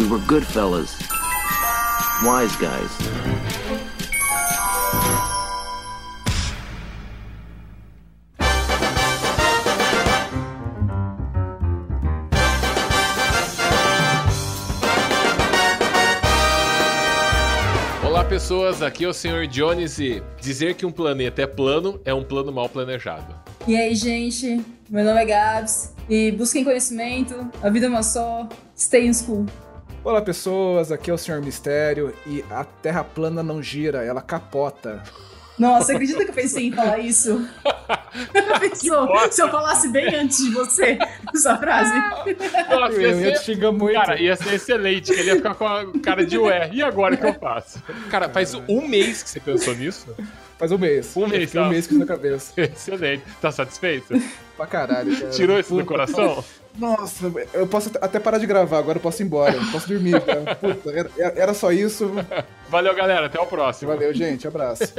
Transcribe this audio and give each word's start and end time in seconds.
We 0.00 0.06
were 0.08 0.18
good 0.26 0.46
fellas. 0.46 0.96
Wise 2.24 2.56
guys. 2.56 2.90
Olá 18.02 18.24
pessoas, 18.24 18.80
aqui 18.80 19.04
é 19.04 19.08
o 19.08 19.12
Sr. 19.12 19.46
Jones 19.46 19.98
e 19.98 20.22
dizer 20.40 20.76
que 20.76 20.86
um 20.86 20.90
planeta 20.90 21.42
é 21.42 21.46
plano 21.46 22.00
é 22.06 22.14
um 22.14 22.24
plano 22.24 22.50
mal 22.50 22.70
planejado. 22.70 23.34
E 23.68 23.76
aí, 23.76 23.94
gente? 23.94 24.64
Meu 24.88 25.04
nome 25.04 25.20
é 25.20 25.26
Gabs 25.26 25.94
e 26.08 26.32
busquem 26.32 26.64
conhecimento, 26.64 27.50
a 27.62 27.68
vida 27.68 27.84
é 27.84 27.88
uma 27.90 28.02
só, 28.02 28.48
stay 28.74 29.06
in 29.06 29.12
school. 29.12 29.44
Olá 30.02 30.22
pessoas, 30.22 30.90
aqui 30.90 31.10
é 31.10 31.14
o 31.14 31.18
Senhor 31.18 31.42
Mistério 31.42 32.14
e 32.26 32.42
a 32.50 32.64
Terra 32.64 33.04
plana 33.04 33.42
não 33.42 33.62
gira, 33.62 34.02
ela 34.02 34.22
capota. 34.22 35.02
Nossa, 35.58 35.92
acredita 35.92 36.24
que 36.24 36.30
eu 36.30 36.34
pensei 36.34 36.68
em 36.68 36.72
falar 36.72 36.98
isso? 37.00 37.46
Pensou, 38.60 39.08
se 39.30 39.42
eu 39.42 39.48
falasse 39.50 39.88
bem 39.88 40.14
antes 40.14 40.44
de 40.44 40.50
você 40.50 40.98
essa 41.34 41.56
frase? 41.56 41.92
Nossa, 42.68 42.94
Eu 42.94 43.20
ia 43.20 43.32
te 43.34 43.44
xingar 43.44 43.72
muito. 43.72 43.94
Cara, 43.94 44.20
ia 44.20 44.36
ser 44.36 44.54
excelente, 44.54 45.12
que 45.12 45.20
ele 45.20 45.28
ia 45.28 45.36
ficar 45.36 45.54
com 45.54 45.66
a 45.66 45.86
cara 46.00 46.24
de 46.24 46.38
ué. 46.38 46.70
E 46.72 46.82
agora 46.82 47.14
o 47.14 47.18
que 47.18 47.26
eu 47.26 47.34
faço? 47.34 47.82
Cara, 48.10 48.28
faz 48.28 48.54
um 48.54 48.86
mês 48.86 49.22
que 49.22 49.30
você 49.30 49.40
pensou 49.40 49.74
nisso? 49.74 50.14
Faz 50.58 50.72
um 50.72 50.78
mês. 50.78 51.16
Um 51.16 51.26
mês, 51.26 51.50
um 51.54 51.62
tá. 51.62 51.68
mês 51.68 51.86
com 51.86 51.94
na 51.96 52.06
cabeça. 52.06 52.52
Excelente. 52.60 53.22
Tá 53.40 53.50
satisfeito? 53.50 54.14
Pra 54.60 54.66
caralho, 54.66 55.18
cara. 55.18 55.30
Tirou 55.30 55.58
isso 55.58 55.70
do 55.70 55.76
Puta. 55.76 55.86
coração? 55.88 56.44
Nossa, 56.78 57.32
eu 57.54 57.66
posso 57.66 57.90
até 57.98 58.20
parar 58.20 58.36
de 58.36 58.46
gravar, 58.46 58.76
agora 58.76 58.98
eu 58.98 59.02
posso 59.02 59.22
ir 59.22 59.24
embora. 59.24 59.56
Eu 59.56 59.72
posso 59.72 59.88
dormir, 59.88 60.20
cara. 60.20 60.54
Puta, 60.54 60.90
era, 60.90 61.10
era 61.16 61.54
só 61.54 61.72
isso. 61.72 62.10
Valeu, 62.68 62.94
galera. 62.94 63.24
Até 63.24 63.40
o 63.40 63.46
próximo. 63.46 63.90
Valeu, 63.90 64.12
gente. 64.12 64.46
Abraço. 64.46 64.92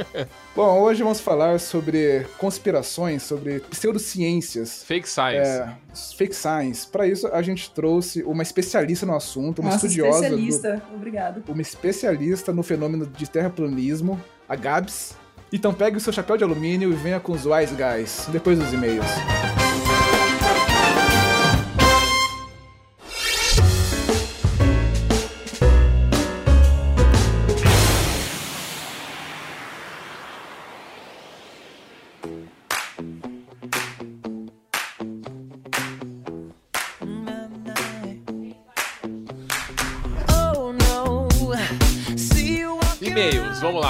Bom, 0.56 0.80
hoje 0.80 1.04
vamos 1.04 1.20
falar 1.20 1.60
sobre 1.60 2.26
conspirações, 2.38 3.22
sobre 3.22 3.60
pseudociências. 3.60 4.82
Fake 4.82 5.08
science. 5.08 5.48
É, 5.48 5.68
fake 6.16 6.34
science. 6.34 6.84
Pra 6.84 7.06
isso, 7.06 7.28
a 7.28 7.40
gente 7.40 7.70
trouxe 7.70 8.24
uma 8.24 8.42
especialista 8.42 9.06
no 9.06 9.14
assunto, 9.14 9.60
uma 9.60 9.70
Nossa, 9.70 9.86
estudiosa 9.86 10.28
do, 10.28 10.40
especialista. 10.40 10.82
Obrigado. 10.92 11.44
uma 11.46 11.62
especialista 11.62 12.52
no 12.52 12.64
fenômeno 12.64 13.06
de 13.06 13.30
terraplanismo, 13.30 14.20
a 14.48 14.56
Gabs. 14.56 15.14
Então 15.52 15.72
pegue 15.72 15.98
o 15.98 16.00
seu 16.00 16.12
chapéu 16.12 16.36
de 16.36 16.42
alumínio 16.42 16.90
e 16.90 16.94
venha 16.96 17.20
com 17.20 17.30
os 17.32 17.44
Wise 17.44 17.74
Guys, 17.76 18.26
depois 18.32 18.58
dos 18.58 18.72
e-mails. 18.72 19.06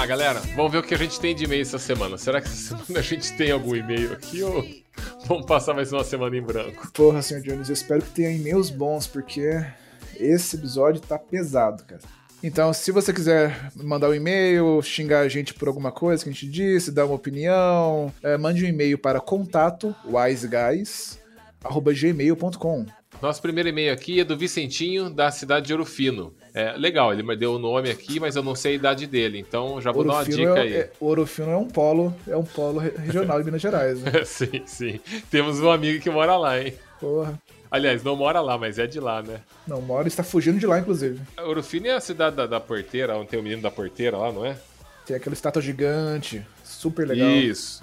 Lá, 0.03 0.05
galera. 0.05 0.39
Vamos 0.55 0.71
ver 0.71 0.77
o 0.79 0.83
que 0.83 0.93
a 0.93 0.97
gente 0.97 1.17
tem 1.19 1.33
de 1.33 1.45
e-mail 1.45 1.61
essa 1.61 1.79
semana. 1.79 2.17
Será 2.17 2.41
que 2.41 2.47
essa 2.47 2.75
semana 2.75 2.99
a 2.99 3.01
gente 3.01 3.31
tem 3.37 3.51
algum 3.51 3.73
e-mail 3.75 4.11
aqui 4.11 4.43
ou 4.43 4.61
vamos 5.25 5.45
passar 5.45 5.73
mais 5.73 5.93
uma 5.93 6.03
semana 6.03 6.35
em 6.35 6.41
branco? 6.41 6.91
Porra, 6.91 7.21
Sr. 7.21 7.39
Jones, 7.41 7.69
eu 7.69 7.73
espero 7.73 8.01
que 8.01 8.09
tenha 8.09 8.29
e-mails 8.31 8.69
bons, 8.69 9.07
porque 9.07 9.65
esse 10.19 10.57
episódio 10.57 10.99
tá 10.99 11.17
pesado, 11.17 11.85
cara. 11.85 12.01
Então, 12.41 12.73
se 12.73 12.91
você 12.91 13.13
quiser 13.13 13.71
mandar 13.75 14.09
um 14.09 14.13
e-mail, 14.13 14.81
xingar 14.81 15.21
a 15.21 15.29
gente 15.29 15.53
por 15.53 15.69
alguma 15.69 15.93
coisa 15.93 16.21
que 16.21 16.29
a 16.29 16.33
gente 16.33 16.49
disse, 16.49 16.91
dar 16.91 17.05
uma 17.05 17.15
opinião, 17.15 18.13
é, 18.21 18.37
mande 18.37 18.65
um 18.65 18.67
e-mail 18.67 18.97
para 18.97 19.21
contato 19.21 19.95
wiseguys@gmail.com. 20.05 22.85
Nosso 23.21 23.41
primeiro 23.41 23.69
e-mail 23.69 23.93
aqui 23.93 24.19
é 24.19 24.25
do 24.25 24.37
Vicentinho, 24.37 25.09
da 25.09 25.31
cidade 25.31 25.67
de 25.67 25.73
Ouro 25.73 25.85
Fino. 25.85 26.35
É, 26.53 26.73
legal, 26.77 27.11
ele 27.11 27.23
me 27.23 27.35
deu 27.35 27.53
o 27.55 27.59
nome 27.59 27.89
aqui, 27.89 28.19
mas 28.19 28.35
eu 28.35 28.43
não 28.43 28.53
sei 28.53 28.73
a 28.73 28.75
idade 28.75 29.07
dele, 29.07 29.39
então 29.39 29.81
já 29.81 29.91
vou 29.91 30.03
dar 30.03 30.13
uma 30.13 30.23
dica 30.25 30.59
é, 30.59 30.61
aí. 30.61 30.73
é- 30.75 30.91
é 31.01 31.57
um 31.57 31.67
polo, 31.67 32.15
é 32.27 32.37
um 32.37 32.43
polo 32.43 32.79
re- 32.79 32.93
regional 32.95 33.39
de 33.39 33.45
Minas 33.45 33.61
Gerais, 33.61 33.99
né? 34.01 34.11
sim, 34.23 34.61
sim. 34.67 34.99
Temos 35.31 35.59
um 35.59 35.71
amigo 35.71 36.01
que 36.01 36.09
mora 36.11 36.37
lá, 36.37 36.61
hein? 36.61 36.73
Porra. 36.99 37.39
Aliás, 37.71 38.03
não 38.03 38.15
mora 38.15 38.39
lá, 38.39 38.55
mas 38.55 38.77
é 38.77 38.85
de 38.85 38.99
lá, 38.99 39.23
né? 39.23 39.41
Não, 39.67 39.81
mora 39.81 40.07
está 40.07 40.23
fugindo 40.23 40.59
de 40.59 40.67
lá, 40.67 40.77
inclusive. 40.79 41.19
Ouro 41.39 41.63
Fino 41.63 41.87
é 41.87 41.95
a 41.95 41.99
cidade 41.99 42.35
da, 42.35 42.45
da 42.45 42.59
porteira, 42.59 43.17
onde 43.17 43.29
tem 43.29 43.39
o 43.39 43.43
menino 43.43 43.63
da 43.63 43.71
porteira 43.71 44.15
lá, 44.15 44.31
não 44.31 44.45
é? 44.45 44.55
Tem 45.07 45.15
aquela 45.15 45.33
estátua 45.33 45.59
gigante, 45.61 46.45
super 46.63 47.07
legal. 47.07 47.27
Isso. 47.31 47.81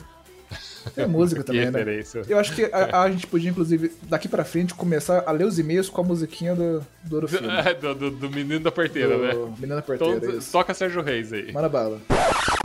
Tem 0.94 1.06
música 1.06 1.42
também, 1.44 1.60
né? 1.62 1.66
referência. 1.78 2.22
Eu 2.28 2.38
acho 2.38 2.54
que 2.54 2.64
a, 2.72 3.02
a 3.02 3.10
gente 3.10 3.26
podia, 3.26 3.50
inclusive, 3.50 3.92
daqui 4.04 4.28
pra 4.28 4.44
frente, 4.44 4.72
começar 4.74 5.22
a 5.26 5.30
ler 5.32 5.44
os 5.44 5.58
e-mails 5.58 5.88
com 5.88 6.00
a 6.00 6.04
musiquinha 6.04 6.54
do, 6.54 6.80
do. 7.04 7.20
É, 7.66 7.74
do, 7.74 7.94
do- 7.94 8.10
do 8.10 8.30
menino 8.30 8.60
da 8.60 8.70
porteira, 8.72 9.16
do 9.16 9.22
né? 9.22 9.32
Menina 9.58 9.84
Então, 9.86 10.08
Porteira, 10.12 10.36
isso. 10.36 10.50
toca 10.52 10.72
Sérgio 10.74 11.02
Reis 11.02 11.32
aí. 11.32 11.52
Manda 11.52 11.68
bala. 11.68 11.98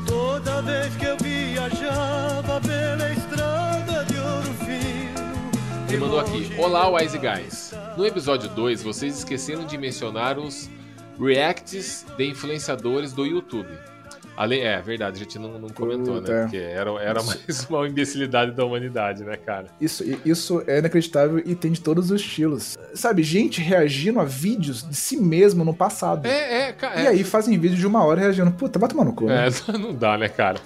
Toda 0.08 0.62
vez 0.62 0.96
que 0.96 1.06
eu 1.06 1.18
viajava 1.18 2.62
pela 2.62 3.12
estrada 3.12 4.06
de 4.06 4.18
ouro 4.18 4.53
fino. 4.59 5.88
Ele 5.90 5.97
mandou 5.97 6.20
aqui: 6.20 6.52
Olá, 6.58 6.90
Wise 6.90 7.18
Guys. 7.18 7.74
No 7.97 8.06
episódio 8.06 8.50
2, 8.50 8.84
vocês 8.84 9.18
esqueceram 9.18 9.66
de 9.66 9.78
mencionar 9.78 10.38
os 10.38 10.70
reacts 11.20 12.06
de 12.18 12.26
influenciadores 12.30 13.14
do 13.14 13.26
YouTube. 13.26 13.70
Além, 14.38 14.62
é 14.62 14.81
verdade, 14.81 15.16
a 15.16 15.19
gente 15.19 15.40
não, 15.40 15.57
não 15.59 15.69
comentou, 15.69 16.16
Puta, 16.16 16.31
né? 16.31 16.40
é. 16.40 16.41
Porque 16.44 16.57
era, 16.57 16.91
era 17.01 17.23
mais 17.23 17.66
uma 17.69 17.88
imbecilidade 17.88 18.51
da 18.51 18.66
humanidade, 18.66 19.23
né, 19.23 19.38
cara? 19.38 19.68
Isso, 19.79 20.03
isso 20.25 20.63
é 20.68 20.79
inacreditável 20.79 21.40
e 21.46 21.56
tem 21.56 21.72
de 21.72 21.81
todos 21.81 22.12
os 22.12 22.22
estilos. 22.22 22.78
Sabe, 22.94 23.23
gente 23.23 23.62
reagindo 23.62 24.19
a 24.19 24.25
vídeos 24.25 24.88
de 24.88 24.96
si 24.96 25.18
mesmo 25.18 25.63
no 25.63 25.73
passado. 25.73 26.25
É, 26.25 26.69
é, 26.69 26.73
cara. 26.73 27.01
E 27.01 27.07
aí 27.07 27.23
fazem 27.23 27.57
vídeo 27.57 27.78
de 27.78 27.88
uma 27.88 28.03
hora 28.03 28.22
reagindo. 28.22 28.51
Puta, 28.51 28.78
vai 28.78 28.90
tomar 28.90 29.06
no 29.06 29.13
cu. 29.13 29.25
né? 29.25 29.47
É, 29.47 29.72
não 29.78 29.94
dá, 29.94 30.18
né, 30.18 30.28
cara? 30.28 30.59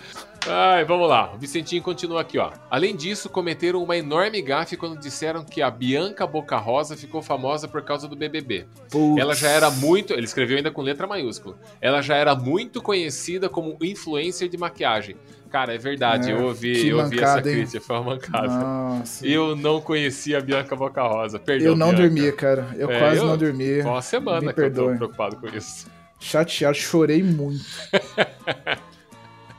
Ai, 0.48 0.84
vamos 0.86 1.08
lá. 1.10 1.34
O 1.34 1.38
Vicentinho 1.38 1.82
continua 1.82 2.22
aqui, 2.22 2.38
ó. 2.38 2.52
Além 2.72 2.96
disso, 2.96 3.30
cometeram 3.30 3.84
uma 3.84 3.98
enorme 3.98 4.42
gafe 4.42 4.78
quando 4.78 4.98
disseram 5.00 5.44
que 5.44 5.62
a 5.62 5.70
Bianca 5.70 6.26
Boca 6.26 6.58
Rosa 6.58 6.96
ficou 6.96 7.22
famosa 7.22 7.68
por 7.68 7.82
causa 7.84 8.08
do 8.08 8.16
BBB. 8.16 8.66
Putz. 8.90 9.20
Ela 9.22 9.36
já 9.36 9.50
era 9.50 9.70
muito. 9.70 10.14
Ele 10.14 10.24
escreveu 10.26 10.58
ainda 10.58 10.72
com 10.72 10.82
letra 10.82 11.06
maiúscula. 11.06 11.56
Ela 11.82 12.02
já 12.02 12.16
era 12.16 12.34
muito 12.36 12.82
conhecida 12.82 13.50
como 13.50 13.78
influencer 13.82 14.48
de 14.50 14.58
maquiagem. 14.58 15.18
Cara, 15.52 15.74
é 15.76 15.78
verdade. 15.78 16.32
É, 16.32 16.34
eu 16.34 16.46
ouvi, 16.46 16.88
eu 16.88 16.98
ouvi 17.00 17.16
mancada, 17.18 17.40
essa 17.42 17.50
hein? 17.50 17.56
crítica. 17.58 17.82
Foi 17.82 17.96
uma 17.98 18.12
mancada. 18.16 18.48
Nossa. 18.48 19.28
Eu 19.28 19.56
não 19.56 19.82
conhecia 19.82 20.38
a 20.38 20.42
Bianca 20.42 20.76
Boca 20.76 21.02
Rosa. 21.04 21.38
Perdão. 21.40 21.68
Eu 21.68 21.76
não 21.76 21.88
Bianca. 21.90 22.04
dormia, 22.04 22.32
cara. 22.32 22.68
Eu 22.78 22.90
É, 22.90 23.00
quase 23.00 23.18
eu- 23.18 23.26
não 23.26 23.38
dormi. 23.38 23.82
Foi 23.82 23.92
uma 23.92 24.02
semana 24.02 24.42
Me 24.48 24.54
que 24.54 24.62
eu 24.62 24.70
tô 24.74 24.76
perdoe. 24.84 24.98
preocupado 24.98 25.36
com 25.38 25.48
isso. 25.48 25.88
Chateado, 26.20 26.76
chorei 26.78 27.22
muito. 27.24 27.64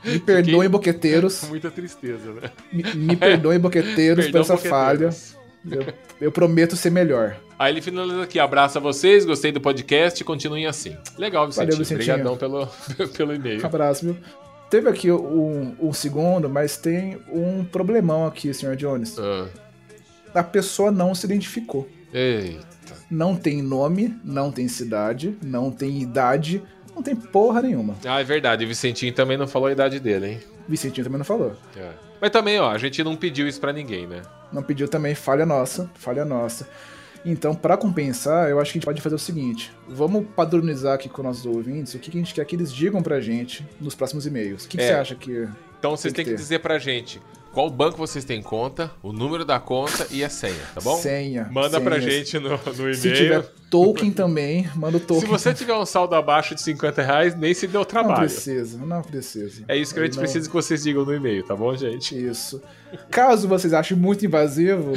Me 0.03 0.19
perdoem, 0.19 0.69
boqueteiros. 0.69 1.43
Muita 1.49 1.69
tristeza, 1.71 2.33
né? 2.33 2.49
Me, 2.71 2.83
me 2.95 3.15
perdoem, 3.15 3.59
boqueteiros, 3.59 4.27
por 4.31 4.41
essa 4.41 4.57
falha. 4.57 5.09
Eu, 5.69 5.85
eu 6.19 6.31
prometo 6.31 6.75
ser 6.75 6.89
melhor. 6.89 7.37
Aí 7.59 7.71
ele 7.71 7.81
finaliza 7.81 8.23
aqui, 8.23 8.39
abraço 8.39 8.79
a 8.79 8.81
vocês, 8.81 9.23
gostei 9.25 9.51
do 9.51 9.61
podcast, 9.61 10.23
continuem 10.23 10.65
assim. 10.65 10.97
Legal, 11.17 11.45
Vicentinho. 11.45 11.71
Valeu, 11.73 11.77
Vicentinho. 11.85 12.15
Obrigadão 12.15 12.37
pelo, 12.37 12.67
pelo 13.15 13.33
e-mail. 13.35 13.63
Abraço, 13.63 14.05
viu? 14.05 14.17
Teve 14.71 14.89
aqui 14.89 15.11
um, 15.11 15.75
um 15.79 15.93
segundo, 15.93 16.49
mas 16.49 16.77
tem 16.77 17.19
um 17.31 17.63
problemão 17.63 18.25
aqui, 18.25 18.51
Sr. 18.53 18.75
Jones. 18.75 19.17
Ah, 19.19 19.47
A 20.33 20.43
pessoa 20.43 20.89
não 20.91 21.13
se 21.13 21.25
identificou. 21.25 21.87
eita. 22.13 22.71
Não 23.09 23.35
tem 23.35 23.61
nome, 23.61 24.17
não 24.23 24.51
tem 24.51 24.67
cidade, 24.67 25.37
não 25.43 25.69
tem 25.69 26.01
idade, 26.01 26.63
não 27.01 27.03
tem 27.03 27.15
porra 27.15 27.61
nenhuma. 27.61 27.95
Ah, 28.05 28.21
é 28.21 28.23
verdade, 28.23 28.63
o 28.63 28.67
Vicentinho 28.67 29.11
também 29.13 29.37
não 29.37 29.47
falou 29.47 29.67
a 29.67 29.71
idade 29.71 29.99
dele, 29.99 30.27
hein? 30.27 30.39
Vicentinho 30.67 31.03
também 31.03 31.17
não 31.17 31.25
falou. 31.25 31.55
É. 31.75 31.89
Mas 32.21 32.29
também, 32.29 32.59
ó, 32.59 32.69
a 32.69 32.77
gente 32.77 33.03
não 33.03 33.15
pediu 33.15 33.47
isso 33.47 33.59
pra 33.59 33.73
ninguém, 33.73 34.05
né? 34.05 34.21
Não 34.53 34.61
pediu 34.61 34.87
também, 34.87 35.15
falha 35.15 35.45
nossa, 35.45 35.89
falha 35.95 36.23
nossa. 36.23 36.67
Então, 37.25 37.53
pra 37.53 37.77
compensar, 37.77 38.49
eu 38.49 38.59
acho 38.59 38.71
que 38.71 38.77
a 38.77 38.79
gente 38.79 38.85
pode 38.85 39.01
fazer 39.01 39.15
o 39.15 39.19
seguinte: 39.19 39.71
vamos 39.87 40.25
padronizar 40.35 40.93
aqui 40.95 41.09
com 41.09 41.21
nossos 41.23 41.45
ouvintes 41.45 41.93
o 41.93 41.99
que 41.99 42.09
que 42.11 42.17
a 42.17 42.21
gente 42.21 42.33
quer 42.33 42.45
que 42.45 42.55
eles 42.55 42.71
digam 42.71 43.01
pra 43.01 43.19
gente 43.19 43.65
nos 43.79 43.93
próximos 43.95 44.25
e-mails. 44.25 44.65
O 44.65 44.67
que, 44.69 44.77
que 44.77 44.83
É. 44.83 44.87
você 44.87 44.93
acha 44.93 45.15
que. 45.15 45.47
Então 45.79 45.91
vocês 45.95 46.13
têm 46.13 46.23
que 46.25 46.31
que 46.31 46.37
dizer 46.37 46.59
pra 46.59 46.77
gente 46.79 47.19
qual 47.51 47.69
banco 47.69 47.97
vocês 47.97 48.23
têm 48.23 48.41
conta, 48.41 48.89
o 49.03 49.11
número 49.11 49.43
da 49.43 49.59
conta 49.59 50.07
e 50.09 50.23
a 50.23 50.29
senha, 50.29 50.55
tá 50.73 50.81
bom? 50.81 50.95
Senha. 50.97 51.47
Manda 51.51 51.79
pra 51.81 51.99
senhas. 51.99 52.13
gente 52.13 52.39
no, 52.39 52.51
no 52.51 52.93
Se 52.95 53.07
e-mail. 53.09 53.15
tiver 53.15 53.41
token 53.69 54.11
também, 54.11 54.69
manda 54.75 54.97
o 54.97 54.99
token. 54.99 55.21
Se 55.21 55.25
você 55.27 55.53
tiver 55.53 55.73
um 55.75 55.85
saldo 55.85 56.15
abaixo 56.15 56.55
de 56.55 56.61
50 56.61 57.01
reais, 57.01 57.35
nem 57.35 57.53
se 57.53 57.67
deu 57.67 57.79
Não 57.81 57.85
trabalho. 57.85 58.19
precisa, 58.19 58.77
não 58.85 59.01
precisa. 59.01 59.63
É 59.67 59.75
isso 59.77 59.93
que 59.93 59.99
a 59.99 60.03
gente 60.03 60.15
Não- 60.15 60.21
precisa 60.23 60.47
que 60.47 60.53
vocês 60.53 60.83
digam 60.83 61.05
no 61.05 61.13
e-mail, 61.13 61.43
tá 61.45 61.55
bom, 61.55 61.75
gente? 61.75 62.17
Isso. 62.17 62.61
Caso 63.09 63.47
vocês 63.47 63.73
achem 63.73 63.95
muito 63.97 64.25
invasivo, 64.25 64.93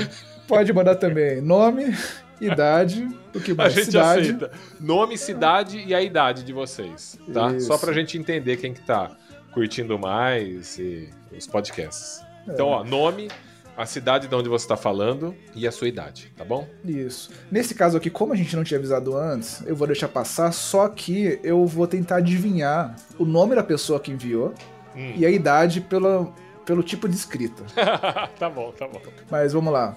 pode 0.48 0.72
mandar 0.72 0.94
também 0.96 1.40
nome, 1.40 1.96
idade, 2.40 3.06
o 3.34 3.40
que 3.40 3.52
A 3.52 3.54
mais? 3.54 3.72
gente 3.74 3.86
Cidade. 3.86 4.20
aceita. 4.20 4.50
Nome, 4.80 5.16
cidade 5.18 5.84
e 5.86 5.94
a 5.94 6.02
idade 6.02 6.42
de 6.44 6.52
vocês, 6.52 7.18
tá? 7.32 7.52
Isso. 7.52 7.66
Só 7.66 7.78
pra 7.78 7.92
gente 7.92 8.16
entender 8.18 8.56
quem 8.56 8.72
que 8.74 8.80
tá 8.80 9.10
curtindo 9.52 9.96
mais 9.98 10.78
e 10.78 11.08
os 11.36 11.46
podcasts. 11.46 12.23
É. 12.48 12.52
Então, 12.52 12.68
ó, 12.68 12.84
nome, 12.84 13.28
a 13.76 13.86
cidade 13.86 14.28
de 14.28 14.34
onde 14.34 14.48
você 14.48 14.66
tá 14.68 14.76
falando 14.76 15.34
e 15.54 15.66
a 15.66 15.72
sua 15.72 15.88
idade, 15.88 16.32
tá 16.36 16.44
bom? 16.44 16.66
Isso. 16.84 17.30
Nesse 17.50 17.74
caso 17.74 17.96
aqui, 17.96 18.08
como 18.10 18.32
a 18.32 18.36
gente 18.36 18.54
não 18.54 18.62
tinha 18.64 18.78
avisado 18.78 19.16
antes, 19.16 19.62
eu 19.66 19.74
vou 19.74 19.86
deixar 19.86 20.08
passar, 20.08 20.52
só 20.52 20.88
que 20.88 21.40
eu 21.42 21.66
vou 21.66 21.86
tentar 21.86 22.16
adivinhar 22.16 22.94
o 23.18 23.24
nome 23.24 23.54
da 23.54 23.62
pessoa 23.62 23.98
que 23.98 24.10
enviou 24.12 24.54
Hum. 24.96 25.12
e 25.16 25.26
a 25.26 25.30
idade 25.30 25.80
pela, 25.80 26.32
pelo 26.64 26.80
tipo 26.80 27.08
de 27.08 27.16
escrita. 27.16 27.64
tá 28.38 28.48
bom, 28.48 28.70
tá 28.70 28.86
bom. 28.86 29.00
Mas 29.28 29.52
vamos 29.52 29.72
lá. 29.72 29.96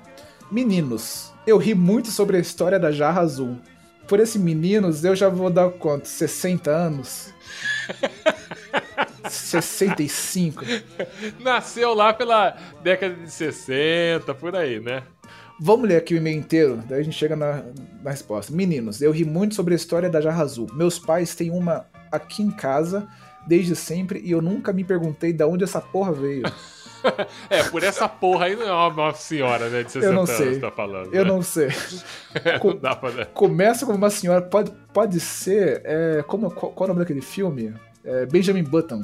Meninos, 0.49 1.31
eu 1.45 1.57
ri 1.57 1.75
muito 1.75 2.09
sobre 2.09 2.37
a 2.37 2.39
história 2.39 2.79
da 2.79 2.91
jarra 2.91 3.21
azul. 3.21 3.57
Por 4.07 4.19
esse 4.19 4.39
meninos, 4.39 5.03
eu 5.03 5.15
já 5.15 5.29
vou 5.29 5.51
dar 5.51 5.69
quanto? 5.69 6.07
60 6.07 6.71
anos? 6.71 7.31
65? 9.29 10.63
Nasceu 11.39 11.93
lá 11.93 12.13
pela 12.13 12.55
década 12.81 13.15
de 13.15 13.31
60, 13.31 14.33
por 14.35 14.55
aí, 14.55 14.79
né? 14.79 15.03
Vamos 15.59 15.89
ler 15.89 15.97
aqui 15.97 16.13
o 16.13 16.17
e-mail 16.17 16.37
inteiro, 16.37 16.83
daí 16.87 16.99
a 16.99 17.03
gente 17.03 17.17
chega 17.17 17.35
na, 17.35 17.63
na 18.03 18.11
resposta. 18.11 18.53
Meninos, 18.53 19.01
eu 19.01 19.11
ri 19.11 19.25
muito 19.25 19.55
sobre 19.55 19.73
a 19.73 19.75
história 19.75 20.09
da 20.09 20.21
jarra 20.21 20.43
azul. 20.43 20.67
Meus 20.73 20.99
pais 20.99 21.33
têm 21.33 21.49
uma 21.49 21.87
aqui 22.11 22.43
em 22.43 22.51
casa 22.51 23.07
desde 23.47 23.75
sempre 23.75 24.21
e 24.23 24.31
eu 24.31 24.41
nunca 24.41 24.71
me 24.71 24.83
perguntei 24.83 25.33
de 25.33 25.43
onde 25.43 25.63
essa 25.63 25.81
porra 25.81 26.11
veio. 26.11 26.43
É, 27.49 27.63
por 27.63 27.83
essa 27.83 28.09
porra 28.09 28.45
aí 28.45 28.55
não 28.55 28.67
é 28.67 28.87
uma, 28.87 29.13
senhora, 29.13 29.69
né, 29.69 29.83
de 29.83 29.91
60 29.91 30.05
Eu 30.05 30.13
não 30.13 30.23
anos 30.23 30.31
sei. 30.31 30.53
que 30.55 30.59
tá 30.59 30.71
falando. 30.71 31.13
Eu 31.13 31.23
né? 31.23 31.31
não 31.31 31.41
sei. 31.41 31.67
não 32.63 32.75
dá 32.75 32.95
pra... 32.95 33.25
Começa 33.27 33.85
como 33.85 33.97
uma 33.97 34.09
senhora, 34.09 34.41
pode, 34.41 34.71
pode 34.91 35.19
ser. 35.19 35.81
É, 35.85 36.23
como, 36.27 36.49
qual, 36.51 36.71
qual 36.71 36.87
é 36.87 36.91
o 36.91 36.93
nome 36.95 36.99
daquele 36.99 37.21
filme? 37.21 37.73
É, 38.03 38.25
Benjamin 38.25 38.63
Button. 38.63 39.01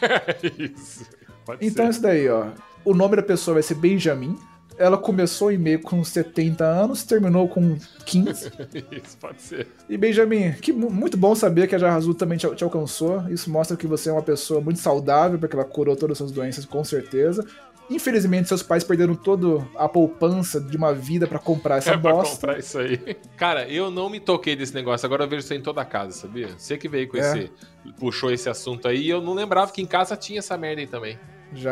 Isso. 0.58 1.06
Pode 1.44 1.64
Então 1.66 1.86
ser. 1.86 1.90
isso 1.90 2.02
daí, 2.02 2.28
ó. 2.28 2.48
O 2.84 2.94
nome 2.94 3.16
da 3.16 3.22
pessoa 3.22 3.54
vai 3.54 3.62
ser 3.62 3.74
Benjamin. 3.74 4.36
Ela 4.78 4.98
começou 4.98 5.48
o 5.48 5.52
e-mail 5.52 5.80
com 5.80 6.04
70 6.04 6.62
anos, 6.64 7.02
terminou 7.02 7.48
com 7.48 7.78
15. 8.04 8.52
Isso, 8.92 9.16
pode 9.18 9.40
ser. 9.40 9.66
E 9.88 9.96
Benjamin, 9.96 10.52
que 10.52 10.70
mu- 10.72 10.90
muito 10.90 11.16
bom 11.16 11.34
saber 11.34 11.66
que 11.66 11.74
a 11.74 11.78
Jarra 11.78 11.96
Azul 11.96 12.14
também 12.14 12.36
te, 12.36 12.46
te 12.54 12.62
alcançou. 12.62 13.26
Isso 13.30 13.48
mostra 13.50 13.74
que 13.76 13.86
você 13.86 14.10
é 14.10 14.12
uma 14.12 14.22
pessoa 14.22 14.60
muito 14.60 14.78
saudável, 14.80 15.38
porque 15.38 15.56
ela 15.56 15.64
curou 15.64 15.96
todas 15.96 16.12
as 16.16 16.18
suas 16.18 16.30
doenças, 16.32 16.66
com 16.66 16.84
certeza. 16.84 17.46
Infelizmente, 17.88 18.48
seus 18.48 18.62
pais 18.62 18.82
perderam 18.82 19.14
toda 19.14 19.64
a 19.76 19.88
poupança 19.88 20.60
de 20.60 20.76
uma 20.76 20.92
vida 20.92 21.26
pra 21.26 21.38
comprar 21.38 21.76
essa 21.76 21.90
É 21.92 21.96
pra 21.98 22.12
bosta. 22.12 22.34
comprar 22.34 22.58
isso 22.58 22.78
aí. 22.78 22.98
Cara, 23.36 23.68
eu 23.68 23.90
não 23.90 24.10
me 24.10 24.18
toquei 24.18 24.56
desse 24.56 24.74
negócio. 24.74 25.06
Agora 25.06 25.24
eu 25.24 25.28
vejo 25.28 25.44
isso 25.44 25.52
aí 25.52 25.58
em 25.58 25.62
toda 25.62 25.84
casa, 25.84 26.10
sabia? 26.12 26.48
Você 26.58 26.76
que 26.76 26.88
veio 26.88 27.08
com 27.08 27.16
É. 27.16 27.20
esse. 27.20 27.52
puxou 27.98 28.32
esse 28.32 28.48
assunto 28.48 28.88
aí. 28.88 29.02
e 29.02 29.08
Eu 29.10 29.20
não 29.22 29.34
lembrava 29.34 29.70
que 29.70 29.80
em 29.80 29.86
casa 29.86 30.16
tinha 30.16 30.40
essa 30.40 30.56
merda 30.58 30.80
aí 30.80 30.86
também. 30.86 31.18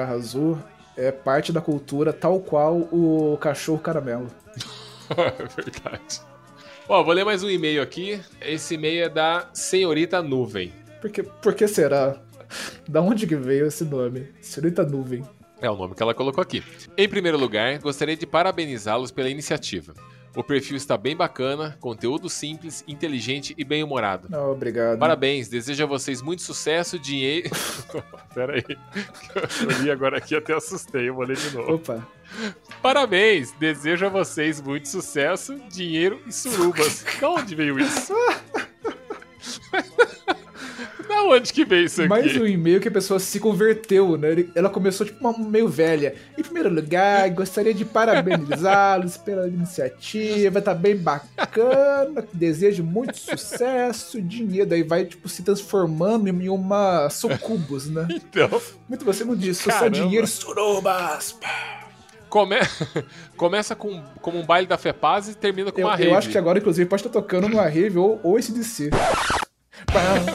Azul 0.09 0.57
é 0.97 1.11
parte 1.11 1.53
da 1.53 1.61
cultura, 1.61 2.13
tal 2.13 2.39
qual 2.41 2.77
o 2.93 3.37
cachorro 3.41 3.81
caramelo. 3.81 4.29
Verdade. 5.57 6.21
Ó, 6.89 7.03
vou 7.03 7.13
ler 7.15 7.25
mais 7.25 7.43
um 7.43 7.51
e-mail 7.51 7.83
aqui. 7.83 8.21
Esse 8.41 8.75
e-mail 8.75 9.05
é 9.05 9.09
da 9.09 9.49
Senhorita 9.53 10.23
Nuvem. 10.23 10.73
Por 11.01 11.11
que, 11.11 11.23
por 11.23 11.55
que 11.55 11.67
será? 11.67 12.21
Da 12.89 13.01
onde 13.01 13.27
que 13.27 13.35
veio 13.35 13.67
esse 13.67 13.85
nome? 13.85 14.29
Senhorita 14.41 14.85
Nuvem. 14.85 15.25
É 15.65 15.71
o 15.71 15.77
nome 15.77 15.95
que 15.95 16.03
ela 16.03 16.13
colocou 16.13 16.43
aqui. 16.43 16.63
Em 16.95 17.09
primeiro 17.09 17.39
lugar, 17.39 17.79
gostaria 17.79 18.15
de 18.15 18.27
parabenizá-los 18.27 19.11
pela 19.11 19.31
iniciativa. 19.31 19.95
O 20.37 20.45
perfil 20.45 20.77
está 20.77 20.99
bem 20.99 21.17
bacana, 21.17 21.79
conteúdo 21.81 22.29
simples, 22.29 22.85
inteligente 22.87 23.55
e 23.57 23.65
bem-humorado. 23.65 24.29
Não, 24.29 24.53
obrigado. 24.53 24.99
Parabéns, 24.99 25.49
desejo 25.49 25.83
a 25.83 25.87
vocês 25.87 26.21
muito 26.21 26.43
sucesso, 26.43 26.99
dinheiro. 26.99 27.49
Pera 28.35 28.57
aí, 28.57 28.65
eu 29.63 29.83
li 29.83 29.91
agora 29.91 30.19
aqui 30.19 30.37
até 30.37 30.53
assustei, 30.53 31.09
eu 31.09 31.15
vou 31.15 31.25
ler 31.25 31.39
de 31.39 31.55
novo. 31.55 31.77
Opa. 31.77 32.07
Parabéns, 32.83 33.53
desejo 33.53 34.05
a 34.05 34.11
vocês 34.11 34.61
muito 34.61 34.89
sucesso, 34.89 35.59
dinheiro 35.71 36.21
e 36.27 36.33
surubas. 36.33 37.07
Da 37.19 37.31
onde 37.31 37.55
veio 37.55 37.79
isso? 37.79 38.13
da 41.09 41.23
onde 41.25 41.53
que 41.53 41.65
veio 41.65 41.85
isso 41.87 42.01
aqui? 42.01 42.09
Mais 42.09 42.37
um 42.37 42.47
e-mail 42.47 42.81
que 42.81 42.89
a 42.89 42.91
pessoa 42.91 43.19
se 43.21 43.39
converteu, 43.41 44.17
né? 44.17 44.47
Ela 44.55 44.69
começou 44.69 45.07
tipo 45.07 45.21
uma 45.27 45.37
meio 45.39 45.69
velha. 45.69 46.15
Em 46.37 46.43
primeiro 46.43 46.69
lugar, 46.69 47.29
gostaria 47.31 47.73
de 47.75 47.85
parabenizá-los 47.85 49.17
pela 49.17 49.47
iniciativa, 49.49 50.61
tá 50.61 50.75
bem 50.75 50.97
bacana. 50.97 52.25
Desejo 52.33 52.83
muito 52.85 53.17
sucesso, 53.17 54.21
dinheiro. 54.21 54.69
Daí 54.69 54.83
vai, 54.83 55.05
tipo, 55.05 55.29
se 55.29 55.43
transformando 55.43 56.29
em 56.29 56.49
uma 56.49 57.09
sucubus, 57.11 57.89
né? 57.89 58.07
Então, 58.11 58.61
Muito 58.89 59.05
você 59.05 59.25
não 59.25 59.37
disse, 59.37 59.71
só 59.71 59.89
dinheiro, 59.89 60.27
surubas. 60.27 61.37
come... 62.29 62.57
começa 63.37 63.75
com, 63.77 64.03
como 64.21 64.39
um 64.39 64.45
baile 64.47 64.67
da 64.67 64.77
Fepaz 64.79 65.29
e 65.29 65.35
termina 65.35 65.71
com 65.73 65.81
Eu, 65.81 65.87
uma 65.87 65.95
eu 65.95 65.99
rave. 65.99 66.13
acho 66.15 66.29
que 66.31 66.39
agora, 66.39 66.59
inclusive, 66.59 66.89
pode 66.89 67.01
estar 67.07 67.11
tocando 67.11 67.49
numa 67.49 67.63
rave 67.65 67.99
ou, 67.99 68.21
ou 68.23 68.39
esse 68.39 68.53
DC. 68.53 68.91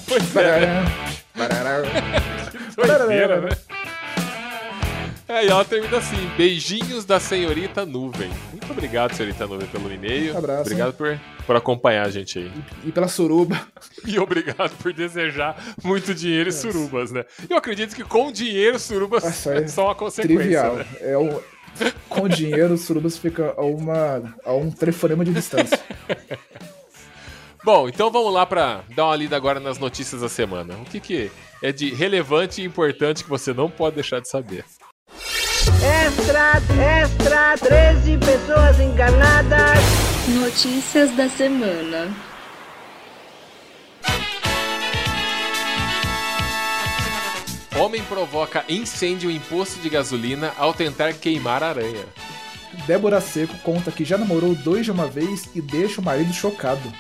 Pois 0.08 0.36
é. 0.36 0.84
Doideira, 2.76 3.42
né? 3.42 3.50
É, 5.30 5.46
e 5.46 5.48
ela 5.48 5.64
termina 5.64 5.98
assim: 5.98 6.18
beijinhos 6.36 7.06
da 7.06 7.20
senhorita 7.20 7.86
Nuvem. 7.86 8.32
Muito 8.52 8.72
obrigado, 8.72 9.14
senhorita 9.14 9.46
Nuvem, 9.46 9.68
pelo 9.68 9.92
e-mail. 9.94 10.36
Abraço. 10.36 10.62
Obrigado 10.62 10.94
por, 10.94 11.20
por 11.46 11.56
acompanhar 11.56 12.08
a 12.08 12.10
gente 12.10 12.40
aí. 12.40 12.52
E 12.84 12.92
pela 12.92 13.08
suruba. 13.08 13.60
E 14.08 14.18
obrigado 14.18 14.76
por 14.78 14.92
desejar 14.92 15.56
muito 15.84 16.16
dinheiro 16.16 16.50
e 16.50 16.52
surubas, 16.52 17.12
né? 17.12 17.26
Eu 17.48 17.58
acredito 17.58 17.96
que 17.96 18.04
com 18.04 18.32
dinheiro, 18.32 18.80
surubas 18.80 19.24
Nossa, 19.24 19.54
é 19.54 19.58
é 19.64 19.68
só 19.68 19.86
uma 19.86 19.96
consequência, 19.96 20.40
Trivial. 20.40 20.76
né? 20.78 20.86
É 21.02 21.18
um, 21.18 21.40
com 22.10 22.28
dinheiro, 22.28 22.76
surubas 22.76 23.18
fica 23.18 23.54
a, 23.56 23.62
uma, 23.62 24.36
a 24.44 24.54
um 24.54 24.72
telefonema 24.72 25.24
de 25.24 25.32
distância. 25.32 25.80
Bom, 27.64 27.90
então 27.90 28.10
vamos 28.10 28.34
lá 28.34 28.46
pra 28.46 28.84
dar 28.96 29.06
uma 29.06 29.16
lida 29.16 29.36
agora 29.36 29.60
nas 29.60 29.78
notícias 29.78 30.22
da 30.22 30.30
semana. 30.30 30.76
O 30.76 30.86
que, 30.86 31.00
que 31.00 31.32
é 31.62 31.72
de 31.72 31.94
relevante 31.94 32.62
e 32.62 32.66
importante 32.66 33.24
que 33.24 33.30
você 33.30 33.54
não 33.54 33.70
pode 33.70 33.96
deixar 33.96 34.22
de 34.22 34.30
saber? 34.30 34.64
Extra, 35.82 36.54
extra, 37.02 37.58
13 37.58 38.18
pessoas 38.18 38.80
enganadas. 38.80 39.80
Notícias 40.28 41.12
da 41.16 41.28
semana. 41.28 42.14
Homem 47.78 48.04
provoca 48.04 48.66
incêndio 48.68 49.32
em 49.32 49.40
posto 49.40 49.80
de 49.82 49.90
gasolina 49.90 50.54
ao 50.58 50.74
tentar 50.74 51.14
queimar 51.14 51.64
aranha. 51.64 52.06
Débora 52.86 53.22
Seco 53.22 53.58
conta 53.60 53.92
que 53.92 54.06
já 54.06 54.18
namorou 54.18 54.54
dois 54.56 54.86
de 54.86 54.92
uma 54.92 55.08
vez 55.08 55.50
e 55.56 55.62
deixa 55.62 56.02
o 56.02 56.04
marido 56.04 56.34
chocado. 56.34 56.92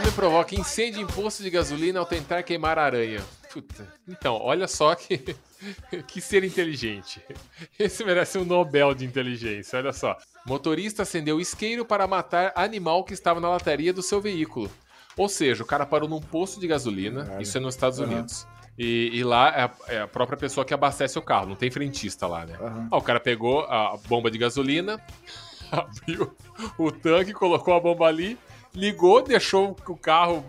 Homem 0.00 0.12
provoca 0.12 0.54
incêndio 0.54 1.02
em 1.02 1.06
posto 1.06 1.42
de 1.42 1.50
gasolina 1.50 2.00
ao 2.00 2.06
tentar 2.06 2.42
queimar 2.42 2.78
aranha. 2.78 3.20
Puta. 3.52 3.86
Então, 4.08 4.34
olha 4.40 4.66
só 4.66 4.94
que, 4.94 5.36
que 6.08 6.22
ser 6.22 6.42
inteligente. 6.42 7.20
Esse 7.78 8.02
merece 8.02 8.38
um 8.38 8.44
Nobel 8.44 8.94
de 8.94 9.04
inteligência, 9.04 9.78
olha 9.78 9.92
só. 9.92 10.16
Motorista 10.46 11.02
acendeu 11.02 11.38
isqueiro 11.38 11.84
para 11.84 12.06
matar 12.06 12.50
animal 12.54 13.04
que 13.04 13.12
estava 13.12 13.40
na 13.40 13.50
lataria 13.50 13.92
do 13.92 14.02
seu 14.02 14.22
veículo. 14.22 14.70
Ou 15.18 15.28
seja, 15.28 15.62
o 15.62 15.66
cara 15.66 15.84
parou 15.84 16.08
num 16.08 16.20
posto 16.20 16.58
de 16.58 16.66
gasolina, 16.66 17.24
Caralho. 17.24 17.42
isso 17.42 17.58
é 17.58 17.60
nos 17.60 17.74
Estados. 17.74 17.98
Unidos. 17.98 18.46
E, 18.78 19.10
e 19.12 19.22
lá 19.22 19.48
é 19.48 19.62
a, 19.64 19.70
é 19.88 20.00
a 20.00 20.08
própria 20.08 20.38
pessoa 20.38 20.64
que 20.64 20.72
abastece 20.72 21.18
o 21.18 21.22
carro, 21.22 21.46
não 21.48 21.56
tem 21.56 21.70
frentista 21.70 22.26
lá, 22.26 22.46
né? 22.46 22.56
Ah, 22.90 22.96
o 22.96 23.02
cara 23.02 23.20
pegou 23.20 23.64
a 23.64 23.98
bomba 24.08 24.30
de 24.30 24.38
gasolina, 24.38 24.98
abriu 25.70 26.34
o 26.78 26.90
tanque, 26.90 27.34
colocou 27.34 27.74
a 27.74 27.80
bomba 27.80 28.06
ali, 28.06 28.38
ligou, 28.74 29.22
deixou 29.22 29.76
o 29.86 29.96
carro 29.96 30.44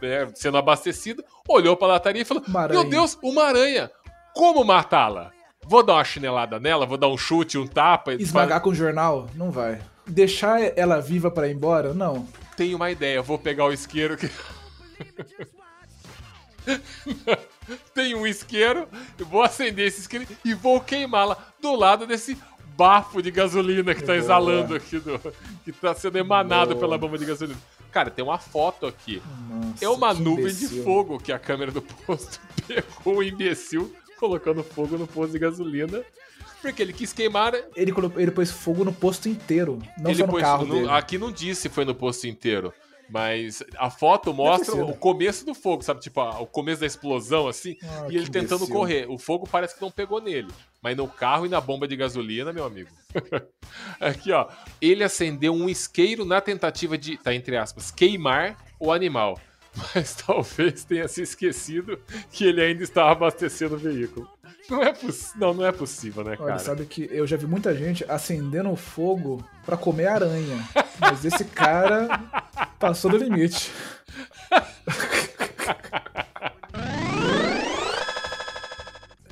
né, 0.00 0.28
sendo 0.34 0.56
abastecido, 0.56 1.24
olhou 1.48 1.76
pra 1.76 1.88
lataria 1.88 2.22
e 2.22 2.24
falou. 2.24 2.42
Meu 2.70 2.84
Deus, 2.84 3.18
uma 3.22 3.44
aranha! 3.44 3.90
Como 4.34 4.64
matá-la? 4.64 5.32
Vou 5.64 5.82
dar 5.82 5.94
uma 5.94 6.04
chinelada 6.04 6.60
nela, 6.60 6.86
vou 6.86 6.98
dar 6.98 7.08
um 7.08 7.18
chute, 7.18 7.58
um 7.58 7.66
tapa. 7.66 8.12
e 8.12 8.22
Esmagar 8.22 8.60
com 8.60 8.70
o 8.70 8.74
jornal? 8.74 9.28
Não 9.34 9.50
vai. 9.50 9.80
Deixar 10.06 10.60
ela 10.78 11.00
viva 11.00 11.30
pra 11.30 11.48
ir 11.48 11.54
embora? 11.54 11.92
Não. 11.92 12.28
Tenho 12.56 12.76
uma 12.76 12.90
ideia, 12.90 13.20
vou 13.20 13.38
pegar 13.38 13.64
o 13.64 13.72
isqueiro 13.72 14.16
que. 14.16 14.30
Tem 17.94 18.14
um 18.14 18.26
isqueiro, 18.26 18.88
vou 19.18 19.42
acender 19.42 19.88
esse 19.88 20.00
isqueiro 20.00 20.26
e 20.44 20.54
vou 20.54 20.80
queimá-la 20.80 21.36
do 21.60 21.74
lado 21.74 22.06
desse 22.06 22.38
bafo 22.76 23.22
de 23.22 23.30
gasolina 23.30 23.94
que 23.94 24.00
tá 24.00 24.06
Boa. 24.08 24.16
exalando 24.18 24.74
aqui 24.74 24.98
do. 24.98 25.18
que 25.64 25.72
tá 25.72 25.94
sendo 25.94 26.18
emanado 26.18 26.70
Boa. 26.70 26.80
pela 26.80 26.98
bomba 26.98 27.16
de 27.18 27.24
gasolina. 27.24 27.58
Cara, 27.90 28.10
tem 28.10 28.24
uma 28.24 28.38
foto 28.38 28.86
aqui. 28.86 29.22
Nossa, 29.48 29.84
É 29.84 29.88
uma 29.88 30.14
que 30.14 30.20
nuvem 30.22 30.44
imbecil. 30.44 30.68
de 30.68 30.82
fogo 30.82 31.18
que 31.18 31.32
a 31.32 31.38
câmera 31.38 31.70
do 31.72 31.80
posto 31.80 32.40
pegou 32.68 33.16
o 33.18 33.22
imbecil 33.22 33.94
colocando 34.18 34.62
fogo 34.62 34.98
no 34.98 35.06
posto 35.06 35.32
de 35.32 35.38
gasolina. 35.38 36.02
Porque 36.60 36.82
ele 36.82 36.92
quis 36.92 37.12
queimar. 37.12 37.52
Ele, 37.74 37.92
colocou, 37.92 38.20
ele 38.20 38.30
pôs 38.30 38.50
fogo 38.50 38.84
no 38.84 38.92
posto 38.92 39.28
inteiro, 39.28 39.78
não 39.98 40.10
ele 40.10 40.18
só 40.20 40.26
no 40.26 40.32
pôs- 40.32 40.42
carro 40.42 40.66
no-. 40.66 40.90
Aqui 40.90 41.16
não 41.16 41.30
disse 41.30 41.62
se 41.62 41.68
foi 41.68 41.84
no 41.84 41.94
posto 41.94 42.26
inteiro. 42.26 42.72
Mas 43.08 43.62
a 43.78 43.88
foto 43.88 44.34
mostra 44.34 44.74
o 44.84 44.92
começo 44.96 45.46
do 45.46 45.54
fogo, 45.54 45.80
sabe? 45.84 46.00
Tipo, 46.00 46.20
a- 46.22 46.40
o 46.40 46.46
começo 46.46 46.80
da 46.80 46.86
explosão, 46.88 47.46
assim. 47.46 47.76
Ah, 47.84 48.06
e 48.10 48.16
ele 48.16 48.24
que 48.24 48.30
tentando 48.32 48.56
imbecil. 48.64 48.74
correr. 48.74 49.06
O 49.08 49.16
fogo 49.16 49.46
parece 49.50 49.76
que 49.76 49.80
não 49.82 49.92
pegou 49.92 50.20
nele. 50.20 50.48
Mas 50.86 50.96
no 50.96 51.08
carro 51.08 51.46
e 51.46 51.48
na 51.48 51.60
bomba 51.60 51.88
de 51.88 51.96
gasolina, 51.96 52.52
meu 52.52 52.64
amigo. 52.64 52.88
Aqui, 53.98 54.30
ó. 54.30 54.46
Ele 54.80 55.02
acendeu 55.02 55.52
um 55.52 55.68
isqueiro 55.68 56.24
na 56.24 56.40
tentativa 56.40 56.96
de, 56.96 57.16
tá 57.16 57.34
entre 57.34 57.56
aspas, 57.56 57.90
queimar 57.90 58.56
o 58.78 58.92
animal. 58.92 59.36
Mas 59.92 60.14
talvez 60.14 60.84
tenha 60.84 61.08
se 61.08 61.22
esquecido 61.22 61.98
que 62.30 62.44
ele 62.44 62.62
ainda 62.62 62.84
estava 62.84 63.10
abastecendo 63.10 63.74
o 63.74 63.78
veículo. 63.78 64.30
Não 64.70 64.80
é, 64.80 64.94
não, 65.34 65.54
não 65.54 65.66
é 65.66 65.72
possível, 65.72 66.22
né, 66.22 66.36
Olha, 66.38 66.50
cara? 66.50 66.58
sabe 66.60 66.86
que 66.86 67.08
eu 67.10 67.26
já 67.26 67.36
vi 67.36 67.48
muita 67.48 67.74
gente 67.74 68.04
acendendo 68.08 68.76
fogo 68.76 69.44
pra 69.64 69.76
comer 69.76 70.06
aranha. 70.06 70.68
Mas 71.00 71.24
esse 71.24 71.44
cara 71.46 72.20
passou 72.78 73.10
do 73.10 73.16
limite. 73.16 73.72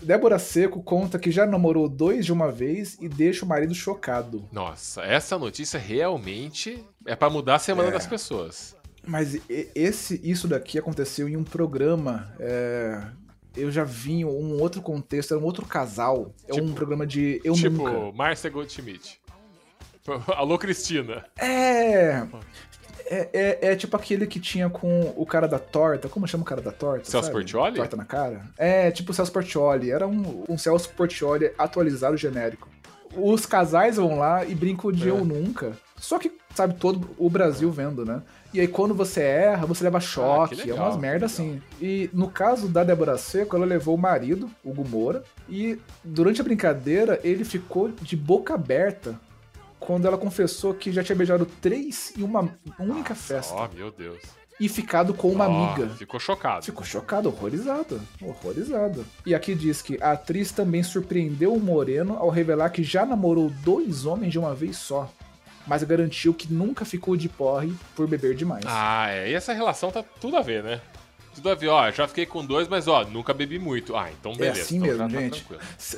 Débora 0.05 0.39
Seco 0.39 0.83
conta 0.83 1.19
que 1.19 1.31
já 1.31 1.47
namorou 1.47 1.89
dois 1.89 2.25
de 2.27 2.33
uma 2.33 2.51
vez 2.53 2.97
e 3.01 3.09
deixa 3.09 3.45
o 3.45 3.49
marido 3.49 3.75
chocado. 3.75 4.47
Nossa, 4.53 5.03
essa 5.03 5.39
notícia 5.39 5.79
realmente 5.79 6.85
é 7.07 7.17
pra 7.17 7.31
mudar 7.31 7.57
a 7.57 7.59
semana 7.59 7.89
É. 7.89 7.93
das 7.93 8.07
pessoas. 8.07 8.77
Mas 9.07 9.39
esse, 9.75 10.21
isso 10.25 10.49
daqui 10.49 10.79
aconteceu 10.79 11.29
em 11.29 11.37
um 11.37 11.45
programa. 11.45 12.33
é, 12.41 13.03
eu 13.57 13.71
já 13.71 13.85
vi 13.85 14.15
em 14.21 14.25
um 14.25 14.61
outro 14.61 14.83
contexto, 14.83 15.33
era 15.35 15.41
um 15.43 15.45
outro 15.47 15.65
casal. 15.65 16.35
É 16.49 16.55
um 16.55 16.57
Tipo- 16.65 16.73
programa 16.73 17.07
de 17.07 17.41
Eu 17.45 17.53
tipo, 17.55 17.71
Nunca. 17.89 18.17
Márcia 18.17 18.51
Goldschmidt. 18.51 19.21
Alô, 20.37 20.59
Cristina. 20.59 21.25
É, 21.39 22.27
é, 23.07 23.29
é. 23.33 23.73
é 23.73 23.77
tipo 23.77 23.97
aquele 23.97 24.27
que 24.27 24.41
tinha 24.41 24.69
com 24.69 25.13
o 25.17 25.27
cara 25.27 25.47
da 25.47 25.59
torta. 25.59 26.09
Como 26.09 26.27
chama 26.27 26.43
o 26.43 26.47
cara 26.47 26.61
da 26.61 26.73
torta? 26.73 27.05
Celso 27.11 27.27
sabe? 27.27 27.39
Portiolli? 27.39 27.77
Torta 27.77 27.97
na 27.97 28.05
cara? 28.05 28.43
É, 28.57 28.91
tipo 28.91 29.13
o 29.13 29.15
Celso 29.15 29.33
Portioli. 29.33 29.91
Era 29.91 30.07
um, 30.07 30.45
um 30.49 30.59
Celso 30.59 30.91
Portioli 30.91 31.53
atualizado 31.59 32.17
genérico. 32.17 32.69
Os 33.17 33.47
casais 33.47 33.97
vão 33.97 34.19
lá 34.19 34.45
e 34.45 34.55
brincam 34.55 34.91
de 34.91 35.09
É. 35.09 35.11
eu 35.11 35.25
nunca. 35.25 35.73
Só 35.97 36.19
que, 36.19 36.33
sabe, 36.55 36.75
todo 36.75 37.09
o 37.17 37.31
Brasil 37.31 37.71
vendo, 37.71 38.05
né? 38.05 38.21
E 38.53 38.61
aí 38.61 38.69
quando 38.69 38.95
você 38.95 39.21
erra, 39.23 39.67
você 39.67 39.85
leva 39.85 40.01
choque. 40.01 40.55
Ah, 40.55 40.57
que 40.57 40.63
é 40.63 40.73
legal, 40.73 40.87
umas 40.87 40.97
merda 40.97 41.27
legal. 41.27 41.27
assim. 41.27 41.63
E 41.81 42.11
no 42.13 42.29
caso 42.29 42.69
da 42.69 42.85
Débora 42.85 43.17
Seco, 43.17 43.57
ela 43.57 43.65
levou 43.65 43.95
o 43.95 43.99
marido, 43.99 44.51
Hugo 44.65 44.87
Moura, 44.87 45.23
e 45.49 45.79
durante 46.03 46.41
a 46.41 46.45
brincadeira 46.45 47.21
ele 47.25 47.45
ficou 47.45 47.89
de 47.89 48.17
boca 48.17 48.55
aberta 48.55 49.19
quando 49.87 50.07
ela 50.07 50.19
confessou 50.19 50.75
que 50.75 50.93
já 50.93 51.03
tinha 51.03 51.17
beijado 51.17 51.47
três 51.61 52.13
em 52.17 52.23
uma 52.23 52.49
única 52.79 53.15
festa 53.15 53.55
Ó, 53.55 53.69
meu 53.75 53.91
Deus. 53.91 54.19
e 54.59 54.69
ficado 54.69 55.13
com 55.15 55.29
uma 55.31 55.47
Ó, 55.49 55.73
amiga. 55.75 55.89
Ficou 55.95 56.19
chocado. 56.21 56.65
Ficou 56.65 56.85
chocado, 56.85 57.29
horrorizado, 57.29 58.01
horrorizado. 58.23 59.05
E 59.27 59.35
aqui 59.35 59.55
diz 59.55 59.83
que 59.83 59.99
a 60.03 60.13
atriz 60.13 60.51
também 60.53 60.83
surpreendeu 60.83 61.53
o 61.55 61.61
Moreno 61.61 62.17
ao 62.17 62.31
revelar 62.31 62.71
que 62.71 62.83
já 62.83 63.05
namorou 63.07 63.51
dois 63.63 64.07
homens 64.07 64.33
de 64.33 64.39
uma 64.39 64.55
vez 64.55 64.77
só, 64.77 65.11
mas 65.67 65.83
garantiu 65.83 66.33
que 66.35 66.53
nunca 66.53 66.85
ficou 66.85 67.17
de 67.17 67.29
porre 67.29 67.73
por 67.97 68.07
beber 68.07 68.35
demais. 68.35 68.65
Ah, 68.67 69.09
é. 69.11 69.31
E 69.31 69.35
essa 69.35 69.53
relação 69.53 69.91
tá 69.91 70.03
tudo 70.21 70.37
a 70.37 70.43
ver, 70.43 70.63
né? 70.63 70.81
Tudo 71.35 71.51
a 71.51 71.55
ver, 71.55 71.69
ó. 71.69 71.91
Já 71.91 72.07
fiquei 72.07 72.27
com 72.27 72.45
dois, 72.45 72.69
mas 72.69 72.87
ó, 72.89 73.05
nunca 73.05 73.35
bebi 73.35 73.59
muito. 73.59 73.97
Ah, 73.97 74.09
então 74.11 74.33
é 74.33 74.37
beleza. 74.37 74.61
assim 74.63 74.77
então 74.77 74.89
mesmo, 74.89 75.09
tá 75.11 75.21
gente. 75.21 75.47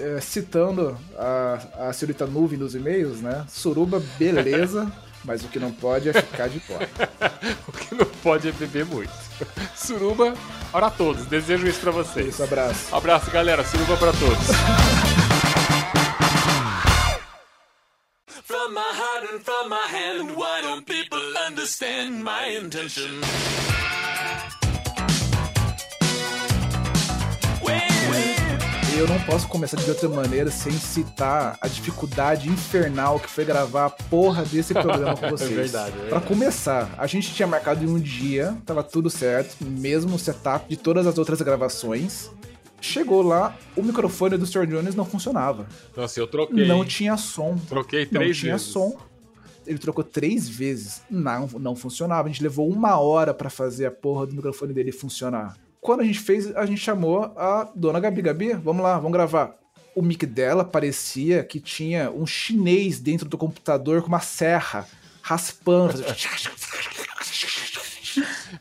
é, 0.01 0.21
citando 0.21 0.97
a, 1.17 1.89
a 1.89 1.93
senhorita 1.93 2.27
Nuvem 2.27 2.59
nos 2.59 2.75
e-mails, 2.75 3.21
né? 3.21 3.45
Suruba, 3.49 4.03
beleza, 4.19 4.91
mas 5.25 5.43
o 5.45 5.49
que 5.49 5.59
não 5.59 5.71
pode 5.73 6.09
é 6.09 6.13
ficar 6.13 6.49
de 6.49 6.61
porre. 6.61 6.87
O 7.69 7.73
que 7.73 7.95
não 7.95 8.07
pode 8.23 8.49
é 8.49 8.53
beber 8.53 8.85
muito. 8.87 9.13
Suruba 9.77 10.35
para 10.73 10.91
todos. 10.91 11.27
Desejo 11.27 11.67
isso 11.67 11.81
pra 11.81 11.91
vocês. 11.93 12.29
Isso, 12.29 12.43
abraço. 12.43 12.95
Abraço, 12.95 13.31
galera. 13.31 13.63
Suruba 13.65 13.97
pra 13.97 14.13
todos. 14.13 14.47
From 18.45 18.73
my 18.73 18.81
heart 18.81 19.33
and 19.33 19.41
from 19.45 19.69
my 19.69 19.87
hand, 19.89 20.37
why 20.37 20.61
don't 20.63 20.87
people 20.87 21.21
understand 21.47 22.23
my 22.25 22.49
intention? 22.57 23.21
Eu 28.99 29.07
não 29.07 29.21
posso 29.21 29.47
começar 29.49 29.77
de 29.77 29.91
outra 29.91 30.09
maneira 30.09 30.51
sem 30.51 30.73
citar 30.73 31.59
a 31.61 31.69
dificuldade 31.69 32.49
infernal 32.49 33.21
que 33.21 33.29
foi 33.29 33.45
gravar 33.45 33.87
a 33.87 33.91
porra 33.91 34.43
desse 34.45 34.73
programa 34.73 35.15
com 35.17 35.29
vocês. 35.37 35.51
É 35.53 35.55
verdade, 35.55 35.89
é 35.91 36.01
verdade. 36.01 36.09
Pra 36.09 36.21
começar, 36.21 36.95
a 36.97 37.07
gente 37.07 37.35
tinha 37.35 37.47
marcado 37.47 37.85
em 37.85 37.89
um 37.89 38.01
dia, 38.01 38.57
tava 38.65 38.83
tudo 38.83 39.11
certo, 39.11 39.57
mesmo 39.65 40.17
o 40.17 40.19
setup 40.19 40.67
de 40.69 40.77
todas 40.79 41.07
as 41.07 41.19
outras 41.19 41.43
gravações. 41.43 42.31
Chegou 42.81 43.21
lá, 43.23 43.55
o 43.77 43.83
microfone 43.83 44.39
do 44.39 44.47
Sr. 44.47 44.67
Jones 44.67 44.95
não 44.95 45.05
funcionava. 45.05 45.67
Nossa, 45.95 46.19
eu 46.19 46.27
troquei. 46.27 46.67
Não 46.67 46.85
tinha 46.85 47.17
som. 47.19 47.57
Troquei 47.69 48.05
Não 48.11 48.21
três 48.21 48.37
tinha 48.39 48.53
vezes. 48.53 48.69
som. 48.69 48.97
Ele 49.67 49.79
trocou 49.79 50.05
três 50.05 50.49
vezes. 50.49 51.03
Não, 51.11 51.49
não 51.59 51.75
funcionava. 51.75 52.29
A 52.29 52.31
gente 52.31 52.43
levou 52.43 52.69
uma 52.71 52.99
hora 52.99 53.35
pra 53.35 53.51
fazer 53.51 53.87
a 53.87 53.91
porra 53.91 54.27
do 54.27 54.35
microfone 54.35 54.73
dele 54.73 54.93
funcionar. 54.93 55.57
Quando 55.81 56.01
a 56.01 56.05
gente 56.05 56.19
fez, 56.19 56.55
a 56.57 56.67
gente 56.67 56.81
chamou 56.81 57.33
a 57.37 57.69
dona 57.75 58.01
Gabi. 58.01 58.23
Gabi, 58.23 58.53
vamos 58.55 58.83
lá, 58.83 58.97
vamos 58.97 59.13
gravar. 59.13 59.55
O 59.95 60.03
mic 60.03 60.27
dela 60.27 60.65
parecia 60.65 61.43
que 61.43 61.59
tinha 61.61 62.11
um 62.11 62.27
chinês 62.27 63.01
dentro 63.01 63.29
do 63.29 63.39
computador 63.39 64.03
com 64.03 64.09
uma 64.09 64.21
serra, 64.21 64.87
raspando. 65.23 66.05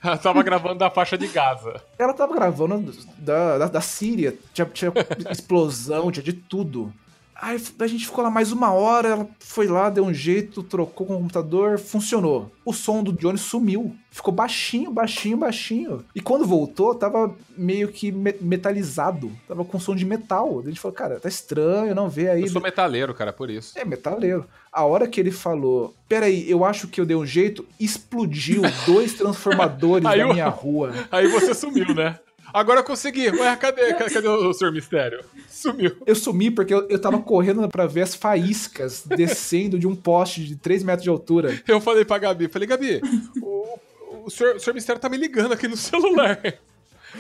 Ela 0.04 0.18
tava 0.18 0.44
gravando 0.44 0.76
da 0.76 0.90
faixa 0.90 1.18
de 1.18 1.28
Gaza. 1.28 1.82
Ela 1.98 2.14
tava 2.14 2.34
gravando 2.34 2.94
da, 3.18 3.58
da, 3.58 3.68
da 3.68 3.82
Síria, 3.82 4.38
tinha, 4.54 4.66
tinha 4.66 4.92
explosão, 5.32 6.12
tinha 6.12 6.24
de 6.24 6.34
tudo. 6.34 6.94
Aí 7.36 7.62
a 7.80 7.88
gente 7.88 8.06
ficou 8.06 8.24
lá 8.24 8.30
mais 8.32 8.52
uma 8.52 8.72
hora, 8.72 9.10
ela 9.10 9.28
foi 9.40 9.68
lá, 9.68 9.90
deu 9.90 10.06
um 10.06 10.14
jeito, 10.14 10.64
trocou 10.64 11.06
com 11.06 11.16
o 11.16 11.20
computador, 11.20 11.78
funcionou. 11.78 12.50
O 12.64 12.72
som 12.74 13.04
do 13.04 13.12
Johnny 13.12 13.38
sumiu. 13.38 13.94
Ficou 14.10 14.34
baixinho, 14.34 14.90
baixinho, 14.92 15.36
baixinho. 15.38 16.06
E 16.16 16.22
quando 16.22 16.46
voltou, 16.46 16.96
tava 16.96 17.36
meio 17.58 17.90
que 17.90 18.12
me- 18.12 18.36
metalizado. 18.40 19.30
Tava 19.48 19.66
com 19.66 19.78
som 19.80 19.94
de 19.94 20.06
metal. 20.06 20.60
A 20.62 20.64
gente 20.70 20.80
falou, 20.80 20.96
cara, 20.96 21.20
tá 21.20 21.28
estranho, 21.28 21.94
não 21.94 22.10
vê 22.10 22.30
aí. 22.30 22.42
Eu 22.44 22.48
sou 22.48 22.62
metaleiro, 22.62 23.14
cara, 23.14 23.34
por 23.34 23.50
isso. 23.50 23.78
É, 23.78 23.84
metaleiro. 23.84 24.46
A 24.72 24.86
hora 24.86 25.06
que 25.08 25.20
ele 25.20 25.32
falou, 25.32 25.94
peraí, 26.08 26.50
eu 26.50 26.64
acho 26.64 26.88
que 26.88 27.00
eu 27.02 27.06
dei 27.06 27.16
um 27.16 27.26
jeito, 27.26 27.66
explodiu 27.80 28.62
dois 28.86 29.14
transformadores 29.20 30.04
na 30.04 30.16
minha 30.34 30.48
rua. 30.48 30.94
Aí 31.12 31.28
você 31.28 31.54
sumiu, 31.54 31.94
né? 31.94 32.18
Agora 32.56 32.80
eu 32.80 32.84
consegui. 32.86 33.30
Ué, 33.30 33.56
cadê, 33.58 33.94
ca- 34.00 34.10
cadê 34.10 34.28
o 34.30 34.54
Sr. 34.54 34.72
Mistério? 34.72 35.20
Sumiu. 35.50 35.98
Eu 36.06 36.16
sumi 36.16 36.50
porque 36.50 36.74
eu, 36.74 36.88
eu 36.88 36.98
tava 37.02 37.20
correndo 37.20 37.68
pra 37.68 37.86
ver 37.86 38.02
as 38.04 38.16
faíscas 38.16 39.04
descendo 39.06 39.78
de 39.78 39.86
um 39.86 39.94
poste 39.94 40.42
de 40.46 40.56
3 40.56 40.82
metros 40.84 41.04
de 41.04 41.10
altura. 41.10 41.60
Eu 41.68 41.82
falei 41.82 42.06
pra 42.06 42.18
Gabi, 42.18 42.48
falei, 42.48 42.66
Gabi, 42.66 43.02
o, 43.42 43.78
o, 44.26 44.30
senhor, 44.30 44.56
o 44.56 44.60
senhor 44.62 44.74
Mistério 44.74 45.02
tá 45.02 45.10
me 45.10 45.18
ligando 45.18 45.52
aqui 45.52 45.68
no 45.68 45.76
celular. 45.76 46.40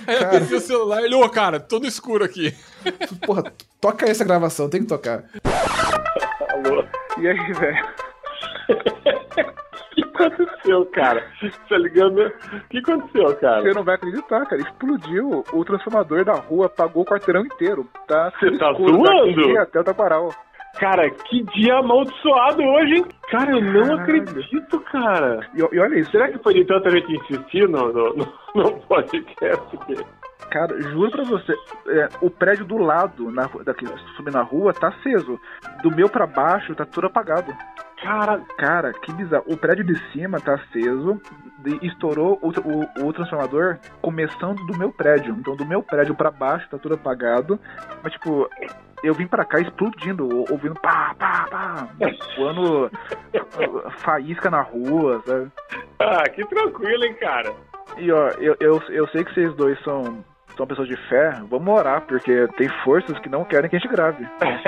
Aí 0.07 0.15
eu 0.15 0.19
Cara. 0.19 0.37
atendi 0.37 0.55
o 0.55 0.61
celular, 0.61 1.03
ele, 1.03 1.15
ô, 1.15 1.29
cara, 1.29 1.59
tô 1.59 1.79
no 1.79 1.85
escuro 1.87 2.23
aqui. 2.23 2.53
Porra, 3.25 3.51
toca 3.81 4.05
essa 4.09 4.23
gravação, 4.23 4.69
tem 4.69 4.81
que 4.83 4.87
tocar. 4.87 5.25
Alô? 6.49 6.85
E 7.19 7.27
aí, 7.27 7.53
velho? 7.53 7.87
O 9.97 10.17
que 10.17 10.23
aconteceu, 10.23 10.85
cara? 10.87 11.23
Tá 11.69 11.77
ligando? 11.77 12.19
O 12.21 12.69
que 12.69 12.79
aconteceu, 12.79 13.35
cara? 13.37 13.61
Você 13.61 13.73
não 13.73 13.83
vai 13.83 13.95
acreditar, 13.95 14.45
cara. 14.45 14.61
Explodiu 14.61 15.43
o 15.53 15.65
transformador 15.65 16.25
da 16.25 16.33
rua, 16.33 16.65
apagou 16.65 17.03
o 17.03 17.05
quarteirão 17.05 17.45
inteiro. 17.45 17.87
Tá 18.07 18.31
Você 18.39 18.51
tá 18.57 18.71
escuro, 18.71 18.93
zoando? 19.05 19.57
até 19.59 19.79
o 19.79 19.83
Taquaral. 19.83 20.29
Cara, 20.79 21.09
que 21.09 21.41
dia 21.53 21.77
amaldiçoado 21.77 22.61
hoje, 22.61 22.95
hein? 22.95 23.05
Cara, 23.31 23.51
eu 23.51 23.61
não 23.61 23.81
Caralho. 23.97 24.01
acredito, 24.01 24.79
cara. 24.91 25.39
E, 25.55 25.59
e 25.59 25.79
olha 25.79 25.99
isso, 25.99 26.11
Será 26.11 26.27
que 26.29 26.37
foi 26.39 26.53
de 26.53 26.65
tanta 26.65 26.89
gente 26.89 27.13
insistir 27.13 27.69
no, 27.69 27.93
no, 27.93 28.13
no, 28.15 28.27
no 28.55 28.71
podcast? 28.81 29.77
Cara, 30.55 30.81
juro 30.81 31.12
pra 31.12 31.24
você, 31.25 31.53
é, 31.88 32.07
o 32.21 32.29
prédio 32.29 32.63
do 32.63 32.77
lado, 32.77 33.29
na, 33.29 33.50
daqui, 33.65 33.85
subindo 34.15 34.35
na 34.35 34.41
rua, 34.41 34.74
tá 34.74 34.88
aceso. 34.88 35.38
Do 35.83 35.91
meu 35.93 36.07
pra 36.07 36.25
baixo, 36.25 36.74
tá 36.74 36.85
tudo 36.85 37.07
apagado. 37.07 37.53
Cara, 38.01 38.39
Cara, 38.57 38.93
que 38.93 39.12
bizarro. 39.12 39.43
O 39.47 39.57
prédio 39.57 39.83
de 39.83 39.97
cima 40.12 40.39
tá 40.39 40.53
aceso 40.55 41.19
estourou 41.81 42.39
o, 42.41 42.50
o, 42.50 43.07
o 43.07 43.13
transformador 43.13 43.77
começando 44.01 44.63
do 44.67 44.77
meu 44.77 44.91
prédio. 44.91 45.35
Então, 45.38 45.55
do 45.57 45.65
meu 45.65 45.81
prédio 45.83 46.15
pra 46.15 46.31
baixo 46.31 46.69
tá 46.69 46.77
tudo 46.77 46.95
apagado. 46.95 47.59
Mas, 48.03 48.13
tipo, 48.13 48.47
eu 49.03 49.13
vim 49.13 49.27
pra 49.27 49.43
cá 49.43 49.59
explodindo, 49.59 50.24
ou- 50.33 50.45
ouvindo 50.51 50.75
pá, 50.79 51.13
pá, 51.17 51.47
pá, 51.50 51.88
voando 52.38 52.89
faísca 54.03 54.50
na 54.50 54.62
rua, 54.62 55.21
sabe? 55.25 55.51
ah, 56.00 56.29
que 56.29 56.45
tranquilo, 56.47 57.03
hein, 57.03 57.13
cara. 57.15 57.51
E 57.97 58.12
ó, 58.12 58.29
eu, 58.39 58.55
eu, 58.59 58.81
eu 58.89 59.07
sei 59.09 59.24
que 59.24 59.33
vocês 59.33 59.53
dois 59.55 59.79
são, 59.83 60.24
são 60.55 60.67
pessoas 60.67 60.88
de 60.88 60.95
fé, 61.07 61.31
vamos 61.50 61.74
orar, 61.74 62.01
porque 62.01 62.47
tem 62.57 62.69
forças 62.83 63.17
que 63.19 63.29
não 63.29 63.43
querem 63.43 63.69
que 63.69 63.75
a 63.75 63.79
gente 63.79 63.91
grave. 63.91 64.25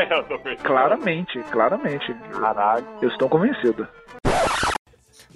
Claramente, 0.63 1.39
claramente. 1.51 2.13
Caralho. 2.39 2.85
Eu 3.01 3.09
estou 3.09 3.29
convencido. 3.29 3.87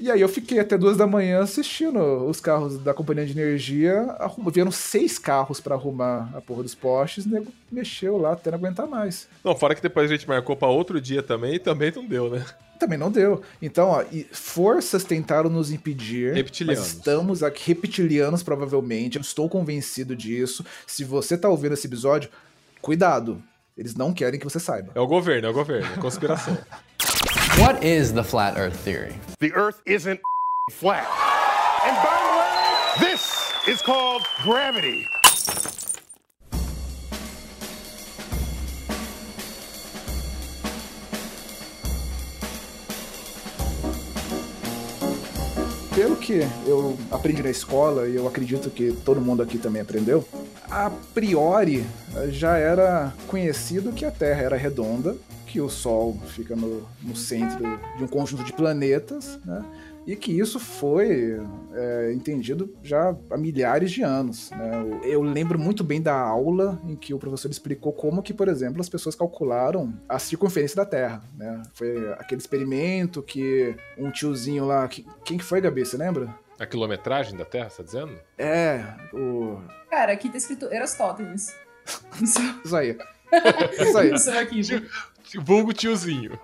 E 0.01 0.09
aí 0.09 0.19
eu 0.19 0.27
fiquei 0.27 0.57
até 0.57 0.79
duas 0.79 0.97
da 0.97 1.05
manhã 1.05 1.43
assistindo 1.43 1.99
os 2.27 2.41
carros 2.41 2.79
da 2.79 2.91
companhia 2.91 3.23
de 3.23 3.39
energia. 3.39 4.01
Arrum... 4.17 4.49
Vieram 4.49 4.71
seis 4.71 5.19
carros 5.19 5.59
pra 5.59 5.75
arrumar 5.75 6.27
a 6.33 6.41
porra 6.41 6.63
dos 6.63 6.73
postes, 6.73 7.27
o 7.27 7.29
nego 7.29 7.53
mexeu 7.71 8.17
lá 8.17 8.33
até 8.33 8.49
não 8.49 8.57
aguentar 8.57 8.87
mais. 8.87 9.27
Não, 9.43 9.55
fora 9.55 9.75
que 9.75 9.81
depois 9.81 10.09
a 10.09 10.13
gente 10.15 10.27
marcou 10.27 10.55
pra 10.55 10.67
outro 10.67 10.99
dia 10.99 11.21
também 11.21 11.53
e 11.53 11.59
também 11.59 11.91
não 11.95 12.03
deu, 12.03 12.31
né? 12.31 12.43
Também 12.79 12.97
não 12.97 13.11
deu. 13.11 13.43
Então, 13.61 13.89
ó, 13.89 14.03
forças 14.31 15.03
tentaram 15.03 15.51
nos 15.51 15.71
impedir. 15.71 16.33
Reptilianos. 16.33 16.87
Estamos 16.87 17.43
aqui, 17.43 17.71
reptilianos, 17.71 18.41
provavelmente. 18.41 19.17
Eu 19.17 19.21
estou 19.21 19.47
convencido 19.47 20.15
disso. 20.15 20.65
Se 20.87 21.03
você 21.03 21.37
tá 21.37 21.47
ouvindo 21.47 21.75
esse 21.75 21.85
episódio, 21.85 22.31
cuidado. 22.81 23.39
Eles 23.77 23.95
não 23.95 24.11
querem 24.13 24.39
que 24.39 24.45
você 24.45 24.59
saiba. 24.59 24.91
É 24.95 24.99
o 24.99 25.07
governo, 25.07 25.47
é 25.47 25.49
o 25.51 25.53
governo, 25.53 25.87
é 25.93 25.97
conspiração. 25.97 26.57
What 27.57 27.83
is 27.83 28.13
the 28.13 28.23
flat 28.23 28.57
earth 28.57 28.79
theory? 28.79 29.13
The 29.39 29.53
earth 29.53 29.81
isn't 29.85 30.19
flat. 30.71 31.05
And 31.85 31.95
by 31.97 32.17
the 32.25 33.03
way, 33.03 33.09
this 33.09 33.53
is 33.67 33.81
called 33.81 34.23
gravity. 34.41 35.05
Pelo 45.93 46.15
que 46.15 46.47
eu 46.65 46.97
aprendi 47.11 47.43
na 47.43 47.49
escola, 47.49 48.07
e 48.07 48.15
eu 48.15 48.27
acredito 48.27 48.69
que 48.69 48.93
todo 49.03 49.19
mundo 49.19 49.43
aqui 49.43 49.57
também 49.57 49.81
aprendeu, 49.81 50.25
a 50.69 50.89
priori 51.13 51.85
já 52.29 52.57
era 52.57 53.13
conhecido 53.27 53.91
que 53.91 54.05
a 54.05 54.11
Terra 54.11 54.41
era 54.41 54.55
redonda, 54.55 55.17
que 55.51 55.59
o 55.61 55.69
Sol 55.69 56.17
fica 56.27 56.55
no, 56.55 56.87
no 57.01 57.15
centro 57.15 57.63
de 57.97 58.03
um 58.03 58.07
conjunto 58.07 58.43
de 58.43 58.53
planetas, 58.53 59.37
né? 59.45 59.63
E 60.07 60.15
que 60.15 60.31
isso 60.31 60.59
foi 60.59 61.39
é, 61.73 62.11
entendido 62.13 62.73
já 62.81 63.15
há 63.29 63.37
milhares 63.37 63.91
de 63.91 64.01
anos. 64.01 64.49
Né? 64.49 64.71
Eu- 65.03 65.11
Eu 65.11 65.21
lembro 65.21 65.59
muito 65.59 65.83
bem 65.83 66.01
da 66.01 66.15
aula 66.19 66.79
em 66.87 66.95
que 66.95 67.13
o 67.13 67.19
professor 67.19 67.51
explicou 67.51 67.93
como 67.93 68.23
que, 68.23 68.33
por 68.33 68.47
exemplo, 68.47 68.81
as 68.81 68.89
pessoas 68.89 69.13
calcularam 69.13 69.93
a 70.09 70.17
circunferência 70.17 70.75
da 70.77 70.85
Terra. 70.85 71.21
Né? 71.37 71.61
Foi 71.73 72.11
aquele 72.13 72.41
experimento 72.41 73.21
que 73.21 73.75
um 73.97 74.09
tiozinho 74.09 74.65
lá. 74.65 74.87
que- 74.87 75.05
Quem 75.23 75.37
que 75.37 75.43
foi, 75.43 75.61
Gabi? 75.61 75.85
Você 75.85 75.97
lembra? 75.97 76.33
A 76.59 76.65
quilometragem 76.65 77.37
da 77.37 77.45
Terra, 77.45 77.69
você 77.69 77.77
tá 77.77 77.83
dizendo? 77.83 78.13
É, 78.39 78.83
o. 79.13 79.59
Cara, 79.89 80.13
aqui 80.13 80.29
tá 80.29 80.37
escrito 80.37 80.65
Erastótenes. 80.73 81.53
Isso, 82.21 82.75
aí. 82.75 82.97
Isso 83.79 83.97
aí. 83.97 84.13
isso 84.13 84.29
aqui. 84.31 84.61
Vulgo 85.39 85.73
tiozinho. 85.73 86.37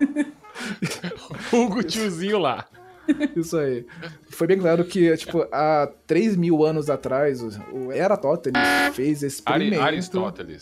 Vulgo 1.51 1.83
tiozinho 1.83 2.39
lá. 2.39 2.65
Isso 3.35 3.57
aí. 3.57 3.85
Foi 4.31 4.47
bem 4.47 4.57
claro 4.59 4.83
que, 4.83 5.15
tipo, 5.15 5.47
há 5.51 5.89
3 6.05 6.35
mil 6.35 6.65
anos 6.65 6.89
atrás, 6.89 7.41
o 7.71 7.91
Eratóstenes 7.91 8.61
fez 8.93 9.23
esse 9.23 9.41
Ari- 9.45 9.65
experimento. 9.65 9.83
Aristóteles. 9.83 10.61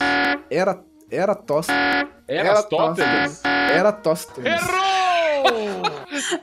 Era, 0.50 0.80
Eratóstenes. 1.10 1.80
Eratóstenes. 2.28 3.42
Eratóstenes. 3.76 4.54
Errou! 4.62 5.84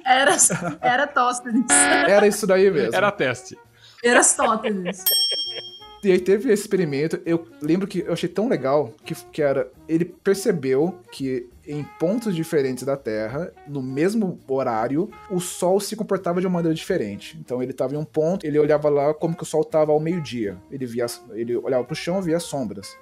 Era, 0.04 0.36
Eratóstenes. 0.82 1.66
Era 2.08 2.26
isso 2.26 2.46
daí 2.46 2.70
mesmo. 2.70 2.94
Era 2.94 3.10
teste. 3.12 3.56
Erastótenes. 4.02 5.04
E 6.02 6.10
aí 6.10 6.18
teve 6.18 6.52
esse 6.52 6.62
experimento, 6.62 7.20
eu 7.24 7.46
lembro 7.60 7.86
que 7.86 8.00
eu 8.00 8.12
achei 8.12 8.28
tão 8.28 8.48
legal 8.48 8.92
que, 9.04 9.14
que 9.14 9.40
era, 9.40 9.70
ele 9.88 10.04
percebeu 10.04 10.98
que 11.12 11.48
em 11.64 11.84
pontos 11.98 12.34
diferentes 12.34 12.82
da 12.82 12.96
Terra, 12.96 13.52
no 13.68 13.80
mesmo 13.80 14.38
horário, 14.48 15.08
o 15.30 15.38
Sol 15.38 15.78
se 15.78 15.94
comportava 15.94 16.40
de 16.40 16.46
uma 16.46 16.54
maneira 16.54 16.74
diferente. 16.74 17.38
Então 17.38 17.62
ele 17.62 17.70
estava 17.70 17.94
em 17.94 17.96
um 17.96 18.04
ponto, 18.04 18.44
ele 18.44 18.58
olhava 18.58 18.88
lá 18.88 19.14
como 19.14 19.36
que 19.36 19.44
o 19.44 19.46
Sol 19.46 19.60
estava 19.60 19.92
ao 19.92 20.00
meio-dia. 20.00 20.56
Ele 20.72 20.86
via, 20.86 21.06
ele 21.30 21.56
olhava 21.56 21.84
pro 21.84 21.94
chão 21.94 22.18
e 22.18 22.22
via 22.22 22.40
sombras. 22.40 22.96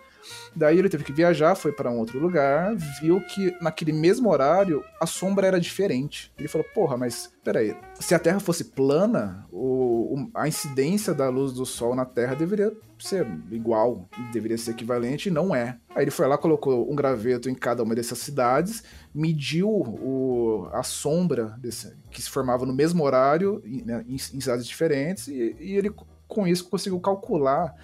Daí 0.55 0.79
ele 0.79 0.89
teve 0.89 1.05
que 1.05 1.13
viajar, 1.13 1.55
foi 1.55 1.73
para 1.73 1.91
um 1.91 1.99
outro 1.99 2.19
lugar, 2.19 2.75
viu 3.01 3.21
que 3.21 3.57
naquele 3.61 3.93
mesmo 3.93 4.31
horário 4.31 4.83
a 5.01 5.07
sombra 5.07 5.47
era 5.47 5.61
diferente. 5.61 6.33
Ele 6.39 6.49
falou: 6.49 6.67
Porra, 6.75 6.97
mas 6.97 7.33
peraí, 7.45 7.77
se 7.99 8.15
a 8.15 8.19
Terra 8.19 8.41
fosse 8.41 8.65
plana, 8.65 9.47
o, 9.51 10.15
o- 10.19 10.31
a 10.35 10.47
incidência 10.49 11.15
da 11.15 11.29
luz 11.29 11.53
do 11.53 11.65
Sol 11.65 11.95
na 11.95 12.05
Terra 12.05 12.35
deveria 12.35 12.73
ser 12.99 13.27
igual, 13.51 14.07
deveria 14.31 14.59
ser 14.59 14.73
equivalente, 14.73 15.29
e 15.29 15.33
não 15.33 15.55
é. 15.55 15.79
Aí 15.95 16.05
ele 16.05 16.11
foi 16.11 16.27
lá, 16.27 16.37
colocou 16.37 16.91
um 16.91 16.95
graveto 16.95 17.49
em 17.49 17.55
cada 17.55 17.83
uma 17.83 17.95
dessas 17.95 18.19
cidades, 18.19 18.83
mediu 19.15 19.69
o- 19.71 20.69
a 20.73 20.83
sombra 20.83 21.55
desse- 21.59 21.95
que 22.11 22.21
se 22.21 22.29
formava 22.29 22.67
no 22.67 22.75
mesmo 22.75 23.03
horário, 23.05 23.63
em, 23.65 23.83
né, 23.83 24.05
em- 24.07 24.19
cidades 24.19 24.67
diferentes, 24.67 25.29
e, 25.29 25.57
e 25.59 25.77
ele 25.77 25.91
com 26.29 26.47
isso 26.47 26.69
conseguiu 26.69 27.01
calcular 27.01 27.75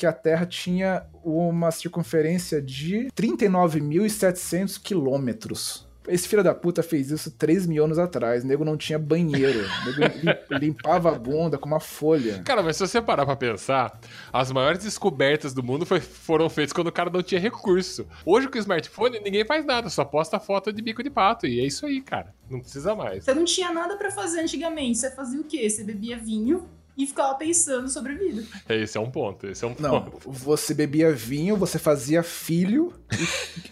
que 0.00 0.06
a 0.06 0.12
Terra 0.14 0.46
tinha 0.46 1.02
uma 1.22 1.70
circunferência 1.70 2.60
de 2.62 3.08
39.700 3.14 4.80
quilômetros. 4.82 5.86
Esse 6.08 6.26
filho 6.26 6.42
da 6.42 6.54
puta 6.54 6.82
fez 6.82 7.10
isso 7.10 7.30
3 7.32 7.66
mil 7.66 7.84
anos 7.84 7.98
atrás. 7.98 8.42
O 8.42 8.46
nego 8.46 8.64
não 8.64 8.76
tinha 8.78 8.98
banheiro. 8.98 9.60
O 9.60 10.00
nego 10.00 10.00
lim- 10.50 10.58
limpava 10.58 11.10
a 11.10 11.18
bunda 11.18 11.58
com 11.58 11.66
uma 11.68 11.78
folha. 11.78 12.42
Cara, 12.42 12.62
mas 12.62 12.78
se 12.78 12.86
você 12.88 13.02
parar 13.02 13.26
pra 13.26 13.36
pensar, 13.36 14.00
as 14.32 14.50
maiores 14.50 14.82
descobertas 14.82 15.52
do 15.52 15.62
mundo 15.62 15.84
foi- 15.84 16.00
foram 16.00 16.48
feitas 16.48 16.72
quando 16.72 16.86
o 16.86 16.92
cara 16.92 17.10
não 17.10 17.22
tinha 17.22 17.38
recurso. 17.40 18.06
Hoje 18.24 18.48
com 18.48 18.56
o 18.56 18.60
smartphone 18.60 19.20
ninguém 19.20 19.44
faz 19.44 19.64
nada, 19.66 19.90
só 19.90 20.02
posta 20.02 20.40
foto 20.40 20.72
de 20.72 20.80
bico 20.80 21.02
de 21.02 21.10
pato. 21.10 21.46
E 21.46 21.60
é 21.60 21.66
isso 21.66 21.84
aí, 21.84 22.00
cara. 22.00 22.34
Não 22.50 22.60
precisa 22.60 22.94
mais. 22.94 23.22
Você 23.24 23.34
não 23.34 23.44
tinha 23.44 23.70
nada 23.70 23.96
pra 23.98 24.10
fazer 24.10 24.40
antigamente. 24.40 24.96
Você 24.98 25.10
fazia 25.14 25.38
o 25.40 25.44
quê? 25.44 25.68
Você 25.68 25.84
bebia 25.84 26.16
vinho 26.18 26.66
e 27.02 27.06
ficava 27.06 27.34
pensando 27.34 27.88
sobre 27.88 28.12
a 28.12 28.16
vida. 28.16 28.42
Esse 28.68 28.98
é 28.98 29.00
um 29.00 29.10
ponto, 29.10 29.46
esse 29.46 29.64
é 29.64 29.68
um 29.68 29.74
Não, 29.78 30.02
ponto. 30.02 30.30
você 30.30 30.74
bebia 30.74 31.12
vinho, 31.12 31.56
você 31.56 31.78
fazia 31.78 32.22
filho, 32.22 32.92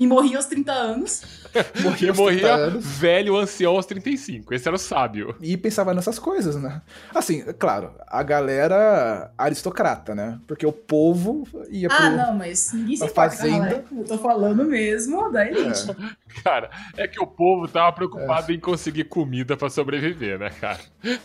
E 0.00 0.06
morria 0.06 0.36
aos 0.36 0.46
30 0.46 0.72
anos. 0.72 1.22
morria 1.82 2.06
E 2.06 2.08
aos 2.08 2.16
30 2.18 2.22
morria 2.22 2.54
anos. 2.54 2.84
velho, 2.86 3.36
ancião 3.36 3.76
aos 3.76 3.86
35. 3.86 4.52
Esse 4.54 4.66
era 4.68 4.74
o 4.74 4.78
sábio. 4.78 5.36
E 5.40 5.56
pensava 5.56 5.92
nessas 5.94 6.18
coisas, 6.18 6.56
né? 6.56 6.82
Assim, 7.14 7.42
claro, 7.58 7.92
a 8.06 8.22
galera 8.22 9.32
aristocrata, 9.36 10.14
né? 10.14 10.38
Porque 10.46 10.66
o 10.66 10.72
povo 10.72 11.46
ia 11.70 11.88
pro. 11.88 11.96
Ah, 11.98 12.10
não, 12.10 12.34
mas 12.34 12.72
ninguém 12.72 12.96
se 12.96 13.04
importa 13.04 13.30
fazenda. 13.36 13.84
Eu 13.96 14.04
tô 14.04 14.18
falando 14.18 14.64
mesmo 14.64 15.30
da 15.30 15.46
elite. 15.46 15.86
Cara, 16.44 16.70
é 16.96 17.06
que 17.08 17.20
o 17.20 17.26
povo 17.26 17.66
tava 17.68 17.92
preocupado 17.92 18.52
em 18.52 18.60
conseguir 18.60 19.04
comida 19.04 19.56
pra 19.56 19.68
sobreviver, 19.70 20.38
né, 20.38 20.50
cara? 20.50 20.78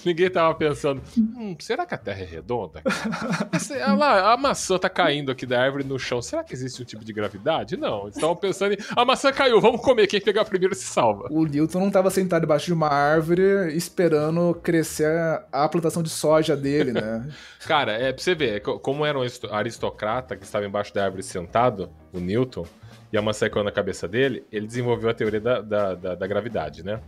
Ninguém 0.06 0.30
tava 0.30 0.54
pensando, 0.56 1.02
hum, 1.18 1.56
será 1.60 1.86
que 1.86 1.94
a 1.94 1.98
Terra 1.98 2.22
é 2.22 2.26
redonda? 2.26 2.82
Olha 3.72 3.94
lá, 3.94 4.34
a 4.34 4.38
maçã 4.38 4.78
tá 4.78 4.90
caindo 4.90 5.32
aqui 5.32 5.46
da 5.46 5.62
árvore 5.62 5.84
no 5.84 6.00
chão. 6.00 6.22
Será 6.22 6.44
que 6.44 6.54
existe 6.54 6.82
um 6.82 6.86
tipo 6.86 7.04
de 7.04 7.14
gravidade? 7.14 7.78
Não. 7.78 8.04
Eles 8.04 8.16
estavam 8.16 8.36
pensando 8.36 8.74
em, 8.74 8.78
a 8.96 9.06
maçã 9.06 9.32
caiu, 9.32 9.60
vamos 9.62 9.82
comer. 9.82 10.08
Quem 10.08 10.22
pegar 10.22 10.46
primeiro 10.46 10.74
se 10.76 10.84
salva. 10.86 11.28
O 11.32 11.46
Newton 11.46 11.80
não 11.80 11.88
estava 11.88 12.10
sentado 12.10 12.42
debaixo 12.42 12.66
de 12.68 12.74
uma 12.74 12.88
árvore 12.88 13.44
esperando 13.76 14.54
crescer 14.64 15.12
a 15.52 15.68
plantação 15.70 16.02
de 16.04 16.10
soja 16.10 16.56
dele, 16.56 16.92
né? 16.94 17.28
Cara, 17.66 17.94
é 17.94 18.12
pra 18.12 18.22
você 18.22 18.36
ver, 18.36 18.56
é 18.56 18.60
co- 18.60 18.80
como 18.80 19.06
era 19.06 19.18
um 19.18 19.22
aristo- 19.22 19.54
aristocrata 19.54 20.36
que 20.36 20.44
estava 20.46 20.66
embaixo 20.66 20.94
da 20.94 21.04
árvore 21.04 21.24
sentado, 21.24 21.90
o 22.12 22.20
Newton, 22.20 22.66
e 23.14 23.18
a 23.18 23.22
maçã 23.22 23.48
caiu 23.48 23.64
na 23.64 23.72
cabeça 23.72 24.08
dele, 24.08 24.44
ele 24.52 24.66
desenvolveu 24.66 25.08
a 25.08 25.14
teoria 25.14 25.40
da, 25.40 25.62
da, 25.62 25.94
da- 25.94 26.16
da 26.16 26.28
gravidade, 26.28 26.84
né? 26.84 27.00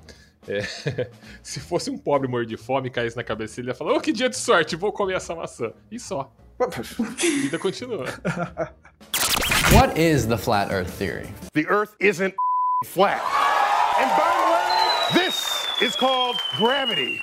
É, 0.48 0.62
se 1.42 1.60
fosse 1.60 1.90
um 1.90 1.98
pobre 1.98 2.28
morto 2.28 2.46
de 2.48 2.56
fome 2.56 2.90
e 2.90 2.92
caísse 2.92 3.18
na 3.18 3.24
cabeça 3.24 3.56
dele, 3.56 3.66
ele 3.70 3.72
ia 3.72 3.76
falar: 3.76 3.94
Ô, 3.94 4.00
que 4.00 4.12
dia 4.14 4.30
de 4.30 4.38
sorte, 4.38 4.76
vou 4.76 4.92
comer 4.94 5.16
essa 5.16 5.34
maçã. 5.34 5.74
E 5.92 6.00
só. 6.00 6.32
A 6.60 6.68
vida 7.42 7.58
continua. 7.58 8.06
What 9.74 10.00
is 10.00 10.28
the 10.28 10.38
flat 10.38 10.72
earth 10.72 10.92
theory? 10.98 11.28
The 11.54 11.66
earth 11.68 11.96
isn't 12.00 12.36
flat. 12.86 13.20
And 13.98 14.08
by 14.16 14.32
the 14.38 15.18
way, 15.18 15.26
this 15.26 15.66
is 15.82 15.96
called 15.96 16.40
gravity. 16.58 17.20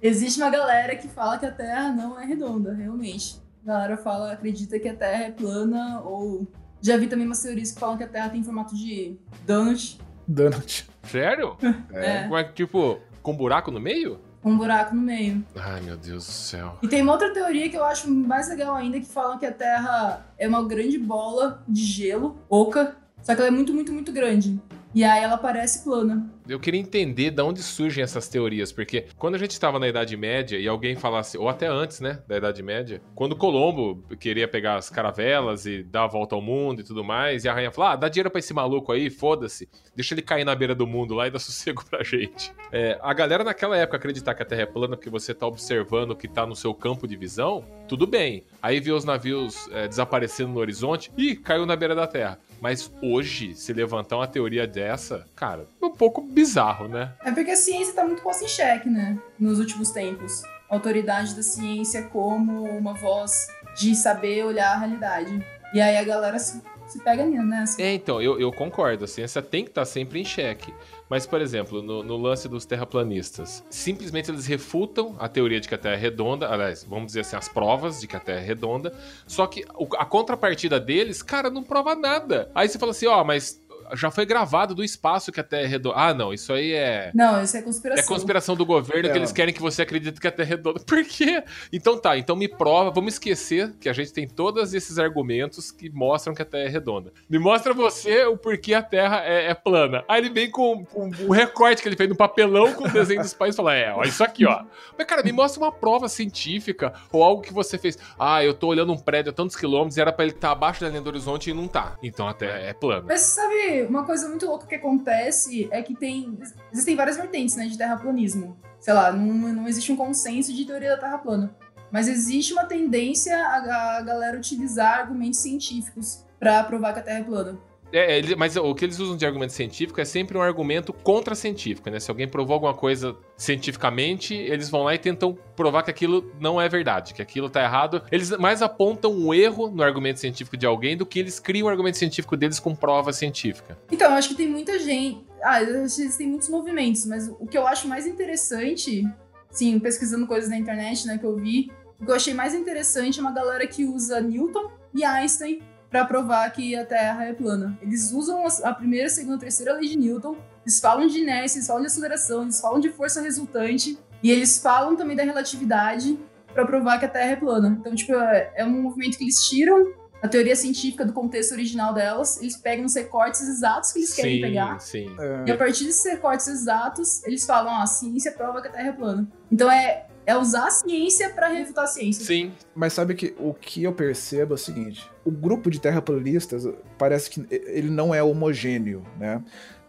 Existe 0.00 0.40
uma 0.40 0.50
galera 0.50 0.96
que 0.96 1.08
fala 1.08 1.38
que 1.38 1.46
a 1.46 1.52
Terra 1.52 1.90
não 1.92 2.18
é 2.18 2.24
redonda, 2.24 2.72
realmente. 2.74 3.36
A 3.62 3.66
galera 3.66 3.96
fala, 3.98 4.32
acredita 4.32 4.78
que 4.78 4.88
a 4.88 4.94
Terra 4.94 5.24
é 5.24 5.30
plana, 5.30 6.00
ou 6.02 6.46
já 6.84 6.98
vi 6.98 7.06
também 7.06 7.24
umas 7.24 7.42
teorias 7.42 7.72
que 7.72 7.80
falam 7.80 7.96
que 7.96 8.04
a 8.04 8.06
Terra 8.06 8.28
tem 8.28 8.44
formato 8.44 8.76
de 8.76 9.16
donut. 9.46 9.98
Donut. 10.28 10.86
Sério? 11.04 11.56
É. 11.92 12.24
Como 12.24 12.36
é 12.36 12.44
que, 12.44 12.52
tipo, 12.52 12.98
com 13.22 13.34
buraco 13.34 13.70
no 13.70 13.80
meio? 13.80 14.18
Um 14.44 14.58
buraco 14.58 14.94
no 14.94 15.00
meio. 15.00 15.42
Ai, 15.56 15.80
meu 15.80 15.96
Deus 15.96 16.26
do 16.26 16.32
céu. 16.32 16.78
E 16.82 16.88
tem 16.88 17.00
uma 17.00 17.12
outra 17.12 17.32
teoria 17.32 17.70
que 17.70 17.76
eu 17.76 17.84
acho 17.84 18.10
mais 18.10 18.48
legal 18.50 18.74
ainda, 18.74 19.00
que 19.00 19.06
falam 19.06 19.38
que 19.38 19.46
a 19.46 19.52
Terra 19.52 20.26
é 20.36 20.46
uma 20.46 20.62
grande 20.62 20.98
bola 20.98 21.64
de 21.66 21.82
gelo, 21.82 22.36
oca, 22.50 22.94
só 23.22 23.34
que 23.34 23.40
ela 23.40 23.48
é 23.48 23.50
muito, 23.50 23.72
muito, 23.72 23.90
muito 23.90 24.12
grande. 24.12 24.60
E 24.94 25.02
aí 25.02 25.24
ela 25.24 25.38
parece 25.38 25.82
plana. 25.82 26.30
Eu 26.46 26.60
queria 26.60 26.80
entender 26.80 27.30
de 27.30 27.42
onde 27.42 27.62
surgem 27.62 28.04
essas 28.04 28.28
teorias, 28.28 28.70
porque 28.70 29.06
quando 29.16 29.34
a 29.34 29.38
gente 29.38 29.52
estava 29.52 29.78
na 29.78 29.88
Idade 29.88 30.14
Média 30.14 30.58
e 30.58 30.68
alguém 30.68 30.94
falasse, 30.94 31.38
ou 31.38 31.48
até 31.48 31.66
antes, 31.66 32.00
né, 32.00 32.22
da 32.28 32.36
Idade 32.36 32.62
Média, 32.62 33.00
quando 33.14 33.34
Colombo 33.34 34.04
queria 34.20 34.46
pegar 34.46 34.76
as 34.76 34.90
caravelas 34.90 35.64
e 35.64 35.82
dar 35.82 36.04
a 36.04 36.06
volta 36.06 36.34
ao 36.34 36.42
mundo 36.42 36.80
e 36.80 36.84
tudo 36.84 37.02
mais, 37.02 37.44
e 37.44 37.48
a 37.48 37.54
rainha 37.54 37.70
falou: 37.70 37.92
ah, 37.92 37.96
dá 37.96 38.08
dinheiro 38.10 38.30
pra 38.30 38.40
esse 38.40 38.52
maluco 38.52 38.92
aí, 38.92 39.08
foda-se, 39.08 39.68
deixa 39.96 40.12
ele 40.12 40.20
cair 40.20 40.44
na 40.44 40.54
beira 40.54 40.74
do 40.74 40.86
mundo 40.86 41.14
lá 41.14 41.26
e 41.26 41.30
dá 41.30 41.38
sossego 41.40 41.82
pra 41.88 42.02
gente. 42.02 42.52
É, 42.70 42.98
a 43.02 43.14
galera 43.14 43.42
naquela 43.42 43.76
época 43.78 43.96
acreditar 43.96 44.34
que 44.34 44.42
a 44.42 44.46
Terra 44.46 44.62
é 44.62 44.66
plana 44.66 44.96
porque 44.96 45.10
você 45.10 45.32
tá 45.32 45.46
observando 45.46 46.10
o 46.10 46.16
que 46.16 46.28
tá 46.28 46.44
no 46.44 46.54
seu 46.54 46.74
campo 46.74 47.08
de 47.08 47.16
visão, 47.16 47.64
tudo 47.88 48.06
bem. 48.06 48.44
Aí 48.60 48.80
vê 48.80 48.92
os 48.92 49.04
navios 49.04 49.66
é, 49.72 49.88
desaparecendo 49.88 50.52
no 50.52 50.60
horizonte, 50.60 51.10
e 51.16 51.34
caiu 51.34 51.64
na 51.64 51.74
beira 51.74 51.94
da 51.94 52.06
Terra. 52.06 52.38
Mas 52.60 52.90
hoje, 53.02 53.54
se 53.54 53.72
levantar 53.72 54.16
uma 54.16 54.26
teoria 54.26 54.66
dessa, 54.66 55.26
cara, 55.36 55.66
um 55.82 55.90
pouco 55.90 56.22
bizarro, 56.34 56.88
né? 56.88 57.14
É 57.24 57.30
porque 57.30 57.52
a 57.52 57.56
ciência 57.56 57.94
tá 57.94 58.04
muito 58.04 58.22
posta 58.22 58.44
em 58.44 58.48
xeque, 58.48 58.90
né? 58.90 59.18
Nos 59.38 59.58
últimos 59.58 59.90
tempos. 59.90 60.42
A 60.68 60.74
autoridade 60.74 61.34
da 61.34 61.42
ciência 61.42 62.02
como 62.04 62.64
uma 62.64 62.94
voz 62.94 63.46
de 63.78 63.94
saber 63.94 64.44
olhar 64.44 64.72
a 64.72 64.78
realidade. 64.78 65.44
E 65.72 65.80
aí 65.80 65.96
a 65.96 66.04
galera 66.04 66.38
se, 66.38 66.60
se 66.86 67.02
pega 67.02 67.24
nessa. 67.24 67.80
É, 67.80 67.94
então, 67.94 68.20
eu, 68.20 68.40
eu 68.40 68.52
concordo. 68.52 69.04
A 69.04 69.08
ciência 69.08 69.40
tem 69.40 69.64
que 69.64 69.70
estar 69.70 69.84
sempre 69.84 70.20
em 70.20 70.24
xeque. 70.24 70.72
Mas, 71.08 71.26
por 71.26 71.40
exemplo, 71.40 71.82
no, 71.82 72.02
no 72.02 72.16
lance 72.16 72.48
dos 72.48 72.64
terraplanistas, 72.64 73.62
simplesmente 73.68 74.30
eles 74.30 74.46
refutam 74.46 75.14
a 75.18 75.28
teoria 75.28 75.60
de 75.60 75.68
que 75.68 75.74
a 75.74 75.78
Terra 75.78 75.94
é 75.94 75.98
redonda, 75.98 76.48
aliás, 76.48 76.82
vamos 76.84 77.06
dizer 77.06 77.20
assim, 77.20 77.36
as 77.36 77.48
provas 77.48 78.00
de 78.00 78.06
que 78.06 78.16
a 78.16 78.20
Terra 78.20 78.40
é 78.40 78.44
redonda, 78.44 78.92
só 79.26 79.46
que 79.46 79.64
a 79.98 80.04
contrapartida 80.04 80.80
deles, 80.80 81.22
cara, 81.22 81.50
não 81.50 81.62
prova 81.62 81.94
nada. 81.94 82.50
Aí 82.54 82.68
você 82.68 82.78
fala 82.78 82.92
assim, 82.92 83.06
ó, 83.06 83.22
mas 83.22 83.60
já 83.94 84.10
foi 84.10 84.24
gravado 84.26 84.74
do 84.74 84.82
espaço 84.82 85.30
que 85.30 85.40
a 85.40 85.44
Terra 85.44 85.62
é 85.62 85.66
redonda. 85.66 85.96
Ah, 85.98 86.14
não, 86.14 86.32
isso 86.32 86.52
aí 86.52 86.72
é... 86.72 87.10
Não, 87.14 87.42
isso 87.42 87.56
é 87.56 87.62
conspiração. 87.62 88.04
É 88.04 88.06
conspiração 88.06 88.56
do 88.56 88.64
governo 88.66 89.08
É. 89.08 89.12
que 89.12 89.18
eles 89.18 89.32
querem 89.32 89.52
que 89.54 89.60
você 89.60 89.82
acredite 89.82 90.20
que 90.20 90.26
a 90.26 90.32
Terra 90.32 90.48
é 90.48 90.50
redonda. 90.50 90.80
Por 90.80 91.04
quê? 91.04 91.42
Então 91.72 91.98
tá, 91.98 92.16
então 92.16 92.36
me 92.36 92.48
prova, 92.48 92.90
vamos 92.90 93.14
esquecer 93.14 93.72
que 93.80 93.88
a 93.88 93.92
gente 93.92 94.12
tem 94.12 94.26
todos 94.26 94.74
esses 94.74 94.98
argumentos 94.98 95.70
que 95.70 95.90
mostram 95.90 96.34
que 96.34 96.42
a 96.42 96.44
Terra 96.44 96.64
é 96.64 96.68
redonda. 96.68 97.12
Me 97.28 97.38
mostra 97.38 97.72
você 97.74 98.24
o 98.24 98.36
porquê 98.36 98.74
a 98.74 98.82
Terra 98.82 99.22
é, 99.24 99.50
é 99.50 99.54
plana. 99.54 100.04
Aí 100.08 100.20
ele 100.20 100.30
vem 100.30 100.50
com, 100.50 100.86
o 101.26 101.32
recorte 101.32 101.82
que 101.82 101.88
ele 101.88 101.96
fez 101.96 102.08
no 102.08 102.16
papelão 102.16 102.72
com 102.74 102.84
o 102.84 102.90
desenho 102.90 103.20
dos 103.20 103.34
pais 103.34 103.54
e 103.54 103.56
fala: 103.56 103.74
É, 103.74 103.92
ó, 103.92 104.02
isso 104.02 104.22
aqui, 104.22 104.46
ó. 104.46 104.62
Mas, 104.96 105.06
cara, 105.06 105.22
me 105.22 105.32
mostra 105.32 105.62
uma 105.62 105.72
prova 105.72 106.08
científica 106.08 106.92
ou 107.12 107.22
algo 107.22 107.42
que 107.42 107.52
você 107.52 107.78
fez. 107.78 107.98
Ah, 108.18 108.44
eu 108.44 108.54
tô 108.54 108.68
olhando 108.68 108.92
um 108.92 108.98
prédio 108.98 109.30
a 109.30 109.32
tantos 109.32 109.56
quilômetros 109.56 109.96
e 109.96 110.00
era 110.00 110.12
pra 110.12 110.24
ele 110.24 110.34
estar 110.34 110.50
abaixo 110.52 110.80
da 110.80 110.88
linha 110.88 111.00
do 111.00 111.08
horizonte 111.08 111.50
e 111.50 111.54
não 111.54 111.66
tá. 111.68 111.96
Então 112.02 112.28
a 112.28 112.34
Terra 112.34 112.58
é 112.58 112.72
plana. 112.72 113.04
Mas 113.08 113.20
sabe, 113.20 113.73
uma 113.82 114.04
coisa 114.04 114.28
muito 114.28 114.46
louca 114.46 114.66
que 114.66 114.74
acontece 114.74 115.68
é 115.70 115.82
que 115.82 115.94
tem. 115.94 116.38
Existem 116.72 116.96
várias 116.96 117.16
vertentes, 117.16 117.56
né, 117.56 117.66
de 117.66 117.76
terraplanismo. 117.76 118.56
Sei 118.80 118.92
lá, 118.92 119.12
não, 119.12 119.34
não 119.52 119.68
existe 119.68 119.90
um 119.92 119.96
consenso 119.96 120.52
de 120.52 120.64
teoria 120.64 120.90
da 120.90 120.98
Terra 120.98 121.18
plana. 121.18 121.54
Mas 121.90 122.08
existe 122.08 122.52
uma 122.52 122.64
tendência 122.64 123.36
a, 123.36 123.96
a 123.98 124.00
galera 124.02 124.36
utilizar 124.36 125.00
argumentos 125.00 125.40
científicos 125.40 126.24
pra 126.38 126.62
provar 126.64 126.92
que 126.92 127.00
a 127.00 127.02
Terra 127.02 127.20
é 127.20 127.24
plana. 127.24 127.58
É, 127.94 128.18
ele- 128.18 128.34
mas 128.34 128.56
o 128.56 128.74
que 128.74 128.84
eles 128.84 128.98
usam 128.98 129.16
de 129.16 129.24
argumento 129.24 129.52
científico 129.52 130.00
é 130.00 130.04
sempre 130.04 130.36
um 130.36 130.42
argumento 130.42 130.92
contra-científico, 130.92 131.88
né? 131.88 132.00
Se 132.00 132.10
alguém 132.10 132.26
provou 132.26 132.54
alguma 132.54 132.74
coisa 132.74 133.16
cientificamente, 133.36 134.34
eles 134.34 134.68
vão 134.68 134.82
lá 134.82 134.94
e 134.94 134.98
tentam 134.98 135.38
provar 135.54 135.84
que 135.84 135.90
aquilo 135.90 136.28
não 136.40 136.60
é 136.60 136.68
verdade, 136.68 137.14
que 137.14 137.22
aquilo 137.22 137.48
tá 137.48 137.62
errado. 137.62 138.02
Eles 138.10 138.30
mais 138.36 138.62
apontam 138.62 139.12
um 139.12 139.32
erro 139.32 139.70
no 139.70 139.82
argumento 139.82 140.18
científico 140.18 140.56
de 140.56 140.66
alguém 140.66 140.96
do 140.96 141.06
que 141.06 141.20
eles 141.20 141.38
criam 141.38 141.66
o 141.66 141.70
argumento 141.70 141.96
científico 141.96 142.36
deles 142.36 142.58
com 142.58 142.74
prova 142.74 143.12
científica. 143.12 143.78
Então, 143.92 144.10
eu 144.10 144.16
acho 144.16 144.30
que 144.30 144.34
tem 144.34 144.48
muita 144.48 144.76
gente. 144.78 145.24
Ah, 145.40 145.62
existem 145.62 146.26
muitos 146.26 146.48
movimentos, 146.48 147.06
mas 147.06 147.28
o 147.28 147.46
que 147.46 147.56
eu 147.56 147.64
acho 147.66 147.86
mais 147.86 148.06
interessante, 148.08 149.04
sim, 149.50 149.78
pesquisando 149.78 150.26
coisas 150.26 150.50
na 150.50 150.56
internet, 150.56 151.06
né, 151.06 151.16
que 151.16 151.24
eu 151.24 151.36
vi, 151.36 151.70
o 152.00 152.04
que 152.04 152.10
eu 152.10 152.14
achei 152.16 152.34
mais 152.34 152.54
interessante 152.54 153.20
é 153.20 153.22
uma 153.22 153.32
galera 153.32 153.64
que 153.68 153.84
usa 153.84 154.20
Newton 154.20 154.70
e 154.92 155.04
Einstein 155.04 155.60
pra 155.94 156.04
provar 156.04 156.50
que 156.50 156.74
a 156.74 156.84
Terra 156.84 157.26
é 157.26 157.32
plana. 157.32 157.78
Eles 157.80 158.10
usam 158.10 158.44
a 158.64 158.72
primeira, 158.74 159.08
segunda, 159.08 159.38
terceira 159.38 159.74
lei 159.74 159.88
de 159.88 159.96
Newton, 159.96 160.36
eles 160.66 160.80
falam 160.80 161.06
de 161.06 161.20
inércia, 161.20 161.58
eles 161.58 161.68
falam 161.68 161.82
de 161.82 161.86
aceleração, 161.86 162.42
eles 162.42 162.60
falam 162.60 162.80
de 162.80 162.88
força 162.88 163.22
resultante, 163.22 163.96
e 164.20 164.28
eles 164.28 164.58
falam 164.58 164.96
também 164.96 165.14
da 165.14 165.22
relatividade 165.22 166.18
pra 166.52 166.66
provar 166.66 166.98
que 166.98 167.04
a 167.04 167.08
Terra 167.08 167.30
é 167.30 167.36
plana. 167.36 167.76
Então, 167.80 167.94
tipo, 167.94 168.12
é 168.12 168.52
é 168.56 168.64
um 168.64 168.82
movimento 168.82 169.16
que 169.16 169.22
eles 169.22 169.44
tiram 169.44 169.92
a 170.20 170.26
teoria 170.26 170.56
científica 170.56 171.04
do 171.04 171.12
contexto 171.12 171.52
original 171.52 171.94
delas, 171.94 172.42
eles 172.42 172.56
pegam 172.56 172.86
os 172.86 172.96
recortes 172.96 173.42
exatos 173.42 173.92
que 173.92 174.00
eles 174.00 174.14
querem 174.14 174.34
sim, 174.34 174.40
pegar. 174.40 174.80
sim. 174.80 175.16
E 175.46 175.52
a 175.52 175.56
partir 175.56 175.84
desses 175.84 176.04
recortes 176.10 176.48
exatos, 176.48 177.22
eles 177.22 177.46
falam, 177.46 177.72
ó, 177.72 177.82
a 177.82 177.86
ciência 177.86 178.32
prova 178.32 178.60
que 178.60 178.66
a 178.66 178.72
Terra 178.72 178.88
é 178.88 178.92
plana. 178.92 179.28
Então 179.52 179.70
é, 179.70 180.06
é 180.26 180.36
usar 180.36 180.66
a 180.66 180.70
ciência 180.70 181.30
pra 181.30 181.48
refutar 181.48 181.84
a 181.84 181.86
ciência. 181.86 182.24
Sim. 182.24 182.52
Mas 182.74 182.92
sabe 182.92 183.14
que 183.14 183.34
o 183.38 183.52
que 183.54 183.82
eu 183.82 183.92
percebo 183.92 184.54
é 184.54 184.56
o 184.56 184.58
seguinte: 184.58 185.10
o 185.24 185.30
grupo 185.30 185.70
de 185.70 185.80
terraplanistas 185.80 186.66
parece 186.98 187.30
que 187.30 187.46
ele 187.50 187.90
não 187.90 188.14
é 188.14 188.22
homogêneo, 188.22 189.04
né? 189.18 189.42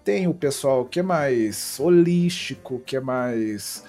Tem 0.04 0.28
o 0.28 0.34
pessoal 0.34 0.86
que 0.86 1.00
é 1.00 1.04
mais 1.04 1.80
holístico, 1.80 2.80
que 2.86 2.96
é 2.96 3.00
mais. 3.00 3.84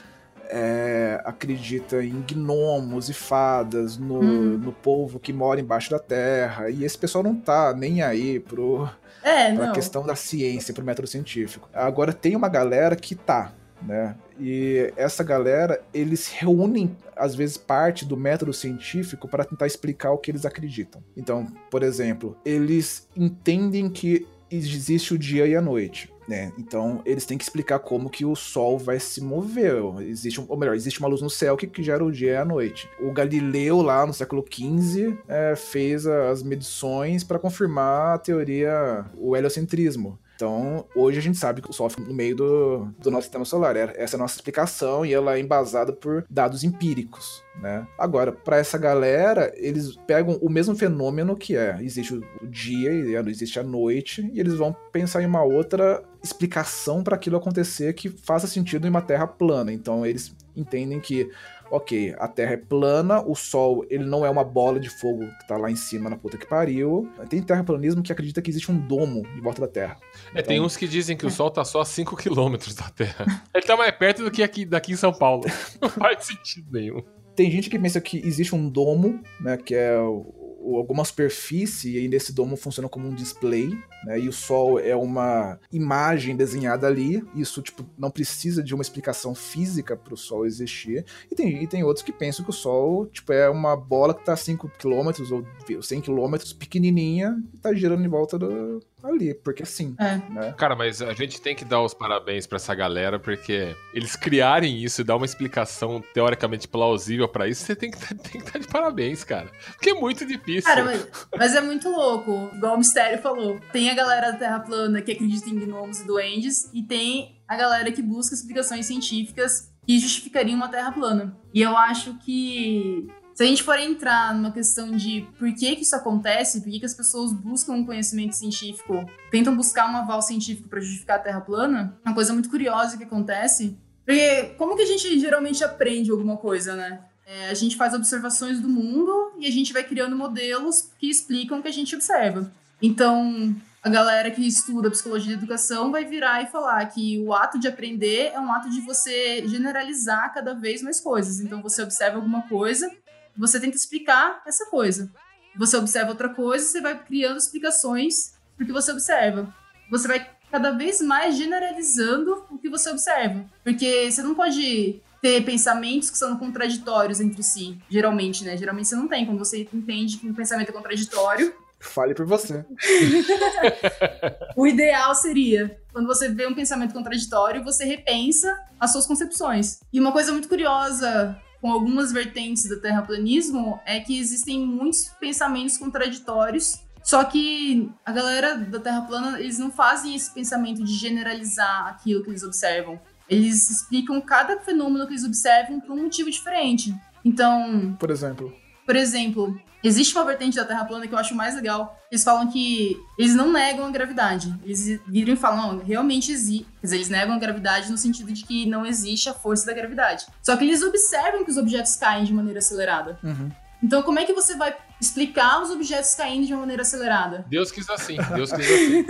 é, 0.49 1.21
acredita 1.25 2.05
em 2.05 2.23
gnomos 2.25 3.09
e 3.09 3.13
fadas, 3.13 3.99
no, 3.99 4.21
Hum. 4.21 4.57
no 4.59 4.71
povo 4.73 5.19
que 5.19 5.33
mora 5.33 5.61
embaixo 5.61 5.91
da 5.91 5.99
terra. 5.99 6.71
E 6.71 6.85
esse 6.85 6.97
pessoal 6.97 7.25
não 7.25 7.35
tá 7.35 7.75
nem 7.77 8.01
aí 8.01 8.39
pro, 8.39 8.89
É, 9.25 9.53
pra 9.53 9.67
não. 9.67 9.73
questão 9.73 10.07
da 10.07 10.15
ciência, 10.15 10.73
pro 10.73 10.85
método 10.85 11.09
científico. 11.09 11.69
Agora 11.75 12.13
tem 12.13 12.37
uma 12.37 12.49
galera 12.49 12.95
que 12.95 13.17
tá, 13.17 13.53
né? 13.87 14.17
E 14.39 14.93
essa 14.97 15.23
galera, 15.23 15.83
eles 15.95 16.29
reúnem 16.29 16.97
às 17.15 17.35
vezes 17.35 17.57
parte 17.57 18.05
do 18.05 18.17
método 18.17 18.53
científico 18.53 19.29
para 19.29 19.45
tentar 19.45 19.67
explicar 19.67 20.13
o 20.13 20.19
que 20.19 20.31
eles 20.31 20.45
acreditam. 20.45 21.03
Então, 21.17 21.47
por 21.71 21.83
exemplo, 21.83 22.37
eles 22.45 23.09
entendem 23.17 23.89
que 23.89 24.27
existe 24.51 25.15
o 25.15 25.19
dia 25.19 25.47
e 25.47 25.57
a 25.57 25.63
noite. 25.63 26.13
Né? 26.29 26.53
Então, 26.59 27.01
eles 27.05 27.25
têm 27.25 27.39
que 27.39 27.45
explicar 27.45 27.79
como 27.79 28.11
que 28.11 28.25
o 28.25 28.35
Sol 28.35 28.79
vai 28.79 28.99
se 28.99 29.21
mover. 29.21 29.81
Existe, 30.01 30.45
ou 30.47 30.57
melhor, 30.57 30.75
existe 30.75 30.99
uma 30.99 31.09
luz 31.09 31.23
no 31.23 31.31
céu 31.31 31.57
que, 31.57 31.69
que 31.69 31.85
gera 31.85 32.05
o 32.05 32.11
dia 32.11 32.33
e 32.33 32.37
a 32.37 32.45
noite. 32.45 32.89
O 33.01 33.13
Galileu, 33.13 33.81
lá 33.81 34.05
no 34.05 34.13
século 34.13 34.45
XV, 34.45 35.17
é, 35.29 35.55
fez 35.55 36.05
as 36.05 36.43
medições 36.43 37.23
para 37.23 37.39
confirmar 37.39 38.17
a 38.17 38.19
teoria, 38.19 39.07
o 39.17 39.37
heliocentrismo. 39.37 40.19
Então, 40.37 40.85
hoje 40.95 41.19
a 41.19 41.23
gente 41.23 41.39
sabe 41.39 41.63
que 41.63 41.71
o 41.71 41.73
Sol 41.73 41.89
fica 41.89 42.03
no 42.03 42.13
meio 42.13 42.37
do, 42.37 42.89
do 42.99 43.11
nosso 43.11 43.23
sistema 43.23 43.45
solar. 43.47 43.75
É- 43.75 43.95
Essa 43.97 44.17
é 44.17 44.19
a 44.19 44.21
nossa 44.21 44.37
explicação 44.37 45.05
e 45.05 45.13
ela 45.15 45.35
é 45.37 45.41
embasada 45.41 45.95
por 45.95 46.27
dados 46.29 46.63
empíricos, 46.63 47.43
né? 47.61 47.87
Agora, 47.99 48.31
para 48.33 48.59
essa 48.59 48.77
galera, 48.77 49.51
eles 49.57 49.97
pegam 50.07 50.39
o 50.43 50.51
mesmo 50.51 50.77
fenômeno 50.77 51.35
que 51.37 51.57
é, 51.57 51.79
existe 51.81 52.15
o 52.15 52.47
dia 52.47 52.93
e 52.93 53.17
a- 53.17 53.21
existe 53.23 53.59
a 53.59 53.63
noite, 53.63 54.31
e 54.35 54.39
eles 54.39 54.55
vão 54.55 54.77
pensar 54.93 55.23
em 55.23 55.27
uma 55.27 55.43
outra 55.43 56.03
explicação 56.23 57.03
para 57.03 57.15
aquilo 57.17 57.37
acontecer 57.37 57.95
que 57.95 58.11
faça 58.11 58.47
sentido 58.47 58.87
em 58.87 58.91
uma 58.91 59.01
Terra 59.01 59.27
plana. 59.27 59.73
Então, 59.73 60.05
eles 60.05 60.35
entendem 60.55 61.01
que 61.01 61.31
ok, 61.71 62.15
a 62.19 62.29
Terra 62.29 62.53
é 62.53 62.57
plana, 62.57 63.21
o 63.23 63.35
Sol 63.35 63.85
ele 63.91 64.05
não 64.05 64.25
é 64.25 64.31
uma 64.31 64.45
bola 64.45 64.79
de 64.81 64.89
fogo 64.89 65.27
que 65.39 65.49
tá 65.49 65.57
lá 65.57 65.71
em 65.71 65.77
cima 65.77 66.09
na 66.11 66.17
puta 66.17 66.37
que 66.39 66.47
pariu. 66.47 67.09
Tem 67.29 67.43
terraplanismo 67.43 68.03
que 68.03 68.13
acredita 68.13 68.41
que 68.43 68.51
existe 68.51 68.71
um 68.71 68.79
domo 68.79 69.23
em 69.37 69.41
volta 69.41 69.61
da 69.63 69.69
Terra. 69.69 69.97
É, 70.35 70.43
tem 70.43 70.61
uns 70.61 70.77
que 70.77 70.87
dizem 70.87 71.17
que 71.17 71.27
o 71.27 71.31
Sol 71.31 71.51
tá 71.51 71.65
só 71.65 71.81
a 71.81 71.85
5 71.85 72.15
quilômetros 72.17 72.75
da 72.75 72.89
Terra. 72.91 73.27
Ele 73.55 73.65
tá 73.67 73.77
mais 73.77 73.93
perto 73.97 74.23
do 74.25 74.31
que 74.31 74.43
aqui, 74.43 74.65
daqui 74.65 74.93
em 74.93 74.97
São 74.97 75.13
Paulo. 75.13 75.45
Não 75.81 75.89
faz 75.89 76.25
sentido 76.25 76.69
nenhum. 76.73 77.03
Tem 77.35 77.51
gente 77.51 77.69
que 77.69 77.79
pensa 77.79 78.01
que 78.01 78.19
existe 78.27 78.55
um 78.55 78.67
domo, 78.69 79.21
né, 79.41 79.59
que 79.59 79.75
é 79.75 79.99
o- 79.99 80.46
alguma 80.75 81.05
superfície, 81.05 81.99
e 81.99 82.09
nesse 82.09 82.33
domo 82.33 82.57
funciona 82.57 82.89
como 82.89 83.09
um 83.09 83.15
display, 83.15 83.69
né, 84.05 84.19
e 84.19 84.29
o 84.29 84.33
Sol 84.33 84.81
é 84.81 84.97
uma 84.97 85.59
imagem 85.71 86.35
desenhada 86.35 86.87
ali, 86.87 87.23
isso, 87.35 87.63
tipo, 87.63 87.85
não 87.97 88.11
precisa 88.11 88.63
de 88.63 88.75
uma 88.75 88.83
explicação 88.83 89.35
física 89.35 89.97
pro 89.97 90.17
Sol 90.17 90.47
existir, 90.47 91.05
e 91.31 91.35
tem, 91.35 91.63
e 91.63 91.67
tem 91.67 91.85
outros 91.85 92.05
que 92.05 92.13
pensam 92.13 92.45
que 92.45 92.51
o 92.51 92.55
Sol, 92.55 93.07
tipo, 93.07 93.33
é 93.33 93.49
uma 93.49 93.77
bola 93.77 94.15
que 94.15 94.25
tá 94.25 94.33
a 94.33 94.37
5 94.37 94.69
km 94.79 95.11
ou 95.31 95.83
100 95.83 96.01
km, 96.01 96.37
pequenininha, 96.59 97.37
e 97.55 97.59
tá 97.59 97.73
girando 97.73 98.05
em 98.05 98.09
volta 98.09 98.39
do, 98.39 98.81
ali, 99.09 99.35
porque 99.35 99.65
sim. 99.65 99.95
É. 99.99 100.17
Né? 100.33 100.55
Cara, 100.57 100.75
mas 100.77 101.01
a 101.03 101.13
gente 101.13 101.41
tem 101.41 101.55
que 101.55 101.65
dar 101.65 101.83
os 101.83 101.95
parabéns 101.95 102.47
pra 102.47 102.57
essa 102.57 102.75
galera, 102.75 103.19
porque 103.19 103.75
eles 103.93 104.17
criarem 104.17 104.83
isso 104.83 105.01
e 105.01 105.05
dar 105.05 105.17
uma 105.17 105.27
explicação 105.27 106.03
teoricamente 106.15 106.69
plausível 106.69 107.29
pra 107.29 107.49
isso, 107.49 107.65
você 107.65 107.77
tem 107.77 107.91
que 107.91 107.99
tem 108.15 108.41
que 108.41 108.47
estar 108.47 108.59
de 108.59 108.69
parabéns, 108.69 109.25
cara. 109.25 109.51
Porque 109.73 109.91
é 109.91 109.95
muito 109.95 110.27
difícil. 110.27 110.63
Cara, 110.63 110.85
mas, 110.85 111.09
mas 111.37 111.55
é 111.55 111.61
muito 111.61 111.89
louco, 111.89 112.51
igual 112.55 112.75
o 112.75 112.79
Mistério 112.79 113.19
falou. 113.19 113.61
Tem 113.73 113.91
a 113.91 113.95
galera 113.95 114.33
da 114.33 114.39
Terra 114.39 114.61
plana 114.61 115.03
que 115.03 115.13
acredita 115.13 115.49
em 115.49 115.59
gnomos 115.59 116.01
e 116.01 116.07
duendes, 116.07 116.71
e 116.73 116.83
tem 116.83 117.41
a 117.47 117.57
galera 117.57 117.93
que 117.93 118.03
busca 118.03 118.35
explicações 118.35 118.87
científicas 118.87 119.73
que 119.87 119.99
justificariam 119.99 120.57
uma 120.57 120.69
Terra 120.69 120.93
plana. 120.93 121.37
E 121.55 121.63
eu 121.63 121.77
acho 121.77 122.19
que 122.19 123.07
se 123.37 123.43
a 123.43 123.47
gente 123.47 123.63
for 123.63 123.79
entrar 123.79 124.35
numa 124.35 124.51
questão 124.51 124.93
de 124.93 125.29
por 125.39 125.53
que, 125.53 125.77
que 125.77 125.83
isso 125.83 125.95
acontece, 125.95 126.63
por 126.63 126.71
que, 126.71 126.81
que 126.81 126.87
as 126.87 126.95
pessoas 126.95 127.35
buscam 127.35 127.75
um 127.75 127.85
conhecimento 127.85 128.35
científico, 128.35 129.05
tentam 129.31 129.55
buscar 129.55 129.93
um 129.93 129.97
aval 129.99 130.23
científico 130.23 130.71
para 130.71 130.81
justificar 130.81 131.17
a 131.17 131.23
Terra 131.23 131.43
plana, 131.43 131.95
uma 132.03 132.15
coisa 132.15 132.33
muito 132.33 132.49
curiosa 132.49 132.97
que 132.97 133.05
acontece. 133.05 133.77
Porque 134.07 134.55
como 134.57 134.75
que 134.75 134.81
a 134.81 134.87
gente 134.87 135.21
geralmente 135.21 135.63
aprende 135.63 136.11
alguma 136.11 136.39
coisa, 136.39 136.75
né? 136.77 137.01
É, 137.27 137.51
a 137.51 137.55
gente 137.55 137.77
faz 137.77 137.93
observações 137.93 138.59
do 138.59 138.71
mundo 138.71 139.33
e 139.39 139.47
a 139.47 139.51
gente 139.51 139.71
vai 139.71 139.85
criando 139.85 140.17
modelos 140.17 140.89
que 140.99 141.11
explicam 141.11 141.59
o 141.59 141.63
que 141.63 141.69
a 141.69 141.73
gente 141.73 141.95
observa. 141.95 142.51
Então, 142.81 143.55
a 143.83 143.91
galera 143.91 144.31
que 144.31 144.47
estuda 144.47 144.91
psicologia 144.91 145.37
da 145.37 145.43
educação 145.43 145.93
vai 145.93 146.07
virar 146.07 146.43
e 146.43 146.47
falar 146.47 146.87
que 146.87 147.21
o 147.21 147.35
ato 147.35 147.59
de 147.59 147.69
aprender 147.69 148.33
é 148.33 148.41
um 148.41 148.51
ato 148.51 148.71
de 148.71 148.81
você 148.81 149.47
generalizar 149.47 150.33
cada 150.33 150.55
vez 150.55 150.81
mais 150.81 151.01
coisas. 151.01 151.39
Então, 151.39 151.61
você 151.61 151.83
observa 151.83 152.17
alguma 152.17 152.43
coisa, 152.49 152.91
você 153.39 153.61
tenta 153.61 153.77
explicar 153.77 154.43
essa 154.47 154.67
coisa. 154.67 155.11
Você 155.57 155.77
observa 155.77 156.11
outra 156.11 156.29
coisa, 156.29 156.65
você 156.65 156.81
vai 156.81 157.03
criando 157.03 157.39
explicações 157.39 158.35
porque 158.57 158.73
você 158.73 158.93
observa. 158.93 159.55
Você 159.91 160.09
vai 160.09 160.31
cada 160.51 160.71
vez 160.71 161.01
mais 161.01 161.37
generalizando 161.37 162.45
o 162.51 162.59
que 162.59 162.69
você 162.69 162.91
observa. 162.91 163.45
Porque 163.63 164.11
você 164.11 164.23
não 164.23 164.35
pode 164.35 165.01
ter 165.21 165.45
pensamentos 165.45 166.11
que 166.11 166.19
são 166.19 166.37
contraditórios 166.37 167.21
entre 167.21 167.43
si, 167.43 167.79
geralmente, 167.89 168.45
né? 168.45 168.57
Geralmente 168.57 168.89
você 168.89 168.97
não 168.97 169.09
tem. 169.09 169.27
Quando 169.27 169.39
você 169.39 169.69
entende 169.73 170.19
que 170.19 170.29
um 170.29 170.35
pensamento 170.35 170.69
é 170.71 170.73
contraditório, 170.73 171.55
Fale 171.79 172.15
por 172.15 172.25
você. 172.25 172.65
o 174.57 174.67
ideal 174.67 175.15
seria, 175.15 175.79
quando 175.93 176.07
você 176.07 176.29
vê 176.29 176.47
um 176.47 176.55
pensamento 176.55 176.95
contraditório, 176.95 177.63
você 177.63 177.85
repensa 177.85 178.59
as 178.81 178.93
suas 178.93 179.07
concepções. 179.07 179.81
E 179.93 180.01
uma 180.01 180.11
coisa 180.11 180.33
muito 180.33 180.49
curiosa 180.49 181.39
com 181.67 181.73
algumas 181.73 182.13
vertentes 182.13 182.69
do 182.69 182.81
terraplanismo 182.81 183.81
é 183.85 183.99
que 183.99 184.17
existem 184.21 184.65
muitos 184.65 185.11
pensamentos 185.19 185.77
contraditórios. 185.77 186.79
Só 187.03 187.25
que 187.25 187.91
a 188.05 188.13
galera 188.13 188.57
da 188.57 188.79
Terra 188.79 189.03
plana, 189.03 189.41
eles 189.41 189.59
não 189.59 189.69
fazem 189.69 190.15
esse 190.15 190.33
pensamento 190.33 190.85
de 190.85 190.93
generalizar 190.95 191.89
aquilo 191.89 192.23
que 192.23 192.31
eles 192.31 192.45
observam. 192.45 193.01
Eles 193.29 193.69
explicam 193.69 194.21
cada 194.21 194.61
fenômeno 194.61 195.09
que 195.09 195.15
eles 195.15 195.25
observam 195.25 195.81
por 195.81 195.91
um 195.91 196.05
motivo 196.05 196.31
diferente. 196.31 196.95
Então, 197.25 197.97
Por 197.99 198.13
exemplo. 198.13 198.55
por 198.87 198.95
exemplo, 198.95 199.61
existe 199.87 200.15
uma 200.17 200.25
vertente 200.25 200.57
da 200.57 200.65
Terra 200.65 200.85
plana 200.85 201.07
que 201.07 201.15
eu 201.15 201.19
acho 201.19 201.35
mais 201.35 201.55
legal. 201.55 201.99
Eles 202.11 202.25
falam 202.25 202.51
que 202.51 202.97
eles 203.19 203.35
não 203.35 203.53
negam 203.53 203.87
a 203.87 203.91
gravidade. 203.91 204.55
Eles 204.65 205.01
viram 205.07 205.35
e 205.35 205.37
falam, 205.37 205.79
realmente 205.79 206.33
existe. 206.33 206.67
Quer 206.81 206.87
dizer, 206.87 206.97
eles 206.97 207.09
negam 207.09 207.35
a 207.35 207.39
gravidade 207.39 207.91
no 207.91 207.99
sentido 207.99 208.33
de 208.33 208.45
que 208.45 208.67
não 208.67 208.85
existe 208.85 209.29
a 209.29 209.35
força 209.35 209.67
da 209.67 209.73
gravidade. 209.73 210.27
Só 210.43 210.57
que 210.57 210.65
eles 210.65 210.83
observam 210.83 211.45
que 211.45 211.51
os 211.51 211.57
objetos 211.57 211.97
caem 211.97 212.25
de 212.25 212.33
maneira 212.33 212.59
acelerada. 212.59 213.19
Uhum. 213.23 213.51
Então, 213.83 214.03
como 214.03 214.19
é 214.19 214.25
que 214.25 214.33
você 214.33 214.57
vai 214.57 214.75
explicar 215.01 215.63
os 215.63 215.71
objetos 215.71 216.15
caindo 216.15 216.47
de 216.47 216.53
uma 216.53 216.61
maneira 216.61 216.83
acelerada? 216.83 217.45
Deus 217.49 217.71
quis 217.71 217.89
assim, 217.91 218.17
Deus 218.35 218.51
quis 218.51 218.67
assim. 218.67 219.07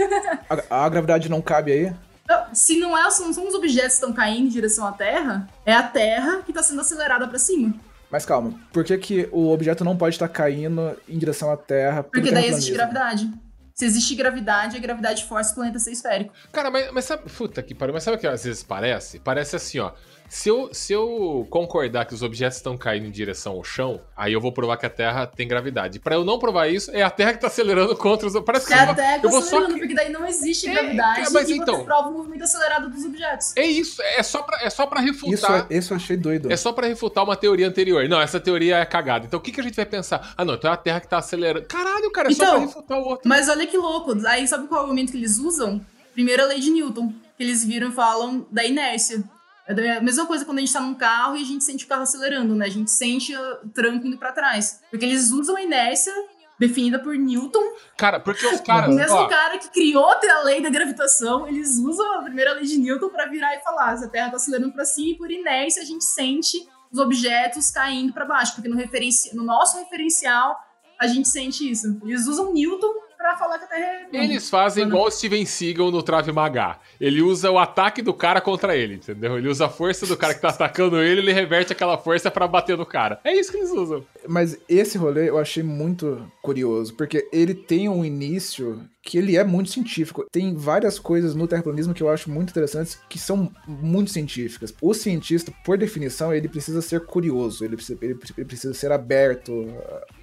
A, 0.69 0.85
a 0.85 0.89
gravidade 0.89 1.29
não 1.29 1.41
cabe 1.41 1.73
aí? 1.73 1.95
Não, 2.29 2.55
Se 2.55 2.79
não, 2.79 2.99
é, 2.99 3.09
se 3.11 3.23
não 3.23 3.33
são 3.33 3.47
os 3.47 3.55
objetos 3.55 3.91
que 3.91 3.95
estão 3.95 4.13
caindo 4.13 4.47
em 4.47 4.51
direção 4.51 4.87
à 4.87 4.93
Terra, 4.93 5.49
é 5.65 5.73
a 5.73 5.83
Terra 5.83 6.43
que 6.45 6.51
está 6.51 6.63
sendo 6.63 6.81
acelerada 6.81 7.27
para 7.29 7.39
cima. 7.39 7.75
Mas 8.17 8.25
calma, 8.25 8.59
por 8.73 8.83
que, 8.83 8.97
que 8.97 9.29
o 9.31 9.51
objeto 9.51 9.85
não 9.85 9.95
pode 9.95 10.15
estar 10.15 10.27
caindo 10.27 10.97
em 11.07 11.19
direção 11.19 11.53
à 11.53 11.57
Terra? 11.57 12.03
por 12.03 12.13
Porque 12.13 12.33
daí 12.33 12.47
existe 12.47 12.73
gravidade. 12.73 13.31
Se 13.75 13.85
existe 13.85 14.15
gravidade, 14.15 14.75
a 14.75 14.81
gravidade 14.81 15.23
força 15.25 15.53
o 15.53 15.57
planeta 15.57 15.77
a 15.77 15.81
ser 15.81 15.91
esférico. 15.91 16.33
Cara, 16.51 16.71
mas, 16.71 16.91
mas 16.93 17.05
sabe. 17.05 17.31
Puta 17.31 17.63
que 17.63 17.75
pariu, 17.75 17.93
mas 17.93 18.05
sabe 18.05 18.17
o 18.17 18.19
que 18.19 18.27
às 18.27 18.43
vezes 18.43 18.63
parece? 18.63 19.19
Parece 19.19 19.57
assim, 19.57 19.81
ó. 19.81 19.93
Se 20.29 20.49
eu, 20.49 20.69
se 20.73 20.93
eu 20.93 21.47
concordar 21.51 22.05
que 22.05 22.13
os 22.15 22.23
objetos 22.23 22.57
estão 22.59 22.77
caindo 22.77 23.07
em 23.07 23.11
direção 23.11 23.53
ao 23.55 23.63
chão, 23.65 24.01
aí 24.17 24.33
eu 24.33 24.41
vou 24.41 24.53
provar 24.53 24.77
que 24.77 24.85
a 24.85 24.91
Terra 24.91 25.27
tem 25.27 25.47
gravidade. 25.47 26.01
Pra 26.01 26.17
eu 26.17 26.25
não 26.25 26.39
provar 26.39 26.67
isso, 26.69 26.91
é 26.91 27.03
a 27.03 27.11
Terra 27.11 27.33
que 27.33 27.41
tá 27.41 27.47
acelerando 27.47 27.95
contra 27.97 28.27
os. 28.27 28.39
Parece 28.41 28.67
que 28.67 28.73
É 28.75 28.77
eu 28.77 28.81
a 28.83 28.87
vou- 28.87 28.95
Terra 28.95 29.21
eu 29.23 29.31
vou 29.31 29.41
só. 29.41 29.47
acelerando, 29.47 29.79
porque 29.79 29.95
daí 29.95 30.11
não 30.11 30.27
existe 30.27 30.69
É, 30.69 30.73
gravidade 30.73 31.21
cara, 31.21 31.31
mas 31.31 31.49
e 31.49 31.55
então- 31.57 31.77
você 31.77 31.85
prova 31.85 32.09
o 32.09 32.13
movimento 32.13 32.43
acelerado 32.45 32.91
dos 32.91 33.05
objetos. 33.05 33.57
É 33.57 33.65
isso, 33.67 34.03
é 34.03 34.23
só 34.23 34.43
pra, 34.43 34.59
é 34.63 34.69
só 34.71 34.87
pra 34.87 35.01
Isso, 35.03 35.13
refutar. 35.31 35.67
isso 35.71 35.93
eu 35.93 35.97
achei 35.97 36.17
doido. 36.17 36.51
É 36.53 36.57
só 36.57 36.73
pra 36.73 36.87
refutar 36.87 37.23
uma 37.25 37.37
teoria 37.37 37.69
anterior. 37.69 38.09
Não, 38.09 38.21
essa 38.21 38.41
teoria 38.41 38.79
é 38.79 38.85
cagada. 38.85 39.27
Então 39.27 39.39
o 39.39 39.43
que, 39.43 39.53
que 39.53 39.61
a 39.61 39.65
gente 39.65 39.77
vai 39.77 39.87
pensar? 39.87 40.35
Ah, 40.37 40.45
não, 40.45 40.55
então 40.55 40.71
é 40.71 40.75
a 40.75 40.77
Terra 40.77 41.01
que 41.01 41.09
tá 41.09 41.19
acelerando. 41.19 41.67
Caralho, 41.67 42.11
cara, 42.11 42.29
é 42.31 42.35
só 42.35 42.43
Então, 42.43 42.57
pra 42.57 42.67
refutar 42.67 42.99
o 42.99 43.05
outro. 43.05 43.29
Mas 43.29 43.49
olha 43.49 43.67
que 43.67 43.77
louco. 43.77 44.13
Aí 44.27 44.47
sabe 44.49 44.67
qual 44.67 44.79
é 44.81 44.83
o 44.83 44.87
argumento 44.87 45.13
que 45.13 45.19
eles 45.19 45.39
usam? 45.39 45.81
Primeiro 46.13 46.43
a 46.43 46.47
lei 46.47 46.59
de 46.61 46.71
Newton. 46.71 47.13
Que 47.37 47.43
eles 47.45 47.65
viram 47.65 47.89
e 47.91 47.93
falam 47.93 48.47
da 48.51 48.65
inércia. 48.65 49.23
É 49.69 49.97
a 49.97 50.01
mesma 50.01 50.27
coisa 50.27 50.45
quando 50.45 50.59
a 50.59 50.61
gente 50.61 50.73
tá 50.73 50.81
num 50.81 50.95
carro 50.95 51.37
e 51.37 51.43
a 51.43 51.45
gente 51.45 51.65
sente 51.65 51.85
o 51.85 51.89
carro 51.89 52.03
acelerando, 52.03 52.55
né? 52.55 52.67
A 52.67 52.71
gente 52.71 52.91
sente 52.91 53.37
o 53.37 53.69
tranco 53.71 54.07
indo 54.07 54.17
pra 54.17 54.33
trás. 54.33 54.81
Porque 54.91 55.05
eles 55.05 55.33
usam 55.33 55.57
a 55.57 55.63
inércia 55.63 56.13
definida 56.59 56.99
por 56.99 57.17
Newton. 57.17 57.63
Cara, 57.97 58.21
porque 58.21 58.47
os 58.47 58.61
caras. 58.61 58.91
o 58.91 58.97
mesmo 58.97 59.17
ó, 59.17 59.27
cara 59.27 59.59
que 59.59 59.69
criou 59.71 60.09
a 60.09 60.43
lei 60.45 60.63
da 60.63 60.71
gravitação, 60.71 61.47
eles 61.49 61.79
usam 61.79 62.19
a 62.19 62.23
primeira 62.23 62.53
lei 62.55 62.65
de 62.65 62.79
Newton 62.79 63.09
pra 63.09 63.27
virar 63.27 63.55
e 63.57 63.61
falar: 63.61 63.97
se 63.97 64.05
a 64.05 64.09
Terra 64.09 64.31
tá 64.31 64.37
acelerando 64.37 64.73
pra 64.73 64.85
cima 64.85 65.11
e 65.11 65.19
por 65.19 65.31
inércia 65.31 65.83
a 65.83 65.87
gente 65.87 66.05
sente 66.05 66.57
os 66.91 66.99
objetos 66.99 67.71
caindo 67.71 68.13
pra 68.13 68.25
baixo. 68.25 68.55
Porque 68.55 68.69
no, 68.69 68.77
referenci... 68.77 69.35
no 69.35 69.43
nosso 69.43 69.77
referencial 69.79 70.57
a 70.99 71.07
gente 71.07 71.29
sente 71.29 71.71
isso. 71.71 71.99
Eles 72.05 72.27
usam 72.27 72.53
Newton 72.53 72.93
pra 73.17 73.37
falar 73.37 73.59
que 73.59 73.65
a 73.65 73.69
Terra 73.69 74.09
é. 74.13 74.25
Eles 74.25 74.49
fazem 74.49 74.87
igual 74.87 75.07
o 75.07 75.11
Steven 75.11 75.45
Seagal 75.45 75.91
no 75.91 76.03
Trave 76.03 76.33
Magá. 76.33 76.79
Ele 77.01 77.23
usa 77.23 77.51
o 77.51 77.59
ataque 77.59 78.03
do 78.03 78.15
cara 78.15 78.41
contra 78.41 78.77
ele, 78.77 78.95
entendeu? 78.95 79.39
Ele 79.39 79.49
usa 79.49 79.67
a 79.67 79.69
força 79.69 80.07
do 80.07 80.17
cara 80.17 80.35
que 80.35 80.41
tá 80.41 80.49
atacando 80.49 81.01
ele, 81.01 81.21
ele 81.21 81.33
reverte 81.33 81.73
aquela 81.73 81.99
força 81.99 82.31
pra 82.31 82.47
bater 82.47 82.77
no 82.77 82.87
cara. 82.87 83.21
É 83.25 83.35
isso 83.35 83.51
que 83.51 83.59
eles 83.59 83.71
usam. 83.71 84.05
Mas 84.29 84.59
esse 84.69 84.99
rolê 84.99 85.29
eu 85.29 85.39
achei 85.39 85.63
muito 85.63 86.31
curioso, 86.43 86.95
porque 86.95 87.29
ele 87.33 87.55
tem 87.55 87.89
um 87.89 88.05
início 88.05 88.81
que 89.07 89.17
ele 89.17 89.37
é 89.37 89.45
muito 89.45 89.71
científico. 89.71 90.27
Tem 90.33 90.53
várias 90.55 90.99
coisas 90.99 91.35
no 91.37 91.47
terraplanismo 91.47 91.95
que 91.95 92.03
eu 92.03 92.11
acho 92.11 92.29
muito 92.29 92.51
interessantes 92.51 92.99
que 93.09 93.21
são 93.21 93.53
muito 93.69 94.11
científicas. 94.11 94.75
O 94.83 94.93
cientista, 94.93 95.53
por 95.65 95.79
definição, 95.79 96.35
ele 96.35 96.49
precisa 96.49 96.83
ser 96.83 97.07
curioso, 97.07 97.65
ele 97.65 97.77
precisa, 97.77 97.97
ele, 98.03 98.19
ele 98.37 98.45
precisa 98.45 98.75
ser 98.75 98.91
aberto 98.91 99.73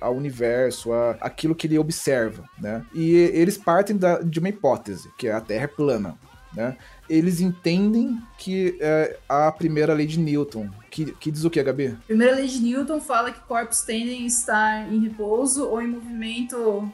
ao 0.02 0.14
universo, 0.14 0.92
a 0.92 1.12
aquilo 1.22 1.56
que 1.56 1.66
ele 1.66 1.80
observa, 1.80 2.44
né? 2.60 2.86
E 2.94 3.16
eles 3.16 3.58
partem 3.58 3.96
da- 3.96 4.20
de 4.20 4.40
uma 4.40 4.50
hipótese, 4.50 5.10
que 5.18 5.28
é 5.28 5.32
a 5.32 5.40
Terra 5.40 5.64
é 5.64 5.68
plana, 5.68 6.18
né? 6.54 6.76
Eles 7.10 7.40
entendem 7.40 8.18
que 8.38 8.78
é 8.82 9.18
a 9.30 9.50
primeira 9.52 9.94
lei 9.94 10.06
de 10.06 10.20
Newton, 10.20 10.70
que, 10.92 11.06
que 11.14 11.32
diz 11.32 11.46
o 11.46 11.50
que, 11.50 11.64
Gabi? 11.64 11.88
A 11.88 12.08
primeira 12.08 12.36
lei 12.36 12.48
de 12.48 12.60
Newton 12.62 13.00
fala 13.00 13.32
que 13.32 13.40
corpos 13.42 13.82
tendem 13.82 14.24
a 14.24 14.28
estar 14.28 14.94
em 14.94 15.00
repouso 15.00 15.66
ou 15.66 15.82
em 15.82 15.88
movimento 15.88 16.92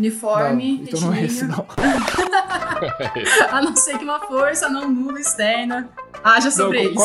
uniforme, 0.00 0.78
Não, 0.78 0.84
então 0.84 1.00
não 1.02 1.14
é 1.14 1.24
esse, 1.24 1.44
não. 1.44 1.66
a 3.50 3.62
não 3.62 3.76
ser 3.76 3.98
que 3.98 4.04
uma 4.04 4.20
força 4.20 4.68
não 4.68 4.88
nula 4.90 5.20
externa 5.20 5.88
haja 6.24 6.50
sobre 6.50 6.78
Não, 6.78 6.84
eles. 6.84 6.96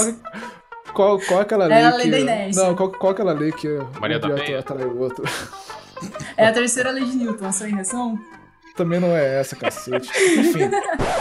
qual, 0.94 1.18
qual, 1.18 1.20
qual 1.28 1.40
é 1.40 1.44
aquela 1.44 1.66
É 1.66 1.68
lei 1.68 1.84
a 1.84 1.92
que... 1.92 1.98
lei 1.98 2.12
da 2.12 2.20
inércia. 2.20 2.64
Não, 2.64 2.76
qual, 2.76 2.90
qual 2.92 3.12
é 3.12 3.14
aquela 3.14 3.34
lei 3.34 3.52
que 3.52 3.68
Maria 4.00 4.18
um 4.18 4.22
da 4.22 4.30
Penha? 4.36 4.60
atrai 4.60 4.86
o 4.86 4.98
outro? 5.00 5.24
É 6.38 6.48
a 6.48 6.52
terceira 6.52 6.92
lei 6.92 7.06
de 7.06 7.16
Newton, 7.16 7.46
ação 7.46 7.68
e 7.68 7.72
reação. 7.72 8.20
Também 8.76 9.00
não 9.00 9.16
é 9.16 9.40
essa, 9.40 9.56
cacete. 9.56 10.10
Enfim, 10.38 10.70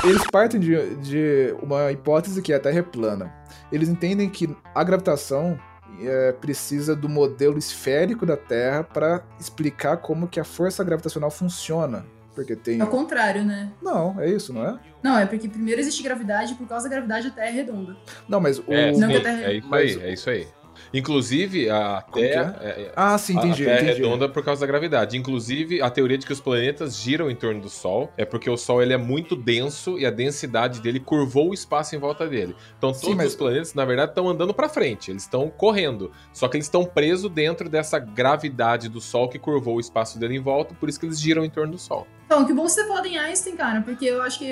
eles 0.02 0.24
partem 0.30 0.58
de, 0.58 0.96
de 0.96 1.54
uma 1.62 1.92
hipótese 1.92 2.42
que 2.42 2.52
a 2.52 2.58
Terra 2.58 2.80
é 2.80 2.82
plana. 2.82 3.32
Eles 3.70 3.88
entendem 3.88 4.28
que 4.28 4.54
a 4.74 4.82
gravitação 4.82 5.56
é, 6.02 6.32
precisa 6.32 6.94
do 6.96 7.08
modelo 7.08 7.58
esférico 7.58 8.24
da 8.26 8.36
Terra 8.36 8.82
para 8.84 9.22
explicar 9.38 9.96
como 9.98 10.26
que 10.28 10.38
a 10.40 10.44
força 10.44 10.82
gravitacional 10.84 11.30
funciona. 11.30 12.04
Porque 12.34 12.56
tem... 12.56 12.80
É 12.80 12.84
o 12.84 12.88
contrário, 12.88 13.44
né? 13.44 13.70
Não, 13.80 14.20
é 14.20 14.28
isso, 14.28 14.52
não 14.52 14.66
é? 14.66 14.78
Não, 15.02 15.16
é 15.18 15.24
porque 15.24 15.48
primeiro 15.48 15.80
existe 15.80 16.02
gravidade 16.02 16.52
e 16.52 16.56
por 16.56 16.66
causa 16.66 16.88
da 16.88 16.94
gravidade 16.94 17.28
a 17.28 17.30
Terra 17.30 17.46
é 17.46 17.50
redonda. 17.52 17.96
Não, 18.28 18.40
mas 18.40 18.58
o... 18.58 18.64
É, 18.68 18.90
Não, 18.90 19.06
sim, 19.08 19.14
que 19.14 19.16
a 19.16 19.22
Terra- 19.22 19.42
é 19.44 19.54
isso 19.56 19.68
Mas- 19.68 19.96
aí, 19.96 20.02
é 20.02 20.12
isso 20.12 20.30
aí. 20.30 20.48
Inclusive, 20.94 21.68
a 21.68 22.02
que 22.10 22.20
Terra. 22.20 22.56
é- 22.62 22.66
é- 22.68 22.92
Ah, 22.94 23.18
sim, 23.18 23.36
entendi, 23.36 23.62
a 23.64 23.66
Terra 23.66 23.78
é 23.78 23.82
entendi. 23.90 24.02
redonda 24.02 24.28
por 24.28 24.44
causa 24.44 24.60
da 24.60 24.66
gravidade. 24.66 25.16
Inclusive, 25.18 25.82
a 25.82 25.90
teoria 25.90 26.16
de 26.16 26.24
que 26.24 26.32
os 26.32 26.40
planetas 26.40 26.96
giram 26.96 27.28
em 27.28 27.34
torno 27.34 27.60
do 27.60 27.68
Sol 27.68 28.12
é 28.16 28.24
porque 28.24 28.48
o 28.48 28.56
Sol 28.56 28.80
ele 28.80 28.92
é 28.92 28.96
muito 28.96 29.34
denso 29.34 29.98
e 29.98 30.06
a 30.06 30.10
densidade 30.10 30.80
dele 30.80 31.00
curvou 31.00 31.50
o 31.50 31.54
espaço 31.54 31.96
em 31.96 31.98
volta 31.98 32.26
dele. 32.26 32.54
Então, 32.78 32.94
Sim, 32.94 33.00
todos 33.02 33.16
mas- 33.16 33.26
os 33.30 33.36
planetas, 33.36 33.74
na 33.74 33.84
verdade, 33.84 34.12
estão 34.12 34.28
andando 34.28 34.54
para 34.54 34.68
frente. 34.68 35.10
Eles 35.10 35.22
estão 35.24 35.50
correndo. 35.50 36.12
Só 36.32 36.46
que 36.48 36.56
eles 36.56 36.66
estão 36.66 36.84
presos 36.84 37.30
dentro 37.30 37.68
dessa 37.68 37.98
gravidade 37.98 38.88
do 38.88 39.00
Sol 39.00 39.28
que 39.28 39.38
curvou 39.38 39.76
o 39.76 39.80
espaço 39.80 40.18
dele 40.18 40.36
em 40.36 40.40
volta, 40.40 40.74
por 40.78 40.88
isso 40.88 41.00
que 41.00 41.06
eles 41.06 41.20
giram 41.20 41.44
em 41.44 41.50
torno 41.50 41.72
do 41.72 41.78
Sol. 41.78 42.06
Então, 42.26 42.44
que 42.44 42.52
bom 42.52 42.66
você 42.66 42.82
ter 42.82 42.88
falado 42.88 43.06
em 43.06 43.18
Einstein, 43.18 43.56
cara, 43.56 43.82
porque 43.82 44.04
eu 44.06 44.22
acho 44.22 44.38
que 44.38 44.50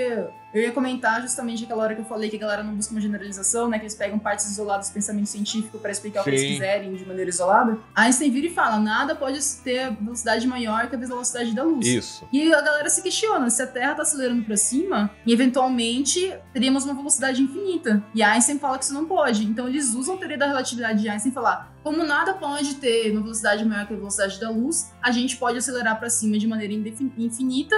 eu 0.55 0.61
ia 0.61 0.71
comentar 0.71 1.23
justamente 1.23 1.65
aquela 1.65 1.83
hora 1.83 1.95
que 1.95 2.03
eu 2.03 2.05
falei 2.05 2.29
que 2.29 2.37
a 2.37 2.39
galera 2.39 2.63
não 2.63 2.75
busca 2.75 2.93
uma 2.93 3.01
generalização, 3.01 3.69
né? 3.69 3.79
Que 3.79 3.85
eles 3.85 3.95
pegam 3.95 4.19
partes 4.19 4.51
isoladas 4.51 4.91
do 4.91 4.93
pensamento 4.93 5.27
científico 5.27 5.79
para 5.79 5.91
explicar 5.91 6.21
o 6.21 6.25
que 6.25 6.31
eles 6.31 6.43
Sim. 6.43 6.49
quiserem 6.49 6.95
de 6.95 7.07
maneira 7.07 7.31
isolada. 7.31 7.79
Einstein 7.95 8.31
vira 8.31 8.49
e 8.49 8.51
fala: 8.51 8.79
nada 8.79 9.15
pode 9.15 9.39
ter 9.65 9.91
velocidade 9.97 10.47
maior 10.47 10.89
que 10.89 10.95
a 10.95 10.99
velocidade 10.99 11.55
da 11.55 11.63
luz. 11.63 11.87
Isso. 11.87 12.29
E 12.31 12.53
a 12.53 12.61
galera 12.61 12.91
se 12.91 13.03
questiona 13.03 13.49
se 13.49 13.63
a 13.63 13.67
Terra 13.67 13.95
tá 13.95 14.03
acelerando 14.03 14.43
pra 14.43 14.57
cima 14.57 15.11
e 15.25 15.33
eventualmente 15.33 16.35
teríamos 16.53 16.85
uma 16.85 16.95
velocidade 16.95 17.43
infinita. 17.43 18.03
E 18.15 18.23
Einstein 18.23 18.59
fala 18.59 18.77
que 18.77 18.85
isso 18.85 18.95
não 18.95 19.07
pode. 19.07 19.45
Então 19.45 19.67
eles 19.67 19.95
usam 19.95 20.17
a 20.17 20.19
teoria 20.19 20.37
da 20.37 20.47
relatividade 20.47 21.01
de 21.01 21.09
Einstein 21.09 21.31
e 21.31 21.35
falar: 21.35 21.72
como 21.83 22.05
nada 22.05 22.35
pode 22.35 22.77
ter 22.77 23.11
uma 23.11 23.23
velocidade 23.23 23.65
maior 23.65 23.87
que 23.87 23.95
a 23.95 23.97
velocidade 23.97 24.41
da 24.41 24.51
luz, 24.51 24.93
a 25.03 25.11
gente 25.11 25.37
pode 25.37 25.59
acelerar 25.59 25.99
pra 25.99 26.09
cima 26.09 26.39
de 26.39 26.47
maneira 26.47 26.73
infinita 26.73 27.77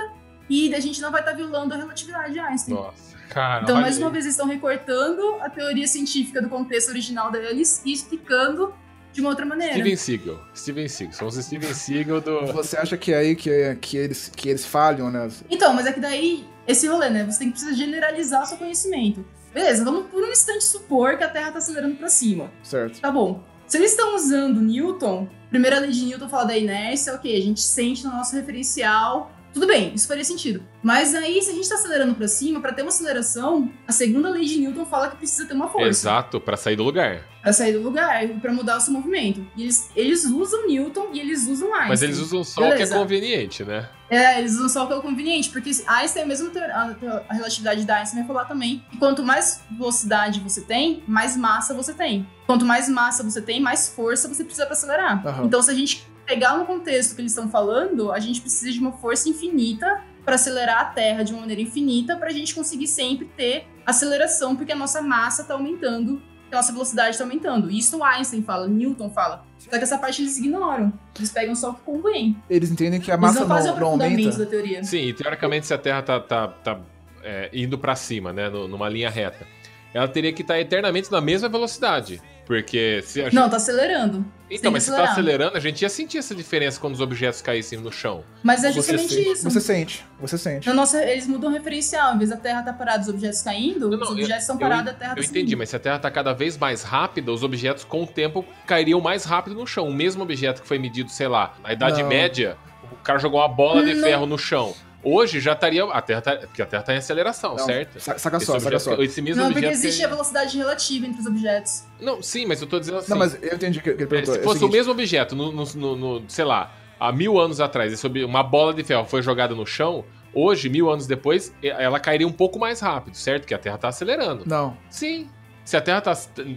e 0.49 0.75
a 0.75 0.81
gente 0.81 1.01
não 1.01 1.11
vai 1.11 1.21
estar 1.21 1.33
violando 1.33 1.73
a 1.73 1.77
relatividade 1.77 2.35
de 2.35 2.39
Einstein. 2.39 2.75
Nossa, 2.75 3.17
cara. 3.31 3.63
Então, 3.63 3.81
mais 3.81 3.97
uma 3.99 4.11
vez, 4.11 4.25
eles 4.25 4.35
estão 4.35 4.47
recortando 4.47 5.37
a 5.41 5.49
teoria 5.49 5.87
científica 5.87 6.43
do 6.43 6.49
contexto 6.49 6.91
original 6.91 7.31
deles 7.31 7.83
e 7.85 7.93
explicando 7.93 8.75
de 9.11 9.21
uma 9.21 9.31
outra 9.31 9.47
maneira. 9.47 9.73
Steven 9.73 9.97
Seagal. 9.97 10.41
Steven 10.55 10.89
Seagal. 10.89 11.15
São 11.15 11.29
os 11.29 11.37
Steven 11.37 11.73
Seagal 11.73 12.21
do. 12.21 12.47
Você 12.53 12.77
acha 12.77 12.97
que 12.97 13.13
é 13.13 13.19
aí 13.19 13.37
que, 13.37 13.75
que, 13.77 13.97
eles, 13.97 14.29
que 14.29 14.49
eles 14.49 14.67
falham, 14.67 15.11
né? 15.11 15.29
Então, 15.49 15.73
mas 15.73 15.87
é 15.87 15.93
que 15.93 16.01
daí, 16.01 16.47
esse 16.67 16.87
rolê, 16.87 17.09
né? 17.09 17.25
Você 17.25 17.39
tem 17.39 17.49
que 17.49 17.55
precisar 17.55 17.75
generalizar 17.75 18.43
o 18.43 18.47
seu 18.47 18.59
conhecimento. 18.59 19.25
Beleza, 19.55 19.85
vamos 19.85 20.09
por 20.09 20.23
um 20.23 20.31
instante 20.31 20.65
supor 20.65 21.17
que 21.17 21.23
a 21.23 21.29
Terra 21.29 21.53
tá 21.53 21.59
acelerando 21.59 21.95
pra 21.95 22.09
cima. 22.09 22.51
Certo. 22.63 23.01
Tá 23.01 23.11
bom. 23.11 23.43
Se 23.67 23.79
eles 23.79 23.91
estão 23.93 24.15
usando 24.15 24.61
Newton, 24.61 25.29
primeira 25.51 25.79
lei 25.79 25.91
de 25.91 26.05
Newton 26.05 26.29
fala 26.29 26.45
da 26.45 26.57
inércia, 26.57 27.15
ok, 27.15 27.37
a 27.37 27.41
gente 27.43 27.61
sente 27.61 28.05
no 28.05 28.11
nosso 28.13 28.35
referencial. 28.37 29.31
Tudo 29.53 29.69
bem, 29.69 29.95
isso 29.95 30.09
faria 30.09 30.25
sentido. 30.25 30.65
Mas 30.83 31.15
aí, 31.15 31.41
se 31.41 31.51
a 31.51 31.55
gente 31.55 31.69
tá 31.69 31.77
acelerando 31.77 32.13
pra 32.17 32.27
cima, 32.27 32.61
pra 32.61 32.73
ter 32.73 32.83
uma 32.83 32.89
aceleração, 32.89 33.71
a 33.87 33.93
segunda 33.93 34.29
lei 34.29 34.45
de 34.45 34.59
Newton 34.59 34.85
fala 34.85 35.09
que 35.09 35.17
precisa 35.17 35.47
ter 35.47 35.55
uma 35.55 35.69
força. 35.69 35.87
Exato, 35.89 36.41
pra 36.41 36.57
sair 36.57 36.75
do 36.75 36.83
lugar. 36.83 37.23
Pra 37.41 37.53
sair 37.53 37.73
do 37.73 37.81
lugar, 37.81 38.27
pra 38.41 38.53
mudar 38.53 38.79
o 38.79 38.81
seu 38.81 38.93
movimento. 38.93 39.47
E 39.57 39.63
eles, 39.63 39.89
eles 39.95 40.25
usam 40.25 40.67
Newton 40.67 41.11
e 41.13 41.21
eles 41.21 41.47
usam 41.47 41.69
Einstein. 41.69 41.89
Mas 41.89 42.03
eles 42.03 42.19
usam 42.19 42.43
só 42.43 42.63
o 42.63 42.65
que 42.65 42.71
é 42.71 42.75
Beleza. 42.79 42.97
conveniente, 42.99 43.65
né? 43.65 43.89
É, 44.11 44.41
eles 44.41 44.55
usam 44.55 44.69
só 44.69 44.85
o 44.85 44.89
que 44.89 44.95
é 44.95 45.01
conveniente, 45.01 45.49
porque 45.51 45.71
Einstein, 45.87 46.27
mesmo 46.27 46.51
teor- 46.51 46.71
a, 46.71 46.97
a 47.29 47.35
relatividade 47.35 47.85
da 47.85 47.99
Einstein 47.99 48.21
vai 48.25 48.27
falar 48.27 48.47
também 48.47 48.85
que 48.91 48.99
quanto 48.99 49.23
mais 49.23 49.63
velocidade 49.71 50.41
você 50.41 50.63
tem, 50.63 51.05
mais 51.07 51.37
massa 51.37 51.73
você 51.75 51.93
tem. 51.95 52.27
Quanto 52.47 52.65
mais 52.65 52.89
massa 52.89 53.23
você 53.23 53.41
tem, 53.41 53.61
mais 53.61 53.89
força 53.89 54.29
você 54.29 54.45
precisa 54.45 54.67
pra 54.67 54.75
acelerar. 54.75 55.27
Aham. 55.27 55.45
Então, 55.45 55.63
se 55.63 55.71
a 55.71 55.75
gente 55.75 56.07
pegar 56.27 56.57
no 56.57 56.65
contexto 56.65 57.15
que 57.15 57.21
eles 57.21 57.33
estão 57.33 57.49
falando, 57.49 58.13
a 58.13 58.19
gente 58.19 58.41
precisa 58.41 58.71
de 58.71 58.79
uma 58.79 58.93
força 58.93 59.29
infinita 59.29 60.03
para 60.25 60.35
acelerar 60.37 60.81
a 60.81 60.85
Terra 60.87 61.23
de 61.23 61.33
uma 61.33 61.41
maneira 61.41 61.61
infinita 61.61 62.17
para 62.17 62.29
a 62.29 62.33
gente 62.33 62.55
conseguir 62.55 62.87
sempre 62.87 63.27
ter 63.37 63.67
aceleração, 63.85 64.57
porque 64.57 64.73
a 64.73 64.77
nossa 64.77 65.03
massa 65.03 65.45
tá 65.45 65.55
aumentando, 65.55 66.23
a 66.51 66.57
nossa 66.57 66.73
velocidade 66.73 67.17
tá 67.19 67.25
aumentando. 67.25 67.71
Isso 67.71 68.03
Einstein 68.03 68.43
fala, 68.43 68.67
Newton 68.67 69.11
fala. 69.11 69.45
Só 69.59 69.71
que 69.71 69.77
essa 69.77 69.99
parte 69.99 70.23
eles 70.23 70.39
ignoram. 70.39 70.93
Eles 71.17 71.31
pegam 71.31 71.55
só 71.55 71.71
o 71.71 71.75
que 71.75 71.81
convém. 71.83 72.37
Eles 72.49 72.71
entendem 72.71 73.01
que 73.01 73.11
a 73.11 73.15
Eles 73.15 73.23
massa 73.23 73.41
não 73.41 73.49
não, 73.49 73.57
não 73.57 73.71
aprofundamento 73.73 74.19
aumenta. 74.21 74.39
da 74.39 74.47
teoria. 74.47 74.85
Sim, 74.85 75.09
e 75.09 75.13
teoricamente, 75.13 75.67
se 75.67 75.75
a 75.75 75.79
Terra 75.79 76.03
tá, 76.03 76.21
tá, 76.21 76.49
tá 76.49 76.81
é, 77.23 77.51
indo 77.53 77.79
pra 77.79 77.95
cima, 77.97 78.33
né? 78.33 78.49
numa 78.49 78.89
linha 78.89 79.11
reta, 79.11 79.47
ela 79.93 80.09
teria 80.09 80.33
que 80.33 80.43
estar 80.43 80.59
eternamente 80.59 81.11
na 81.11 81.21
mesma 81.21 81.49
velocidade. 81.49 82.21
Porque 82.47 83.03
se 83.07 83.21
a 83.21 83.25
gente. 83.25 83.35
Não, 83.35 83.49
tá 83.49 83.57
acelerando. 83.57 84.25
então, 84.51 84.71
mas 84.71 84.85
que 84.85 84.91
se 84.91 84.97
tá 84.97 85.03
acelerar. 85.05 85.13
acelerando, 85.13 85.57
a 85.57 85.61
gente 85.61 85.81
ia 85.83 85.89
sentir 85.89 86.19
essa 86.19 86.35
diferença 86.35 86.79
quando 86.79 86.93
os 86.95 87.01
objetos 87.01 87.41
caíssem 87.41 87.79
no 87.81 87.91
chão. 87.91 88.23
Mas 88.43 88.63
é 88.65 88.69
Você 88.69 88.75
justamente 88.75 89.15
sente- 89.15 89.29
isso. 89.33 89.45
Você 89.51 89.61
sente, 89.61 90.05
você 90.21 90.37
sente. 90.37 90.69
Na 90.69 90.75
nossa, 90.75 91.03
eles 91.03 91.27
mudam 91.27 91.51
o 91.51 91.53
referencial. 91.55 92.15
Em 92.15 92.19
vez 92.19 92.29
da 92.31 92.37
Terra 92.37 92.63
tá 92.63 92.73
parada, 92.73 93.03
os 93.03 93.09
objetos 93.09 93.41
caindo, 93.41 93.89
Não, 93.89 93.97
não, 93.97 94.03
os 94.05 94.11
objetos 94.11 94.43
estão 94.43 94.57
eu- 94.57 94.61
parados, 94.61 94.93
a 94.93 94.95
Terra 94.95 95.13
Eu 95.13 95.15
tá 95.17 95.21
entendi, 95.23 95.41
subindo. 95.41 95.59
mas 95.59 95.71
se 95.71 95.77
a 95.77 95.79
Terra 95.79 95.99
tá 95.99 96.11
cada 96.11 96.35
vez 96.35 96.59
mais 96.59 96.83
rápida, 96.83 97.33
os 97.33 97.43
objetos 97.43 97.83
com 97.85 98.03
o 98.03 98.07
tempo 98.07 98.45
cairiam 98.67 99.01
mais 99.01 99.25
rápido 99.25 99.55
no 99.57 99.67
chão. 99.67 99.89
O 99.89 99.95
mesmo 99.95 100.23
objeto 100.23 100.61
que 100.61 100.69
foi 100.69 100.79
medido, 100.79 101.11
sei 101.11 101.29
lá, 101.29 101.55
na 101.63 101.73
Idade 101.73 102.03
Não. 102.03 102.09
Média, 102.11 102.59
o 102.93 102.97
cara 102.97 103.19
jogou 103.19 103.41
uma 103.41 103.49
bola 103.49 103.83
de 103.83 103.95
Não. 103.95 104.03
ferro 104.07 104.27
no 104.27 104.37
chão. 104.39 104.75
Hoje 105.05 105.39
já 105.41 105.53
estaria. 105.53 105.85
A 105.85 106.01
Terra 106.03 106.21
tá. 106.21 106.37
Porque 106.37 106.63
a 106.63 106.67
Terra 106.67 106.83
tá 106.83 106.95
em 106.95 106.99
aceleração, 106.99 107.57
Não, 107.57 107.65
certo? 107.67 108.01
sa- 108.01 108.19
Saca 108.19 108.41
só, 108.41 108.59
saca 108.59 108.79
só. 108.79 108.95
Esse 109.03 109.21
mesmo 109.21 109.43
Não, 109.43 109.53
porque 109.53 109.67
existe 109.67 109.99
que- 109.99 110.05
a 110.05 110.09
velocidade 110.09 110.57
relativa 110.57 111.07
entre 111.07 111.21
os 111.21 111.27
objetos. 111.27 111.85
Não, 112.01 112.23
sim, 112.23 112.47
mas 112.47 112.61
eu 112.61 112.67
tô 112.67 112.79
dizendo 112.81 112.99
assim. 112.99 113.11
Não, 113.11 113.19
mas 113.19 113.35
eu 113.43 113.55
entendi 113.55 113.79
o 113.79 113.83
que 113.83 113.91
que 113.91 113.97
ele 113.97 114.03
é, 114.05 114.07
perguntou. 114.07 114.35
se 114.35 114.41
É 114.41 114.43
o 114.43 114.45
fosse 114.45 114.57
o 114.57 114.61
seguinte, 114.61 114.77
mesmo 114.77 114.93
objeto, 114.93 115.37
no, 115.37 115.53
no- 115.53 115.65
no- 115.75 115.97
no- 115.97 116.25
sei 116.29 116.45
lá, 116.45 116.73
há 116.99 117.13
mil 117.13 117.39
anos 117.39 117.61
atrás, 117.61 117.93
esse 117.93 118.07
ob- 118.07 118.25
uma 118.25 118.43
bola 118.43 118.73
de 118.73 118.83
ferro 118.83 119.05
foi 119.05 119.21
jogada 119.23 119.55
no 119.55 119.67
chão, 119.67 120.05
hoje, 120.33 120.69
mil 120.69 120.91
anos 120.91 121.07
depois, 121.07 121.55
ela 121.63 122.01
cairia 122.01 122.27
um 122.27 122.33
pouco 122.33 122.59
mais 122.59 122.81
rápido, 122.81 123.15
certo? 123.17 123.43
Porque 123.43 123.55
a 123.55 123.59
Terra 123.59 123.79
tá 123.79 123.89
acelerando. 123.89 124.45
Não, 124.47 124.77
Sim. 124.91 125.29
Se 125.65 125.79
a 125.79 125.81
Terra 125.81 125.99
está 125.99 126.13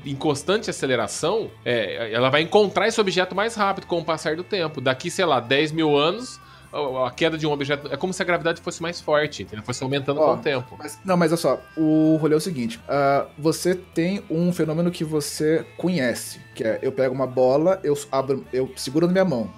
em 0.06 0.16
constante 0.16 0.70
aceleração, 0.70 1.50
é, 1.64 2.12
ela 2.12 2.30
vai 2.30 2.42
encontrar 2.42 2.90
esse 2.90 3.00
objeto 3.00 3.34
mais 3.34 3.56
rápido 3.56 3.88
com 3.88 4.00
o 4.00 4.04
passar 4.04 4.36
do 4.36 4.44
tempo. 4.44 4.82
Daqui, 4.82 5.10
sei 5.10 5.24
lá, 5.24 5.40
10 5.40 5.72
mil 5.72 5.96
anos, 5.98 6.42
a 6.72 7.12
queda 7.12 7.38
de 7.38 7.46
um 7.48 7.52
objeto. 7.52 7.92
É 7.92 7.98
como 7.98 8.14
se 8.14 8.22
a 8.22 8.26
gravidade 8.26 8.62
fosse 8.62 8.82
mais 8.82 9.00
forte, 9.00 9.44
entendeu? 9.44 9.64
Fosse 9.64 9.84
aumentando 9.84 10.20
Ó, 10.20 10.34
com 10.34 10.40
o 10.40 10.44
tempo. 10.44 10.76
Mas- 10.78 11.00
não, 11.04 11.16
mas 11.18 11.32
olha 11.32 11.38
só, 11.38 11.62
o 11.76 12.18
rolê 12.20 12.34
é 12.34 12.38
o 12.38 12.42
seguinte: 12.42 12.80
ah, 12.88 13.28
você 13.38 13.76
tem 13.76 14.24
um 14.30 14.52
fenômeno 14.52 14.92
que 14.92 15.04
você 15.04 15.66
conhece, 15.78 16.40
que 16.56 16.64
é 16.64 16.80
eu 16.82 16.92
pego 16.92 17.14
uma 17.14 17.28
bola, 17.28 17.80
eu 17.84 17.98
abro, 18.12 18.46
eu 18.52 18.72
seguro 18.76 19.08
na 19.08 19.14
minha 19.14 19.26
mão. 19.26 19.50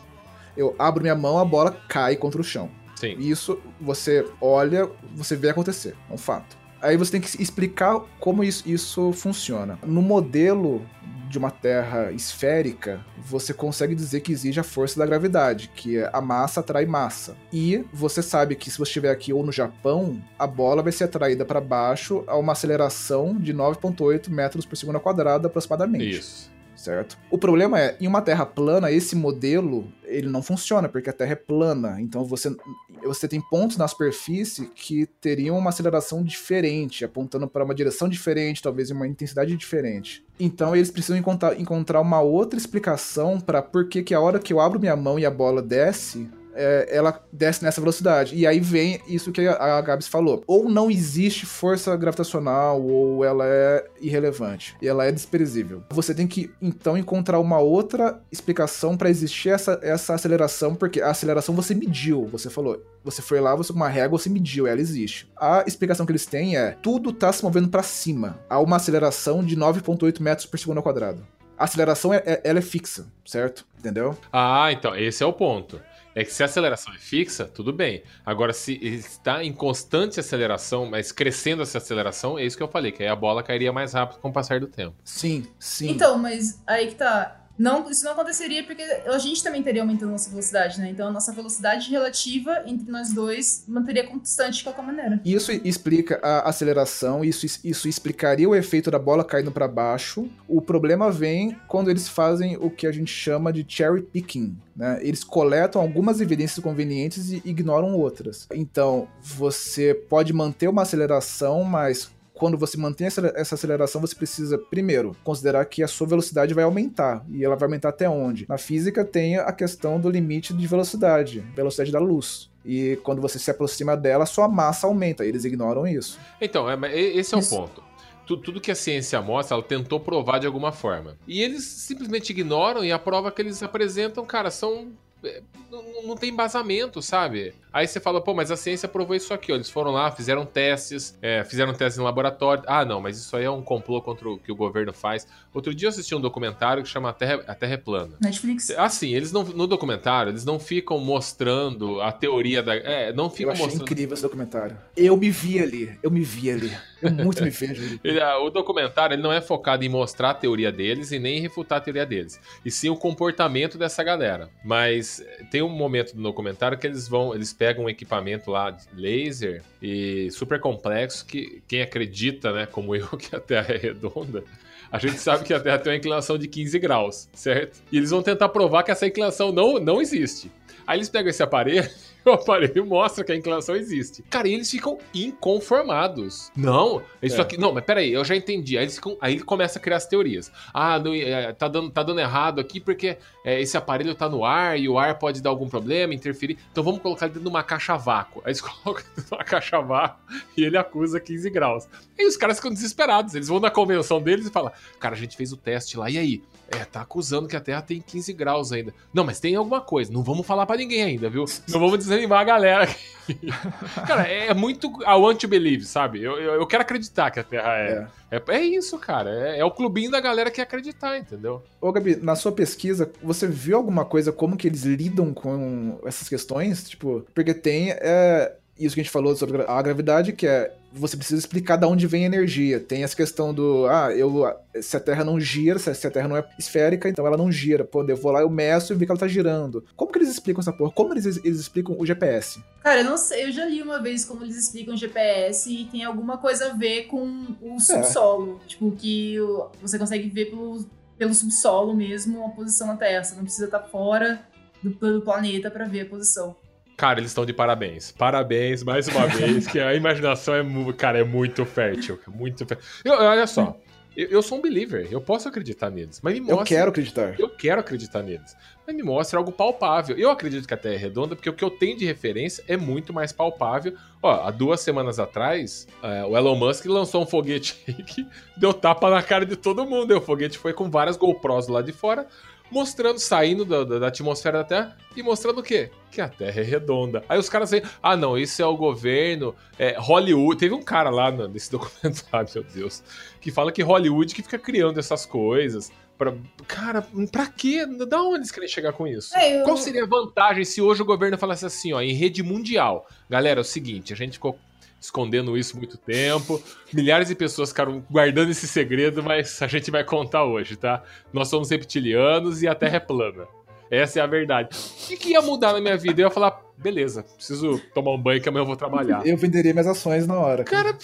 Eu 0.57 0.75
abro 0.77 1.01
minha 1.01 1.15
mão, 1.15 1.37
a 1.39 1.45
bola 1.45 1.71
cai 1.87 2.15
contra 2.15 2.41
o 2.41 2.43
chão. 2.43 2.69
Sim. 2.95 3.15
Isso 3.17 3.59
você 3.79 4.27
olha, 4.41 4.89
você 5.15 5.35
vê 5.35 5.49
acontecer, 5.49 5.95
é 6.09 6.13
um 6.13 6.17
fato. 6.17 6.57
Aí 6.81 6.97
você 6.97 7.11
tem 7.11 7.21
que 7.21 7.41
explicar 7.41 7.99
como 8.19 8.43
isso, 8.43 8.67
isso 8.67 9.11
funciona. 9.13 9.77
No 9.85 10.01
modelo 10.01 10.85
de 11.29 11.37
uma 11.37 11.51
Terra 11.51 12.11
esférica, 12.11 13.05
você 13.17 13.53
consegue 13.53 13.93
dizer 13.93 14.21
que 14.21 14.31
exige 14.31 14.59
a 14.59 14.63
força 14.63 14.97
da 14.97 15.05
gravidade, 15.05 15.69
que 15.75 15.97
é 15.97 16.09
a 16.11 16.19
massa 16.19 16.59
atrai 16.59 16.85
massa. 16.85 17.37
E 17.53 17.85
você 17.93 18.23
sabe 18.23 18.55
que 18.55 18.71
se 18.71 18.77
você 18.77 18.89
estiver 18.89 19.11
aqui 19.11 19.31
ou 19.31 19.45
no 19.45 19.51
Japão, 19.51 20.19
a 20.37 20.47
bola 20.47 20.81
vai 20.81 20.91
ser 20.91 21.03
atraída 21.03 21.45
para 21.45 21.61
baixo 21.61 22.23
a 22.25 22.35
uma 22.35 22.53
aceleração 22.53 23.37
de 23.37 23.53
9,8 23.53 24.29
metros 24.29 24.65
por 24.65 24.75
segundo 24.75 24.99
quadrado 24.99 25.45
aproximadamente 25.45 26.17
Isso. 26.17 26.58
Certo? 26.79 27.17
O 27.29 27.37
problema 27.37 27.79
é, 27.79 27.97
em 27.99 28.07
uma 28.07 28.21
terra 28.21 28.45
plana, 28.45 28.91
esse 28.91 29.15
modelo, 29.15 29.91
ele 30.05 30.27
não 30.29 30.41
funciona, 30.41 30.87
porque 30.87 31.09
a 31.09 31.13
terra 31.13 31.33
é 31.33 31.35
plana. 31.35 31.99
Então 31.99 32.23
você, 32.23 32.55
você 33.03 33.27
tem 33.27 33.41
pontos 33.41 33.77
na 33.77 33.87
superfície 33.87 34.67
que 34.73 35.05
teriam 35.05 35.57
uma 35.57 35.69
aceleração 35.69 36.23
diferente, 36.23 37.03
apontando 37.03 37.47
para 37.47 37.63
uma 37.63 37.75
direção 37.75 38.07
diferente, 38.07 38.63
talvez 38.63 38.89
uma 38.89 39.07
intensidade 39.07 39.55
diferente. 39.55 40.25
Então 40.39 40.75
eles 40.75 40.89
precisam 40.89 41.17
encontrar, 41.17 41.59
encontrar 41.59 42.01
uma 42.01 42.21
outra 42.21 42.57
explicação 42.57 43.39
para 43.39 43.61
por 43.61 43.87
que 43.89 44.01
que 44.01 44.13
a 44.13 44.21
hora 44.21 44.39
que 44.39 44.53
eu 44.53 44.59
abro 44.59 44.79
minha 44.79 44.95
mão 44.95 45.19
e 45.19 45.25
a 45.25 45.31
bola 45.31 45.61
desce, 45.61 46.29
é, 46.59 46.89
ela 46.91 47.23
desce 47.31 47.63
nessa 47.63 47.79
velocidade. 47.79 48.35
E 48.35 48.45
aí 48.45 48.59
vem 48.59 48.99
isso 49.07 49.31
que 49.31 49.47
a 49.47 49.79
Gabs 49.81 50.07
falou. 50.07 50.43
Ou 50.45 50.69
não 50.69 50.91
existe 50.91 51.45
força 51.45 51.95
gravitacional, 51.95 52.81
ou 52.81 53.23
ela 53.23 53.45
é 53.45 53.85
irrelevante. 54.01 54.75
E 54.81 54.87
ela 54.87 55.05
é 55.05 55.11
desprezível. 55.11 55.83
Você 55.91 56.13
tem 56.13 56.27
que, 56.27 56.51
então, 56.61 56.97
encontrar 56.97 57.39
uma 57.39 57.59
outra 57.59 58.19
explicação 58.29 58.97
para 58.97 59.09
existir 59.09 59.49
essa, 59.49 59.79
essa 59.81 60.13
aceleração, 60.13 60.75
porque 60.75 61.01
a 61.01 61.11
aceleração 61.11 61.55
você 61.55 61.73
mediu. 61.73 62.25
Você 62.25 62.49
falou, 62.49 62.83
você 63.03 63.21
foi 63.21 63.39
lá, 63.39 63.55
você 63.55 63.71
uma 63.71 63.87
régua, 63.87 64.19
você 64.19 64.29
mediu, 64.29 64.67
ela 64.67 64.81
existe. 64.81 65.31
A 65.39 65.63
explicação 65.65 66.05
que 66.05 66.11
eles 66.11 66.25
têm 66.25 66.57
é, 66.57 66.75
tudo 66.81 67.13
tá 67.13 67.31
se 67.31 67.43
movendo 67.43 67.69
para 67.69 67.83
cima. 67.83 68.39
Há 68.49 68.59
uma 68.59 68.75
aceleração 68.75 69.43
de 69.43 69.55
9,8 69.55 70.19
metros 70.19 70.45
por 70.45 70.59
segundo 70.59 70.77
ao 70.77 70.83
quadrado. 70.83 71.25
A 71.57 71.65
aceleração, 71.65 72.13
é, 72.13 72.23
é- 72.25 72.41
ela 72.43 72.59
é 72.59 72.61
fixa, 72.61 73.05
certo? 73.25 73.65
Entendeu? 73.77 74.17
Ah, 74.31 74.71
então, 74.71 74.95
esse 74.95 75.21
é 75.21 75.25
o 75.25 75.33
ponto. 75.33 75.81
É 76.19 76.25
que 76.25 76.33
se 76.33 76.43
a 76.43 76.47
aceleração 76.47 76.93
é 76.93 76.97
fixa, 76.97 77.45
tudo 77.45 77.71
bem. 77.71 78.03
Agora, 78.25 78.51
se 78.51 78.73
está 78.83 79.41
em 79.41 79.53
constante 79.53 80.19
aceleração, 80.19 80.85
mas 80.85 81.13
crescendo 81.13 81.61
essa 81.61 81.77
aceleração, 81.77 82.37
é 82.37 82.43
isso 82.43 82.57
que 82.57 82.63
eu 82.63 82.67
falei, 82.67 82.91
que 82.91 83.01
aí 83.01 83.07
a 83.07 83.15
bola 83.15 83.41
cairia 83.41 83.71
mais 83.71 83.93
rápido 83.93 84.19
com 84.19 84.27
o 84.27 84.33
passar 84.33 84.59
do 84.59 84.67
tempo. 84.67 84.97
Sim, 85.01 85.47
sim. 85.57 85.91
Então, 85.91 86.17
mas 86.17 86.61
aí 86.67 86.87
que 86.87 86.95
tá. 86.95 87.38
Não, 87.59 87.89
isso 87.91 88.05
não 88.05 88.13
aconteceria 88.13 88.63
porque 88.63 88.81
a 88.81 89.17
gente 89.17 89.43
também 89.43 89.61
teria 89.61 89.81
aumentando 89.81 90.09
a 90.09 90.11
nossa 90.13 90.29
velocidade, 90.29 90.79
né? 90.79 90.89
Então 90.89 91.07
a 91.09 91.11
nossa 91.11 91.33
velocidade 91.33 91.91
relativa 91.91 92.63
entre 92.65 92.89
nós 92.89 93.11
dois 93.11 93.65
manteria 93.67 94.07
constante 94.07 94.59
de 94.59 94.63
qualquer 94.63 94.81
maneira. 94.81 95.21
Isso 95.25 95.51
explica 95.51 96.19
a 96.23 96.47
aceleração, 96.47 97.23
isso, 97.23 97.45
isso 97.63 97.87
explicaria 97.89 98.47
o 98.47 98.55
efeito 98.55 98.89
da 98.89 98.97
bola 98.97 99.25
caindo 99.25 99.51
para 99.51 99.67
baixo. 99.67 100.29
O 100.47 100.61
problema 100.61 101.11
vem 101.11 101.57
quando 101.67 101.89
eles 101.89 102.07
fazem 102.07 102.55
o 102.55 102.69
que 102.69 102.87
a 102.87 102.91
gente 102.93 103.11
chama 103.11 103.51
de 103.51 103.65
cherry 103.67 104.01
picking. 104.03 104.57
Né? 104.73 104.97
Eles 105.01 105.25
coletam 105.25 105.81
algumas 105.81 106.21
evidências 106.21 106.63
convenientes 106.63 107.31
e 107.31 107.41
ignoram 107.43 107.93
outras. 107.93 108.47
Então, 108.53 109.09
você 109.21 109.93
pode 109.93 110.31
manter 110.31 110.69
uma 110.69 110.83
aceleração, 110.83 111.65
mas 111.65 112.09
quando 112.39 112.57
você 112.57 112.77
mantém 112.77 113.05
essa 113.07 113.19
essa 113.35 113.55
aceleração, 113.55 113.99
você 114.01 114.15
precisa, 114.15 114.57
primeiro, 114.57 115.15
considerar 115.23 115.65
que 115.65 115.83
a 115.83 115.87
sua 115.87 116.07
velocidade 116.07 116.53
vai 116.53 116.63
aumentar. 116.63 117.23
E 117.29 117.43
ela 117.43 117.55
vai 117.55 117.67
aumentar 117.67 117.89
até 117.89 118.09
onde? 118.09 118.45
Na 118.47 118.57
física 118.57 119.03
tem 119.05 119.37
a 119.37 119.51
questão 119.51 119.99
do 119.99 120.09
limite 120.09 120.53
de 120.53 120.65
velocidade, 120.67 121.41
velocidade 121.55 121.91
da 121.91 121.99
luz. 121.99 122.49
E 122.65 122.97
quando 123.03 123.21
você 123.21 123.37
se 123.39 123.49
aproxima 123.51 123.95
dela, 123.95 124.25
sua 124.25 124.47
massa 124.47 124.87
aumenta. 124.87 125.25
Eles 125.25 125.43
ignoram 125.45 125.85
isso. 125.87 126.19
Então, 126.41 126.69
é, 126.69 126.75
esse 126.99 127.35
é 127.35 127.39
Isso. 127.39 127.55
o 127.55 127.59
ponto. 127.59 127.83
Tu- 128.25 128.37
Tudo 128.37 128.61
que 128.61 128.69
a 128.69 128.75
ciência 128.75 129.19
mostra, 129.21 129.55
ela 129.55 129.63
tentou 129.63 129.99
provar 129.99 130.39
de 130.39 130.45
alguma 130.45 130.71
forma. 130.71 131.17
E 131.27 131.41
eles 131.41 131.63
simplesmente 131.63 132.29
ignoram 132.31 132.83
e 132.85 132.91
a 132.91 132.99
prova 132.99 133.31
que 133.31 133.41
eles 133.41 133.63
apresentam, 133.63 134.23
cara, 134.25 134.51
são. 134.51 134.89
É, 135.23 135.41
Não, 135.71 136.03
não 136.03 136.15
tem 136.15 136.29
embasamento, 136.29 137.01
sabe? 137.01 137.53
Aí 137.71 137.85
você 137.87 137.99
fala, 137.99 138.19
pô, 138.19 138.33
mas 138.33 138.49
a 138.49 138.57
ciência 138.57 138.87
provou 138.89 139.15
isso 139.15 139.31
aqui, 139.33 139.51
ó. 139.51 139.55
Eles 139.55 139.69
foram 139.69 139.91
lá, 139.91 140.11
fizeram 140.11 140.43
testes, 140.45 141.15
é, 141.21 141.43
fizeram 141.43 141.71
testes 141.73 141.99
em 141.99 142.03
laboratório. 142.03 142.63
Ah, 142.65 142.83
não, 142.83 142.99
mas 142.99 143.17
isso 143.19 143.35
aí 143.37 143.43
é 143.45 143.51
um 143.51 143.61
complô 143.61 144.01
contra 144.01 144.27
o 144.27 144.39
que 144.39 144.51
o 144.51 144.55
governo 144.55 144.91
faz. 144.91 145.27
Outro 145.53 145.73
dia 145.75 145.85
eu 145.87 145.89
assisti 145.89 146.15
um 146.15 146.21
documentário 146.21 146.81
que 146.81 146.89
chama 146.89 147.09
A 147.09 147.13
Terra, 147.13 147.43
a 147.47 147.53
Terra 147.53 147.73
é 147.73 147.77
Plana. 147.77 148.15
Netflix. 148.19 148.71
Assim, 148.71 149.13
eles 149.13 149.31
não. 149.31 149.43
No 149.43 149.67
documentário, 149.67 150.31
eles 150.31 150.43
não 150.45 150.59
ficam 150.59 150.97
mostrando 150.99 152.01
a 152.01 152.11
teoria 152.11 152.63
da. 152.63 152.75
É, 152.75 153.13
não 153.13 153.25
Eu 153.25 153.29
ficam 153.29 153.51
achei 153.53 153.65
mostrando. 153.65 153.83
incrível 153.83 154.13
esse 154.13 154.23
documentário. 154.23 154.77
Eu 154.97 155.15
me 155.15 155.29
vi 155.29 155.59
ali. 155.59 155.99
Eu 156.01 156.09
me 156.09 156.21
vi 156.21 156.49
ali. 156.51 156.75
Muito 157.01 157.43
me 157.43 157.49
ali. 157.49 157.99
Ele- 158.03 158.19
ah, 158.21 158.37
o 158.39 158.49
documentário 158.49 159.13
ele 159.15 159.21
não 159.21 159.31
é 159.31 159.41
focado 159.41 159.83
em 159.83 159.89
mostrar 159.89 160.31
a 160.31 160.33
teoria 160.33 160.71
deles 160.71 161.11
e 161.11 161.19
nem 161.19 161.37
em 161.37 161.41
refutar 161.41 161.77
a 161.77 161.81
teoria 161.81 162.05
deles, 162.05 162.39
e 162.65 162.69
sim 162.71 162.89
o 162.89 162.95
comportamento 162.95 163.77
dessa 163.77 164.03
galera. 164.03 164.49
Mas 164.63 165.19
eh, 165.21 165.43
tem 165.49 165.61
um 165.61 165.69
momento 165.69 166.15
do 166.15 166.21
documentário 166.21 166.77
que 166.77 166.85
eles 166.87 167.07
vão, 167.07 167.33
eles 167.33 167.53
pegam 167.53 167.85
um 167.85 167.89
equipamento 167.89 168.51
lá 168.51 168.71
de 168.71 168.85
laser 168.93 169.61
e 169.81 170.29
super 170.31 170.59
complexo 170.59 171.25
que 171.25 171.61
quem 171.67 171.81
acredita, 171.81 172.51
né, 172.51 172.65
como 172.65 172.95
eu, 172.95 173.07
que 173.17 173.35
a 173.35 173.39
Terra 173.39 173.73
é 173.73 173.77
redonda, 173.77 174.43
a 174.91 174.97
gente 174.97 175.17
sabe 175.19 175.43
que 175.43 175.53
a 175.53 175.59
Terra 175.59 175.77
tem 175.77 175.91
uma 175.93 175.97
inclinação 175.97 176.37
de 176.37 176.47
15 176.47 176.79
graus, 176.79 177.29
certo? 177.33 177.79
E 177.91 177.97
eles 177.97 178.09
vão 178.09 178.23
tentar 178.23 178.49
provar 178.49 178.83
que 178.83 178.91
essa 178.91 179.05
inclinação 179.05 179.51
não, 179.51 179.79
não 179.79 180.01
existe. 180.01 180.51
Aí 180.87 180.97
eles 180.97 181.09
pegam 181.09 181.29
esse 181.29 181.43
aparelho, 181.43 181.87
o 182.25 182.31
aparelho 182.31 182.85
mostra 182.85 183.23
que 183.23 183.31
a 183.31 183.35
inclinação 183.35 183.75
existe. 183.75 184.23
Cara, 184.29 184.47
e 184.47 184.53
eles 184.53 184.69
ficam 184.69 184.97
inconformados. 185.13 186.51
Não, 186.55 187.01
isso 187.21 187.37
É. 187.37 187.41
aqui. 187.41 187.57
Não, 187.57 187.73
mas 187.73 187.83
peraí, 187.83 188.11
eu 188.13 188.23
já 188.23 188.35
entendi. 188.35 188.77
Aí, 188.77 188.83
eles 188.85 188.95
ficam- 188.95 189.17
aí 189.19 189.33
ele 189.35 189.43
começa 189.43 189.79
a 189.79 189.81
criar 189.81 189.97
as 189.97 190.05
teorias. 190.05 190.51
Ah, 190.73 190.99
não, 190.99 191.13
é, 191.13 191.51
tá, 191.53 191.67
dando, 191.67 191.89
tá 191.89 192.03
dando 192.03 192.19
errado 192.19 192.59
aqui 192.59 192.79
porque 192.79 193.17
é, 193.45 193.61
esse 193.61 193.75
aparelho 193.77 194.13
tá 194.15 194.29
no 194.29 194.43
ar 194.45 194.79
e 194.79 194.87
o 194.87 194.97
ar 194.97 195.17
pode 195.17 195.41
dar 195.41 195.49
algum 195.49 195.67
problema, 195.67 196.13
interferir. 196.13 196.57
Então 196.71 196.83
vamos 196.83 197.01
colocar 197.01 197.25
ele 197.25 197.33
dentro 197.33 197.49
de 197.49 197.53
uma 197.55 197.63
caixa 197.63 197.97
vácuo. 197.97 198.41
Aí 198.45 198.49
eles 198.51 198.61
colocam 198.61 199.03
dentro 199.15 199.23
de 199.29 199.35
uma 199.35 199.43
caixa 199.43 199.81
vácuo 199.81 200.19
e 200.55 200.63
ele 200.63 200.77
acusa 200.77 201.19
15 201.19 201.49
graus. 201.49 201.87
Aí 202.17 202.25
os 202.25 202.37
caras 202.37 202.57
ficam 202.57 202.71
desesperados. 202.71 203.35
Eles 203.35 203.47
vão 203.47 203.59
na 203.59 203.71
convenção 203.71 204.21
deles 204.21 204.47
e 204.47 204.51
falam: 204.51 204.71
Cara, 204.99 205.15
a 205.15 205.17
gente 205.17 205.35
fez 205.35 205.51
o 205.51 205.57
teste 205.57 205.97
lá, 205.97 206.09
e 206.09 206.17
aí? 206.17 206.43
É, 206.71 206.85
tá 206.85 207.01
acusando 207.01 207.47
que 207.47 207.55
a 207.55 207.59
Terra 207.59 207.81
tem 207.81 207.99
15 207.99 208.31
graus 208.31 208.71
ainda. 208.71 208.93
Não, 209.11 209.23
mas 209.23 209.39
tem 209.39 209.55
alguma 209.55 209.81
coisa. 209.81 210.13
Não 210.13 210.21
vamos 210.21 210.45
falar 210.45 210.67
pra 210.67 210.77
ninguém 210.77 211.01
ainda, 211.01 211.27
viu? 211.27 211.45
Não 211.67 211.79
vamos 211.79 211.97
desanimar 212.09 212.41
a 212.41 212.43
galera. 212.43 212.83
aqui." 212.83 213.09
cara, 214.07 214.23
é 214.27 214.53
muito 214.53 214.87
I 215.01 215.13
want 215.13 215.39
to 215.39 215.47
believe, 215.47 215.85
sabe? 215.85 216.21
Eu, 216.21 216.39
eu, 216.39 216.53
eu 216.55 216.67
quero 216.67 216.81
acreditar 216.81 217.31
que 217.31 217.39
a 217.39 217.43
Terra 217.43 217.77
é. 217.77 218.07
É, 218.31 218.41
é 218.47 218.61
isso, 218.61 218.97
cara. 218.97 219.29
É, 219.29 219.59
é 219.59 219.65
o 219.65 219.71
clubinho 219.71 220.11
da 220.11 220.19
galera 220.19 220.51
que 220.51 220.61
acreditar, 220.61 221.17
entendeu? 221.17 221.63
Ô, 221.81 221.91
Gabi, 221.91 222.15
na 222.17 222.35
sua 222.35 222.51
pesquisa, 222.51 223.11
você 223.21 223.47
viu 223.47 223.77
alguma 223.77 224.05
coisa 224.05 224.31
como 224.31 224.57
que 224.57 224.67
eles 224.67 224.83
lidam 224.83 225.33
com 225.33 225.99
essas 226.05 226.29
questões? 226.29 226.87
Tipo, 226.89 227.25
porque 227.33 227.53
tem 227.53 227.91
é, 227.91 228.55
isso 228.79 228.95
que 228.95 229.01
a 229.01 229.03
gente 229.03 229.11
falou 229.11 229.35
sobre 229.35 229.61
a 229.67 229.81
gravidade, 229.81 230.33
que 230.33 230.47
é 230.47 230.73
você 230.91 231.15
precisa 231.15 231.37
explicar 231.39 231.75
de 231.77 231.85
onde 231.85 232.07
vem 232.07 232.23
a 232.23 232.25
energia. 232.25 232.79
Tem 232.79 233.03
essa 233.03 233.15
questão 233.15 233.53
do, 233.53 233.85
ah, 233.87 234.11
eu, 234.11 234.43
se 234.81 234.97
a 234.97 234.99
Terra 234.99 235.23
não 235.23 235.39
gira, 235.39 235.77
se 235.77 235.89
a- 236.07 236.09
Terra 236.09 236.27
não 236.27 236.35
é 236.35 236.43
esférica, 236.57 237.07
então 237.07 237.27
ela 237.27 237.37
não 237.37 237.51
gira. 237.51 237.83
Pô, 237.83 238.03
eu 238.03 238.17
vou 238.17 238.31
lá, 238.31 238.41
eu 238.41 238.49
meço 238.49 238.91
e 238.91 238.95
vi 238.95 239.05
que 239.05 239.11
ela 239.11 239.19
tá 239.19 239.27
girando. 239.27 239.85
Como 239.95 240.11
que 240.11 240.17
eles 240.17 240.29
explicam 240.29 240.61
essa 240.61 240.73
porra? 240.73 240.91
Como 240.91 241.13
eles, 241.13 241.25
eles 241.45 241.59
explicam 241.59 241.95
o 241.99 242.03
GPS? 242.05 242.59
Cara, 242.81 243.01
eu 243.01 243.05
não 243.05 243.17
sei, 243.17 243.45
eu 243.45 243.51
já 243.51 243.65
li 243.65 243.83
uma 243.83 244.01
vez 244.01 244.25
como 244.25 244.43
eles 244.43 244.57
explicam 244.57 244.97
GPS 244.97 245.71
e 245.71 245.85
tem 245.85 246.03
alguma 246.03 246.39
coisa 246.39 246.71
a 246.71 246.73
ver 246.73 247.03
com 247.03 247.55
o 247.61 247.79
subsolo. 247.79 248.59
Tipo, 248.65 248.91
que 248.93 249.39
o- 249.39 249.67
você 249.81 249.99
consegue 249.99 250.27
ver 250.29 250.45
pelo, 250.45 250.83
pelo 251.19 251.35
subsolo 251.35 251.95
mesmo 251.95 252.43
a 252.45 252.49
posição 252.49 252.87
da 252.87 252.95
Terra. 252.95 253.23
Você 253.23 253.35
não 253.35 253.43
precisa 253.43 253.65
estar 253.65 253.81
fora 253.81 254.41
do, 254.81 254.89
do 254.89 255.21
planeta 255.21 255.69
pra 255.69 255.85
ver 255.85 256.01
a 256.01 256.05
posição. 256.07 256.55
Cara, 256.99 257.21
eles 257.21 257.31
estão 257.31 257.45
de 257.45 257.53
parabéns. 257.53 258.11
Parabéns 258.11 258.83
mais 258.83 259.07
uma 259.07 259.25
vez, 259.31 259.65
que 259.65 259.79
a 259.79 259.95
imaginação 259.95 260.53
é, 260.53 260.93
cara, 260.97 261.17
é 261.17 261.23
muito 261.23 261.65
fértil. 261.65 262.19
Muito 262.27 262.65
fértil. 262.65 262.85
Eu- 263.05 263.13
olha 263.13 263.47
só, 263.47 263.77
eu, 264.17 264.27
eu 264.27 264.41
sou 264.41 264.57
um 264.57 264.61
believer, 264.61 265.07
eu 265.09 265.21
posso 265.21 265.47
acreditar 265.47 265.89
neles, 265.89 266.19
mas 266.21 266.33
me 266.33 266.41
mostra. 266.41 266.59
Eu 266.61 266.65
quero 266.65 266.89
acreditar. 266.89 267.39
Eu 267.39 267.49
quero 267.49 267.79
acreditar 267.79 268.21
neles. 268.21 268.53
Mas 268.85 268.93
me 268.93 269.01
mostra 269.01 269.39
algo 269.39 269.49
palpável. 269.51 270.17
Eu 270.17 270.29
acredito 270.29 270.67
que 270.67 270.73
a 270.73 270.77
Terra 270.77 270.95
é 270.95 270.97
redonda 270.97 271.35
porque 271.37 271.49
o 271.49 271.53
que 271.53 271.63
eu 271.63 271.69
tenho 271.69 271.95
de 271.95 272.05
referência 272.05 272.63
é 272.67 272.75
muito 272.75 273.13
mais 273.13 273.31
palpável. 273.31 273.93
Ó, 274.21 274.29
há 274.45 274.51
duas 274.51 274.81
semanas 274.81 275.19
atrás, 275.19 275.87
é, 276.03 276.25
o 276.25 276.35
Elon 276.35 276.55
Musk 276.55 276.85
lançou 276.87 277.21
um 277.23 277.25
foguete 277.25 277.77
aí 277.87 277.93
que 277.93 278.27
deu 278.57 278.73
tapa 278.73 279.09
na 279.09 279.21
cara 279.23 279.45
de 279.45 279.55
todo 279.55 279.85
mundo. 279.85 280.11
E 280.11 280.17
o 280.17 280.21
foguete 280.21 280.57
foi 280.57 280.73
com 280.73 280.89
várias 280.89 281.15
GoPros 281.15 281.67
lá 281.69 281.81
de 281.81 281.93
fora, 281.93 282.27
mostrando, 282.71 283.19
saindo 283.19 283.65
da, 283.65 283.83
da- 283.83 283.99
da 283.99 284.07
atmosfera 284.07 284.59
da 284.59 284.63
Terra 284.63 284.97
e 285.15 285.23
mostrando 285.23 285.59
o 285.59 285.63
quê? 285.63 285.89
Que 286.11 286.21
a 286.21 286.27
Terra 286.29 286.59
é 286.61 286.63
redonda. 286.63 287.23
Aí 287.29 287.37
os 287.39 287.49
caras 287.49 287.71
aí, 287.73 287.83
ah 288.01 288.15
não, 288.15 288.37
isso 288.37 288.61
é 288.61 288.65
o 288.65 288.75
governo, 288.77 289.55
é, 289.77 289.95
Hollywood. 289.97 290.59
Teve 290.59 290.73
um 290.75 290.81
cara 290.83 291.09
lá 291.09 291.31
no- 291.31 291.47
nesse 291.47 291.71
documentário, 291.71 292.49
meu 292.55 292.63
Deus, 292.63 293.03
que 293.41 293.51
fala 293.51 293.71
que 293.71 293.81
Hollywood 293.81 294.33
que 294.33 294.41
fica 294.43 294.57
criando 294.59 294.99
essas 294.99 295.25
coisas. 295.25 295.91
Pra, 296.17 296.33
cara, 296.67 297.07
pra 297.31 297.47
quê? 297.47 297.85
Da 297.85 298.21
onde 298.21 298.39
eles 298.39 298.51
querem 298.51 298.67
chegar 298.67 298.91
com 298.91 299.07
isso? 299.07 299.33
É, 299.37 299.61
eu- 299.61 299.63
Qual 299.63 299.77
seria 299.77 300.03
a 300.03 300.07
vantagem 300.07 300.65
se 300.65 300.81
hoje 300.81 301.01
o 301.01 301.05
governo 301.05 301.37
falasse 301.37 301.65
assim, 301.65 301.93
ó, 301.93 302.01
em 302.01 302.11
rede 302.13 302.43
mundial? 302.43 303.07
Galera, 303.29 303.59
é 303.59 303.61
o 303.61 303.63
seguinte, 303.63 304.11
a 304.11 304.15
gente 304.17 304.33
ficou 304.33 304.59
escondendo 304.99 305.57
isso 305.57 305.77
muito 305.77 305.97
tempo, 305.97 306.61
milhares 306.93 307.27
de 307.27 307.35
pessoas 307.35 307.69
ficaram 307.69 308.03
guardando 308.09 308.51
esse 308.51 308.67
segredo, 308.67 309.23
mas 309.23 309.61
a 309.61 309.67
gente 309.67 309.89
vai 309.89 310.03
contar 310.03 310.43
hoje, 310.43 310.75
tá? 310.75 311.03
Nós 311.31 311.47
somos 311.47 311.69
reptilianos 311.69 312.61
e 312.61 312.67
a 312.67 312.75
Terra 312.75 312.97
é 312.97 312.99
plana. 312.99 313.47
Essa 313.89 314.19
é 314.19 314.21
a 314.21 314.27
verdade. 314.27 314.69
O 314.69 315.07
que, 315.07 315.17
que 315.17 315.29
ia 315.31 315.41
mudar 315.41 315.73
na 315.73 315.81
minha 315.81 315.97
vida? 315.97 316.21
Eu 316.21 316.27
ia 316.27 316.31
falar, 316.31 316.61
beleza, 316.77 317.23
preciso 317.23 317.81
tomar 317.93 318.11
um 318.11 318.21
banho 318.21 318.39
que 318.39 318.47
amanhã 318.47 318.61
eu 318.61 318.67
vou 318.67 318.75
trabalhar. 318.75 319.25
Eu 319.25 319.35
venderia 319.35 319.73
minhas 319.73 319.87
ações 319.87 320.27
na 320.27 320.37
hora. 320.37 320.63
Cara, 320.63 320.95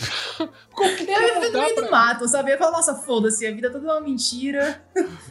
como 0.72 0.96
que 0.96 1.04
Eu 1.04 1.10
ia 1.10 1.34
viver 1.34 1.52
no 1.52 1.60
meio 1.60 1.76
do 1.76 1.90
mato, 1.90 2.28
sabe? 2.28 2.52
Eu 2.52 2.54
ia 2.54 2.60
falar, 2.60 2.72
nossa, 2.72 2.94
foda-se, 2.94 3.48
a 3.48 3.52
vida 3.52 3.72
toda 3.72 3.88
é 3.88 3.92
uma 3.92 4.02
mentira. 4.02 4.84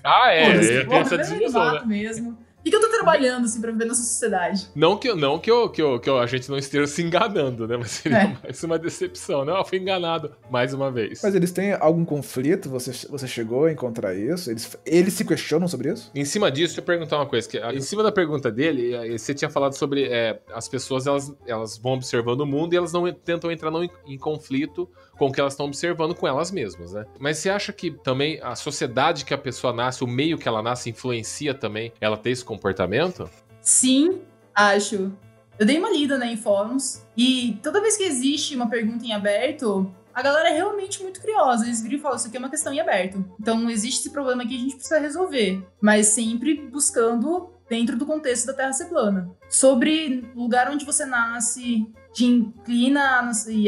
Ah, 0.03 0.33
é, 0.33 0.49
eu 0.49 0.61
tenho 0.61 0.63
essa 0.63 0.71
viver 0.71 0.85
no 0.85 0.91
meio 0.91 1.05
do 1.05 1.17
desilusão, 1.17 1.65
né? 1.65 1.73
mato 1.73 1.87
mesmo. 1.87 2.39
Que, 2.65 2.71
que 2.71 2.77
eu 2.77 2.81
tô 2.81 2.89
trabalhando, 2.89 3.45
assim, 3.45 3.61
pra 3.61 3.71
viver 3.71 3.85
nessa 3.85 4.03
sociedade? 4.03 4.69
Não 4.75 4.97
que, 4.97 5.13
não 5.15 5.39
que, 5.39 5.51
eu, 5.51 5.69
que, 5.69 5.83
eu, 5.83 6.01
que 6.01 6.09
eu- 6.09 6.19
a 6.19 6.27
gente 6.27 6.49
não 6.51 6.57
esteja 6.57 6.87
se 6.87 7.03
enganando, 7.03 7.69
né? 7.69 7.77
Mas 7.77 7.91
seria 7.91 8.19
É. 8.23 8.37
mais 8.43 8.63
uma 8.65 8.79
decepção. 8.79 9.45
Não, 9.45 9.59
eu 9.59 9.65
fui 9.65 9.79
enganado 9.79 10.33
mais 10.51 10.73
uma 10.73 10.91
vez. 10.91 11.21
Mas 11.23 11.35
eles 11.35 11.53
têm 11.53 11.75
algum 11.75 12.05
conflito? 12.05 12.71
Você, 12.71 13.07
você 13.09 13.29
chegou 13.29 13.67
a 13.67 13.73
encontrar 13.73 14.15
isso? 14.15 14.51
Eles, 14.51 14.77
eles 14.87 15.13
se 15.13 15.25
questionam 15.25 15.69
sobre 15.69 15.93
isso? 15.93 16.11
Em 16.15 16.25
cima 16.25 16.51
disso, 16.51 16.69
deixa 16.69 16.81
eu 16.81 16.85
perguntar 16.85 17.17
uma 17.19 17.27
coisa. 17.27 17.47
Que, 17.49 17.59
em 17.59 17.81
cima 17.83 18.03
da 18.03 18.11
pergunta 18.11 18.51
dele, 18.51 19.17
você 19.19 19.35
tinha 19.35 19.51
falado 19.51 19.75
sobre 19.75 20.05
eh, 20.05 20.41
as 20.55 20.67
pessoas, 20.67 21.07
elas, 21.07 21.33
elas 21.47 21.77
vão 21.77 21.93
observando 21.93 22.41
o 22.41 22.47
mundo 22.47 22.73
e 22.73 22.77
elas 22.77 22.93
não 22.93 23.07
en- 23.07 23.13
tentam 23.13 23.53
entrar 23.53 23.71
não 23.71 23.85
em, 23.85 23.91
em 24.07 24.17
conflito 24.19 24.89
com 25.19 25.27
o 25.29 25.33
que 25.33 25.39
elas 25.41 25.53
estão 25.53 25.67
observando 25.67 26.15
com 26.15 26.27
elas 26.27 26.51
mesmas, 26.51 26.93
né? 26.93 27.05
Mas 27.21 27.39
você 27.39 27.49
acha 27.51 27.73
que 27.73 27.91
também 27.91 28.41
a 28.43 28.57
sociedade 28.57 29.25
que 29.25 29.33
a 29.35 29.39
pessoa 29.39 29.73
nasce, 29.73 30.03
o 30.03 30.07
meio 30.09 30.37
que 30.39 30.49
ela 30.49 30.61
nasce, 30.63 30.91
influencia 30.91 31.55
também 31.55 31.93
ela 32.01 32.17
ter 32.17 32.31
esse 32.31 32.45
comportamento? 32.55 33.29
Sim, 33.61 34.23
acho. 34.55 35.13
Eu 35.59 35.67
dei 35.67 35.79
uma 35.79 35.91
lida, 35.91 36.19
né, 36.19 36.33
em 36.33 36.37
fóruns, 36.37 37.03
e 37.17 37.59
toda 37.63 37.81
vez 37.81 37.97
que 37.97 38.03
existe 38.03 38.57
uma 38.57 38.69
pergunta 38.69 39.05
em 39.05 39.13
aberto, 39.13 39.93
a 40.15 40.23
galera 40.23 40.49
é 40.49 40.53
realmente 40.53 41.03
muito 41.03 41.21
curiosa. 41.21 41.65
Eles 41.65 41.83
viram 41.83 41.97
e 41.97 42.01
falam, 42.01 42.17
isso 42.17 42.29
aqui 42.29 42.37
é 42.37 42.41
uma 42.41 42.49
questão 42.51 42.73
em 42.73 42.81
aberto. 42.81 43.25
Então, 43.41 43.69
existe 43.69 44.01
esse 44.01 44.11
problema 44.11 44.47
que 44.47 44.55
a 44.55 44.59
gente 44.59 44.77
precisa 44.77 44.99
resolver. 44.99 45.67
Mas 45.81 46.07
sempre 46.09 46.55
buscando 46.55 47.51
dentro 47.69 47.97
do 47.97 48.07
contexto 48.07 48.47
da 48.47 48.53
Terra 48.53 48.73
ser 48.73 48.87
plana. 48.87 49.31
Sobre 49.49 50.31
o 50.35 50.43
lugar 50.43 50.71
onde 50.71 50.85
você 50.85 51.05
nasce, 51.05 51.87
te 52.13 52.25
inclina 52.25 53.21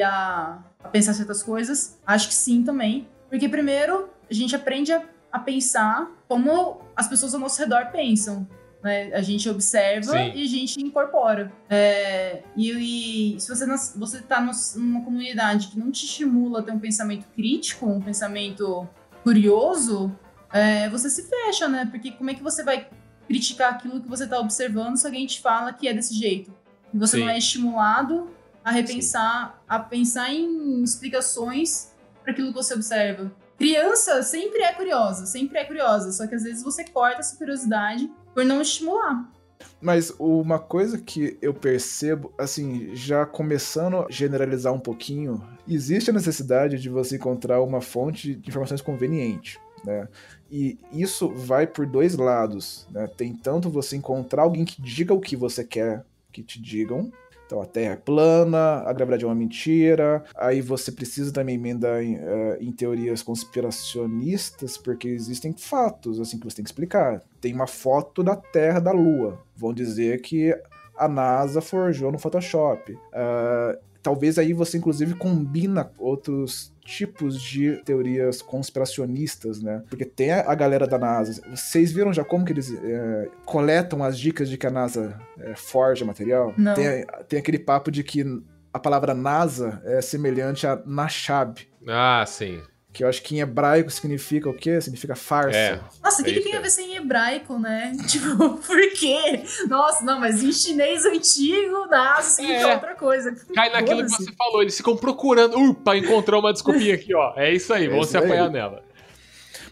a, 0.05 0.59
a 0.85 0.89
pensar 0.89 1.15
certas 1.15 1.43
coisas, 1.43 1.99
acho 2.07 2.29
que 2.29 2.35
sim 2.35 2.63
também. 2.63 3.09
Porque, 3.29 3.49
primeiro, 3.49 4.09
a 4.31 4.35
gente 4.35 4.55
aprende 4.55 4.93
a, 4.93 5.03
a 5.33 5.39
pensar 5.41 6.09
como 6.29 6.81
as 6.95 7.09
pessoas 7.09 7.35
ao 7.35 7.41
nosso 7.41 7.59
redor 7.59 7.91
pensam. 7.91 8.47
Né? 8.87 9.13
A 9.13 9.21
gente 9.21 9.49
observa 9.51 10.13
Sim. 10.13 10.33
e 10.33 10.45
a 10.45 10.47
gente 10.49 10.81
incorpora. 10.81 11.53
É, 11.69 12.43
e, 12.57 13.35
e 13.35 13.41
se 13.41 13.49
você, 13.49 13.67
você 13.97 14.23
tá 14.23 14.41
nos- 14.41 14.77
numa 14.77 15.03
comunidade 15.05 15.69
que 15.69 15.79
não 15.79 15.91
te 15.91 16.05
estimula 16.07 16.61
a 16.61 16.63
ter 16.63 16.71
um 16.71 16.79
pensamento 16.79 17.27
crítico, 17.35 17.85
um 17.87 18.01
pensamento 18.01 18.89
curioso, 19.25 20.17
é, 20.53 20.89
você 20.89 21.11
se 21.11 21.25
fecha, 21.25 21.67
né? 21.69 21.87
Porque 21.91 22.13
como 22.13 22.31
é 22.31 22.35
que 22.35 22.43
você 22.43 22.63
vai 22.63 22.89
criticar 23.27 23.73
aquilo 23.73 24.01
que 24.01 24.09
você 24.09 24.25
tá 24.25 24.39
observando 24.39 24.97
se 24.97 25.05
alguém 25.05 25.27
te 25.27 25.41
fala 25.41 25.73
que 25.73 25.89
é 25.89 25.93
desse 25.93 26.15
jeito? 26.15 26.55
E 26.95 26.97
você 26.97 27.17
Sim. 27.17 27.25
não 27.25 27.31
é 27.31 27.37
estimulado 27.37 28.31
a 28.65 28.71
repensar, 28.71 29.61
a 29.69 29.81
pensar 29.81 30.33
em 30.33 30.83
explicações 30.83 31.93
para 32.23 32.33
aquilo 32.33 32.49
que 32.49 32.55
você 32.55 32.75
observa. 32.75 33.33
Criança 33.59 34.23
sempre 34.23 34.63
é 34.63 34.73
curiosa, 34.73 35.27
sempre 35.27 35.59
é 35.59 35.65
curiosa, 35.65 36.13
só 36.13 36.27
que 36.27 36.35
às 36.35 36.43
vezes 36.45 36.63
você 36.63 36.85
corta 36.85 37.21
essa 37.21 37.37
curiosidade 37.37 38.09
por 38.37 38.45
não 38.45 38.61
estimular. 38.61 39.33
Mas 39.81 40.13
uma 40.19 40.59
coisa 40.59 40.99
que 40.99 41.39
eu 41.41 41.55
percebo, 41.55 42.31
assim, 42.37 42.95
já 42.95 43.25
começando 43.25 43.97
a 43.97 44.07
generalizar 44.11 44.75
um 44.75 44.79
pouquinho, 44.79 45.43
existe 45.67 46.11
a 46.11 46.13
necessidade 46.13 46.79
de 46.79 46.91
você 46.91 47.17
encontrar 47.17 47.63
uma 47.63 47.81
fonte 47.81 48.35
de 48.35 48.51
informações 48.51 48.83
conveniente, 48.83 49.59
né? 49.83 50.07
E 50.51 50.79
isso 50.93 51.31
vai 51.31 51.67
por 51.67 51.87
dois 51.87 52.15
lados, 52.15 52.87
né? 52.91 53.07
Tem 53.07 53.33
tanto 53.33 53.71
você 53.71 53.97
encontrar 53.97 54.43
alguém 54.43 54.67
que 54.67 54.83
diga 54.83 55.15
o 55.15 55.21
que 55.21 55.35
você 55.35 55.65
quer 55.65 56.05
que 56.31 56.43
te 56.43 56.61
digam, 56.61 57.11
então 57.47 57.63
a 57.63 57.67
Terra 57.67 57.93
é 57.93 57.97
plana, 57.97 58.83
a 58.85 58.93
gravidade 58.93 59.25
é 59.25 59.29
uma 59.29 59.35
mentira. 59.35 60.25
Aí 60.37 60.61
você 60.61 60.91
precisa 60.91 61.33
também 61.33 61.55
emendar 61.55 62.03
em, 62.03 62.17
eh, 62.17 62.59
em 62.61 62.73
teorias 62.73 63.23
conspiracionistas, 63.23 64.77
porque 64.77 65.09
existem 65.09 65.53
fatos 65.53 66.21
assim 66.21 66.39
que 66.39 66.45
você 66.45 66.57
tem 66.57 66.65
que 66.65 66.71
explicar. 66.71 67.23
Tem 67.41 67.55
uma 67.55 67.69
foto 67.69 68.23
da 68.23 68.35
Terra 68.35 68.81
da 68.81 68.91
Lua. 68.91 69.41
Vão 69.57 69.73
dizer 69.73 70.21
que 70.21 70.53
a 70.97 71.09
NASA 71.09 71.61
forjou 71.61 72.11
no 72.11 72.19
Photoshop. 72.19 72.99
Ah, 73.13 73.79
talvez 74.03 74.39
aí 74.39 74.53
você 74.53 74.79
inclusive 74.79 75.15
combina 75.15 75.91
outros 75.99 76.73
tipos 76.87 77.41
de 77.41 77.83
teorias 77.85 78.41
conspiracionistas, 78.41 79.61
né? 79.61 79.83
Porque 79.89 80.05
tem 80.05 80.33
a 80.33 80.55
galera 80.55 80.87
da 80.87 80.99
NASA. 80.99 81.43
Vocês 81.51 81.93
viram 81.93 82.13
já 82.13 82.25
como 82.25 82.45
que 82.45 82.53
eles 82.53 82.73
eh, 82.73 83.29
coletam 83.45 84.03
as 84.03 84.19
dicas 84.19 84.49
de 84.49 84.57
que 84.57 84.67
a 84.67 84.71
NASA 84.71 85.19
eh, 85.39 85.55
forja 85.57 86.05
material? 86.05 86.55
Não. 86.57 86.75
Tem, 86.75 87.05
tem 87.29 87.39
aquele 87.39 87.59
papo 87.59 87.91
de 87.91 88.03
que 88.05 88.25
a 88.73 88.79
palavra 88.79 89.15
NASA 89.15 89.81
é 89.85 90.01
semelhante 90.01 90.67
a 90.67 90.81
Nashab, 90.87 91.67
Ah, 91.89 92.25
sim. 92.27 92.61
Que 92.97 93.05
eu 93.05 93.09
acho 93.09 93.23
que 93.23 93.37
em 93.37 93.41
hebraico 93.41 93.91
significa 93.91 94.49
o 94.49 94.55
quê? 94.55 94.81
Significa 94.81 95.15
farsa. 95.15 95.55
É. 95.59 95.81
Nossa, 96.03 96.23
o 96.23 96.25
que, 96.25 96.31
É 96.31 96.35
que 96.35 96.41
tem 96.41 96.53
a 96.55 96.57
aí. 96.57 96.63
ver 96.63 96.71
ser 96.71 96.81
em 96.81 96.97
hebraico, 96.97 97.59
né? 97.59 97.93
Tipo, 98.09 98.57
por 98.57 98.91
quê? 98.99 99.43
Nossa, 99.69 100.03
não, 100.03 100.19
mas 100.19 100.43
em 100.43 100.51
chinês 100.51 101.05
antigo, 101.05 101.87
NASA 101.91 102.31
significa 102.31 102.69
É. 102.71 102.75
outra 102.75 102.95
coisa. 102.95 103.37
Cai 103.55 103.71
naquilo 103.71 104.03
que 104.03 104.09
você 104.11 104.33
falou, 104.33 104.63
eles 104.63 104.75
ficam 104.79 104.97
procurando. 104.97 105.59
Upa, 105.59 105.95
encontrou 105.95 106.41
uma 106.41 106.55
desculpinha 106.55 106.95
aqui, 106.95 107.15
ó. 107.15 107.35
É 107.37 107.53
isso 107.53 107.75
aí, 107.75 107.85
É 107.85 107.89
vamos 107.91 108.05
isso 108.07 108.13
se 108.13 108.17
aí. 108.17 108.25
apoiar 108.25 108.49
nela. 108.49 108.83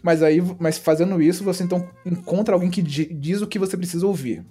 Mas 0.03 0.21
aí, 0.21 0.39
mas 0.59 0.77
fazendo 0.77 1.19
isso, 1.19 1.43
você 1.43 1.63
então 1.63 1.89
encontra 2.05 2.53
alguém 2.53 2.69
que 2.69 2.81
di- 2.83 3.11
diz 3.11 3.41
o 3.41 3.47
que 3.47 3.57
você 3.57 3.75
precisa 3.75 4.05
ouvir. 4.05 4.45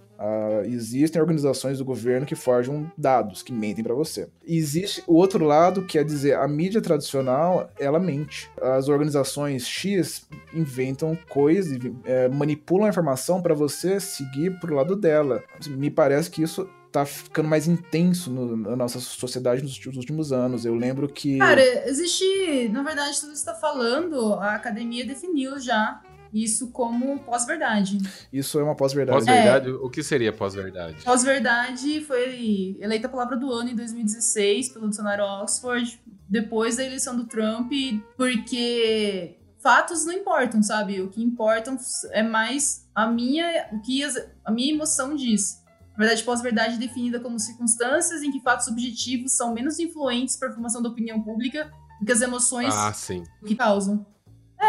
Ah, 0.63 0.67
existem 0.67 1.21
organizações 1.21 1.79
do 1.79 1.85
governo 1.85 2.27
que 2.27 2.35
forjam 2.35 2.91
dados, 2.97 3.43
que 3.43 3.53
mentem 3.53 3.83
pra 3.85 3.95
você. 3.95 4.29
E 4.47 4.57
existe 4.57 5.03
o 5.07 5.15
outro 5.15 5.45
lado, 5.45 5.85
que 5.85 5.99
é 5.99 6.05
dizer, 6.05 6.37
a 6.37 6.47
mídia 6.47 6.81
tradicional, 6.81 7.71
ela 7.79 7.99
mente. 7.99 8.51
As 8.61 8.89
organizações 8.89 9.67
X 9.67 10.27
inventam 10.53 11.17
coisas, 11.29 11.79
eh, 12.05 12.29
manipulam 12.29 12.87
a 12.87 12.91
informação 12.91 13.41
pra 13.43 13.55
você 13.55 13.99
seguir 14.01 14.59
pro 14.61 14.75
lado 14.75 14.97
dela. 14.97 15.43
Me 15.69 15.91
parece 15.91 16.31
que 16.31 16.43
isso 16.43 16.69
tá 16.93 17.05
ficando 17.05 17.49
mais 17.49 17.67
intenso 17.67 18.31
no- 18.31 18.57
na 18.57 18.77
nossa 18.77 19.01
sociedade 19.01 19.61
nos 19.63 19.85
últimos- 19.97 20.31
anos. 20.33 20.65
Eu 20.65 20.77
lembro 20.77 21.09
que... 21.09 21.39
Cara, 21.39 21.89
existe, 21.89 22.69
na 22.73 22.85
verdade, 22.85 23.19
tudo 23.19 23.33
que 23.33 23.39
você 23.39 23.45
tá 23.45 23.55
falando, 23.55 24.35
a 24.35 24.55
academia 24.55 25.05
definiu 25.05 25.59
já 25.59 26.01
isso 26.35 26.71
como 26.73 27.21
pós-verdade. 27.21 27.99
Isso 28.33 28.59
é 28.59 28.63
uma 28.65 28.75
pós-verdade. 28.75 29.19
Pós-verdade, 29.19 29.71
o 29.71 29.89
que 29.89 30.03
seria 30.03 30.33
pós-verdade? 30.33 31.03
Pós-verdade 31.05 32.01
foi 32.01 32.77
eleita 32.81 33.07
a 33.07 33.11
palavra 33.11 33.37
do 33.37 33.53
ano 33.53 33.71
em 33.71 33.77
2016 33.77 34.71
pelo 34.71 34.89
dicionário 34.89 35.25
Oxford, 35.25 36.01
depois 36.29 36.77
da 36.77 36.85
eleição 36.85 37.17
do 37.17 37.25
Trump, 37.27 37.71
porque 38.17 39.37
fatos 39.63 40.05
não 40.05 40.13
importam, 40.13 40.63
sabe? 40.63 41.01
O 41.01 41.09
que 41.09 41.23
importam 41.23 41.77
é 42.11 42.23
mais 42.23 42.89
a 42.95 43.07
minha, 43.07 43.69
o 43.73 43.81
que 43.81 44.03
as- 44.03 44.19
a 44.45 44.51
minha 44.51 44.73
emoção 44.75 45.15
diz. 45.15 45.63
Na 45.93 45.99
verdade, 45.99 46.25
pós-verdade 46.25 46.75
é 46.75 46.79
definida 46.79 47.21
como 47.21 47.39
circunstâncias 47.39 48.23
em 48.23 48.33
que 48.33 48.41
fatos 48.41 48.67
objetivos 48.67 49.33
são 49.33 49.55
menos 49.55 49.79
influentes 49.79 50.37
para 50.37 50.49
a 50.49 50.53
formação 50.53 50.83
da 50.83 50.89
opinião 50.89 51.23
pública 51.23 51.71
do 52.01 52.05
que 52.07 52.11
as 52.11 52.21
emoções 52.21 52.75
Ah, 52.75 52.93
sim. 52.93 53.23
que 53.47 53.55
causam. 53.55 54.05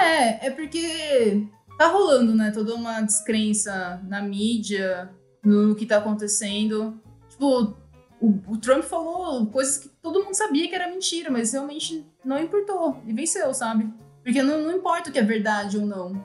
É, 0.04 0.48
é 0.48 0.52
porque 0.52 1.48
tá 1.78 1.88
rolando, 1.88 2.34
né, 2.34 2.52
toda 2.52 2.74
uma 2.74 3.02
descrença 3.02 4.02
na 4.08 4.22
mídia, 4.22 5.10
no 5.43 5.76
que 5.76 5.86
tá 5.86 5.98
acontecendo. 5.98 7.00
Tipo, 7.30 7.76
o, 8.22 8.41
o 8.48 8.58
Trump 8.58 8.84
falou 8.84 9.46
coisas 9.48 9.78
que 9.78 9.89
todo 10.02 10.24
mundo 10.24 10.36
sabia 10.36 10.68
que 10.68 10.76
era 10.76 10.89
mentira, 10.89 11.30
mas 11.30 11.52
realmente 11.52 12.06
não 12.24 12.39
importou. 12.39 13.02
E 13.06 13.14
venceu, 13.14 13.54
sabe? 13.54 13.91
Porque 14.24 14.41
não, 14.41 14.62
não 14.62 14.76
importa 14.76 15.10
o 15.10 15.14
que 15.14 15.20
é 15.20 15.24
verdade 15.24 15.78
ou 15.78 15.86
não. 15.86 16.24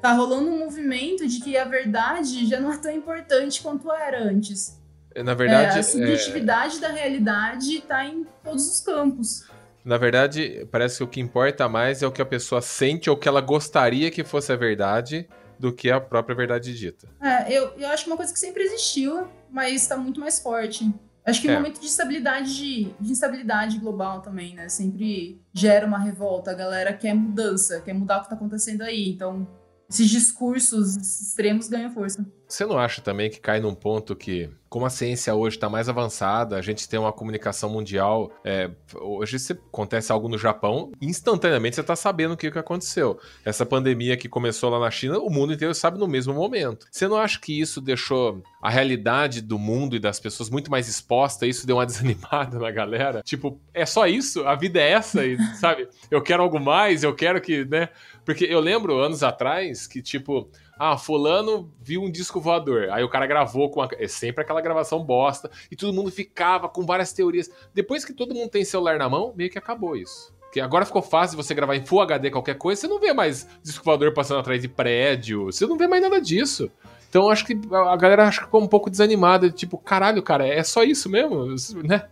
Tá 0.00 0.12
rolando 0.12 0.50
um 0.50 0.58
movimento 0.58 1.26
de 1.26 1.40
que 1.40 1.56
a 1.56 1.64
verdade 1.64 2.46
já 2.46 2.60
não 2.60 2.72
é 2.72 2.76
tão 2.76 2.92
importante 2.92 3.62
quanto 3.62 3.90
era 3.90 4.22
antes. 4.22 4.80
Na 5.24 5.34
verdade, 5.34 5.72
é, 5.72 5.76
a 5.76 5.78
é, 5.78 5.82
subjetividade 5.82 6.78
da 6.78 6.88
realidade 6.88 7.80
tá 7.80 8.04
em 8.04 8.24
todos 8.44 8.68
os 8.68 8.80
campos. 8.80 9.48
Na 9.86 9.96
verdade, 9.96 10.66
parece 10.70 10.98
que 10.98 11.04
o 11.04 11.06
que 11.08 11.20
importa 11.20 11.68
mais 11.68 12.02
é 12.02 12.06
o 12.06 12.10
que 12.12 12.20
a 12.20 12.26
pessoa 12.26 12.60
sente 12.60 13.08
ou 13.08 13.16
que 13.16 13.28
ela 13.28 13.40
gostaria 13.40 14.10
que 14.10 14.24
fosse 14.24 14.52
a 14.52 14.56
verdade 14.56 15.28
do 15.58 15.72
que 15.72 15.88
a 15.90 16.00
própria 16.00 16.34
verdade 16.34 16.76
dita. 16.76 17.08
É, 17.22 17.52
eu, 17.56 17.70
eu 17.78 17.88
acho 17.88 18.04
que 18.04 18.10
uma 18.10 18.16
coisa 18.16 18.32
que 18.32 18.38
sempre 18.38 18.64
existiu, 18.64 19.28
mas 19.50 19.86
tá 19.86 19.96
muito 19.96 20.18
mais 20.20 20.40
forte. 20.40 20.92
Acho 21.24 21.40
que 21.40 21.48
o 21.48 21.50
É. 21.50 21.56
momento 21.56 21.80
de 21.80 21.86
estabilidade, 21.86 22.54
de, 22.56 22.84
de 23.00 23.12
instabilidade 23.12 23.78
global 23.78 24.20
também, 24.20 24.54
né? 24.54 24.68
Sempre 24.68 25.40
gera 25.52 25.86
uma 25.86 25.98
revolta. 25.98 26.50
A 26.50 26.54
galera 26.54 26.92
quer 26.92 27.14
mudança, 27.14 27.80
quer 27.80 27.94
mudar 27.94 28.18
o 28.18 28.22
que 28.22 28.28
tá 28.28 28.34
acontecendo 28.34 28.82
aí. 28.82 29.08
Então, 29.08 29.46
esses 29.88 30.08
discursos 30.08 30.96
extremos 30.96 31.68
ganham 31.68 31.90
força. 31.90 32.24
Você 32.48 32.64
não 32.64 32.78
acha 32.78 33.02
também 33.02 33.28
que 33.28 33.40
cai 33.40 33.58
num 33.58 33.74
ponto 33.74 34.14
que, 34.14 34.48
como 34.68 34.86
a 34.86 34.90
ciência 34.90 35.34
hoje 35.34 35.56
está 35.56 35.68
mais 35.68 35.88
avançada, 35.88 36.56
a 36.56 36.62
gente 36.62 36.88
tem 36.88 36.98
uma 36.98 37.12
comunicação 37.12 37.68
mundial. 37.68 38.30
é, 38.44 38.70
hoje, 38.94 39.38
se 39.38 39.52
acontece 39.52 40.12
algo 40.12 40.28
no 40.28 40.38
Japão, 40.38 40.92
instantaneamente 41.00 41.74
você 41.74 41.80
está 41.80 41.96
sabendo 41.96 42.34
o 42.34 42.36
que, 42.36 42.50
que 42.50 42.58
aconteceu. 42.58 43.18
Essa 43.44 43.66
pandemia 43.66 44.16
que 44.16 44.28
começou 44.28 44.70
lá 44.70 44.78
na 44.78 44.90
China, 44.90 45.18
o 45.18 45.28
mundo 45.28 45.52
inteiro 45.52 45.74
sabe 45.74 45.98
no 45.98 46.06
mesmo 46.06 46.32
momento. 46.34 46.86
Você 46.90 47.08
não 47.08 47.16
acha 47.16 47.40
que 47.40 47.58
isso 47.58 47.80
deixou 47.80 48.42
a 48.62 48.70
realidade 48.70 49.40
do 49.40 49.58
mundo 49.58 49.96
e 49.96 50.00
das 50.00 50.20
pessoas 50.20 50.48
muito 50.48 50.70
mais 50.70 50.88
exposta? 50.88 51.46
Isso 51.46 51.66
deu 51.66 51.76
uma 51.76 51.86
desanimada 51.86 52.58
na 52.58 52.70
galera? 52.70 53.22
Tipo, 53.22 53.60
é 53.74 53.84
só 53.84 54.06
isso? 54.06 54.46
A 54.46 54.54
vida 54.54 54.80
é 54.80 54.92
essa? 54.92 55.26
E, 55.26 55.36
sabe? 55.56 55.88
Eu 56.10 56.22
quero 56.22 56.42
algo 56.42 56.60
mais, 56.60 57.02
eu 57.02 57.14
quero 57.14 57.40
que, 57.40 57.64
né? 57.64 57.88
Porque 58.24 58.44
eu 58.44 58.60
lembro 58.60 58.98
anos 58.98 59.22
atrás 59.22 59.86
que, 59.86 60.02
tipo, 60.02 60.48
ah, 60.78 60.96
fulano 60.96 61.72
viu 61.80 62.02
um 62.02 62.10
disco 62.10 62.40
voador. 62.40 62.88
Aí 62.90 63.02
o 63.02 63.08
cara 63.08 63.26
gravou 63.26 63.70
com 63.70 63.82
é 63.82 64.08
sempre 64.08 64.42
aquela 64.42 64.60
gravação 64.60 65.02
bosta 65.02 65.50
e 65.70 65.76
todo 65.76 65.94
mundo 65.94 66.10
ficava 66.10 66.68
com 66.68 66.84
várias 66.84 67.12
teorias. 67.12 67.50
Depois 67.74 68.04
que 68.04 68.12
todo 68.12 68.34
mundo 68.34 68.50
tem 68.50 68.64
celular 68.64 68.98
na 68.98 69.08
mão, 69.08 69.32
meio 69.34 69.50
que 69.50 69.58
acabou 69.58 69.96
isso. 69.96 70.34
Porque 70.40 70.60
agora 70.60 70.86
ficou 70.86 71.02
fácil 71.02 71.36
você 71.36 71.54
gravar 71.54 71.76
em 71.76 71.84
Full 71.84 72.00
HD 72.00 72.30
qualquer 72.30 72.56
coisa, 72.56 72.80
você 72.80 72.88
não 72.88 73.00
vê 73.00 73.12
mais 73.12 73.46
disco 73.62 73.84
voador 73.84 74.12
passando 74.12 74.40
atrás 74.40 74.60
de 74.62 74.68
prédio, 74.68 75.46
você 75.46 75.66
não 75.66 75.76
vê 75.76 75.86
mais 75.86 76.02
nada 76.02 76.20
disso. 76.20 76.70
Então 77.08 77.28
acho 77.30 77.44
que 77.44 77.58
a 77.72 77.96
galera 77.96 78.26
acho 78.26 78.40
que 78.40 78.44
ficou 78.44 78.62
um 78.62 78.68
pouco 78.68 78.90
desanimada, 78.90 79.50
tipo, 79.50 79.78
caralho, 79.78 80.22
cara, 80.22 80.46
é 80.46 80.62
só 80.62 80.82
isso 80.82 81.08
mesmo, 81.08 81.46
né? 81.82 82.06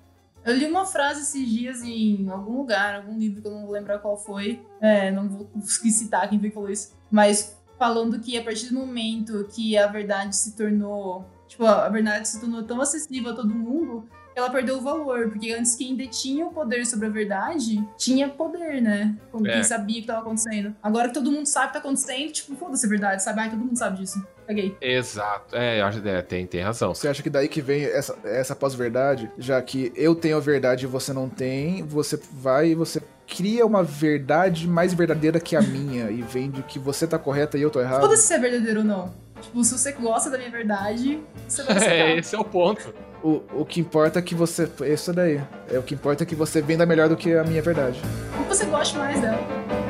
Eu 0.45 0.55
li 0.55 0.67
uma 0.67 0.85
frase 0.85 1.23
esses 1.23 1.49
dias 1.49 1.83
em 1.83 2.29
algum 2.29 2.59
lugar, 2.59 2.97
algum 2.97 3.17
livro 3.17 3.41
que 3.41 3.49
eu 3.49 3.53
não 3.53 3.63
vou 3.63 3.73
lembrar 3.73 3.99
qual 3.99 4.17
foi. 4.17 4.61
É, 4.79 5.11
não 5.11 5.27
vou 5.27 5.47
conseguir 5.47 5.91
citar 5.91 6.29
quem 6.29 6.39
foi 6.39 6.51
falou 6.51 6.69
isso. 6.69 6.95
Mas 7.11 7.59
falando 7.85 8.19
que 8.19 8.39
a 8.39 8.43
partir 8.43 8.69
do 8.69 8.75
momento 8.77 9.47
que 9.55 9.77
a 9.77 9.87
verdade 9.87 10.35
se 10.35 10.57
tornou. 10.57 11.23
Tipo, 11.47 11.67
a 11.67 11.87
verdade 11.91 12.27
se 12.27 12.41
tornou 12.41 12.63
tão 12.63 12.81
acessível 12.81 13.33
a 13.33 13.35
todo 13.37 13.55
mundo, 13.55 14.09
ela 14.35 14.49
perdeu 14.49 14.79
o 14.79 14.81
valor. 14.81 15.29
Porque 15.29 15.53
antes 15.53 15.75
quem 15.77 15.95
detinha 15.95 16.47
o 16.47 16.51
poder 16.51 16.87
sobre 16.87 17.07
a 17.07 17.11
verdade 17.11 17.87
tinha 17.99 18.27
poder, 18.29 18.81
né? 18.81 19.15
Como 19.31 19.47
É. 19.47 19.53
quem 19.53 19.63
sabia 19.63 19.99
o 19.99 20.01
que 20.01 20.07
tava 20.07 20.21
acontecendo. 20.21 20.75
Agora 20.83 21.09
que 21.09 21.15
todo 21.15 21.31
mundo 21.31 21.45
sabe 21.47 21.67
o 21.67 21.69
que 21.69 21.73
tá 21.75 21.79
acontecendo, 21.81 22.33
tipo, 22.33 22.57
foda-se 22.57 22.87
a 22.87 22.89
verdade, 22.89 23.23
sabe? 23.23 23.41
Ai, 23.41 23.51
todo 23.51 23.59
mundo 23.61 23.77
sabe 23.79 23.99
disso. 23.99 24.27
Peguei. 24.47 24.77
Exato. 24.81 25.55
É, 25.57 25.81
eu 25.81 25.87
acho- 25.87 26.07
é, 26.07 26.21
tem, 26.23 26.47
tem 26.47 26.61
razão. 26.63 26.95
Você 26.95 27.07
acha 27.09 27.23
que 27.23 27.31
daí 27.31 27.49
que 27.49 27.63
vem 27.63 27.85
essa, 27.85 28.17
essa 28.25 28.55
pós-verdade? 28.57 29.31
Já 29.39 29.61
que 29.63 29.93
eu 29.95 30.15
tenho 30.15 30.37
a 30.37 30.41
verdade 30.41 30.85
e 30.85 30.89
você 30.89 31.13
não 31.13 31.29
tem, 31.31 31.83
você 31.83 32.19
vai 32.33 32.69
e 32.71 32.75
você 32.75 33.03
cria 33.27 33.65
uma 33.67 33.83
verdade 33.83 34.69
mais 34.69 34.93
verdadeira 34.95 35.41
que 35.41 35.57
a 35.57 35.61
minha 35.63 36.11
e 36.11 36.23
vem 36.23 36.51
de 36.51 36.63
que 36.63 36.79
você 36.79 37.07
tá 37.07 37.19
correta 37.19 37.59
e 37.59 37.63
eu 37.63 37.71
tô 37.71 37.81
errado. 37.81 38.01
Foda-se 38.03 38.23
se 38.23 38.35
é 38.35 38.39
verdadeiro 38.39 38.81
ou 38.81 38.85
não. 38.85 39.13
Tipo, 39.41 39.65
se 39.65 39.77
você 39.77 39.93
gosta 39.93 40.31
da 40.31 40.39
minha 40.39 40.51
verdade, 40.51 41.21
você 41.47 41.63
vai 41.63 41.77
aceitar. 41.77 41.95
É, 41.95 42.19
esse 42.19 42.35
é 42.35 42.39
o 42.39 42.45
ponto. 42.45 42.95
O, 43.23 43.43
o 43.55 43.65
que 43.65 43.81
importa 43.81 44.19
é 44.19 44.23
que 44.23 44.35
você. 44.35 44.69
Isso 44.87 45.13
daí. 45.13 45.41
É 45.71 45.79
o 45.79 45.83
que 45.83 45.95
importa 45.95 46.23
é 46.23 46.27
que 46.27 46.35
você 46.35 46.61
venda 46.61 46.85
melhor 46.85 47.09
do 47.09 47.17
que 47.17 47.35
a 47.35 47.45
minha 47.45 47.63
verdade. 47.63 48.01
Ou 48.39 48.45
que 48.45 48.49
você 48.49 48.67
goste 48.67 48.97
mais 48.97 49.21
dela. 49.21 49.84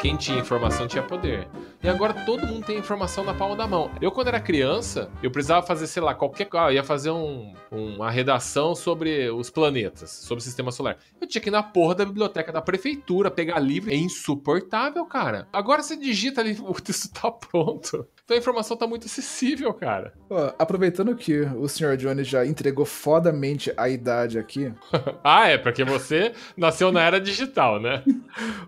Quem 0.00 0.16
tinha 0.16 0.38
informação 0.38 0.86
tinha 0.88 1.02
poder. 1.02 1.48
E 1.82 1.88
agora 1.88 2.12
todo 2.24 2.46
mundo 2.46 2.64
tem 2.66 2.78
informação 2.78 3.24
na 3.24 3.32
palma 3.34 3.54
da 3.56 3.66
mão. 3.66 3.90
Eu, 4.00 4.10
quando 4.10 4.28
era 4.28 4.40
criança, 4.40 5.10
eu 5.22 5.30
precisava 5.30 5.64
fazer, 5.66 5.86
sei 5.86 6.02
lá, 6.02 6.14
qualquer 6.14 6.44
coisa. 6.46 6.66
Ah, 6.66 6.72
ia 6.72 6.82
fazer 6.84 7.10
um- 7.10 7.52
uma 7.70 8.10
redação 8.10 8.74
sobre 8.74 9.30
os 9.30 9.50
planetas, 9.50 10.10
sobre 10.10 10.40
o 10.40 10.44
sistema 10.44 10.70
solar. 10.70 10.96
Eu 11.20 11.26
tinha 11.26 11.40
que 11.42 11.48
ir 11.48 11.52
na 11.52 11.62
porra 11.62 11.94
da 11.96 12.04
biblioteca 12.04 12.52
da 12.52 12.60
prefeitura, 12.62 13.30
pegar 13.30 13.58
livro. 13.58 13.90
É 13.90 13.96
insuportável, 13.96 15.04
cara. 15.06 15.48
Agora 15.52 15.82
você 15.82 15.96
digita 15.96 16.40
ali, 16.40 16.56
o 16.62 16.74
texto 16.74 17.10
tá 17.12 17.30
pronto. 17.30 18.06
Então 18.32 18.38
a 18.38 18.40
informação 18.40 18.78
tá 18.78 18.86
muito 18.86 19.04
acessível, 19.04 19.74
cara. 19.74 20.14
Ó, 20.30 20.54
aproveitando 20.58 21.14
que 21.14 21.42
o 21.42 21.68
Sr. 21.68 21.98
Johnny 21.98 22.24
já 22.24 22.46
entregou 22.46 22.86
fodamente 22.86 23.70
a 23.76 23.90
idade 23.90 24.38
aqui, 24.38 24.72
Ah, 25.22 25.48
é, 25.48 25.58
porque 25.58 25.84
você 25.84 26.32
nasceu 26.56 26.90
na 26.90 27.02
era 27.02 27.20
digital, 27.20 27.78
né? 27.78 28.02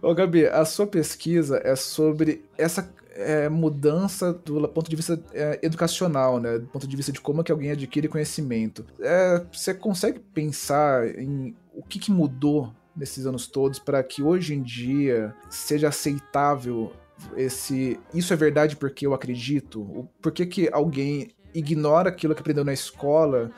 Ô, 0.02 0.14
Gabi, 0.14 0.46
a 0.46 0.66
sua 0.66 0.86
pesquisa 0.86 1.62
é 1.64 1.74
sobre 1.74 2.44
essa 2.58 2.92
é, 3.12 3.48
mudança 3.48 4.34
do 4.34 4.68
ponto 4.68 4.90
de 4.90 4.96
vista 4.96 5.18
é, 5.32 5.58
educacional, 5.62 6.38
né? 6.38 6.58
Do 6.58 6.66
ponto 6.66 6.86
de 6.86 6.96
vista 6.96 7.10
de 7.10 7.22
como 7.22 7.40
é 7.40 7.44
que 7.44 7.52
alguém 7.52 7.70
adquire 7.70 8.06
conhecimento. 8.06 8.84
É, 9.00 9.42
você 9.50 9.72
consegue 9.72 10.18
pensar 10.18 11.08
em 11.18 11.56
o 11.72 11.82
que, 11.82 11.98
que 11.98 12.10
mudou 12.10 12.70
nesses 12.94 13.24
anos 13.24 13.46
todos 13.46 13.78
para 13.78 14.02
que 14.02 14.22
hoje 14.22 14.54
em 14.54 14.62
dia 14.62 15.34
seja 15.48 15.88
aceitável 15.88 16.92
esse 17.36 17.98
isso 18.12 18.32
é 18.32 18.36
verdade 18.36 18.76
porque 18.76 19.06
eu 19.06 19.14
acredito? 19.14 20.08
Por 20.20 20.32
que, 20.32 20.46
que 20.46 20.68
alguém 20.72 21.30
ignora 21.54 22.08
aquilo 22.08 22.34
que 22.34 22.40
aprendeu 22.40 22.64
na 22.64 22.72
escola 22.72 23.50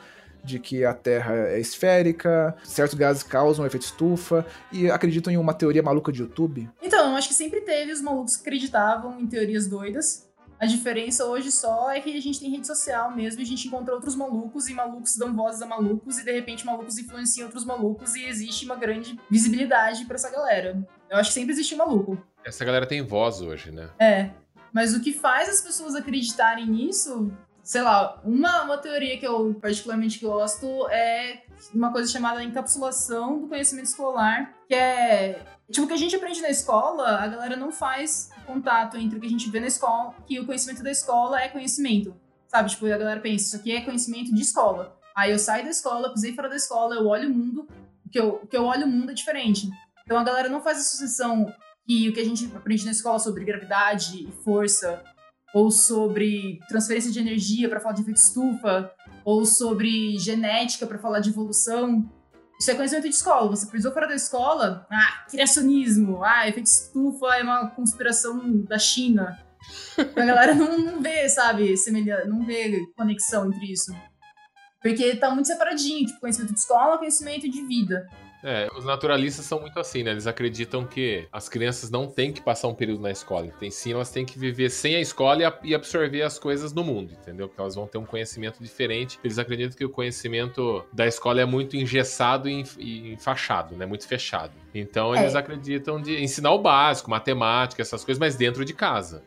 de 0.43 0.59
que 0.59 0.85
a 0.85 0.93
Terra 0.93 1.35
é 1.35 1.59
esférica, 1.59 2.55
certos 2.63 2.97
gases 2.97 3.23
causam 3.23 3.65
efeito 3.65 3.83
estufa 3.83 4.45
e 4.71 4.89
acreditam 4.89 5.33
em 5.33 5.37
uma 5.37 5.53
teoria 5.53 5.83
maluca 5.83 6.11
de 6.11 6.21
YouTube? 6.21 6.69
Então, 6.81 7.15
acho 7.15 7.27
que 7.27 7.33
sempre 7.33 7.61
teve 7.61 7.91
os 7.91 8.01
malucos 8.01 8.37
que 8.37 8.43
acreditavam 8.43 9.19
em 9.19 9.27
teorias 9.27 9.67
doidas. 9.67 10.26
A 10.59 10.65
diferença 10.65 11.25
hoje 11.25 11.51
só 11.51 11.91
é 11.91 12.01
que 12.01 12.15
a 12.15 12.21
gente 12.21 12.39
tem 12.39 12.49
rede 12.49 12.65
social 12.65 13.15
mesmo 13.15 13.41
e 13.41 13.43
a 13.43 13.45
gente 13.45 13.67
encontra 13.67 13.93
outros 13.93 14.15
malucos 14.15 14.67
e 14.67 14.73
malucos 14.73 15.15
dão 15.15 15.35
vozes 15.35 15.61
a 15.61 15.67
malucos 15.67 16.17
e 16.17 16.25
de 16.25 16.31
repente 16.31 16.65
malucos 16.65 16.97
influenciam 16.97 17.45
outros 17.45 17.63
malucos 17.63 18.15
e 18.15 18.25
existe 18.25 18.65
uma 18.65 18.75
grande 18.75 19.19
visibilidade 19.29 20.05
pra 20.05 20.15
essa 20.15 20.31
galera. 20.31 20.81
Eu 21.09 21.17
acho 21.17 21.29
que 21.29 21.35
sempre 21.35 21.53
existiu 21.53 21.77
maluco. 21.77 22.17
Essa 22.43 22.65
galera 22.65 22.87
tem 22.87 23.01
voz 23.01 23.41
hoje, 23.41 23.71
né? 23.71 23.89
É. 23.99 24.31
Mas 24.73 24.95
o 24.95 25.01
que 25.01 25.13
faz 25.13 25.47
as 25.47 25.61
pessoas 25.61 25.95
acreditarem 25.95 26.65
nisso, 26.65 27.31
sei 27.61 27.81
lá, 27.81 28.19
uma, 28.23 28.63
uma 28.63 28.77
teoria 28.77 29.17
que 29.17 29.27
eu 29.27 29.53
particularmente 29.61 30.19
gosto 30.19 30.87
é 30.89 31.43
uma 31.73 31.91
coisa 31.91 32.11
chamada 32.11 32.43
encapsulação 32.43 33.41
do 33.41 33.47
conhecimento 33.47 33.85
escolar, 33.85 34.53
que 34.67 34.73
é 34.73 35.45
tipo 35.71 35.85
o 35.85 35.87
que 35.87 35.93
a 35.93 35.97
gente 35.97 36.15
aprende 36.15 36.41
na 36.41 36.49
escola, 36.49 37.19
a 37.19 37.27
galera 37.27 37.55
não 37.55 37.71
faz 37.71 38.29
contato 38.45 38.97
entre 38.97 39.17
o 39.17 39.21
que 39.21 39.27
a 39.27 39.29
gente 39.29 39.49
vê 39.49 39.59
na 39.59 39.67
escola, 39.67 40.15
que 40.25 40.39
o 40.39 40.45
conhecimento 40.45 40.83
da 40.83 40.91
escola 40.91 41.41
é 41.41 41.49
conhecimento. 41.49 42.15
Sabe, 42.47 42.69
tipo, 42.69 42.85
a 42.85 42.97
galera 42.97 43.19
pensa, 43.19 43.45
isso 43.45 43.55
aqui 43.57 43.75
é 43.75 43.81
conhecimento 43.81 44.33
de 44.33 44.41
escola. 44.41 44.97
Aí 45.15 45.31
eu 45.31 45.39
saio 45.39 45.65
da 45.65 45.69
escola, 45.69 46.13
pisei 46.13 46.33
fora 46.33 46.47
da 46.47 46.55
escola, 46.55 46.95
eu 46.95 47.07
olho 47.07 47.29
o 47.29 47.33
mundo, 47.33 47.67
o 48.05 48.09
que 48.09 48.19
eu, 48.19 48.39
o 48.43 48.47
que 48.47 48.55
eu 48.55 48.63
olho 48.63 48.85
o 48.85 48.89
mundo 48.89 49.11
é 49.11 49.13
diferente. 49.13 49.69
Então 50.05 50.17
a 50.17 50.23
galera 50.23 50.47
não 50.47 50.61
faz 50.61 50.77
associação 50.77 51.53
que 51.85 52.07
o 52.07 52.13
que 52.13 52.19
a 52.19 52.25
gente 52.25 52.45
aprende 52.55 52.85
na 52.85 52.91
escola 52.91 53.19
sobre 53.19 53.43
gravidade 53.43 54.23
e 54.23 54.31
força, 54.43 55.03
ou 55.53 55.71
sobre 55.71 56.59
transferência 56.67 57.11
de 57.11 57.19
energia 57.19 57.67
para 57.67 57.79
falar 57.79 57.95
de 57.95 58.01
efeito 58.01 58.17
estufa, 58.17 58.91
ou 59.25 59.45
sobre 59.45 60.17
genética 60.17 60.85
para 60.85 60.99
falar 60.99 61.19
de 61.19 61.29
evolução. 61.29 62.09
Isso 62.59 62.71
é 62.71 62.75
conhecimento 62.75 63.07
de 63.07 63.15
escola. 63.15 63.49
Você 63.49 63.67
pisou 63.67 63.91
fora 63.91 64.07
da 64.07 64.15
escola, 64.15 64.87
ah, 64.91 65.25
criacionismo, 65.29 66.23
ah, 66.23 66.47
efeito 66.47 66.67
estufa 66.67 67.35
é 67.37 67.43
uma 67.43 67.69
conspiração 67.69 68.61
da 68.63 68.79
China. 68.79 69.37
A 69.97 70.25
galera 70.25 70.55
não, 70.55 70.77
não 70.77 71.01
vê, 71.01 71.27
sabe, 71.29 71.75
semelhança, 71.77 72.27
não 72.27 72.45
vê 72.45 72.85
conexão 72.95 73.47
entre 73.47 73.71
isso. 73.71 73.95
Porque 74.81 75.15
tá 75.15 75.29
muito 75.29 75.47
separadinho, 75.47 76.05
tipo, 76.05 76.19
conhecimento 76.19 76.53
de 76.53 76.59
escola, 76.59 76.97
conhecimento 76.97 77.49
de 77.49 77.61
vida. 77.65 78.07
É, 78.43 78.69
os 78.77 78.85
naturalistas 78.85 79.45
são 79.45 79.59
muito 79.59 79.79
assim, 79.79 80.03
né? 80.03 80.11
Eles 80.11 80.27
acreditam 80.27 80.85
que 80.85 81.27
as 81.31 81.49
crianças 81.49 81.89
não 81.89 82.07
têm 82.07 82.31
que 82.31 82.39
passar 82.41 82.67
um 82.67 82.73
período 82.73 83.01
na 83.01 83.09
escola. 83.11 83.47
Tem 83.59 83.71
sim, 83.71 83.93
elas 83.93 84.09
têm 84.11 84.25
que 84.25 84.37
viver 84.37 84.69
sem 84.69 84.95
a 84.95 84.99
escola 85.01 85.57
e, 85.63 85.73
absorver 85.73 86.21
as 86.21 86.37
coisas 86.37 86.71
no 86.71 86.83
mundo, 86.83 87.13
entendeu? 87.19 87.47
Porque 87.47 87.59
elas 87.59 87.75
vão 87.75 87.87
ter 87.87 87.97
um 87.97 88.05
conhecimento 88.05 88.61
diferente. 88.61 89.19
Eles 89.23 89.39
acreditam 89.39 89.75
que 89.77 89.83
o 89.85 89.89
conhecimento 89.89 90.85
da 90.93 91.07
escola 91.07 91.41
é 91.41 91.45
muito 91.45 91.75
engessado 91.75 92.47
e 92.47 92.63
e 92.77 93.13
enfaixado, 93.13 93.75
né? 93.75 93.85
Muito 93.85 94.07
fechado. 94.07 94.53
Então 94.73 95.15
eles 95.15 95.33
É. 95.35 95.37
acreditam 95.39 96.01
de 96.01 96.21
ensinar 96.21 96.51
o 96.51 96.59
básico, 96.59 97.09
matemática, 97.09 97.81
essas 97.81 98.03
coisas, 98.05 98.19
mas 98.19 98.35
dentro 98.35 98.63
de 98.63 98.73
casa. 98.73 99.23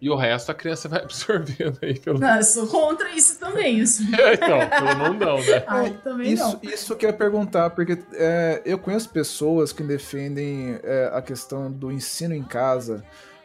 E 0.00 0.08
o 0.08 0.14
resto 0.14 0.50
a 0.50 0.54
criança 0.54 0.88
vai 0.88 1.00
absorvendo 1.02 1.78
aí 1.82 1.98
pelo. 1.98 2.24
Ah, 2.24 2.38
eu 2.38 2.44
sou 2.44 2.66
contra 2.66 3.10
isso 3.10 3.38
também, 3.38 3.80
assim. 3.80 4.06
então, 4.32 4.58
pelo 4.68 5.10
mundão, 5.10 5.36
né? 5.38 5.64
Ai, 5.66 5.98
também 6.02 6.32
Isso, 6.32 6.44
não. 6.44 6.60
isso 6.62 6.96
que 6.96 7.04
eu 7.04 7.10
ia 7.10 7.16
perguntar, 7.16 7.70
porque 7.70 7.98
é, 8.14 8.62
eu 8.64 8.78
conheço 8.78 9.08
pessoas 9.10 9.72
que 9.72 9.82
defendem 9.82 10.78
é, 10.82 11.10
a 11.12 11.20
questão 11.20 11.70
do 11.70 11.90
ensino 11.90 12.34
em 12.34 12.42
casa, 12.42 13.04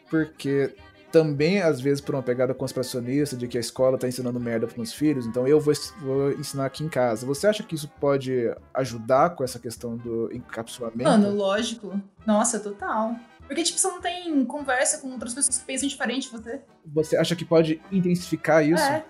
porque 0.10 0.74
também, 1.14 1.62
às 1.62 1.80
vezes, 1.80 2.02
por 2.02 2.16
uma 2.16 2.24
pegada 2.24 2.56
conspiracionista 2.56 3.38
de 3.38 3.48
que 3.48 3.56
a 3.56 3.62
escola 3.62 4.00
tá 4.00 4.08
ensinando 4.08 4.40
merda 4.40 4.66
pros 4.66 4.78
meus 4.78 4.92
filhos, 4.92 5.28
então 5.28 5.48
eu 5.48 5.60
vou, 5.60 5.72
vou 6.02 6.32
ensinar 6.32 6.66
aqui 6.66 6.84
em 6.84 6.90
casa. 6.90 7.24
Você 7.28 7.46
acha 7.46 7.62
que 7.62 7.76
isso 7.76 7.88
pode 8.00 8.52
ajudar 8.74 9.30
com 9.36 9.44
essa 9.44 9.60
questão 9.60 9.96
do 9.96 10.34
encapsulamento? 10.34 11.04
Mano, 11.04 11.30
lógico. 11.36 12.02
Nossa, 12.26 12.60
total. 12.60 13.16
Porque, 13.48 13.64
tipo, 13.64 13.78
você 13.80 13.88
não 13.88 14.02
tem 14.02 14.44
conversa 14.46 15.00
com 15.00 15.12
outras 15.12 15.34
pessoas 15.34 15.58
que 15.58 15.66
pensam 15.66 15.88
diferente 15.88 16.30
de 16.30 16.38
você. 16.38 16.62
Você 16.86 17.18
acha 17.18 17.36
que 17.36 17.46
pode 17.46 17.82
intensificar 17.92 18.66
isso? 18.68 18.84
É. 18.84 19.04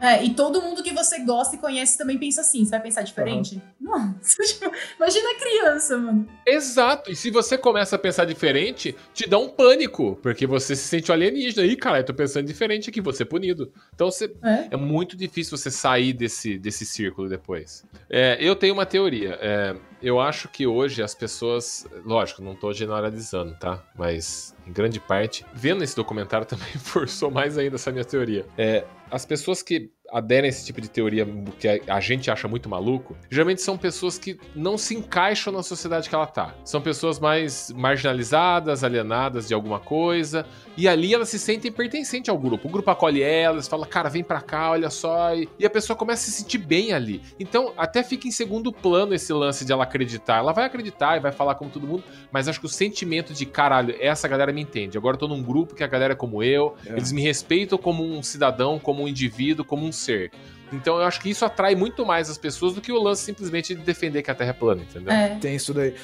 É, 0.00 0.24
e 0.24 0.34
todo 0.34 0.60
mundo 0.60 0.82
que 0.82 0.92
você 0.92 1.20
gosta 1.20 1.54
e 1.54 1.58
conhece 1.60 1.96
também 1.96 2.18
pensa 2.18 2.40
assim. 2.40 2.64
Você 2.64 2.72
vai 2.72 2.80
pensar 2.80 3.02
diferente? 3.02 3.62
Não. 3.80 4.12
Tipo, 4.44 4.72
Imagina 4.96 5.30
a 5.30 5.34
criança, 5.36 5.96
mano. 5.96 6.28
Exato. 6.44 7.12
E 7.12 7.14
se 7.14 7.30
você 7.30 7.56
começa 7.56 7.94
a 7.94 7.98
pensar 8.00 8.24
diferente, 8.24 8.96
te 9.14 9.28
dá 9.28 9.38
um 9.38 9.48
pânico, 9.48 10.18
porque 10.20 10.44
você 10.44 10.74
se 10.74 10.88
sente 10.88 11.12
um 11.12 11.14
alienígena. 11.14 11.64
Ih, 11.64 11.76
cara, 11.76 12.00
eu 12.00 12.04
tô 12.04 12.12
pensando 12.12 12.46
diferente 12.48 12.90
aqui, 12.90 13.00
vou 13.00 13.12
ser 13.12 13.26
punido. 13.26 13.72
Então 13.94 14.10
você, 14.10 14.24
É. 14.42 14.68
é 14.72 14.76
muito 14.76 15.16
difícil 15.16 15.56
você 15.56 15.70
sair 15.70 16.12
desse, 16.12 16.58
desse 16.58 16.84
círculo 16.84 17.28
depois. 17.28 17.84
É, 18.10 18.36
eu 18.40 18.56
tenho 18.56 18.74
uma 18.74 18.84
teoria. 18.84 19.38
É, 19.40 19.76
eu 20.02 20.20
acho 20.20 20.48
que 20.48 20.66
hoje 20.66 21.02
as 21.02 21.14
pessoas. 21.14 21.86
Lógico, 22.04 22.42
não 22.42 22.54
tô 22.54 22.72
generalizando, 22.72 23.54
tá? 23.54 23.82
Mas 23.96 24.54
em 24.66 24.72
grande 24.72 24.98
parte, 24.98 25.44
vendo 25.54 25.84
esse 25.84 25.94
documentário 25.94 26.44
também 26.46 26.72
forçou 26.74 27.30
mais 27.30 27.56
ainda 27.56 27.76
essa 27.76 27.92
minha 27.92 28.04
teoria. 28.04 28.44
É, 28.58 28.84
as 29.10 29.24
pessoas 29.24 29.62
que 29.62 29.90
aderem 30.12 30.46
a 30.46 30.48
esse 30.48 30.64
tipo 30.64 30.80
de 30.80 30.90
teoria 30.90 31.26
que 31.58 31.80
a, 31.88 32.00
gente 32.00 32.30
acha 32.30 32.46
muito 32.46 32.68
maluco, 32.68 33.16
geralmente 33.30 33.62
são 33.62 33.78
pessoas 33.78 34.18
que 34.18 34.38
não 34.54 34.76
se 34.76 34.94
encaixam 34.94 35.52
na 35.52 35.62
sociedade 35.62 36.08
que 36.08 36.14
ela 36.14 36.26
tá. 36.26 36.54
São 36.64 36.80
pessoas 36.80 37.18
mais 37.18 37.72
marginalizadas, 37.74 38.84
alienadas 38.84 39.48
de 39.48 39.54
alguma 39.54 39.80
coisa, 39.80 40.44
e 40.76 40.86
ali 40.86 41.14
elas 41.14 41.28
se 41.28 41.38
sentem 41.38 41.72
pertencentes 41.72 42.28
ao 42.28 42.38
grupo. 42.38 42.68
O 42.68 42.70
grupo 42.70 42.90
acolhe 42.90 43.22
elas, 43.22 43.68
fala, 43.68 43.86
cara, 43.86 44.08
vem 44.08 44.22
pra 44.22 44.40
cá, 44.40 44.70
olha 44.70 44.90
só, 44.90 45.34
e, 45.34 45.48
e 45.58 45.64
a 45.64 45.70
pessoa 45.70 45.96
começa 45.96 46.22
a 46.22 46.24
se 46.32 46.42
sentir 46.42 46.58
bem 46.58 46.92
ali. 46.92 47.22
Então, 47.40 47.72
até 47.76 48.02
fica 48.02 48.28
em 48.28 48.30
segundo 48.30 48.72
plano 48.72 49.14
esse 49.14 49.32
lance 49.32 49.64
de 49.64 49.72
ela 49.72 49.84
acreditar. 49.84 50.38
Ela 50.38 50.52
vai 50.52 50.64
acreditar 50.64 51.16
e 51.16 51.20
vai 51.20 51.32
falar 51.32 51.54
como 51.54 51.70
todo 51.70 51.86
mundo, 51.86 52.04
mas 52.30 52.48
acho 52.48 52.60
que 52.60 52.66
o 52.66 52.68
sentimento 52.68 53.32
de, 53.32 53.46
caralho, 53.46 53.94
essa 54.00 54.28
galera 54.28 54.52
me 54.52 54.60
entende. 54.60 54.98
Agora 54.98 55.14
eu 55.14 55.20
tô 55.20 55.28
num 55.28 55.42
grupo 55.42 55.74
que 55.74 55.82
a 55.84 55.86
galera 55.86 56.12
é 56.12 56.16
como 56.16 56.42
eu, 56.42 56.74
É. 56.86 56.92
eles 56.92 57.12
me 57.12 57.22
respeitam 57.22 57.78
como 57.78 58.04
um 58.04 58.22
cidadão, 58.22 58.78
como 58.78 59.02
um 59.04 59.08
indivíduo, 59.08 59.64
como 59.64 59.86
um 59.86 59.92
ser. 60.02 60.30
Então 60.72 60.98
eu 60.98 61.04
acho 61.04 61.20
que 61.20 61.30
isso 61.30 61.44
atrai 61.44 61.74
muito 61.74 62.04
mais 62.04 62.28
as 62.30 62.38
pessoas 62.38 62.74
do 62.74 62.80
que 62.80 62.90
o 62.90 63.02
lance 63.02 63.24
simplesmente 63.24 63.74
de 63.74 63.82
defender 63.82 64.22
que 64.22 64.30
a 64.30 64.34
Terra 64.34 64.50
é 64.50 64.54
plana, 64.54 64.82
entendeu? 64.82 65.12
É. 65.12 65.36
Tem 65.40 65.54
isso 65.54 65.72
daí. 65.72 65.94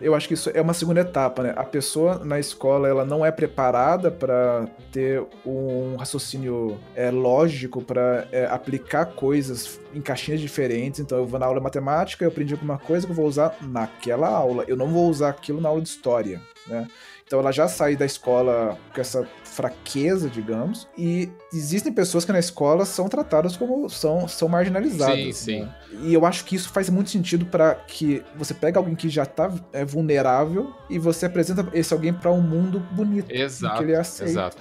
Eu 0.00 0.14
acho 0.14 0.26
que 0.26 0.34
isso 0.34 0.50
é 0.52 0.60
uma 0.60 0.74
segunda 0.74 1.00
etapa, 1.02 1.42
né? 1.42 1.52
A 1.56 1.62
pessoa 1.62 2.24
na 2.24 2.40
escola 2.40 2.88
ela 2.88 3.04
não 3.04 3.24
é 3.24 3.30
preparada 3.30 4.10
para 4.10 4.66
ter 4.90 5.22
um 5.46 5.94
raciocínio 5.96 6.80
é, 6.96 7.10
lógico 7.10 7.80
para 7.80 8.26
aplicar 8.50 9.06
coisas 9.06 9.78
em 9.94 10.00
caixinhas 10.00 10.40
diferentes. 10.40 11.00
Então 11.00 11.18
eu 11.18 11.26
vou 11.26 11.38
na 11.38 11.46
aula 11.46 11.60
de 11.60 11.64
matemática, 11.64 12.24
eu 12.24 12.28
aprendi 12.28 12.54
alguma 12.54 12.78
coisa 12.78 13.06
que 13.06 13.12
eu 13.12 13.16
vou 13.16 13.26
usar 13.26 13.56
naquela 13.62 14.28
aula. 14.28 14.64
Eu 14.66 14.76
não 14.76 14.88
vou 14.88 15.08
usar 15.08 15.28
aquilo 15.28 15.60
na 15.60 15.68
aula 15.68 15.80
de 15.80 15.88
história, 15.88 16.40
né? 16.66 16.88
Então 17.26 17.40
ela 17.40 17.52
já 17.52 17.66
sai 17.66 17.96
da 17.96 18.04
escola 18.04 18.78
com 18.94 19.00
essa 19.00 19.26
fraqueza, 19.44 20.28
digamos, 20.28 20.88
e 20.98 21.30
existem 21.52 21.92
pessoas 21.92 22.24
que 22.24 22.32
na 22.32 22.38
escola 22.38 22.84
são 22.84 23.08
tratadas 23.08 23.56
como 23.56 23.88
são, 23.88 24.26
são 24.26 24.48
marginalizadas. 24.48 25.16
Sim, 25.16 25.32
sim. 25.32 25.60
né? 25.62 25.74
E 26.02 26.12
eu 26.12 26.26
acho 26.26 26.44
que 26.44 26.56
isso 26.56 26.68
faz 26.70 26.90
muito 26.90 27.10
sentido 27.10 27.46
para 27.46 27.74
que 27.74 28.22
você 28.36 28.52
pega 28.52 28.78
alguém 28.78 28.94
que 28.94 29.08
já 29.08 29.24
tá 29.24 29.52
é, 29.72 29.84
vulnerável 29.84 30.74
e 30.90 30.98
você 30.98 31.26
apresenta 31.26 31.66
esse 31.72 31.94
alguém 31.94 32.12
para 32.12 32.32
um 32.32 32.40
mundo 32.40 32.80
bonito. 32.90 33.30
Exato, 33.30 33.78
que 33.78 33.84
ele 33.84 33.94
aceita. 33.94 34.30
exato. 34.30 34.56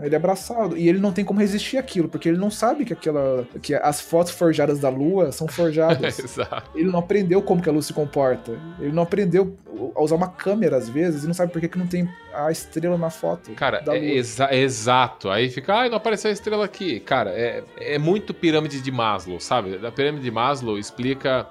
Ele 0.00 0.14
é 0.14 0.16
abraçado. 0.16 0.76
E 0.76 0.88
ele 0.88 0.98
não 0.98 1.12
tem 1.12 1.24
como 1.24 1.38
resistir 1.40 1.76
àquilo, 1.76 2.08
porque 2.08 2.28
ele 2.28 2.38
não 2.38 2.50
sabe 2.50 2.84
que 2.84 2.92
aquela. 2.92 3.46
que 3.60 3.74
as 3.74 4.00
fotos 4.00 4.32
forjadas 4.32 4.78
da 4.80 4.88
lua 4.88 5.32
são 5.32 5.46
forjadas. 5.46 6.18
Exato. 6.20 6.70
ele 6.74 6.90
não 6.90 6.98
aprendeu 7.00 7.42
como 7.42 7.62
que 7.62 7.68
a 7.68 7.72
luz 7.72 7.86
se 7.86 7.92
comporta. 7.92 8.52
Ele 8.80 8.92
não 8.92 9.02
aprendeu 9.02 9.56
a 9.94 10.02
usar 10.02 10.16
uma 10.16 10.28
câmera 10.28 10.76
às 10.76 10.88
vezes 10.88 11.24
e 11.24 11.26
não 11.26 11.34
sabe 11.34 11.52
por 11.52 11.60
que, 11.60 11.68
que 11.68 11.78
não 11.78 11.86
tem 11.86 12.08
a 12.32 12.50
estrela 12.50 12.96
na 12.96 13.10
foto. 13.10 13.50
Cara, 13.52 13.82
é 13.86 13.90
lua. 13.90 13.96
exa- 13.96 14.48
é 14.50 14.58
exato. 14.58 15.28
Aí 15.28 15.50
fica, 15.50 15.74
ai, 15.74 15.88
não 15.88 15.96
apareceu 15.98 16.30
a 16.30 16.32
estrela 16.32 16.64
aqui. 16.64 16.98
Cara, 17.00 17.30
é, 17.30 17.62
é 17.78 17.98
muito 17.98 18.32
pirâmide 18.32 18.80
de 18.80 18.90
Maslow, 18.90 19.38
sabe? 19.40 19.78
A 19.86 19.92
pirâmide 19.92 20.24
de 20.24 20.30
Maslow 20.30 20.78
explica. 20.78 21.46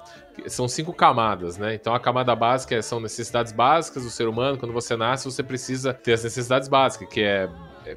São 0.46 0.66
cinco 0.66 0.94
camadas, 0.94 1.58
né? 1.58 1.74
Então 1.74 1.94
a 1.94 2.00
camada 2.00 2.34
básica 2.34 2.80
são 2.80 2.98
necessidades 2.98 3.52
básicas 3.52 4.02
do 4.02 4.08
ser 4.10 4.26
humano. 4.26 4.56
Quando 4.56 4.72
você 4.72 4.96
nasce, 4.96 5.26
você 5.26 5.42
precisa 5.42 5.92
ter 5.92 6.14
as 6.14 6.24
necessidades 6.24 6.68
básicas, 6.68 7.06
que 7.08 7.20
é 7.20 7.32
é 7.42 7.48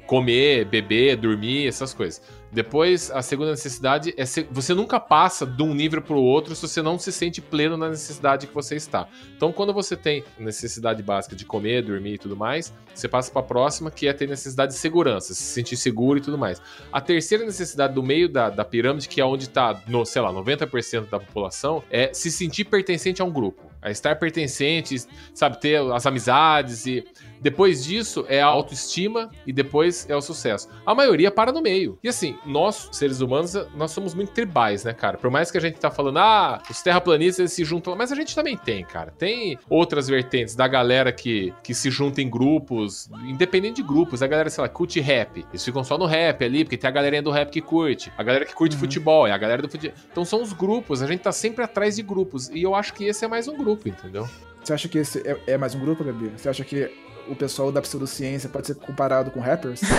comer, 0.06 0.64
beber, 0.64 1.16
dormir, 1.16 1.66
essas 1.66 1.92
coisas. 1.94 2.22
Depois, 2.52 3.10
a 3.10 3.20
segunda 3.22 3.50
necessidade 3.50 4.14
é 4.16 4.24
se, 4.24 4.46
você 4.50 4.72
nunca 4.72 4.98
passa 4.98 5.44
de 5.44 5.62
um 5.62 5.74
nível 5.74 6.00
para 6.00 6.16
o 6.16 6.22
outro 6.22 6.54
se 6.54 6.66
você 6.66 6.80
não 6.80 6.98
se 6.98 7.12
sente 7.12 7.40
pleno 7.40 7.76
na 7.76 7.88
necessidade 7.88 8.46
que 8.46 8.54
você 8.54 8.76
está. 8.76 9.08
Então, 9.36 9.52
quando 9.52 9.74
você 9.74 9.96
tem 9.96 10.24
necessidade 10.38 11.02
básica 11.02 11.36
de 11.36 11.44
comer, 11.44 11.82
dormir 11.82 12.14
e 12.14 12.18
tudo 12.18 12.36
mais, 12.36 12.72
você 12.94 13.08
passa 13.08 13.30
para 13.30 13.40
a 13.40 13.44
próxima, 13.44 13.90
que 13.90 14.06
é 14.06 14.12
ter 14.12 14.28
necessidade 14.28 14.72
de 14.72 14.78
segurança, 14.78 15.34
se 15.34 15.42
sentir 15.42 15.76
seguro 15.76 16.18
e 16.18 16.22
tudo 16.22 16.38
mais. 16.38 16.62
A 16.92 17.00
terceira 17.00 17.44
necessidade 17.44 17.92
do 17.92 18.02
meio 18.02 18.28
da, 18.28 18.48
da 18.48 18.64
pirâmide, 18.64 19.08
que 19.08 19.20
é 19.20 19.24
onde 19.24 19.44
está, 19.44 19.78
sei 20.06 20.22
lá, 20.22 20.32
90% 20.32 21.10
da 21.10 21.20
população, 21.20 21.82
é 21.90 22.10
se 22.14 22.30
sentir 22.30 22.64
pertencente 22.64 23.20
a 23.20 23.24
um 23.24 23.30
grupo. 23.30 23.70
É 23.82 23.90
estar 23.90 24.16
pertencente, 24.16 24.96
sabe, 25.34 25.60
ter 25.60 25.80
as 25.92 26.06
amizades 26.06 26.86
e 26.86 27.04
depois 27.40 27.84
disso 27.84 28.24
é 28.28 28.40
a 28.40 28.46
autoestima 28.46 29.30
e 29.46 29.52
depois 29.52 30.08
é 30.08 30.16
o 30.16 30.20
sucesso. 30.20 30.68
A 30.84 30.94
maioria 30.94 31.30
para 31.30 31.52
no 31.52 31.62
meio. 31.62 31.98
E 32.02 32.08
assim, 32.08 32.36
nós, 32.44 32.88
seres 32.92 33.20
humanos, 33.20 33.54
nós 33.74 33.90
somos 33.90 34.14
muito 34.14 34.32
tribais, 34.32 34.84
né, 34.84 34.92
cara? 34.92 35.18
Por 35.18 35.30
mais 35.30 35.50
que 35.50 35.58
a 35.58 35.60
gente 35.60 35.78
tá 35.78 35.90
falando, 35.90 36.18
ah, 36.18 36.62
os 36.70 36.82
terraplanistas 36.82 37.52
se 37.52 37.64
juntam, 37.64 37.96
mas 37.96 38.12
a 38.12 38.14
gente 38.14 38.34
também 38.34 38.56
tem, 38.56 38.84
cara. 38.84 39.12
Tem 39.16 39.58
outras 39.68 40.08
vertentes 40.08 40.54
da 40.54 40.66
galera 40.66 41.12
que, 41.12 41.52
que 41.62 41.74
se 41.74 41.90
junta 41.90 42.20
em 42.20 42.28
grupos, 42.28 43.08
independente 43.26 43.76
de 43.76 43.82
grupos. 43.82 44.22
A 44.22 44.26
galera, 44.26 44.50
sei 44.50 44.62
lá, 44.62 44.68
curte 44.68 45.00
rap. 45.00 45.44
Eles 45.50 45.64
ficam 45.64 45.84
só 45.84 45.98
no 45.98 46.06
rap 46.06 46.44
ali, 46.44 46.64
porque 46.64 46.76
tem 46.76 46.88
a 46.88 46.92
galerinha 46.92 47.22
do 47.22 47.30
rap 47.30 47.50
que 47.50 47.60
curte. 47.60 48.12
A 48.16 48.22
galera 48.22 48.44
que 48.44 48.54
curte 48.54 48.76
futebol, 48.76 49.26
é 49.26 49.32
a 49.32 49.38
galera 49.38 49.62
do 49.62 49.68
futebol. 49.68 49.96
Então 50.10 50.24
são 50.24 50.42
os 50.42 50.52
grupos, 50.52 51.02
a 51.02 51.06
gente 51.06 51.20
tá 51.20 51.32
sempre 51.32 51.64
atrás 51.64 51.96
de 51.96 52.02
grupos. 52.02 52.48
E 52.48 52.62
eu 52.62 52.74
acho 52.74 52.94
que 52.94 53.04
esse 53.04 53.24
é 53.24 53.28
mais 53.28 53.48
um 53.48 53.56
grupo, 53.56 53.88
entendeu? 53.88 54.28
Você 54.62 54.72
acha 54.72 54.88
que 54.88 54.98
esse 54.98 55.20
é, 55.20 55.38
é 55.46 55.56
mais 55.56 55.74
um 55.74 55.80
grupo, 55.80 56.02
Gabi? 56.02 56.32
Você 56.36 56.48
acha 56.48 56.64
que 56.64 56.90
o 57.28 57.36
pessoal 57.36 57.70
da 57.72 57.80
pseudociência 57.82 58.48
pode 58.48 58.66
ser 58.68 58.74
comparado 58.76 59.30
com 59.30 59.40
rappers? 59.40 59.80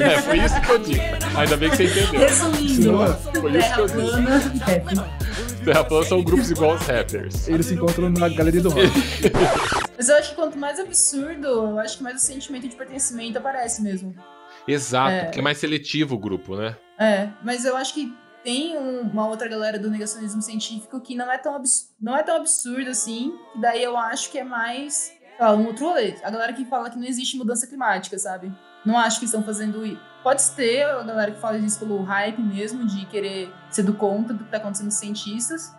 É, 0.00 0.20
foi 0.22 0.38
isso 0.38 0.60
que 0.60 0.70
eu 0.70 0.78
disse. 0.78 1.00
Ainda 1.36 1.56
bem 1.56 1.70
que 1.70 1.76
você 1.76 1.84
entendeu. 1.84 2.20
Resumindo, 2.20 2.92
Foi 3.40 3.58
isso 3.58 3.74
que 3.74 3.80
eu 3.80 3.86
disse. 3.86 5.64
Terra 5.64 5.84
plana 5.84 6.06
são 6.06 6.22
grupos 6.22 6.50
igual 6.50 6.74
os 6.74 6.82
rappers. 6.82 7.48
Eles 7.48 7.66
se 7.66 7.74
encontram 7.74 8.08
na 8.10 8.28
galeria 8.28 8.62
do 8.62 8.70
rock. 8.70 8.86
Mas 9.96 10.08
eu 10.08 10.16
acho 10.16 10.30
que 10.30 10.34
quanto 10.36 10.58
mais 10.58 10.80
absurdo, 10.80 11.46
eu 11.46 11.78
acho 11.78 11.98
que 11.98 12.02
mais 12.02 12.16
o 12.22 12.24
sentimento 12.26 12.68
de 12.68 12.74
pertencimento 12.74 13.38
aparece 13.38 13.82
mesmo. 13.82 14.14
Exato, 14.66 15.10
É. 15.12 15.24
porque 15.24 15.40
é 15.40 15.42
mais 15.42 15.58
seletivo 15.58 16.14
o 16.14 16.18
grupo, 16.18 16.56
né? 16.56 16.76
É, 16.98 17.28
mas 17.42 17.64
eu 17.64 17.76
acho 17.76 17.94
que 17.94 18.12
tem 18.44 18.76
um- 18.78 19.00
uma 19.02 19.26
outra 19.28 19.48
galera 19.48 19.78
do 19.78 19.90
negacionismo 19.90 20.40
científico 20.42 21.00
que 21.00 21.14
não 21.14 21.30
é 21.30 21.36
tão, 21.38 21.54
abs- 21.54 21.90
não 22.00 22.16
é 22.16 22.22
tão 22.22 22.36
absurdo 22.36 22.88
assim, 22.90 23.32
que 23.52 23.60
daí 23.60 23.82
eu 23.82 23.96
acho 23.96 24.30
que 24.30 24.38
é 24.38 24.44
mais, 24.44 25.12
lá, 25.44 25.56
um 25.56 25.66
outro 25.66 25.86
rolê. 25.86 26.14
A 26.22 26.30
galera 26.30 26.52
que 26.52 26.64
fala 26.64 26.90
que 26.90 26.98
não 26.98 27.06
existe 27.06 27.36
mudança 27.36 27.66
climática, 27.66 28.18
sabe? 28.18 28.52
Não 28.84 28.98
acho 28.98 29.18
que 29.18 29.26
estão 29.26 29.42
fazendo 29.42 29.84
isso. 29.84 30.00
Pode 30.22 30.42
ter 30.50 30.82
a 30.82 31.02
galera 31.02 31.30
que 31.32 31.40
fala 31.40 31.56
isso 31.58 31.78
pelo 31.78 32.02
hype 32.02 32.40
mesmo, 32.40 32.86
de 32.86 33.06
querer 33.06 33.50
ser 33.70 33.82
do 33.82 33.94
contra 33.94 34.34
do 34.34 34.44
que 34.44 34.50
tá 34.50 34.58
acontecendo 34.58 34.86
com 34.86 34.92
os 34.92 34.96
cientistas. 34.96 35.74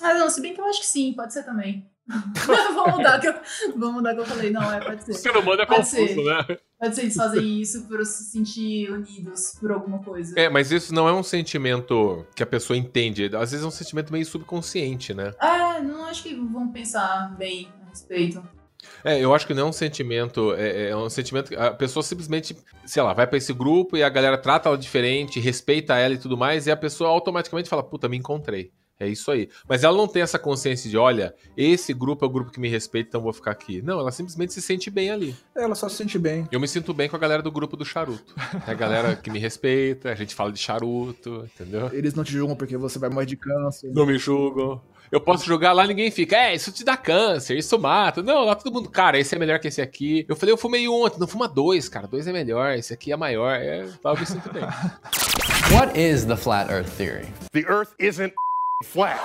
Mas 0.00 0.18
não, 0.18 0.28
se 0.28 0.40
bem 0.40 0.52
que 0.52 0.60
eu 0.60 0.66
acho 0.66 0.80
que 0.80 0.86
sim, 0.86 1.14
pode 1.14 1.32
ser 1.32 1.44
também. 1.44 1.88
vamos 2.06 2.98
mudar 2.98 3.18
o 3.18 3.20
que 3.20 3.28
eu, 3.28 3.34
vamos 3.76 3.94
mudar 3.96 4.14
que 4.14 4.20
eu 4.20 4.26
falei. 4.26 4.50
Não, 4.50 4.72
é, 4.72 4.80
pode 4.80 5.04
ser. 5.04 5.10
O 5.10 5.14
ser 5.14 5.36
humano 5.36 5.62
é 5.62 5.66
Pode 5.66 5.80
confuso, 5.80 6.14
ser. 6.14 6.24
né? 6.24 6.58
Pode 6.78 6.94
ser 6.94 7.02
eles 7.02 7.14
fazem 7.16 7.60
isso 7.60 7.88
por 7.88 8.04
se 8.04 8.24
sentir 8.24 8.90
unidos 8.90 9.56
por 9.58 9.72
alguma 9.72 9.98
coisa. 9.98 10.38
É, 10.38 10.48
mas 10.48 10.70
isso 10.70 10.94
não 10.94 11.08
é 11.08 11.12
um 11.12 11.22
sentimento 11.22 12.24
que 12.34 12.42
a 12.42 12.46
pessoa 12.46 12.76
entende. 12.76 13.24
Às 13.34 13.50
vezes 13.50 13.64
é 13.64 13.66
um 13.66 13.72
sentimento 13.72 14.12
meio 14.12 14.24
subconsciente, 14.24 15.14
né? 15.14 15.32
Ah, 15.40 15.80
não 15.80 16.04
acho 16.04 16.22
que 16.22 16.34
vão 16.34 16.68
pensar 16.68 17.34
bem 17.36 17.68
a 17.84 17.88
respeito. 17.88 18.46
É, 19.04 19.18
eu 19.18 19.34
acho 19.34 19.46
que 19.46 19.54
não 19.54 19.66
é 19.66 19.70
um 19.70 19.72
sentimento. 19.72 20.54
É, 20.54 20.90
é 20.90 20.96
um 20.96 21.08
sentimento 21.08 21.48
que 21.48 21.56
a 21.56 21.70
pessoa 21.70 22.02
simplesmente, 22.02 22.56
sei 22.84 23.02
lá, 23.02 23.12
vai 23.12 23.26
pra 23.26 23.38
esse 23.38 23.52
grupo 23.52 23.96
e 23.96 24.02
a 24.02 24.08
galera 24.08 24.38
trata 24.38 24.68
ela 24.68 24.78
diferente, 24.78 25.40
respeita 25.40 25.96
ela 25.96 26.14
e 26.14 26.18
tudo 26.18 26.36
mais, 26.36 26.66
e 26.66 26.70
a 26.70 26.76
pessoa 26.76 27.10
automaticamente 27.10 27.68
fala: 27.68 27.82
Puta, 27.82 28.08
me 28.08 28.16
encontrei. 28.16 28.72
É 28.98 29.06
isso 29.06 29.30
aí. 29.30 29.48
Mas 29.68 29.84
ela 29.84 29.96
não 29.96 30.08
tem 30.08 30.22
essa 30.22 30.38
consciência 30.38 30.88
de, 30.88 30.96
olha, 30.96 31.34
esse 31.54 31.92
grupo 31.92 32.24
é 32.24 32.28
o 32.28 32.30
grupo 32.30 32.50
que 32.50 32.58
me 32.58 32.68
respeita, 32.68 33.10
então 33.10 33.20
vou 33.20 33.32
ficar 33.32 33.50
aqui. 33.50 33.82
Não, 33.82 34.00
ela 34.00 34.10
simplesmente 34.10 34.54
se 34.54 34.62
sente 34.62 34.90
bem 34.90 35.10
ali. 35.10 35.36
Ela 35.54 35.74
só 35.74 35.86
se 35.88 35.96
sente 35.96 36.18
bem. 36.18 36.48
Eu 36.50 36.58
me 36.58 36.66
sinto 36.66 36.94
bem 36.94 37.06
com 37.08 37.14
a 37.14 37.18
galera 37.18 37.42
do 37.42 37.52
grupo 37.52 37.76
do 37.76 37.84
charuto. 37.84 38.34
É 38.66 38.70
a 38.70 38.74
galera 38.74 39.14
que 39.14 39.30
me 39.30 39.38
respeita, 39.38 40.10
a 40.10 40.14
gente 40.14 40.34
fala 40.34 40.50
de 40.50 40.58
charuto, 40.58 41.46
entendeu? 41.54 41.90
Eles 41.92 42.14
não 42.14 42.24
te 42.24 42.32
julgam 42.32 42.56
porque 42.56 42.76
você 42.76 42.98
vai 42.98 43.10
morrer 43.10 43.26
de 43.26 43.36
câncer. 43.36 43.92
Não 43.92 44.06
me 44.06 44.16
julgam. 44.16 44.80
Eu 45.10 45.20
posso 45.20 45.46
jogar 45.46 45.72
lá, 45.72 45.86
ninguém 45.86 46.10
fica, 46.10 46.36
é, 46.36 46.54
isso 46.54 46.72
te 46.72 46.84
dá 46.84 46.96
câncer, 46.96 47.56
isso 47.56 47.78
mata. 47.78 48.22
Não, 48.22 48.44
lá 48.44 48.54
todo 48.54 48.72
mundo, 48.72 48.88
cara, 48.88 49.18
esse 49.18 49.34
é 49.34 49.38
melhor 49.38 49.58
que 49.58 49.68
esse 49.68 49.80
aqui. 49.80 50.24
Eu 50.28 50.34
falei, 50.34 50.52
eu 50.52 50.56
fumei 50.56 50.88
um 50.88 51.02
ontem, 51.02 51.20
não 51.20 51.28
fuma 51.28 51.46
dois, 51.46 51.88
cara, 51.88 52.06
dois 52.06 52.26
é 52.26 52.32
melhor, 52.32 52.72
esse 52.72 52.92
aqui 52.92 53.12
é 53.12 53.16
maior. 53.16 53.54
É, 53.54 53.86
lá 54.02 54.12
eu 54.12 54.18
me 54.18 54.26
sinto 54.26 54.52
bem. 54.52 54.62
What 55.72 55.98
is 55.98 56.24
the 56.24 56.36
flat 56.36 56.70
earth 56.70 56.90
theory? 56.96 57.26
The 57.52 57.64
Earth 57.68 57.94
isn't 57.98 58.32
flat. 58.84 59.20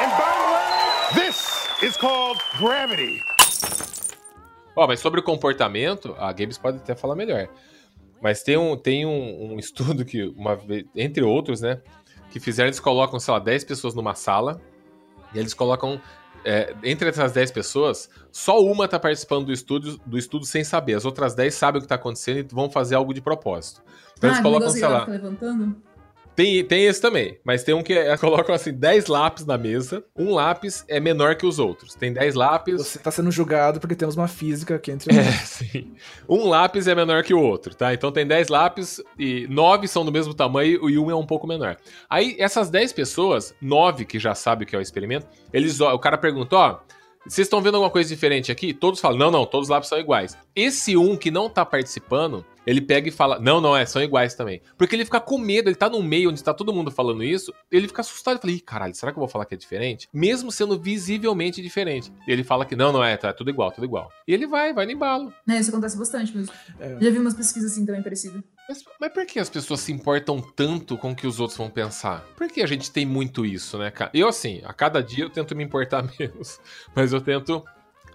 And 0.00 0.10
by 0.10 0.32
the 0.32 1.20
way, 1.20 1.26
this 1.26 1.68
is 1.82 1.96
called 1.96 2.40
gravity. 2.58 3.20
Ó, 4.76 4.86
mas 4.86 5.00
sobre 5.00 5.20
o 5.20 5.22
comportamento, 5.22 6.14
a 6.18 6.32
Gabes 6.32 6.56
pode 6.56 6.76
até 6.76 6.94
falar 6.94 7.16
melhor. 7.16 7.48
Mas 8.20 8.42
tem 8.42 8.56
um, 8.56 8.76
tem 8.76 9.04
um, 9.06 9.52
um 9.52 9.58
estudo 9.58 10.04
que, 10.04 10.22
uma 10.36 10.54
vez, 10.54 10.84
entre 10.94 11.22
outros, 11.22 11.60
né, 11.60 11.80
que 12.30 12.38
fizeram, 12.38 12.68
eles 12.68 12.80
colocam, 12.80 13.18
sei 13.18 13.32
lá, 13.32 13.40
10 13.40 13.64
pessoas 13.64 13.94
numa 13.94 14.14
sala, 14.14 14.60
e 15.34 15.38
eles 15.38 15.54
colocam, 15.54 16.00
é, 16.44 16.74
entre 16.82 17.08
essas 17.08 17.32
10 17.32 17.50
pessoas, 17.50 18.08
só 18.30 18.60
uma 18.60 18.86
tá 18.88 18.98
participando 18.98 19.46
do 19.46 19.52
estudo, 19.52 19.98
do 20.04 20.18
estudo 20.18 20.44
sem 20.44 20.64
saber. 20.64 20.94
As 20.94 21.04
outras 21.04 21.34
10 21.34 21.54
sabem 21.54 21.78
o 21.78 21.82
que 21.82 21.88
tá 21.88 21.96
acontecendo 21.96 22.38
e 22.38 22.42
vão 22.42 22.70
fazer 22.70 22.94
algo 22.94 23.12
de 23.12 23.20
propósito. 23.20 23.82
Então 24.16 24.30
eles 24.30 24.40
ah, 24.40 24.42
colocam, 24.42 24.68
negócio 24.68 24.80
sei 24.80 24.88
lá, 24.88 25.00
fica 25.00 25.12
levantando? 25.12 25.87
Tem, 26.38 26.64
tem 26.64 26.84
esse 26.84 27.00
também, 27.00 27.36
mas 27.42 27.64
tem 27.64 27.74
um 27.74 27.82
que 27.82 27.92
é, 27.92 28.14
colocam 28.16 28.54
assim 28.54 28.72
10 28.72 29.08
lápis 29.08 29.44
na 29.44 29.58
mesa. 29.58 30.04
Um 30.16 30.32
lápis 30.32 30.84
é 30.86 31.00
menor 31.00 31.34
que 31.34 31.44
os 31.44 31.58
outros. 31.58 31.96
Tem 31.96 32.12
10 32.12 32.36
lápis. 32.36 32.76
Você 32.76 32.96
tá 32.96 33.10
sendo 33.10 33.28
julgado 33.32 33.80
porque 33.80 33.96
temos 33.96 34.14
uma 34.14 34.28
física 34.28 34.76
aqui 34.76 34.92
entre 34.92 35.10
É, 35.18 35.20
nós. 35.20 35.34
sim. 35.34 35.94
Um 36.28 36.48
lápis 36.48 36.86
é 36.86 36.94
menor 36.94 37.24
que 37.24 37.34
o 37.34 37.42
outro, 37.42 37.74
tá? 37.74 37.92
Então 37.92 38.12
tem 38.12 38.24
10 38.24 38.46
lápis 38.50 39.02
e 39.18 39.48
9 39.48 39.88
são 39.88 40.04
do 40.04 40.12
mesmo 40.12 40.32
tamanho 40.32 40.88
e 40.88 40.96
um 40.96 41.10
é 41.10 41.14
um 41.16 41.26
pouco 41.26 41.44
menor. 41.44 41.76
Aí 42.08 42.36
essas 42.38 42.70
10 42.70 42.92
pessoas, 42.92 43.52
9 43.60 44.04
que 44.04 44.20
já 44.20 44.32
sabem 44.32 44.64
o 44.64 44.68
que 44.68 44.76
é 44.76 44.78
o 44.78 44.82
experimento, 44.82 45.26
eles, 45.52 45.80
o 45.80 45.98
cara 45.98 46.16
pergunta, 46.16 46.54
ó, 46.54 46.78
vocês 47.26 47.46
estão 47.46 47.60
vendo 47.60 47.74
alguma 47.74 47.90
coisa 47.90 48.08
diferente 48.08 48.50
aqui? 48.50 48.72
Todos 48.72 49.00
falam, 49.00 49.18
não, 49.18 49.30
não, 49.30 49.46
todos 49.46 49.66
os 49.66 49.70
lápis 49.70 49.88
são 49.88 49.98
iguais. 49.98 50.36
Esse 50.54 50.96
um 50.96 51.16
que 51.16 51.30
não 51.30 51.48
tá 51.50 51.64
participando, 51.64 52.44
ele 52.66 52.80
pega 52.80 53.08
e 53.08 53.12
fala, 53.12 53.38
não, 53.38 53.60
não, 53.60 53.76
é, 53.76 53.84
são 53.86 54.02
iguais 54.02 54.34
também. 54.34 54.60
Porque 54.76 54.94
ele 54.94 55.04
fica 55.04 55.20
com 55.20 55.38
medo, 55.38 55.68
ele 55.68 55.76
tá 55.76 55.88
num 55.88 56.02
meio 56.02 56.30
onde 56.30 56.42
tá 56.42 56.54
todo 56.54 56.72
mundo 56.72 56.90
falando 56.90 57.24
isso, 57.24 57.52
ele 57.70 57.88
fica 57.88 58.00
assustado, 58.00 58.34
ele 58.34 58.40
fala, 58.40 58.52
ih, 58.52 58.60
caralho, 58.60 58.94
será 58.94 59.12
que 59.12 59.18
eu 59.18 59.20
vou 59.20 59.28
falar 59.28 59.44
que 59.44 59.54
é 59.54 59.58
diferente? 59.58 60.08
Mesmo 60.12 60.52
sendo 60.52 60.78
visivelmente 60.78 61.62
diferente. 61.62 62.12
E 62.26 62.32
ele 62.32 62.44
fala 62.44 62.64
que 62.64 62.76
não, 62.76 62.92
não 62.92 63.02
é, 63.02 63.16
tá 63.16 63.32
tudo 63.32 63.50
igual, 63.50 63.72
tudo 63.72 63.84
igual. 63.84 64.10
E 64.26 64.32
ele 64.32 64.46
vai, 64.46 64.72
vai 64.72 64.86
no 64.86 64.92
embalo. 64.92 65.32
É, 65.48 65.58
isso 65.58 65.70
acontece 65.70 65.96
bastante 65.96 66.36
mesmo. 66.36 66.52
É. 66.78 66.98
Já 67.00 67.10
vi 67.10 67.18
umas 67.18 67.34
pesquisas 67.34 67.72
assim 67.72 67.86
também 67.86 68.02
parecidas. 68.02 68.42
Mas, 68.68 68.84
mas 69.00 69.12
por 69.12 69.24
que 69.24 69.38
as 69.38 69.48
pessoas 69.48 69.80
se 69.80 69.90
importam 69.92 70.42
tanto 70.42 70.98
com 70.98 71.12
o 71.12 71.16
que 71.16 71.26
os 71.26 71.40
outros 71.40 71.56
vão 71.56 71.70
pensar? 71.70 72.22
Por 72.36 72.48
que 72.48 72.60
a 72.60 72.66
gente 72.66 72.90
tem 72.90 73.06
muito 73.06 73.46
isso, 73.46 73.78
né, 73.78 73.90
cara? 73.90 74.10
Eu, 74.12 74.28
assim, 74.28 74.60
a 74.64 74.74
cada 74.74 75.02
dia 75.02 75.24
eu 75.24 75.30
tento 75.30 75.56
me 75.56 75.64
importar 75.64 76.04
menos. 76.20 76.60
Mas 76.94 77.12
eu 77.14 77.20
tento 77.20 77.64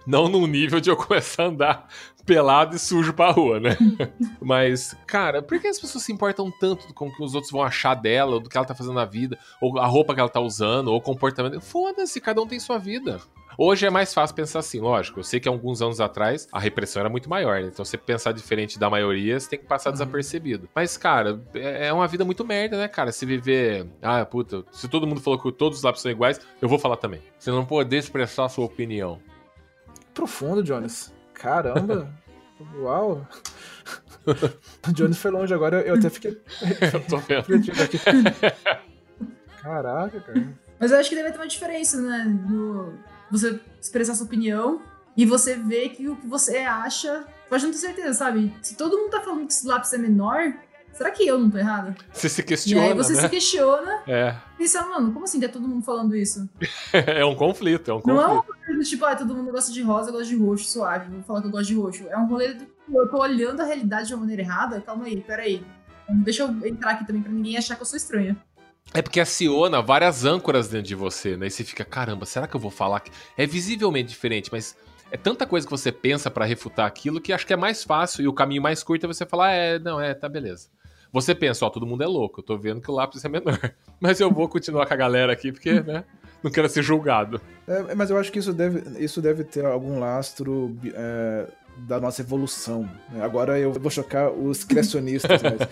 não 0.06 0.28
num 0.28 0.46
nível 0.46 0.80
de 0.80 0.90
eu 0.90 0.96
começar 0.96 1.44
a 1.44 1.46
andar 1.46 1.88
pelado 2.24 2.76
e 2.76 2.78
sujo 2.78 3.12
pra 3.12 3.32
rua, 3.32 3.58
né? 3.58 3.76
Mas, 4.40 4.96
cara, 5.06 5.42
por 5.42 5.58
que 5.58 5.66
as 5.66 5.78
pessoas 5.78 6.04
se 6.04 6.12
importam 6.12 6.52
tanto 6.60 6.92
com 6.94 7.08
o 7.08 7.14
que 7.14 7.22
os 7.22 7.34
outros 7.34 7.50
vão 7.50 7.62
achar 7.62 7.94
dela, 7.94 8.34
ou 8.34 8.40
do 8.40 8.48
que 8.48 8.56
ela 8.56 8.66
tá 8.66 8.74
fazendo 8.74 8.94
na 8.94 9.04
vida, 9.04 9.38
ou 9.60 9.78
a 9.78 9.86
roupa 9.86 10.14
que 10.14 10.20
ela 10.20 10.28
tá 10.28 10.40
usando, 10.40 10.88
ou 10.88 10.98
o 10.98 11.02
comportamento? 11.02 11.60
Foda-se, 11.60 12.20
cada 12.20 12.40
um 12.40 12.46
tem 12.46 12.60
sua 12.60 12.78
vida. 12.78 13.20
Hoje 13.56 13.86
é 13.86 13.90
mais 13.90 14.12
fácil 14.12 14.34
pensar 14.34 14.58
assim, 14.58 14.80
lógico. 14.80 15.20
Eu 15.20 15.24
sei 15.24 15.38
que 15.38 15.48
alguns 15.48 15.80
anos 15.80 16.00
atrás 16.00 16.48
a 16.52 16.58
repressão 16.58 17.00
era 17.00 17.08
muito 17.08 17.28
maior, 17.28 17.60
né? 17.60 17.68
Então 17.68 17.84
você 17.84 17.96
pensar 17.96 18.32
diferente 18.32 18.78
da 18.78 18.90
maioria, 18.90 19.38
você 19.38 19.50
tem 19.50 19.58
que 19.58 19.66
passar 19.66 19.90
desapercebido. 19.90 20.68
Mas, 20.74 20.96
cara, 20.96 21.40
é 21.54 21.86
é 21.86 21.92
uma 21.92 22.06
vida 22.08 22.24
muito 22.24 22.44
merda, 22.44 22.78
né, 22.78 22.88
cara? 22.88 23.12
Se 23.12 23.26
viver. 23.26 23.86
Ah, 24.02 24.24
puta, 24.24 24.64
se 24.72 24.88
todo 24.88 25.06
mundo 25.06 25.20
falou 25.20 25.38
que 25.38 25.52
todos 25.52 25.78
os 25.78 25.84
lápis 25.84 26.02
são 26.02 26.10
iguais, 26.10 26.40
eu 26.60 26.68
vou 26.68 26.78
falar 26.78 26.96
também. 26.96 27.20
Você 27.38 27.50
não 27.50 27.64
poder 27.64 27.98
expressar 27.98 28.46
a 28.46 28.48
sua 28.48 28.64
opinião. 28.64 29.20
Profundo, 30.12 30.64
Jonas. 30.64 31.12
Caramba. 31.34 32.12
Uau. 32.78 33.26
O 34.88 34.92
Jones 34.92 35.18
foi 35.18 35.30
longe 35.30 35.52
agora, 35.52 35.82
eu 35.82 35.96
até 35.96 36.08
fiquei. 36.08 36.40
Eu 36.94 37.00
tô 37.06 37.18
vendo. 37.18 37.44
Caraca, 39.60 40.18
cara. 40.18 40.54
Mas 40.80 40.92
eu 40.92 40.98
acho 40.98 41.10
que 41.10 41.14
deve 41.14 41.30
ter 41.30 41.38
uma 41.38 41.46
diferença, 41.46 42.00
né? 42.00 42.24
No 42.24 42.94
você 43.38 43.60
expressar 43.80 44.14
sua 44.14 44.26
opinião 44.26 44.80
e 45.16 45.24
você 45.26 45.54
ver 45.56 45.90
que 45.90 46.08
o 46.08 46.16
que 46.16 46.26
você 46.26 46.58
acha. 46.58 47.24
Pode 47.48 47.64
não 47.64 47.72
ter 47.72 47.78
certeza, 47.78 48.14
sabe? 48.14 48.52
Se 48.62 48.74
todo 48.76 48.96
mundo 48.98 49.10
tá 49.10 49.20
falando 49.20 49.46
que 49.46 49.52
esse 49.52 49.66
lápis 49.66 49.92
é 49.92 49.98
menor, 49.98 50.52
será 50.92 51.10
que 51.10 51.26
eu 51.26 51.38
não 51.38 51.48
tô 51.50 51.58
errada? 51.58 51.94
Você 52.12 52.28
se 52.28 52.40
E 52.40 52.44
questiona, 52.44 52.86
aí 52.86 52.94
você 52.94 53.12
né? 53.12 53.20
se 53.20 53.28
questiona 53.28 54.02
É. 54.08 54.34
e 54.54 54.58
pensa, 54.58 54.84
mano, 54.86 55.12
como 55.12 55.24
assim 55.24 55.38
tá 55.38 55.48
todo 55.48 55.68
mundo 55.68 55.84
falando 55.84 56.16
isso? 56.16 56.48
é 56.92 57.24
um 57.24 57.34
conflito, 57.36 57.90
é 57.90 57.94
um 57.94 58.00
Não 58.04 58.20
é 58.20 58.26
conflito. 58.36 58.58
coisa 58.66 58.78
do 58.80 58.84
tipo, 58.84 59.04
ah, 59.04 59.14
todo 59.14 59.34
mundo 59.34 59.52
gosta 59.52 59.70
de 59.72 59.82
rosa, 59.82 60.08
eu 60.08 60.14
gosto 60.14 60.28
de 60.30 60.36
roxo, 60.36 60.64
suave, 60.64 61.10
vou 61.10 61.22
falar 61.22 61.42
que 61.42 61.46
eu 61.48 61.50
gosto 61.52 61.66
de 61.68 61.74
roxo. 61.76 62.04
É 62.08 62.16
um 62.18 62.26
rolê 62.26 62.54
do 62.54 62.66
eu 62.92 63.08
tô 63.08 63.18
olhando 63.18 63.60
a 63.60 63.64
realidade 63.64 64.08
de 64.08 64.14
uma 64.14 64.20
maneira 64.20 64.42
errada? 64.42 64.80
Calma 64.80 65.04
aí, 65.06 65.20
peraí. 65.20 65.64
Deixa 66.08 66.42
eu 66.42 66.66
entrar 66.68 66.90
aqui 66.92 67.06
também 67.06 67.22
pra 67.22 67.32
ninguém 67.32 67.56
achar 67.56 67.76
que 67.76 67.82
eu 67.82 67.86
sou 67.86 67.96
estranha. 67.96 68.36
É 68.92 69.02
porque 69.02 69.20
aciona 69.20 69.80
várias 69.80 70.24
âncoras 70.24 70.68
dentro 70.68 70.86
de 70.88 70.94
você, 70.94 71.36
né? 71.36 71.46
E 71.46 71.50
você 71.50 71.64
fica, 71.64 71.84
caramba, 71.84 72.26
será 72.26 72.46
que 72.46 72.54
eu 72.54 72.60
vou 72.60 72.70
falar? 72.70 73.02
É 73.36 73.46
visivelmente 73.46 74.08
diferente, 74.10 74.50
mas 74.52 74.76
é 75.10 75.16
tanta 75.16 75.46
coisa 75.46 75.66
que 75.66 75.70
você 75.70 75.90
pensa 75.90 76.30
pra 76.30 76.44
refutar 76.44 76.86
aquilo 76.86 77.20
que 77.20 77.32
acho 77.32 77.46
que 77.46 77.52
é 77.52 77.56
mais 77.56 77.82
fácil 77.82 78.22
e 78.22 78.28
o 78.28 78.32
caminho 78.32 78.62
mais 78.62 78.82
curto 78.82 79.04
é 79.04 79.06
você 79.06 79.24
falar, 79.24 79.52
é, 79.52 79.78
não, 79.78 80.00
é, 80.00 80.14
tá 80.14 80.28
beleza. 80.28 80.68
Você 81.12 81.34
pensa, 81.34 81.64
ó, 81.64 81.70
todo 81.70 81.86
mundo 81.86 82.02
é 82.02 82.06
louco, 82.06 82.40
eu 82.40 82.44
tô 82.44 82.58
vendo 82.58 82.80
que 82.80 82.90
o 82.90 82.94
lápis 82.94 83.24
é 83.24 83.28
menor. 83.28 83.58
Mas 84.00 84.18
eu 84.18 84.30
vou 84.30 84.48
continuar 84.48 84.86
com 84.86 84.94
a 84.94 84.96
galera 84.96 85.32
aqui, 85.32 85.52
porque, 85.52 85.80
né, 85.80 86.04
não 86.42 86.50
quero 86.50 86.68
ser 86.68 86.82
julgado. 86.82 87.40
É, 87.66 87.94
mas 87.94 88.10
eu 88.10 88.18
acho 88.18 88.30
que 88.30 88.38
isso 88.38 88.52
deve, 88.52 89.02
isso 89.02 89.22
deve 89.22 89.44
ter 89.44 89.64
algum 89.64 89.98
lastro 89.98 90.76
é, 90.92 91.46
da 91.78 91.98
nossa 91.98 92.20
evolução. 92.20 92.82
né? 93.10 93.24
Agora 93.24 93.58
eu 93.58 93.72
vou 93.72 93.90
chocar 93.90 94.30
os 94.30 94.62
criacionistas, 94.64 95.40
mas 95.42 95.68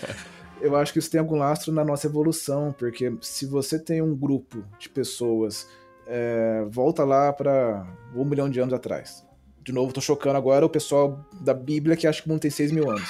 eu 0.63 0.77
acho 0.77 0.93
que 0.93 0.99
isso 0.99 1.11
tem 1.11 1.21
algum 1.21 1.37
lastro 1.37 1.73
na 1.73 1.85
nossa 1.85 2.07
evolução, 2.07 2.75
porque 2.79 3.13
se 3.21 3.45
você 3.47 3.79
tem 3.79 4.01
um 4.01 4.15
grupo 4.15 4.65
de 4.79 4.89
pessoas, 4.89 5.69
é, 6.07 6.65
volta 6.71 7.05
lá 7.05 7.33
para 7.33 7.87
um 8.15 8.25
milhão 8.25 8.49
de 8.49 8.61
anos 8.61 8.73
atrás. 8.73 9.27
De 9.63 9.73
novo, 9.73 9.93
tô 9.93 10.01
chocando 10.01 10.37
agora 10.37 10.65
o 10.65 10.71
pessoal 10.71 11.25
da 11.41 11.55
Bíblia 11.55 11.97
que 11.97 12.07
acha 12.07 12.21
que 12.23 12.29
o 12.29 12.31
mundo 12.31 12.41
tem 12.41 12.51
6 12.51 12.73
mil 12.73 12.91
anos. 12.91 13.09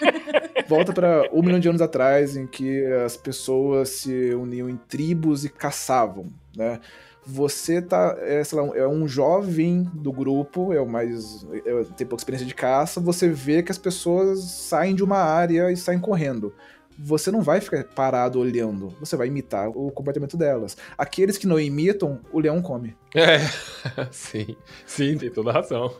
Volta 0.68 0.92
para 0.92 1.28
um 1.32 1.42
milhão 1.42 1.58
de 1.58 1.68
anos 1.68 1.82
atrás, 1.82 2.36
em 2.36 2.46
que 2.46 2.84
as 3.04 3.16
pessoas 3.16 3.88
se 3.88 4.32
uniam 4.34 4.68
em 4.68 4.76
tribos 4.76 5.44
e 5.44 5.48
caçavam, 5.48 6.28
né? 6.56 6.80
Você 7.26 7.82
tá, 7.82 8.16
é, 8.18 8.42
sei 8.42 8.58
lá, 8.58 8.76
é 8.76 8.88
um 8.88 9.06
jovem 9.06 9.82
do 9.92 10.10
grupo, 10.10 10.72
é 10.72 10.80
o 10.80 10.88
mais. 10.88 11.46
É, 11.66 11.84
tem 11.96 12.06
pouca 12.06 12.20
experiência 12.20 12.46
de 12.46 12.54
caça, 12.54 12.98
você 12.98 13.28
vê 13.28 13.62
que 13.62 13.70
as 13.70 13.78
pessoas 13.78 14.40
saem 14.42 14.94
de 14.94 15.04
uma 15.04 15.18
área 15.18 15.70
e 15.70 15.76
saem 15.76 16.00
correndo. 16.00 16.54
Você 17.02 17.30
não 17.30 17.42
vai 17.42 17.60
ficar 17.60 17.84
parado 17.84 18.38
olhando, 18.38 18.94
você 19.00 19.16
vai 19.16 19.28
imitar 19.28 19.68
o 19.68 19.90
comportamento 19.90 20.36
delas. 20.36 20.76
Aqueles 20.98 21.38
que 21.38 21.46
não 21.46 21.58
imitam, 21.58 22.20
o 22.32 22.40
leão 22.40 22.60
come. 22.60 22.96
É, 23.14 23.38
sim, 24.10 24.56
sim, 24.86 25.16
tem 25.16 25.30
toda 25.30 25.52
razão. 25.52 25.94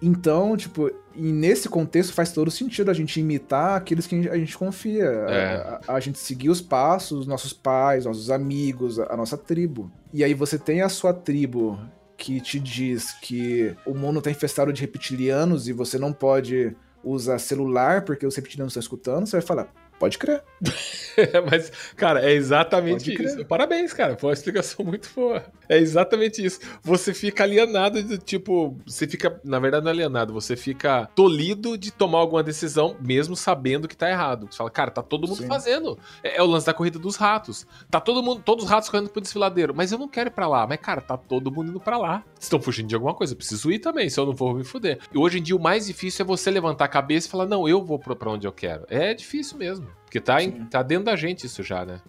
Então, 0.00 0.56
tipo, 0.56 0.90
e 1.14 1.32
nesse 1.32 1.68
contexto 1.68 2.12
faz 2.12 2.30
todo 2.30 2.50
sentido 2.50 2.90
a 2.90 2.94
gente 2.94 3.18
imitar 3.18 3.76
aqueles 3.76 4.06
que 4.06 4.28
a 4.28 4.36
gente 4.36 4.56
confia. 4.56 5.04
É. 5.04 5.80
A, 5.88 5.94
a 5.94 6.00
gente 6.00 6.18
seguir 6.18 6.50
os 6.50 6.60
passos 6.60 7.18
dos 7.18 7.26
nossos 7.26 7.52
pais, 7.52 8.04
nossos 8.04 8.30
amigos, 8.30 8.98
a, 8.98 9.12
a 9.12 9.16
nossa 9.16 9.36
tribo. 9.36 9.90
E 10.12 10.22
aí 10.22 10.34
você 10.34 10.58
tem 10.58 10.82
a 10.82 10.88
sua 10.88 11.14
tribo 11.14 11.78
que 12.16 12.40
te 12.40 12.58
diz 12.58 13.12
que 13.20 13.74
o 13.86 13.94
mundo 13.94 14.22
tá 14.22 14.30
infestado 14.30 14.72
de 14.72 14.80
reptilianos 14.80 15.68
e 15.68 15.72
você 15.72 15.98
não 15.98 16.12
pode 16.12 16.74
usar 17.04 17.38
celular 17.38 18.04
porque 18.04 18.26
os 18.26 18.34
reptilianos 18.34 18.72
estão 18.72 18.80
escutando, 18.80 19.26
você 19.26 19.36
vai 19.36 19.46
falar, 19.46 19.72
pode 19.98 20.18
crer. 20.18 20.42
Mas, 21.50 21.70
cara, 21.96 22.24
é 22.24 22.32
exatamente 22.32 23.12
isso. 23.22 23.44
Parabéns, 23.44 23.92
cara. 23.92 24.16
Foi 24.16 24.30
uma 24.30 24.34
explicação 24.34 24.84
muito 24.86 25.10
boa. 25.14 25.44
É 25.68 25.78
exatamente 25.78 26.44
isso. 26.44 26.60
Você 26.82 27.12
fica 27.12 27.44
alienado 27.44 28.02
de 28.02 28.18
tipo. 28.18 28.76
Você 28.86 29.06
fica. 29.06 29.40
Na 29.44 29.58
verdade, 29.58 29.84
não 29.84 29.90
é 29.90 29.94
alienado. 29.94 30.32
Você 30.32 30.56
fica 30.56 31.08
tolhido 31.14 31.76
de 31.76 31.90
tomar 31.90 32.18
alguma 32.18 32.42
decisão, 32.42 32.96
mesmo 33.00 33.36
sabendo 33.36 33.88
que 33.88 33.96
tá 33.96 34.08
errado. 34.08 34.48
Você 34.50 34.56
fala, 34.56 34.70
cara, 34.70 34.90
tá 34.90 35.02
todo 35.02 35.26
mundo 35.26 35.42
Sim. 35.42 35.46
fazendo. 35.46 35.98
É, 36.22 36.36
é 36.38 36.42
o 36.42 36.46
lance 36.46 36.66
da 36.66 36.74
corrida 36.74 36.98
dos 36.98 37.16
ratos. 37.16 37.66
Tá 37.90 38.00
todo 38.00 38.22
mundo. 38.22 38.42
Todos 38.44 38.64
os 38.64 38.70
ratos 38.70 38.88
correndo 38.88 39.10
pro 39.10 39.20
desfiladeiro. 39.20 39.74
Mas 39.74 39.92
eu 39.92 39.98
não 39.98 40.08
quero 40.08 40.28
ir 40.28 40.32
pra 40.32 40.48
lá. 40.48 40.66
Mas, 40.66 40.78
cara, 40.80 41.00
tá 41.00 41.16
todo 41.16 41.50
mundo 41.50 41.70
indo 41.70 41.80
pra 41.80 41.98
lá. 41.98 42.22
Estão 42.38 42.60
fugindo 42.60 42.88
de 42.88 42.94
alguma 42.94 43.14
coisa. 43.14 43.32
Eu 43.32 43.36
preciso 43.36 43.70
ir 43.70 43.78
também. 43.78 44.08
Se 44.08 44.20
eu 44.20 44.26
não 44.26 44.34
vou 44.34 44.54
me 44.54 44.64
fuder. 44.64 44.98
E 45.12 45.18
hoje 45.18 45.38
em 45.38 45.42
dia, 45.42 45.56
o 45.56 45.60
mais 45.60 45.86
difícil 45.86 46.24
é 46.24 46.26
você 46.26 46.50
levantar 46.50 46.84
a 46.84 46.88
cabeça 46.88 47.26
e 47.26 47.30
falar, 47.30 47.46
não, 47.46 47.68
eu 47.68 47.82
vou 47.84 47.98
pra 47.98 48.30
onde 48.30 48.46
eu 48.46 48.52
quero. 48.52 48.84
É 48.88 49.12
difícil 49.14 49.58
mesmo. 49.58 49.85
Porque 50.04 50.20
tá, 50.20 50.42
em- 50.42 50.64
tá 50.66 50.82
dentro 50.82 51.04
da 51.04 51.16
gente 51.16 51.46
isso 51.46 51.62
já, 51.62 51.84
né? 51.84 52.00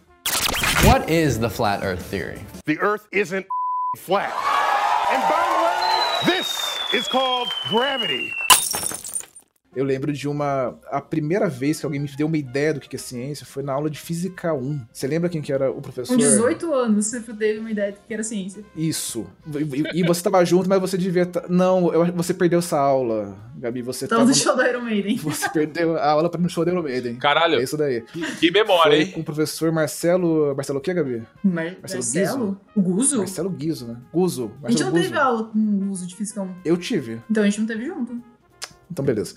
What 0.85 1.11
is 1.11 1.37
the 1.37 1.49
flat 1.49 1.83
Earth 1.83 2.01
theory? 2.09 2.39
The 2.65 2.77
Earth 2.79 3.07
isn't 3.11 3.45
flat. 3.97 4.31
And 5.09 5.21
by 5.21 5.43
the 5.49 6.31
way, 6.31 6.37
this 6.37 6.79
is 6.93 7.07
called 7.07 7.49
gravity. 7.69 8.31
Eu 9.77 9.85
lembro 9.85 10.11
de 10.11 10.27
uma. 10.27 10.75
A 10.89 10.99
primeira 10.99 11.47
vez 11.47 11.79
que 11.79 11.85
alguém 11.85 12.01
me 12.01 12.07
deu 12.17 12.25
uma 12.25 12.37
ideia 12.37 12.73
do 12.73 12.79
que 12.79 12.95
é 12.95 12.99
ciência 12.99 13.45
foi 13.45 13.61
na 13.61 13.73
aula 13.73 13.91
de 13.91 13.99
Física 13.99 14.51
1. 14.51 14.81
Você 14.91 15.05
lembra 15.05 15.29
quem 15.29 15.39
que 15.39 15.53
era 15.53 15.69
o 15.69 15.79
professor? 15.79 16.13
Com 16.13 16.17
18 16.17 16.73
anos, 16.73 17.05
você 17.05 17.19
teve 17.21 17.59
uma 17.59 17.69
ideia 17.69 17.91
do 17.91 17.99
que 18.07 18.11
era 18.11 18.23
ciência. 18.23 18.63
Isso. 18.75 19.27
E, 19.93 19.99
e 19.99 20.03
você 20.03 20.23
tava 20.23 20.43
junto, 20.43 20.67
mas 20.67 20.81
você 20.81 20.97
devia. 20.97 21.29
Não, 21.47 21.93
eu- 21.93 22.11
você 22.13 22.33
perdeu 22.33 22.57
essa 22.57 22.79
aula, 22.79 23.37
Gabi. 23.55 23.83
Você 23.83 24.05
Então, 24.05 24.17
tava. 24.17 24.31
do 24.31 24.35
show 24.35 24.55
da 24.55 24.67
Iron 24.67 24.81
Maiden. 24.81 25.15
Você 25.21 25.47
perdeu 25.49 25.95
a 25.95 26.09
aula 26.09 26.27
para 26.29 26.41
no 26.41 26.49
show 26.49 26.65
da 26.65 26.71
Iron 26.71 26.81
Maiden. 26.81 27.15
Caralho. 27.17 27.59
É 27.59 27.63
isso 27.63 27.77
daí. 27.77 28.01
Que 28.39 28.49
memória, 28.49 28.91
Foi 28.93 29.01
hein? 29.01 29.11
com 29.11 29.19
o 29.21 29.23
professor 29.23 29.71
Marcelo. 29.71 30.55
Marcelo 30.55 30.79
o 30.79 30.81
quê, 30.81 30.93
Gabi? 30.93 31.21
Mar 31.43 31.75
Marcelo? 31.81 32.59
O 32.75 32.81
Guzo? 32.81 33.17
Marcelo 33.19 33.49
Guizo, 33.51 33.87
né? 33.87 33.97
Guzo. 34.11 34.51
A 34.63 34.71
gente 34.71 34.81
Marcelo 34.81 34.85
não 34.85 34.91
Guzo. 34.91 35.03
teve 35.03 35.17
aula 35.19 35.43
com 35.43 35.59
o 35.59 35.91
uso 35.91 36.07
de 36.07 36.15
física 36.15 36.41
1. 36.41 36.49
Eu 36.65 36.77
tive. 36.77 37.21
Então 37.29 37.43
a 37.43 37.45
gente 37.45 37.59
não 37.59 37.67
teve 37.67 37.85
junto. 37.85 38.19
Então, 38.89 39.03
beleza. 39.03 39.35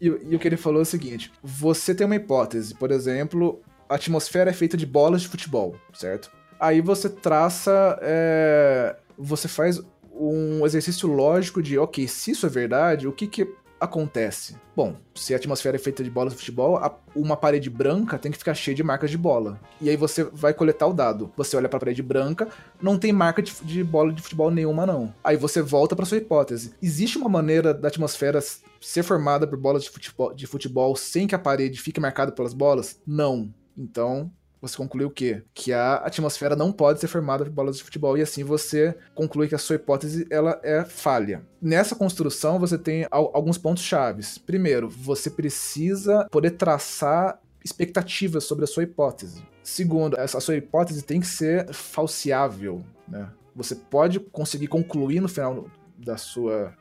E, 0.00 0.06
e 0.06 0.36
o 0.36 0.38
que 0.38 0.48
ele 0.48 0.56
falou 0.56 0.80
é 0.80 0.82
o 0.82 0.86
seguinte: 0.86 1.32
você 1.42 1.94
tem 1.94 2.06
uma 2.06 2.16
hipótese, 2.16 2.74
por 2.74 2.90
exemplo, 2.90 3.60
a 3.88 3.96
atmosfera 3.96 4.50
é 4.50 4.54
feita 4.54 4.76
de 4.76 4.86
bolas 4.86 5.22
de 5.22 5.28
futebol, 5.28 5.76
certo? 5.92 6.30
Aí 6.58 6.80
você 6.80 7.08
traça. 7.08 7.98
é, 8.02 8.96
você 9.18 9.48
faz 9.48 9.80
um 10.12 10.64
exercício 10.66 11.08
lógico 11.08 11.62
de, 11.62 11.78
ok, 11.78 12.06
se 12.06 12.32
isso 12.32 12.46
é 12.46 12.48
verdade, 12.48 13.08
o 13.08 13.12
que 13.12 13.26
que 13.26 13.48
acontece? 13.80 14.56
Bom, 14.76 14.96
se 15.14 15.32
a 15.32 15.36
atmosfera 15.36 15.76
é 15.76 15.78
feita 15.80 16.04
de 16.04 16.10
bolas 16.10 16.32
de 16.32 16.38
futebol, 16.38 16.76
a- 16.76 16.96
uma 17.16 17.36
parede 17.36 17.68
branca 17.70 18.18
tem 18.18 18.30
que 18.30 18.38
ficar 18.38 18.54
cheia 18.54 18.74
de 18.74 18.82
marcas 18.82 19.10
de 19.10 19.18
bola. 19.18 19.58
E 19.80 19.88
aí 19.90 19.96
você 19.96 20.24
vai 20.24 20.52
coletar 20.54 20.86
o 20.86 20.92
dado. 20.92 21.32
Você 21.36 21.56
olha 21.56 21.68
pra 21.68 21.78
parede 21.80 22.02
branca, 22.02 22.48
não 22.80 22.98
tem 22.98 23.12
marca 23.12 23.42
de, 23.42 23.52
de 23.62 23.82
bola 23.82 24.12
de 24.12 24.22
futebol 24.22 24.50
nenhuma, 24.50 24.86
não. 24.86 25.14
Aí 25.24 25.36
você 25.36 25.62
volta 25.62 25.96
pra 25.96 26.04
sua 26.06 26.18
hipótese. 26.18 26.74
Existe 26.82 27.18
uma 27.18 27.28
maneira 27.28 27.72
da 27.74 27.88
atmosfera 27.88 28.40
ser 28.80 29.02
formada 29.02 29.46
por 29.46 29.58
bolas 29.58 29.82
de 29.84 29.90
futebol, 29.90 30.32
de 30.34 30.46
futebol 30.46 30.94
sem 30.96 31.26
que 31.26 31.34
a 31.34 31.38
parede 31.38 31.80
fique 31.80 32.00
marcada 32.00 32.32
pelas 32.32 32.54
bolas? 32.54 33.00
Não. 33.06 33.52
Então, 33.76 34.30
você 34.60 34.76
conclui 34.76 35.04
o 35.04 35.10
quê? 35.10 35.42
Que 35.54 35.72
a 35.72 35.94
atmosfera 35.96 36.54
não 36.54 36.70
pode 36.72 37.00
ser 37.00 37.06
formada 37.08 37.44
por 37.44 37.50
bolas 37.52 37.76
de 37.78 37.82
futebol 37.84 38.16
e 38.18 38.22
assim 38.22 38.44
você 38.44 38.96
conclui 39.14 39.48
que 39.48 39.54
a 39.54 39.58
sua 39.58 39.76
hipótese 39.76 40.26
ela 40.30 40.60
é 40.62 40.84
falha. 40.84 41.42
Nessa 41.62 41.94
construção 41.96 42.58
você 42.58 42.76
tem 42.76 43.06
al- 43.10 43.30
alguns 43.34 43.56
pontos 43.58 43.82
chaves. 43.82 44.36
Primeiro, 44.38 44.88
você 44.88 45.30
precisa 45.30 46.26
poder 46.30 46.52
traçar 46.52 47.40
expectativas 47.64 48.44
sobre 48.44 48.64
a 48.64 48.66
sua 48.66 48.82
hipótese. 48.82 49.42
Segundo, 49.62 50.18
a 50.18 50.26
sua 50.26 50.56
hipótese 50.56 51.02
tem 51.02 51.20
que 51.20 51.26
ser 51.26 51.72
falseável, 51.72 52.84
né? 53.08 53.28
Você 53.54 53.74
pode 53.74 54.18
conseguir 54.20 54.68
concluir 54.68 55.20
no 55.20 55.28
final 55.28 55.66
da 55.98 56.16
sua 56.16 56.72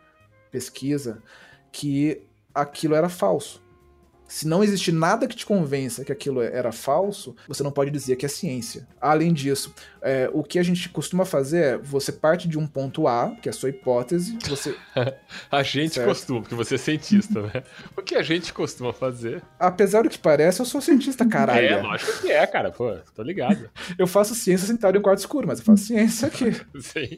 pesquisa 0.51 1.21
que 1.71 2.21
aquilo 2.53 2.95
era 2.95 3.09
falso. 3.09 3.61
Se 4.29 4.47
não 4.47 4.63
existe 4.63 4.91
nada 4.91 5.27
que 5.27 5.35
te 5.35 5.43
convença 5.43 6.05
que 6.05 6.11
aquilo 6.11 6.39
era 6.39 6.71
falso, 6.71 7.35
você 7.47 7.63
não 7.63 7.71
pode 7.71 7.89
dizer 7.89 8.15
que 8.15 8.25
é 8.27 8.29
ciência. 8.29 8.87
Além 9.01 9.33
disso, 9.33 9.73
é, 10.03 10.29
o 10.31 10.43
que 10.43 10.59
a 10.59 10.63
gente 10.63 10.87
costuma 10.89 11.25
fazer 11.25 11.63
é 11.63 11.77
você 11.79 12.11
parte 12.11 12.47
de 12.47 12.57
um 12.57 12.67
ponto 12.67 13.07
A, 13.07 13.31
que 13.41 13.49
é 13.49 13.51
a 13.51 13.53
sua 13.53 13.69
hipótese, 13.69 14.37
você 14.47 14.75
A 15.51 15.63
gente 15.63 15.95
Certo. 15.95 16.07
costuma, 16.07 16.41
porque 16.41 16.53
você 16.53 16.75
é 16.75 16.77
cientista, 16.77 17.41
né? 17.41 17.63
O 17.97 18.03
que 18.03 18.13
a 18.15 18.21
gente 18.21 18.53
costuma 18.53 18.93
fazer? 18.93 19.41
Apesar 19.59 20.03
do 20.03 20.09
que 20.09 20.17
parece, 20.19 20.61
eu 20.61 20.65
sou 20.65 20.79
cientista, 20.79 21.25
caralho. 21.27 21.65
É, 21.65 21.81
lógico 21.81 22.21
que 22.21 22.31
é, 22.31 22.45
cara. 22.45 22.71
Pô, 22.71 22.95
tô 23.15 23.23
ligado. 23.23 23.67
Eu 23.97 24.05
faço 24.05 24.35
ciência 24.35 24.67
sentado 24.67 24.95
em 24.95 24.99
um 24.99 25.01
quarto 25.01 25.19
escuro, 25.19 25.47
mas 25.47 25.59
eu 25.59 25.65
faço 25.65 25.85
ciência 25.85 26.27
aqui. 26.27 26.51
Sim. 26.79 27.17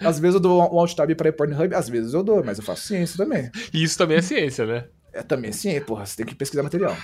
Às 0.00 0.18
vezes 0.18 0.34
eu 0.34 0.40
dou 0.40 0.58
um 0.60 0.78
alt 0.80 0.94
tab 0.94 1.14
pra 1.14 1.28
ir 1.28 1.32
Pornhub, 1.32 1.74
às 1.74 1.88
vezes 1.88 2.12
eu 2.14 2.22
dou, 2.22 2.42
mas 2.42 2.58
eu 2.58 2.64
faço 2.64 2.86
ciência 2.88 3.16
também. 3.16 3.50
E 3.72 3.82
isso 3.82 3.96
também 3.96 4.16
é 4.16 4.22
ciência, 4.22 4.66
né? 4.66 4.84
É 5.12 5.22
também 5.22 5.52
ciência, 5.52 5.84
porra, 5.84 6.06
você 6.06 6.16
tem 6.16 6.26
que 6.26 6.34
pesquisar 6.34 6.62
material. 6.62 6.96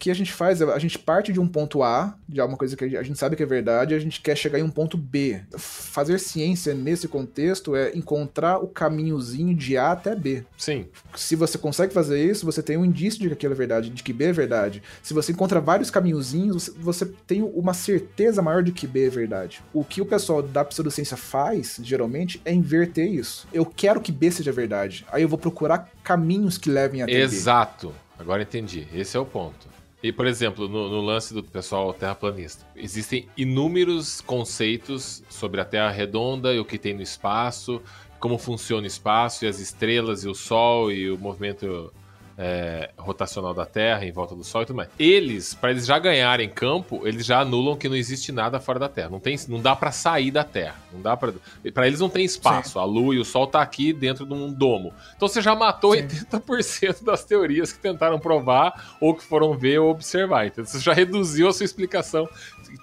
O 0.00 0.02
que 0.02 0.10
a 0.10 0.14
gente 0.14 0.32
faz 0.32 0.62
é 0.62 0.64
a 0.64 0.78
gente 0.78 0.98
parte 0.98 1.30
de 1.30 1.38
um 1.38 1.46
ponto 1.46 1.82
A, 1.82 2.16
de 2.26 2.40
alguma 2.40 2.56
coisa 2.56 2.74
que 2.74 2.96
a 2.96 3.02
gente 3.02 3.18
sabe 3.18 3.36
que 3.36 3.42
é 3.42 3.46
verdade, 3.46 3.92
e 3.92 3.96
a 3.98 4.00
gente 4.00 4.18
quer 4.22 4.34
chegar 4.34 4.58
em 4.58 4.62
um 4.62 4.70
ponto 4.70 4.96
B. 4.96 5.42
Fazer 5.58 6.18
ciência 6.18 6.72
nesse 6.72 7.06
contexto 7.06 7.76
é 7.76 7.94
encontrar 7.94 8.64
o 8.64 8.66
caminhozinho 8.66 9.54
de 9.54 9.76
A 9.76 9.92
até 9.92 10.16
B. 10.16 10.42
Sim. 10.56 10.86
Se 11.14 11.36
você 11.36 11.58
consegue 11.58 11.92
fazer 11.92 12.24
isso, 12.24 12.46
você 12.46 12.62
tem 12.62 12.78
um 12.78 12.84
indício 12.86 13.20
de 13.20 13.28
que 13.28 13.34
aquilo 13.34 13.52
é 13.52 13.56
verdade, 13.56 13.90
de 13.90 14.02
que 14.02 14.10
B 14.10 14.24
é 14.24 14.32
verdade. 14.32 14.82
Se 15.02 15.12
você 15.12 15.32
encontra 15.32 15.60
vários 15.60 15.90
caminhozinhos, 15.90 16.70
você, 16.78 17.04
tem 17.26 17.42
uma 17.42 17.74
certeza 17.74 18.40
maior 18.40 18.62
de 18.62 18.72
que 18.72 18.86
B 18.86 19.06
é 19.06 19.10
verdade. 19.10 19.60
O 19.70 19.84
que 19.84 20.00
o 20.00 20.06
pessoal 20.06 20.40
da 20.40 20.64
pseudociência 20.64 21.18
faz, 21.18 21.78
geralmente, 21.82 22.40
é 22.46 22.54
inverter 22.54 23.06
isso. 23.06 23.46
Eu 23.52 23.66
quero 23.66 24.00
que 24.00 24.10
B 24.10 24.30
seja 24.30 24.50
verdade. 24.50 25.04
Aí 25.12 25.20
eu 25.20 25.28
vou 25.28 25.38
procurar 25.38 25.90
caminhos 26.02 26.56
que 26.56 26.70
levem 26.70 27.02
até 27.02 27.12
B. 27.12 27.18
Exato. 27.18 27.94
Agora 28.18 28.42
entendi. 28.42 28.88
Esse 28.94 29.14
é 29.14 29.20
o 29.20 29.26
ponto. 29.26 29.68
E, 30.02 30.10
por 30.10 30.26
exemplo, 30.26 30.66
no, 30.66 30.88
no 30.88 31.00
lance 31.02 31.34
do 31.34 31.42
pessoal 31.42 31.92
terraplanista, 31.92 32.66
existem 32.74 33.28
inúmeros 33.36 34.20
conceitos 34.22 35.22
sobre 35.28 35.60
a 35.60 35.64
Terra 35.64 35.90
redonda 35.90 36.54
e 36.54 36.58
o 36.58 36.64
que 36.64 36.78
tem 36.78 36.94
no 36.94 37.02
espaço, 37.02 37.82
como 38.18 38.38
funciona 38.38 38.84
o 38.84 38.86
espaço 38.86 39.44
e 39.44 39.48
as 39.48 39.60
estrelas 39.60 40.24
e 40.24 40.28
o 40.28 40.34
Sol 40.34 40.90
e 40.90 41.10
o 41.10 41.18
movimento 41.18 41.92
é, 42.36 42.90
rotacional 42.96 43.52
da 43.52 43.66
Terra 43.66 44.04
em 44.04 44.12
volta 44.12 44.34
do 44.34 44.42
Sol 44.42 44.62
e 44.62 44.66
tudo 44.66 44.76
mais. 44.76 44.88
Eles, 44.98 45.54
para 45.54 45.70
eles 45.70 45.86
já 45.86 45.98
ganharem 45.98 46.48
campo, 46.48 47.06
eles 47.06 47.26
já 47.26 47.40
anulam 47.40 47.76
que 47.76 47.88
não 47.88 47.96
existe 47.96 48.32
nada 48.32 48.58
fora 48.58 48.78
da 48.78 48.88
Terra. 48.88 49.10
Não, 49.10 49.20
tem, 49.20 49.38
não 49.48 49.60
dá 49.60 49.76
para 49.76 49.92
sair 49.92 50.30
da 50.30 50.44
Terra. 50.44 50.76
Não 50.92 51.02
dá 51.02 51.16
para. 51.16 51.34
Para 51.74 51.86
eles 51.86 52.00
não 52.00 52.08
tem 52.08 52.24
espaço. 52.24 52.78
A 52.78 52.84
Lua 52.84 53.14
e 53.14 53.18
o 53.18 53.24
Sol 53.24 53.46
tá 53.46 53.60
aqui 53.60 53.92
dentro 53.92 54.24
de 54.24 54.32
um 54.32 54.52
domo. 54.52 54.92
Então 55.16 55.28
você 55.28 55.42
já 55.42 55.54
matou 55.54 55.94
Sim. 55.94 56.06
80% 56.08 57.04
das 57.04 57.24
teorias 57.24 57.72
que 57.72 57.78
tentaram 57.78 58.18
provar 58.18 58.96
ou 59.00 59.14
que 59.14 59.22
foram 59.22 59.56
ver 59.56 59.78
ou 59.78 59.90
observar. 59.90 60.46
Então 60.46 60.64
você 60.64 60.78
já 60.78 60.92
reduziu 60.92 61.48
a 61.48 61.52
sua 61.52 61.64
explicação. 61.64 62.28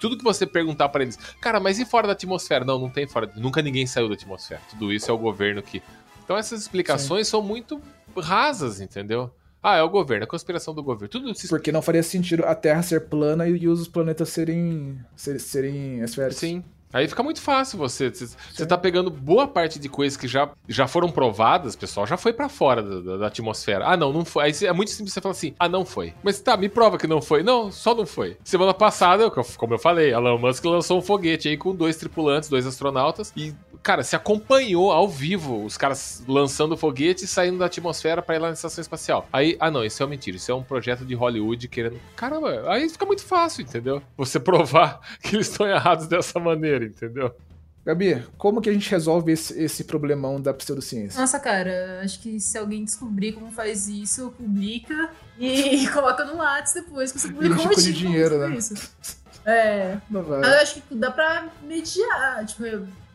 Tudo 0.00 0.16
que 0.16 0.24
você 0.24 0.46
perguntar 0.46 0.88
para 0.90 1.02
eles, 1.02 1.16
cara, 1.40 1.58
mas 1.58 1.78
e 1.78 1.84
fora 1.84 2.06
da 2.06 2.12
atmosfera? 2.12 2.64
Não, 2.64 2.78
não 2.78 2.90
tem 2.90 3.08
fora. 3.08 3.30
Nunca 3.36 3.62
ninguém 3.62 3.86
saiu 3.86 4.08
da 4.08 4.14
atmosfera. 4.14 4.60
Tudo 4.70 4.92
isso 4.92 5.10
é 5.10 5.14
o 5.14 5.18
governo 5.18 5.62
que. 5.62 5.82
Então 6.22 6.36
essas 6.36 6.60
explicações 6.60 7.26
são 7.26 7.42
muito 7.42 7.80
rasas, 8.16 8.80
entendeu? 8.80 9.30
Ah, 9.62 9.76
é 9.76 9.82
o 9.82 9.88
governo, 9.88 10.24
a 10.24 10.28
conspiração 10.28 10.72
do 10.74 10.82
governo. 10.82 11.08
Tudo 11.08 11.30
isso. 11.30 11.48
Porque 11.48 11.72
não 11.72 11.82
faria 11.82 12.02
sentido 12.02 12.44
a 12.44 12.54
Terra 12.54 12.82
ser 12.82 13.08
plana 13.08 13.48
e, 13.48 13.66
os 13.68 13.88
planetas 13.88 14.28
serem, 14.28 14.98
ser- 15.16 15.40
serem 15.40 16.00
esféricos. 16.00 16.36
Sim. 16.38 16.62
Aí 16.90 17.06
fica 17.06 17.22
muito 17.22 17.42
fácil 17.42 17.76
você. 17.76 18.08
Você 18.10 18.64
tá 18.66 18.78
pegando 18.78 19.10
boa 19.10 19.46
parte 19.46 19.78
de 19.78 19.90
coisas 19.90 20.16
que 20.16 20.26
já, 20.26 20.50
já 20.66 20.88
foram 20.88 21.10
provadas, 21.10 21.76
pessoal, 21.76 22.06
já 22.06 22.16
foi 22.16 22.32
pra 22.32 22.48
fora 22.48 22.82
da, 22.82 23.00
da- 23.00 23.16
da 23.18 23.26
atmosfera. 23.26 23.84
Ah, 23.86 23.94
não, 23.94 24.10
não 24.10 24.24
foi. 24.24 24.44
Aí 24.44 24.52
é 24.62 24.72
muito 24.72 24.90
simples 24.92 25.12
você 25.12 25.20
falar 25.20 25.32
assim: 25.32 25.54
ah, 25.58 25.68
não 25.68 25.84
foi. 25.84 26.14
Mas 26.22 26.40
tá, 26.40 26.56
me 26.56 26.66
prova 26.66 26.96
que 26.96 27.06
não 27.06 27.20
foi. 27.20 27.42
Não, 27.42 27.70
só 27.70 27.94
não 27.94 28.06
foi. 28.06 28.38
Semana 28.42 28.72
passada, 28.72 29.30
como 29.30 29.74
eu 29.74 29.78
falei, 29.78 30.14
Elon 30.14 30.38
Musk 30.38 30.64
lançou 30.64 30.96
um 30.98 31.02
foguete 31.02 31.46
aí 31.48 31.58
com 31.58 31.74
dois 31.74 31.96
tripulantes, 31.96 32.48
dois 32.48 32.66
astronautas, 32.66 33.34
e, 33.36 33.52
cara, 33.88 34.04
se 34.04 34.14
acompanhou 34.14 34.92
ao 34.92 35.08
vivo 35.08 35.64
os 35.64 35.78
caras 35.78 36.22
lançando 36.28 36.76
foguete 36.76 37.24
e 37.24 37.26
saindo 37.26 37.56
da 37.56 37.64
atmosfera 37.64 38.20
pra 38.20 38.34
ir 38.34 38.38
lá 38.38 38.48
na 38.48 38.52
estação 38.52 38.82
espacial. 38.82 39.26
Aí, 39.32 39.56
ah, 39.58 39.70
não, 39.70 39.82
isso 39.82 40.02
é 40.02 40.04
uma 40.04 40.10
mentira. 40.10 40.36
Isso 40.36 40.52
é 40.52 40.54
um 40.54 40.62
projeto 40.62 41.06
de 41.06 41.14
Hollywood 41.14 41.66
querendo. 41.68 41.98
Caramba, 42.14 42.70
aí 42.70 42.86
fica 42.86 43.06
muito 43.06 43.24
fácil, 43.24 43.62
entendeu? 43.62 44.02
Você 44.14 44.38
provar 44.38 45.00
que 45.22 45.36
eles 45.36 45.48
estão 45.48 45.66
errados 45.66 46.06
dessa 46.06 46.38
maneira, 46.38 46.84
entendeu? 46.84 47.34
Gabi, 47.82 48.22
como 48.36 48.60
que 48.60 48.68
a 48.68 48.72
gente 48.74 48.90
resolve 48.90 49.32
esse, 49.32 49.58
esse 49.58 49.84
problemão 49.84 50.38
da 50.38 50.52
pseudociência? 50.52 51.18
Nossa, 51.18 51.40
cara, 51.40 52.02
acho 52.04 52.20
que 52.20 52.38
se 52.38 52.58
alguém 52.58 52.84
descobrir 52.84 53.32
como 53.32 53.50
faz 53.50 53.88
isso, 53.88 54.34
publica 54.36 55.08
e 55.38 55.88
coloca 55.88 56.26
no 56.26 56.36
Lattes 56.36 56.74
depois 56.74 57.10
que 57.10 57.18
você 57.18 57.28
publicou 57.28 57.64
um 57.64 57.68
o 57.68 57.70
tipo 57.70 57.80
de 57.80 57.92
dinheiro, 57.94 58.36
né? 58.36 58.54
isso. 58.54 58.74
É. 59.46 59.96
Não 60.10 60.22
vai. 60.22 60.40
Eu 60.40 60.58
acho 60.60 60.82
que 60.82 60.94
dá 60.94 61.10
pra 61.10 61.48
mediar, 61.62 62.44
tipo, 62.44 62.64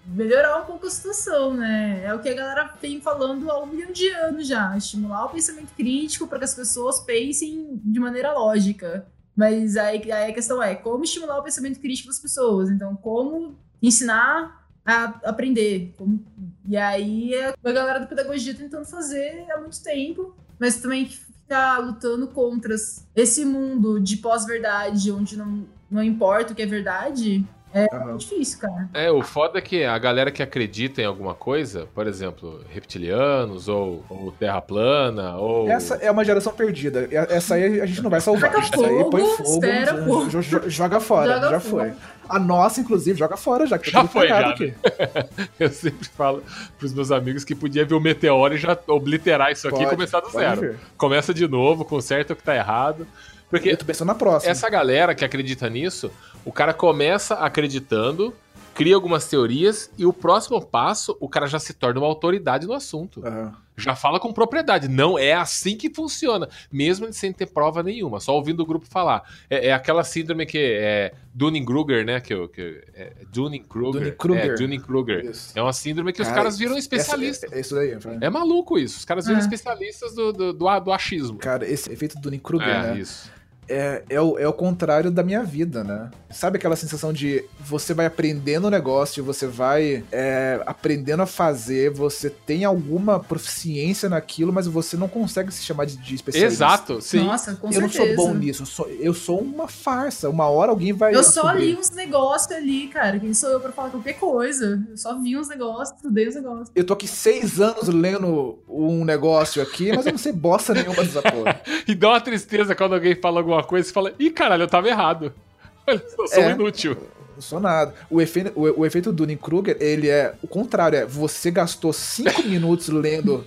melhorar 0.06 0.62
um 0.62 0.66
pouco 0.66 0.86
a 0.88 0.90
situação, 0.90 1.54
né? 1.54 2.04
É 2.04 2.14
o 2.14 2.20
que 2.20 2.30
a 2.30 2.34
galera 2.34 2.74
vem 2.82 3.00
falando 3.02 3.50
há 3.50 3.62
um 3.62 3.66
milhão 3.68 3.92
de 3.92 4.08
anos 4.10 4.48
já. 4.48 4.76
Estimular 4.78 5.26
o 5.26 5.30
pensamento 5.30 5.74
crítico 5.76 6.28
para 6.28 6.40
que 6.40 6.46
as 6.46 6.54
pessoas 6.56 7.00
pensem 7.00 7.80
de 7.84 8.00
maneira 8.00 8.34
lógica. 8.34 9.06
Mas 9.36 9.78
aí, 9.78 10.12
aí 10.12 10.32
a 10.32 10.34
questão 10.34 10.62
é 10.62 10.76
como 10.76 11.04
estimular 11.04 11.40
o 11.40 11.44
pensamento 11.44 11.80
crítico 11.80 12.08
das 12.10 12.20
pessoas. 12.20 12.70
Então, 12.70 12.96
como 12.96 13.58
ensinar 13.82 14.68
a 14.86 15.06
aprender. 15.24 15.94
Como- 15.98 16.24
E 16.68 16.76
aí 16.78 17.34
é 17.34 17.54
a 17.64 17.72
galera 17.72 18.00
da 18.00 18.06
pedagogia 18.06 18.54
tentando 18.54 18.86
fazer 18.86 19.46
há 19.52 19.60
muito 19.60 19.82
tempo, 19.82 20.36
mas 20.60 20.78
também 20.78 21.06
ficar 21.08 21.78
lutando 21.80 22.28
contra 22.28 22.76
esse 23.16 23.44
mundo 23.46 24.00
de 24.00 24.18
pós-verdade, 24.18 25.12
onde 25.12 25.38
não, 25.38 25.66
não 25.90 26.04
importa 26.04 26.52
o 26.54 26.56
que 26.56 26.62
é 26.62 26.66
verdade, 26.66 27.46
é 27.74 27.88
Aham. 27.96 28.18
difícil, 28.18 28.60
cara. 28.60 28.90
É, 28.94 29.10
o 29.12 29.22
foda 29.24 29.58
é 29.58 29.62
que 29.62 29.84
a 29.84 29.98
galera 29.98 30.32
que 30.32 30.42
acredita 30.44 31.02
em 31.02 31.06
alguma 31.06 31.34
coisa, 31.34 31.88
por 31.94 32.08
exemplo, 32.08 32.62
reptilianos, 32.70 33.68
ou, 33.68 34.04
ou 34.10 34.32
terra 34.32 34.62
plana, 34.62 35.36
ou. 35.38 35.70
Essa 35.70 35.96
é 35.96 36.10
uma 36.12 36.24
geração 36.24 36.54
perdida. 36.54 37.08
Essa 37.12 37.56
aí 37.56 37.82
a 37.82 37.86
gente 37.86 38.02
não 38.02 38.10
vai 38.10 38.22
salvar. 38.22 38.52
Taca 38.52 38.60
Essa 38.66 38.86
aí 38.86 39.04
põe 39.10 39.22
fogo, 39.22 39.38
fogo, 39.38 39.50
espera, 39.50 40.02
jo- 40.42 40.70
joga 40.70 41.00
fora, 41.00 41.34
Joga 41.36 41.50
já 41.50 41.60
fogo. 41.60 41.78
foi. 41.84 41.94
A 42.30 42.40
nossa, 42.40 42.80
inclusive, 42.80 43.20
joga 43.20 43.36
fora 43.36 43.68
já, 43.68 43.78
que 43.78 43.92
tá 43.92 44.00
Já 44.00 44.02
tudo 44.08 44.12
foi, 44.12 44.28
já, 44.30 44.50
aqui. 44.50 44.74
Eu 45.60 45.70
sempre 45.70 46.08
falo 46.08 46.42
pros 46.80 46.94
meus 46.94 47.12
amigos 47.12 47.44
que 47.44 47.54
podia 47.54 47.86
ver 47.86 47.96
o 47.96 48.00
meteoro 48.00 48.54
e 48.56 48.58
já 48.58 48.78
obliterar 48.88 49.52
isso 49.52 49.68
aqui 49.68 49.78
e 49.78 49.84
Pode, 49.84 49.96
começar 49.96 50.20
do 50.22 50.30
pode 50.30 50.38
zero. 50.46 50.62
ver. 50.62 50.78
Começa 50.98 51.34
de 51.34 51.48
novo, 51.48 51.84
conserta 51.84 52.32
o 52.32 52.36
que 52.36 52.44
tá 52.44 52.56
errado. 52.56 53.06
Porque 53.50 53.70
Eu 53.70 53.78
tô 53.78 53.86
pensando 53.86 54.08
na 54.08 54.16
próxima. 54.16 54.52
essa 54.52 54.68
galera 54.70 55.14
que 55.14 55.24
acredita 55.24 55.70
nisso, 55.70 56.10
o 56.46 56.52
cara 56.52 56.74
começa 56.74 57.36
acreditando, 57.36 58.34
cria 58.74 58.96
algumas 58.96 59.28
teorias 59.28 59.90
e 59.98 60.06
o 60.06 60.12
próximo 60.14 60.60
passo, 60.62 61.16
o 61.20 61.30
cara 61.30 61.46
já 61.48 61.60
se 61.60 61.74
torna 61.74 62.00
uma 62.00 62.08
autoridade 62.08 62.66
no 62.68 62.74
assunto. 62.74 63.26
Aham. 63.26 63.56
Já 63.76 63.96
fala 63.96 64.20
com 64.20 64.32
propriedade. 64.32 64.88
Não 64.88 65.18
é 65.18 65.34
assim 65.34 65.76
que 65.76 65.90
funciona. 65.92 66.48
Mesmo 66.72 67.08
ele 67.08 67.14
sem 67.14 67.34
ter 67.34 67.48
prova 67.48 67.82
nenhuma, 67.82 68.20
só 68.20 68.36
ouvindo 68.36 68.60
o 68.62 68.66
grupo 68.68 68.86
falar. 68.86 69.24
É, 69.50 69.70
é 69.70 69.74
aquela 69.74 70.04
síndrome 70.04 70.46
que 70.46 70.60
é 70.60 71.12
Dunning-Kruger, 71.34 72.06
né? 72.06 72.20
Que, 72.22 72.48
que, 72.50 72.84
é 72.94 73.14
Dunning-Kruger. 73.32 74.00
Dunning-Kruger. 74.02 74.52
É, 74.52 74.54
Dunning-Kruger. 74.56 75.32
É 75.56 75.62
uma 75.64 75.74
síndrome 75.74 76.14
que 76.14 76.22
os 76.22 76.28
Cara, 76.28 76.42
caras 76.42 76.58
viram 76.60 76.78
especialistas. 76.78 77.46
essa- 77.52 77.56
É, 77.56 77.58
é 77.58 77.62
isso 77.62 77.74
daí. 77.76 77.96
vai. 77.96 78.18
É 78.22 78.30
maluco 78.30 78.78
isso. 78.78 79.00
Os 79.00 79.06
caras 79.06 79.26
viram 79.26 79.40
É. 79.40 79.42
especialistas 79.42 80.14
do, 80.14 80.32
do, 80.32 80.54
do, 80.54 80.80
do 80.80 80.92
achismo. 80.92 81.40
Cara, 81.40 81.68
esse 81.68 81.92
efeito 81.92 82.20
do 82.20 82.30
Nick 82.30 82.44
Kruger, 82.44 82.68
É, 82.70 82.82
né? 82.94 83.00
isso. 83.00 83.28
É, 83.68 84.04
é, 84.10 84.22
o, 84.22 84.38
é 84.38 84.48
o 84.48 84.54
contrário 84.54 85.10
da 85.10 85.24
minha 85.24 85.44
vida, 85.44 85.84
né? 85.84 86.10
Sabe 86.30 86.58
aquela 86.58 86.76
sensação 86.76 87.14
de 87.14 87.44
você 87.60 87.94
vai 87.94 88.06
aprendendo 88.06 88.66
o 88.68 88.70
negócio, 88.70 89.24
você 89.24 89.48
vai 89.48 90.04
é, 90.12 90.62
aprendendo 90.66 91.22
a 91.22 91.26
fazer, 91.26 91.92
você 91.92 92.30
tem 92.30 92.66
alguma 92.66 93.20
proficiência 93.20 94.10
naquilo, 94.10 94.52
mas 94.52 94.68
você 94.68 94.98
não 94.98 95.08
consegue 95.08 95.54
se 95.54 95.64
chamar 95.64 95.86
de, 95.86 95.98
de 95.98 96.16
especialista. 96.16 96.54
Exato, 96.54 97.02
sim. 97.02 97.24
Nossa, 97.24 97.56
com 97.56 97.72
eu 97.72 97.82
não 97.82 97.90
certeza. 97.90 98.16
sou 98.16 98.28
bom 98.28 98.34
nisso, 98.34 98.64
eu 98.64 98.66
sou, 98.66 98.90
eu 98.90 99.14
sou 99.14 99.40
uma 99.40 99.68
farsa. 99.68 100.30
Uma 100.30 100.48
hora 100.48 100.72
alguém 100.72 100.92
vai. 100.92 101.16
Eu 101.16 101.24
só 101.24 101.52
li 101.52 101.76
uns 101.76 101.92
negócios 101.92 102.52
ali, 102.52 102.88
cara. 102.88 103.20
Quem 103.20 103.34
sou 103.34 103.50
eu 103.50 103.60
pra 103.60 103.72
falar 103.72 103.90
qualquer 103.90 104.14
coisa? 104.14 104.84
Eu 104.90 104.98
só 104.98 105.20
vi 105.20 105.38
uns 105.38 105.48
negócios, 105.48 105.96
estudei 105.98 106.28
uns 106.28 106.36
negócios. 106.36 106.72
Eu 106.76 106.84
tô 106.84 106.94
aqui 106.94 107.08
seis 107.08 107.60
anos 107.60 107.88
lendo 107.88 108.60
um 108.68 109.06
negócio 109.06 109.62
aqui, 109.62 109.96
mas 109.96 110.06
eu 110.06 110.12
não 110.14 110.20
sei 110.20 110.32
bosta 110.32 110.74
nenhuma 110.74 111.04
dessa 111.04 111.22
porra. 111.22 111.62
E 111.86 111.94
dá 111.94 112.10
uma 112.10 112.22
tristeza 112.22 112.74
quando 112.74 112.96
alguém 112.96 113.14
fala 113.14 113.40
alguma 113.40 113.53
coisa 113.62 113.90
e 113.90 113.92
fala: 113.94 114.14
ih, 114.18 114.30
caralho, 114.32 114.64
eu 114.64 114.68
tava 114.70 114.88
errado. 114.88 115.34
Eu 115.86 116.00
sou 116.30 116.40
um 116.44 116.48
É. 116.48 116.52
inútil. 116.52 116.96
Não 117.36 117.42
sou 117.42 117.60
nada. 117.60 117.94
O 118.10 118.22
efeito, 118.22 118.54
o, 118.56 118.80
o 118.82 118.86
efeito 118.86 119.12
do 119.12 119.18
Dunning-Kruger, 119.18 119.76
ele 119.82 120.08
é 120.08 120.34
o 120.42 120.48
contrário. 120.48 120.98
É 120.98 121.06
você 121.06 121.52
gastou 121.52 121.92
cinco 121.92 122.42
minutos 122.48 122.88
lendo 122.88 123.44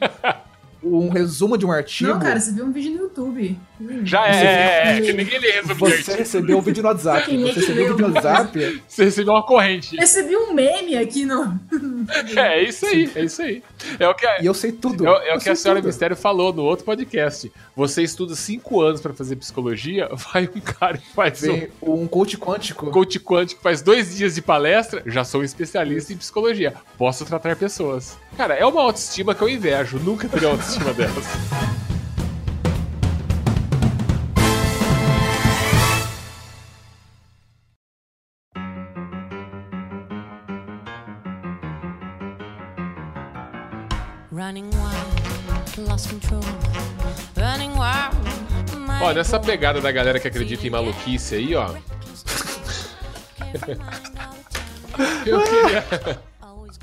um 0.82 1.08
resumo 1.08 1.56
de 1.56 1.64
um 1.64 1.72
artigo. 1.72 2.10
Não, 2.10 2.18
cara, 2.20 2.38
você 2.38 2.52
viu 2.52 2.66
um 2.66 2.72
vídeo 2.72 2.92
no 2.92 2.98
YouTube. 3.04 3.58
Já 4.04 4.26
é, 4.28 4.44
é, 4.44 4.96
é, 4.96 5.00
que 5.00 5.12
ninguém 5.12 5.38
lê 5.38 5.50
resumo 5.52 5.74
Você 5.74 6.14
recebeu 6.16 6.58
o 6.58 6.62
vídeo 6.62 6.82
no 6.82 6.88
WhatsApp. 6.88 7.34
É 7.34 7.38
Você 7.38 7.60
recebeu 7.60 7.84
leu? 7.84 7.94
vídeo 7.96 8.08
no 8.08 8.14
WhatsApp. 8.14 8.82
Você 8.88 9.04
recebeu 9.04 9.32
uma 9.34 9.42
corrente. 9.42 9.96
Recebi 9.96 10.36
um 10.36 10.52
meme 10.54 10.96
aqui 10.96 11.24
no. 11.26 11.58
É, 12.36 12.58
é 12.60 12.62
isso 12.62 12.86
aí, 12.86 13.10
é 13.14 13.24
isso 13.24 13.42
aí. 13.42 13.62
É 13.98 14.08
o 14.08 14.14
que 14.14 14.26
a, 14.26 14.40
E 14.42 14.46
eu 14.46 14.54
sei 14.54 14.72
tudo. 14.72 15.06
é, 15.06 15.10
o- 15.10 15.16
é 15.22 15.32
Eu 15.32 15.36
o 15.36 15.40
que 15.40 15.48
a 15.50 15.54
senhora 15.54 15.80
tudo. 15.80 15.86
Mistério 15.88 16.16
falou 16.16 16.52
no 16.52 16.62
outro 16.62 16.84
podcast. 16.84 17.52
Você 17.74 18.02
estuda 18.02 18.34
cinco 18.34 18.80
anos 18.80 19.00
pra 19.00 19.12
fazer 19.12 19.36
psicologia, 19.36 20.08
vai 20.32 20.48
um 20.54 20.60
cara 20.60 20.96
e 20.96 21.14
faz 21.14 21.42
um 21.42 21.52
Vem 21.52 21.68
um 21.82 22.06
coach 22.06 22.38
quântico. 22.38 22.90
coach 22.90 23.20
quântico, 23.20 23.60
faz 23.62 23.82
dois 23.82 24.16
dias 24.16 24.34
de 24.36 24.42
palestra, 24.42 25.02
já 25.06 25.22
sou 25.24 25.40
um 25.42 25.44
especialista 25.44 26.12
em 26.12 26.16
psicologia. 26.16 26.72
Posso 26.96 27.24
tratar 27.24 27.56
pessoas. 27.56 28.16
Cara, 28.36 28.54
é 28.54 28.64
uma 28.64 28.80
autoestima 28.82 29.34
que 29.34 29.42
eu 29.42 29.48
invejo. 29.48 29.98
Nunca 29.98 30.28
teria 30.28 30.48
autoestima 30.48 30.92
dessas. 30.94 31.24
Ó, 49.02 49.12
nessa 49.12 49.38
pegada 49.40 49.80
da 49.80 49.90
galera 49.90 50.18
que 50.20 50.28
acredita 50.28 50.66
em 50.66 50.70
maluquice 50.70 51.34
aí, 51.36 51.54
ó. 51.54 51.74
Eu 55.26 55.40
queria. 55.42 55.84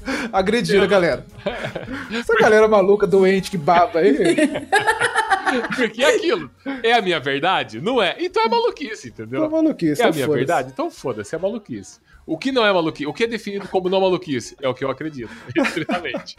Agrediram 0.32 0.84
a 0.84 0.88
galera. 0.88 1.26
Essa 2.12 2.36
galera 2.36 2.68
maluca, 2.68 3.08
doente, 3.08 3.50
que 3.50 3.58
baba 3.58 4.00
aí. 4.00 4.18
Porque 5.76 6.04
é 6.04 6.16
aquilo. 6.16 6.52
É 6.82 6.94
a 6.94 7.02
minha 7.02 7.20
verdade? 7.20 7.80
Não 7.80 8.02
é. 8.02 8.16
Então 8.20 8.44
é 8.44 8.50
maluquice, 8.50 9.10
entendeu? 9.10 9.44
É 9.46 9.50
maluquice, 9.50 10.02
É 10.02 10.06
a 10.06 10.10
então 10.10 10.16
minha 10.16 10.28
verdade? 10.28 10.72
Então 10.72 10.92
foda-se, 10.92 11.36
é 11.36 11.38
maluquice. 11.38 12.00
O 12.26 12.38
que 12.38 12.52
não 12.52 12.66
é 12.66 12.74
maluquice? 12.74 13.08
O 13.08 13.14
que 13.14 13.24
é 13.24 13.28
definido 13.28 13.68
como 13.68 13.90
não 13.90 14.02
maluquice? 14.02 14.56
É 14.62 14.68
o 14.68 14.74
que 14.74 14.84
eu 14.84 14.90
acredito, 14.90 15.32
estritamente. 15.56 16.36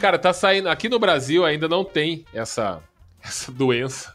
Cara, 0.00 0.18
tá 0.18 0.32
saindo. 0.32 0.68
Aqui 0.68 0.88
no 0.88 0.98
Brasil 0.98 1.44
ainda 1.44 1.68
não 1.68 1.84
tem 1.84 2.24
essa, 2.32 2.82
essa 3.22 3.52
doença. 3.52 4.14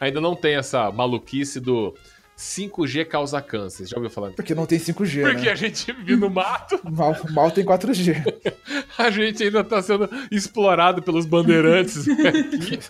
Ainda 0.00 0.20
não 0.20 0.34
tem 0.34 0.56
essa 0.56 0.90
maluquice 0.90 1.60
do 1.60 1.94
5G 2.36 3.04
causa 3.04 3.40
câncer. 3.40 3.86
Já 3.86 3.96
ouviu 3.96 4.10
falar? 4.10 4.32
Porque 4.32 4.52
não 4.52 4.66
tem 4.66 4.80
5G, 4.80 5.22
Porque 5.22 5.46
né? 5.46 5.52
a 5.52 5.54
gente 5.54 5.92
vive 5.92 6.16
no 6.16 6.28
mato, 6.28 6.80
Mal, 6.90 7.16
mal 7.30 7.50
tem 7.52 7.64
4G. 7.64 8.16
a 8.98 9.10
gente 9.10 9.44
ainda 9.44 9.62
tá 9.62 9.80
sendo 9.80 10.10
explorado 10.28 11.00
pelos 11.00 11.24
bandeirantes 11.24 12.04
aqui. 12.08 12.80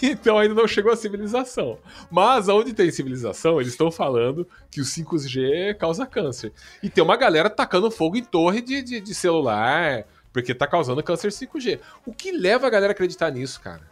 Então 0.00 0.38
ainda 0.38 0.54
não 0.54 0.68
chegou 0.68 0.92
a 0.92 0.96
civilização. 0.96 1.78
Mas 2.08 2.48
onde 2.48 2.72
tem 2.72 2.92
civilização, 2.92 3.60
eles 3.60 3.72
estão 3.72 3.90
falando 3.90 4.46
que 4.70 4.80
o 4.80 4.84
5G 4.84 5.74
causa 5.74 6.06
câncer. 6.06 6.52
E 6.80 6.88
tem 6.88 7.02
uma 7.02 7.16
galera 7.16 7.50
tacando 7.50 7.90
fogo 7.90 8.16
em 8.16 8.22
torre 8.22 8.60
de, 8.60 8.80
de, 8.80 9.00
de 9.00 9.14
celular, 9.14 10.06
porque 10.32 10.54
tá 10.54 10.66
causando 10.66 11.02
câncer 11.02 11.30
5G. 11.30 11.80
O 12.06 12.12
que 12.12 12.32
leva 12.32 12.66
a 12.66 12.70
galera 12.70 12.92
a 12.92 12.94
acreditar 12.94 13.30
nisso, 13.30 13.60
cara? 13.60 13.82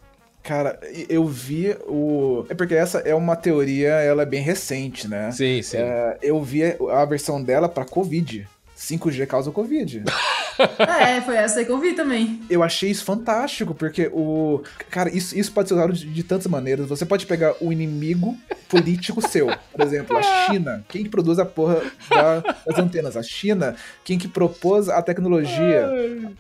Cara, 0.43 0.79
eu 1.09 1.27
vi 1.27 1.77
o. 1.87 2.47
É 2.49 2.55
porque 2.55 2.75
essa 2.75 3.01
é 3.01 3.15
uma 3.15 3.37
teoria, 3.37 3.89
ela 3.89 4.23
é 4.23 4.27
bem 4.27 4.41
recente, 4.41 5.07
né? 5.09 5.31
Sim, 5.31 5.61
sim. 5.63 5.77
É, 5.77 6.19
eu 6.23 6.43
vi 6.43 6.63
a 6.91 7.05
versão 7.05 7.43
dela 7.43 7.69
pra 7.69 7.85
Covid. 7.85 8.49
5G 8.79 9.27
causa 9.27 9.51
Covid. 9.51 10.05
É, 10.59 11.21
foi 11.21 11.37
essa 11.37 11.61
aí 11.61 11.65
que 11.65 11.71
eu 11.71 11.79
vi 11.79 11.93
também. 11.93 12.43
Eu 12.51 12.65
achei 12.65 12.91
isso 12.91 13.05
fantástico, 13.05 13.77
porque 13.77 14.11
o. 14.13 14.61
Cara, 14.91 15.09
isso, 15.09 15.39
isso 15.39 15.53
pode 15.53 15.69
ser 15.69 15.75
usado 15.77 15.93
de, 15.93 16.05
de 16.11 16.23
tantas 16.25 16.49
maneiras. 16.49 16.89
Você 16.89 17.07
pode 17.07 17.27
pegar 17.27 17.55
o 17.61 17.73
inimigo 17.73 18.37
político 18.69 19.21
seu. 19.29 19.47
Por 19.73 19.81
exemplo, 19.83 20.17
a 20.17 20.23
China. 20.23 20.85
Quem 20.89 21.05
que 21.05 21.11
produz 21.11 21.39
a 21.39 21.45
porra 21.47 21.81
da- 22.11 22.41
das 22.67 22.77
antenas? 22.77 23.17
A 23.17 23.23
China. 23.23 23.77
Quem 24.03 24.19
que 24.19 24.27
propôs 24.27 24.89
a 24.89 25.01
tecnologia? 25.01 25.89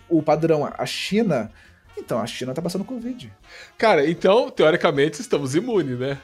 O 0.09 0.20
padrão, 0.20 0.68
a 0.76 0.84
China. 0.84 1.49
Então, 1.97 2.18
a 2.18 2.26
China 2.26 2.53
tá 2.53 2.61
passando 2.61 2.84
Covid. 2.84 3.32
Cara, 3.76 4.05
então, 4.11 4.51
teoricamente, 4.51 5.20
estamos 5.20 5.55
imunes, 5.55 5.97
né? 5.97 6.18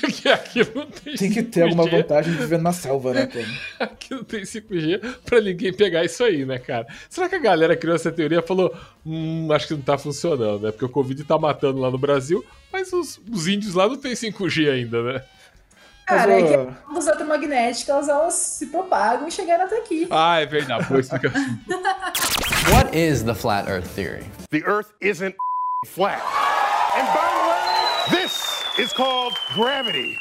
Porque 0.00 0.28
aqui 0.28 0.60
não 0.74 0.86
tem 0.86 1.14
Tem 1.14 1.30
que 1.30 1.42
ter 1.42 1.62
alguma 1.62 1.84
5G. 1.84 1.90
vantagem 1.90 2.32
de 2.32 2.38
viver 2.38 2.58
na 2.58 2.72
selva, 2.72 3.12
né, 3.14 3.26
pô? 3.26 3.38
Aqui 3.84 4.14
não 4.14 4.24
tem 4.24 4.42
5G 4.42 5.00
pra 5.24 5.40
ninguém 5.40 5.72
pegar 5.72 6.04
isso 6.04 6.22
aí, 6.24 6.44
né, 6.44 6.58
cara? 6.58 6.86
Será 7.08 7.28
que 7.28 7.34
a 7.36 7.40
galera 7.40 7.76
criou 7.76 7.94
essa 7.96 8.10
teoria 8.10 8.38
e 8.40 8.46
falou: 8.46 8.74
hum, 9.04 9.48
acho 9.52 9.68
que 9.68 9.74
não 9.74 9.82
tá 9.82 9.96
funcionando, 9.96 10.60
né? 10.62 10.72
Porque 10.72 10.84
o 10.84 10.88
Covid 10.88 11.22
tá 11.24 11.38
matando 11.38 11.80
lá 11.80 11.90
no 11.90 11.98
Brasil, 11.98 12.44
mas 12.72 12.92
os, 12.92 13.20
os 13.30 13.46
índios 13.46 13.74
lá 13.74 13.86
não 13.88 13.96
tem 13.96 14.12
5G 14.12 14.70
ainda, 14.70 15.02
né? 15.02 15.22
Cara, 16.06 16.40
é 16.40 16.42
que 16.42 16.54
as 16.98 17.06
eletromagnéticas, 17.06 18.08
elas 18.08 18.34
se 18.34 18.66
propagam 18.66 19.28
e 19.28 19.30
chegaram 19.30 19.64
até 19.66 19.78
aqui. 19.78 20.08
Ah, 20.10 20.40
é 20.40 20.46
verdade. 20.46 20.84
Boa 20.88 20.98
explicação. 20.98 21.40
What 22.74 22.96
is 22.98 23.22
the 23.22 23.34
flat 23.34 23.68
Earth 23.70 23.86
theory? 23.94 24.24
The 24.50 24.62
Earth 24.66 24.90
isn't 25.00 25.36
flat. 25.86 26.20
And 26.96 27.06
by 27.14 28.10
the 28.10 28.16
way, 28.16 28.22
this 28.22 28.49
is 28.78 28.92
called 28.92 29.36
gravity. 29.54 30.16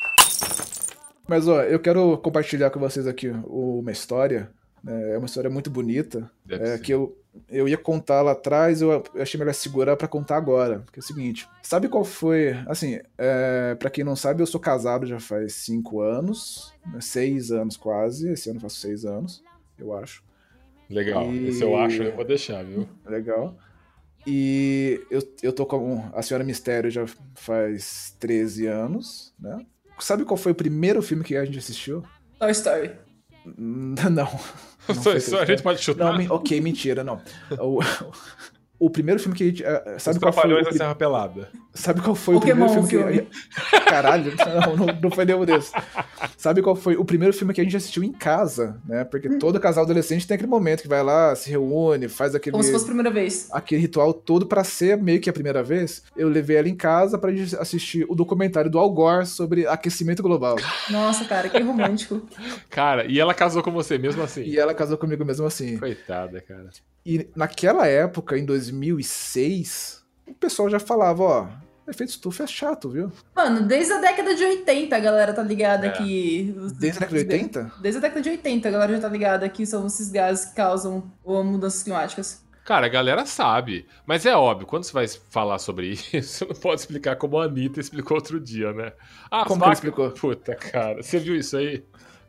Mas 1.27 1.47
ó, 1.47 1.61
eu 1.63 1.79
quero 1.79 2.17
compartilhar 2.17 2.69
com 2.71 2.79
vocês 2.79 3.05
aqui 3.07 3.29
uma 3.45 3.91
história. 3.91 4.49
né? 4.83 5.11
É 5.13 5.17
uma 5.17 5.25
história 5.27 5.49
muito 5.49 5.69
bonita. 5.69 6.29
É, 6.49 6.77
que 6.79 6.91
eu, 6.91 7.15
eu 7.47 7.67
ia 7.67 7.77
contar 7.77 8.21
lá 8.23 8.31
atrás, 8.31 8.81
eu 8.81 9.03
achei 9.19 9.37
melhor 9.37 9.53
segurar 9.53 9.95
pra 9.95 10.07
contar 10.07 10.37
agora. 10.37 10.83
Que 10.91 10.99
é 10.99 11.01
o 11.01 11.05
seguinte: 11.05 11.47
sabe 11.61 11.87
qual 11.87 12.03
foi. 12.03 12.55
Assim, 12.67 12.99
é, 13.17 13.75
para 13.75 13.89
quem 13.91 14.03
não 14.03 14.15
sabe, 14.15 14.41
eu 14.41 14.47
sou 14.47 14.59
casado 14.59 15.05
já 15.05 15.19
faz 15.19 15.53
cinco 15.53 16.01
anos, 16.01 16.73
né, 16.91 16.99
seis 17.01 17.51
anos 17.51 17.77
quase. 17.77 18.29
Esse 18.31 18.49
ano 18.49 18.57
eu 18.57 18.61
faço 18.61 18.77
seis 18.77 19.05
anos, 19.05 19.43
eu 19.77 19.95
acho. 19.95 20.23
Legal. 20.89 21.31
E- 21.31 21.49
Esse 21.49 21.61
eu 21.63 21.77
acho, 21.77 22.01
eu 22.01 22.15
vou 22.15 22.25
deixar, 22.25 22.63
viu? 22.65 22.87
Legal. 23.05 23.55
E 24.27 25.01
eu, 25.09 25.21
eu 25.41 25.53
tô 25.53 25.65
com 25.65 26.09
a 26.13 26.21
Senhora 26.21 26.43
Mistério 26.43 26.91
já 26.91 27.05
faz 27.35 28.15
13 28.19 28.67
anos, 28.67 29.33
né? 29.39 29.65
Sabe 29.99 30.23
qual 30.23 30.37
foi 30.37 30.51
o 30.51 30.55
primeiro 30.55 31.01
filme 31.01 31.23
que 31.23 31.35
a 31.35 31.43
gente 31.43 31.57
assistiu? 31.57 32.03
Toy 32.37 32.51
Story. 32.51 32.91
Não. 33.57 34.09
não 34.87 34.95
Só- 34.95 35.11
foi 35.11 35.19
só 35.19 35.41
a 35.41 35.45
gente 35.45 35.63
pode 35.63 35.81
chutar. 35.81 36.17
Não, 36.17 36.35
ok, 36.35 36.59
mentira, 36.61 37.03
não. 37.03 37.21
O, 38.79 38.89
primeiro 38.89 39.19
filme 39.19 39.37
que 39.37 39.43
a 39.43 39.47
gente. 39.47 39.63
Os 39.95 40.03
Sabe 40.03 40.19
qual 40.19 40.33
foi? 40.33 40.63
Da 40.63 40.71
Serra 40.71 40.95
Pelada. 40.95 41.49
sabe 41.73 42.01
qual 42.01 42.15
foi 42.15 42.35
Pokémon, 42.35 42.65
o 42.65 42.67
primeiro 42.67 42.87
filme 42.87 43.27
que. 43.27 43.79
Caralho, 43.85 44.33
não, 44.65 44.85
não, 44.85 44.99
não 45.01 45.11
foi 45.11 45.25
nenhum 45.25 45.45
desses. 45.45 45.71
Sabe 46.37 46.61
qual 46.61 46.75
foi 46.75 46.95
o 46.95 47.03
primeiro 47.05 47.33
filme 47.33 47.53
que 47.53 47.61
a 47.61 47.63
gente 47.63 47.75
assistiu 47.75 48.03
em 48.03 48.11
casa, 48.11 48.79
né? 48.85 49.03
Porque 49.03 49.29
todo 49.37 49.59
casal 49.59 49.83
adolescente 49.83 50.27
tem 50.27 50.35
aquele 50.35 50.49
momento 50.49 50.81
que 50.81 50.87
vai 50.87 51.03
lá, 51.03 51.35
se 51.35 51.49
reúne, 51.49 52.07
faz 52.07 52.33
aquele 52.35 52.51
Como 52.51 52.63
se 52.63 52.71
fosse 52.71 52.85
a 52.85 52.87
primeira 52.87 53.11
vez. 53.11 53.49
aquele 53.51 53.81
ritual 53.81 54.13
todo 54.13 54.45
pra 54.45 54.63
ser 54.63 54.97
meio 54.97 55.19
que 55.19 55.29
a 55.29 55.33
primeira 55.33 55.61
vez, 55.61 56.03
eu 56.15 56.29
levei 56.29 56.57
ela 56.57 56.69
em 56.69 56.75
casa 56.75 57.17
pra 57.17 57.31
gente 57.31 57.55
assistir 57.57 58.05
o 58.09 58.15
documentário 58.15 58.69
do 58.69 58.79
Al 58.79 58.89
Gore 58.89 59.25
sobre 59.25 59.67
aquecimento 59.67 60.23
global. 60.23 60.55
Nossa, 60.89 61.25
cara, 61.25 61.49
que 61.49 61.59
romântico. 61.59 62.21
Cara, 62.69 63.05
e 63.05 63.19
ela 63.19 63.33
casou 63.33 63.61
com 63.61 63.71
você 63.71 63.97
mesmo 63.97 64.21
assim? 64.21 64.43
E 64.43 64.57
ela 64.57 64.73
casou 64.73 64.97
comigo 64.97 65.25
mesmo 65.25 65.45
assim. 65.45 65.77
Coitada, 65.77 66.41
cara. 66.41 66.69
E 67.11 67.27
naquela 67.35 67.87
época, 67.87 68.37
em 68.37 68.45
2006, 68.45 70.03
o 70.27 70.33
pessoal 70.35 70.69
já 70.69 70.79
falava, 70.79 71.23
ó, 71.23 71.47
efeito 71.87 72.11
estufa 72.11 72.43
é 72.43 72.47
chato, 72.47 72.89
viu? 72.89 73.11
Mano, 73.35 73.65
desde 73.67 73.91
a 73.93 73.99
década 73.99 74.35
de 74.35 74.43
80 74.43 74.95
a 74.95 74.99
galera 74.99 75.33
tá 75.33 75.41
ligada 75.41 75.87
É. 75.87 75.91
que. 75.91 76.55
Desde 76.79 77.03
a 77.03 77.07
década 77.07 77.23
de 77.23 77.33
80? 77.35 77.71
Desde 77.81 77.97
a 77.97 78.01
década 78.01 78.21
de 78.21 78.29
80 78.29 78.67
a 78.67 78.71
galera 78.71 78.93
já 78.93 78.99
tá 78.99 79.09
ligada 79.09 79.49
que 79.49 79.65
são 79.65 79.87
esses 79.87 80.11
gases 80.11 80.45
que 80.45 80.55
causam 80.55 81.11
mudanças 81.25 81.81
climáticas. 81.81 82.43
Cara, 82.63 82.85
a 82.85 82.89
galera 82.89 83.25
sabe. 83.25 83.87
Mas 84.05 84.27
é 84.27 84.35
óbvio, 84.35 84.67
quando 84.67 84.83
você 84.83 84.93
vai 84.93 85.07
falar 85.07 85.57
sobre 85.57 85.87
isso, 86.13 86.21
você 86.21 86.45
não 86.45 86.53
pode 86.53 86.81
explicar 86.81 87.15
como 87.15 87.39
a 87.39 87.45
Anitta 87.45 87.79
explicou 87.79 88.17
outro 88.17 88.39
dia, 88.39 88.71
né? 88.71 88.93
Ah, 89.31 89.43
Como 89.45 89.59
vacas- 89.59 89.79
explicou? 89.79 90.11
Puta, 90.11 90.53
cara. 90.53 91.01
Você 91.01 91.17
viu 91.17 91.35
isso 91.35 91.57
aí? 91.57 91.83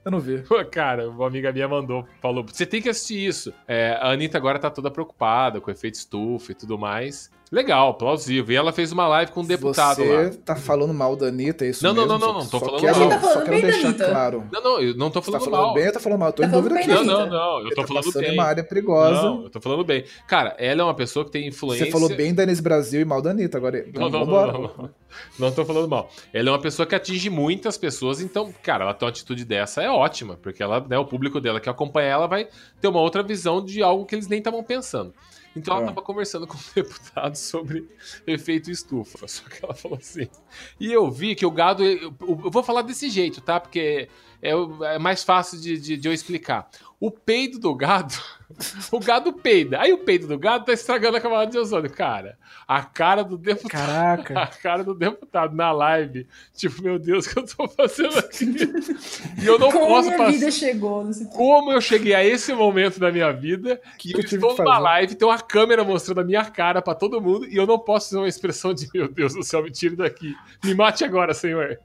Eu 0.05 0.11
não 0.11 0.21
vi. 0.21 0.43
Pô, 0.43 0.65
Cara, 0.65 1.11
uma 1.11 1.27
amiga 1.27 1.53
minha 1.53 1.69
mandou, 1.69 2.07
falou: 2.21 2.45
você 2.45 2.65
tem 2.65 2.81
que 2.81 2.89
assistir 2.89 3.27
isso. 3.27 3.53
É, 3.67 3.99
a 4.01 4.11
Anitta 4.11 4.39
agora 4.39 4.59
tá 4.59 4.71
toda 4.71 4.91
preocupada 4.91 5.61
com 5.61 5.71
efeito 5.71 5.95
estufa 5.95 6.53
e 6.53 6.55
tudo 6.55 6.79
mais. 6.79 7.31
Legal, 7.53 7.95
plausível. 7.95 8.53
E 8.55 8.57
ela 8.57 8.73
fez 8.73 8.93
uma 8.93 9.09
live 9.09 9.33
com 9.33 9.41
um 9.41 9.45
deputado 9.45 9.97
Você 9.97 10.09
lá. 10.25 10.31
tá 10.45 10.55
falando 10.55 10.95
mal 10.95 11.17
da 11.17 11.27
Anitta, 11.27 11.65
é 11.65 11.71
isso 11.71 11.83
Não, 11.83 11.93
não, 11.93 12.05
mesmo? 12.07 12.19
não, 12.21 12.33
não, 12.35 12.41
Só- 12.43 12.45
não, 12.45 12.49
tô 12.51 12.59
só 12.61 12.65
falando 12.67 12.81
quero, 12.81 13.01
mal. 13.01 13.09
Tá 13.09 13.19
falando 13.19 13.35
Só 13.35 13.45
quero 13.45 13.61
deixar 13.63 13.89
Anitta. 13.89 14.05
claro. 14.09 14.45
Não, 14.53 14.63
não, 14.63 14.81
eu 14.81 14.97
não 14.97 15.11
tô 15.11 15.21
Você 15.21 15.33
tá 15.33 15.41
falando 15.41 15.51
falando 15.51 15.67
mal. 15.67 15.75
bem 15.75 15.87
ou 15.89 15.93
tá 15.93 15.99
falando 16.01 16.19
mal? 16.21 16.29
Eu 16.29 16.33
tô 16.33 16.43
Tá 16.43 16.47
em 16.47 16.51
falando 16.53 16.69
dúvida 16.69 16.81
aqui. 16.81 16.89
Não, 16.89 17.05
não, 17.05 17.27
não. 17.29 17.59
Eu 17.59 17.63
Você 17.65 17.75
tô 17.75 17.83
tá 17.83 17.89
falando 17.89 18.13
bem. 18.21 18.31
em 18.31 18.35
uma 18.35 18.45
área 18.45 18.63
perigosa. 18.63 19.23
Não, 19.23 19.43
eu 19.43 19.51
tô 19.51 19.61
falando 19.61 19.85
bem. 19.85 20.05
Cara, 20.29 20.55
ela 20.61 20.81
é 20.83 20.85
uma 20.85 20.95
pessoa 20.95 21.25
que 21.25 21.33
tem 21.33 21.49
influência. 21.49 21.87
Você 21.87 21.91
falou 21.91 22.09
bem 22.15 22.33
da 22.33 22.45
Inês 22.45 22.61
Brasil 22.61 23.01
e 23.01 23.05
mal 23.05 23.21
da 23.21 23.31
Anitta. 23.31 23.59
Agora, 23.59 23.79
então, 23.81 24.03
Não, 24.03 24.11
não, 24.11 24.25
vambora. 24.27 24.53
não, 24.53 24.61
não, 24.63 24.75
não. 24.79 24.91
Não 25.41 25.51
tô 25.51 25.65
falando 25.65 25.89
mal. 25.89 26.09
Ela 26.33 26.51
é 26.51 26.53
uma 26.53 26.61
pessoa 26.61 26.87
que 26.87 26.95
atinge 26.95 27.29
muitas 27.31 27.77
pessoas, 27.77 28.21
então, 28.21 28.55
cara, 28.63 28.85
ela 28.85 28.95
tem 28.95 29.07
uma 29.07 29.11
atitude 29.11 29.45
dessa 29.45 29.83
é 29.83 29.91
ótima, 29.91 30.39
porque 30.41 30.63
ela, 30.63 30.79
né, 30.89 30.97
o 30.97 31.05
público 31.05 31.41
dela 31.41 31.59
que 31.59 31.69
acompanha 31.69 32.11
ela 32.11 32.29
vai 32.29 32.47
ter 32.81 32.87
uma 32.87 33.01
outra 33.01 33.25
visão 33.25 33.65
de 33.65 33.83
algo 33.83 34.07
que 34.07 34.15
eles 34.15 34.29
nem 34.29 34.39
estavam 34.39 34.63
pensando. 34.63 35.13
Então 35.57 35.75
ela 35.75 35.85
É. 35.85 35.87
tava 35.89 36.03
conversando 36.03 36.47
com 36.49 36.57
um 36.57 36.61
deputado 36.75 37.35
sobre 37.37 37.87
efeito 38.27 38.71
estufa. 38.71 39.27
Só 39.27 39.43
que 39.49 39.65
ela 39.65 39.75
falou 39.75 39.99
assim. 39.99 40.29
E 40.79 40.93
eu 40.93 41.11
vi 41.11 41.35
que 41.35 41.45
o 41.45 41.51
gado. 41.51 41.85
Eu, 41.85 42.15
eu 42.21 42.51
vou 42.51 42.63
falar 42.63 42.83
desse 42.83 43.09
jeito, 43.11 43.41
tá? 43.41 43.59
Porque 43.59 44.09
é, 44.43 44.51
é 44.95 44.99
mais 44.99 45.23
fácil 45.25 45.61
de, 45.61 45.79
de- 45.79 45.97
de 45.97 46.09
eu 46.09 46.13
explicar. 46.13 46.69
O 46.99 47.11
peido 47.11 47.59
do 47.59 47.75
gado. 47.75 48.15
O 48.91 48.99
gado 48.99 49.33
peida. 49.33 49.81
Aí 49.81 49.93
o 49.93 49.99
peido 49.99 50.27
do 50.27 50.37
gado 50.37 50.65
tá 50.65 50.73
estragando 50.73 51.17
a 51.17 51.21
camada 51.21 51.49
de 51.49 51.57
ozônio. 51.57 51.89
Cara, 51.89 52.37
a 52.67 52.83
cara 52.83 53.23
do 53.23 53.39
deputado. 53.39 53.71
Caraca. 53.87 54.35
A 54.43 54.47
cara 54.49 54.83
do 54.83 54.93
deputado 54.93 55.55
na 55.55 55.71
live. 55.71 56.27
Tipo, 56.53 56.83
meu 56.83 56.99
Deus, 56.99 57.27
o 57.27 57.31
que 57.31 57.39
eu 57.39 57.47
tô 57.47 57.69
fazendo 57.69 58.19
aqui? 58.19 58.47
E 59.41 59.47
eu 59.47 59.57
não 59.57 59.71
Como 59.71 59.87
posso 59.87 60.09
minha 60.09 60.19
passar. 60.19 60.33
vida 60.33 60.51
chegou 60.51 61.05
nesse 61.05 61.27
Como 61.31 61.71
eu 61.71 61.81
cheguei 61.81 62.13
a 62.13 62.25
esse 62.25 62.53
momento 62.53 62.99
da 62.99 63.13
minha 63.13 63.31
vida 63.33 63.81
que 63.97 64.13
Que 64.13 64.17
eu 64.17 64.21
estou 64.25 64.57
que 64.57 64.63
numa 64.65 64.79
live, 64.81 65.15
tem 65.15 65.29
uma 65.29 65.39
câmera 65.39 65.85
mostrando 65.85 66.21
a 66.21 66.25
minha 66.25 66.45
cara 66.45 66.83
pra 66.83 66.95
todo 66.97 67.21
mundo 67.21 67.47
e 67.47 67.57
eu 67.57 67.67
não 67.69 67.79
posso 67.79 68.07
fazer 68.09 68.19
uma 68.19 68.29
expressão 68.29 68.75
de 68.75 68.89
meu 68.93 69.07
Deus 69.07 69.33
do 69.33 69.45
céu, 69.45 69.63
me 69.63 69.71
tire 69.71 69.95
daqui. 69.95 70.35
Me 70.65 70.75
mate 70.75 71.05
agora, 71.05 71.33
senhor. 71.35 71.79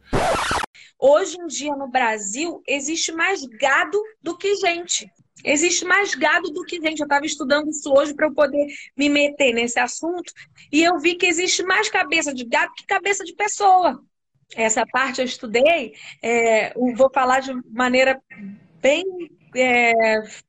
Hoje 0.99 1.37
em 1.39 1.47
dia 1.47 1.75
no 1.75 1.89
Brasil 1.89 2.61
existe 2.67 3.11
mais 3.11 3.43
gado 3.45 4.01
do 4.21 4.37
que 4.37 4.55
gente. 4.55 5.09
Existe 5.43 5.85
mais 5.85 6.15
gado 6.15 6.49
do 6.51 6.63
que 6.63 6.81
gente. 6.81 6.99
Eu 6.99 7.05
estava 7.05 7.25
estudando 7.25 7.69
isso 7.69 7.91
hoje 7.93 8.13
para 8.13 8.27
eu 8.27 8.33
poder 8.33 8.65
me 8.97 9.09
meter 9.09 9.53
nesse 9.53 9.79
assunto 9.79 10.33
e 10.71 10.83
eu 10.83 10.97
vi 10.99 11.15
que 11.15 11.25
existe 11.25 11.63
mais 11.63 11.89
cabeça 11.89 12.33
de 12.33 12.45
gado 12.45 12.73
que 12.75 12.85
cabeça 12.85 13.23
de 13.23 13.35
pessoa. 13.35 14.01
Essa 14.55 14.85
parte 14.85 15.21
eu 15.21 15.25
estudei, 15.25 15.93
é, 16.21 16.71
eu 16.75 16.95
vou 16.95 17.09
falar 17.13 17.39
de 17.39 17.51
maneira 17.71 18.21
bem 18.79 19.03
é, 19.55 19.93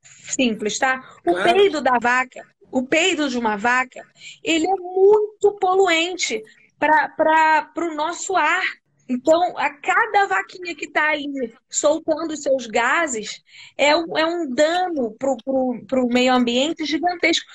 simples, 0.02 0.78
tá? 0.78 1.02
O 1.26 1.32
Claro. 1.32 1.52
peido 1.52 1.80
da 1.80 1.98
vaca, 2.00 2.46
o 2.70 2.82
peido 2.82 3.28
de 3.28 3.38
uma 3.38 3.56
vaca, 3.56 4.02
ele 4.42 4.66
é 4.66 4.74
muito 4.76 5.56
poluente 5.58 6.42
para 6.78 7.72
o 7.78 7.94
nosso 7.94 8.36
ar. 8.36 8.64
Então, 9.08 9.56
a 9.56 9.70
cada 9.70 10.26
vaquinha 10.26 10.74
que 10.74 10.86
está 10.86 11.10
aí 11.10 11.26
soltando 11.70 12.32
os 12.32 12.42
seus 12.42 12.66
gases 12.66 13.40
é 13.78 13.96
um, 13.96 14.18
é 14.18 14.26
um 14.26 14.52
dano 14.52 15.14
para 15.18 16.00
o 16.00 16.08
meio 16.08 16.34
ambiente 16.34 16.84
gigantesco. 16.84 17.46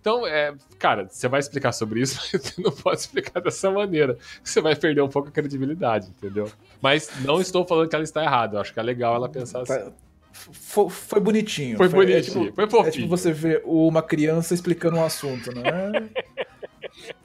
Então, 0.00 0.26
é, 0.26 0.54
cara, 0.78 1.08
você 1.08 1.26
vai 1.28 1.40
explicar 1.40 1.72
sobre 1.72 2.02
isso, 2.02 2.20
mas 2.32 2.42
você 2.42 2.62
não 2.62 2.70
pode 2.70 3.00
explicar 3.00 3.40
dessa 3.40 3.70
maneira. 3.70 4.16
Você 4.42 4.60
vai 4.60 4.76
perder 4.76 5.00
um 5.00 5.08
pouco 5.08 5.28
a 5.28 5.32
credibilidade, 5.32 6.08
entendeu? 6.08 6.50
Mas 6.80 7.10
não 7.20 7.40
estou 7.40 7.66
falando 7.66 7.88
que 7.88 7.94
ela 7.96 8.04
está 8.04 8.22
errada. 8.22 8.56
Eu 8.56 8.60
acho 8.60 8.72
que 8.72 8.78
é 8.78 8.82
legal 8.82 9.14
ela 9.16 9.28
pensar 9.28 9.62
assim. 9.62 9.92
Foi, 10.30 10.90
foi 10.90 11.20
bonitinho. 11.20 11.76
Foi 11.76 11.86
é 11.86 11.88
bonitinho, 11.88 12.44
tipo- 12.46 12.54
foi 12.54 12.68
fofinho. 12.68 12.88
É 12.88 12.90
tipo 12.90 13.08
você 13.08 13.32
ver 13.32 13.62
uma 13.64 14.02
criança 14.02 14.52
explicando 14.52 14.96
um 14.98 15.04
assunto, 15.04 15.50
né? 15.54 16.10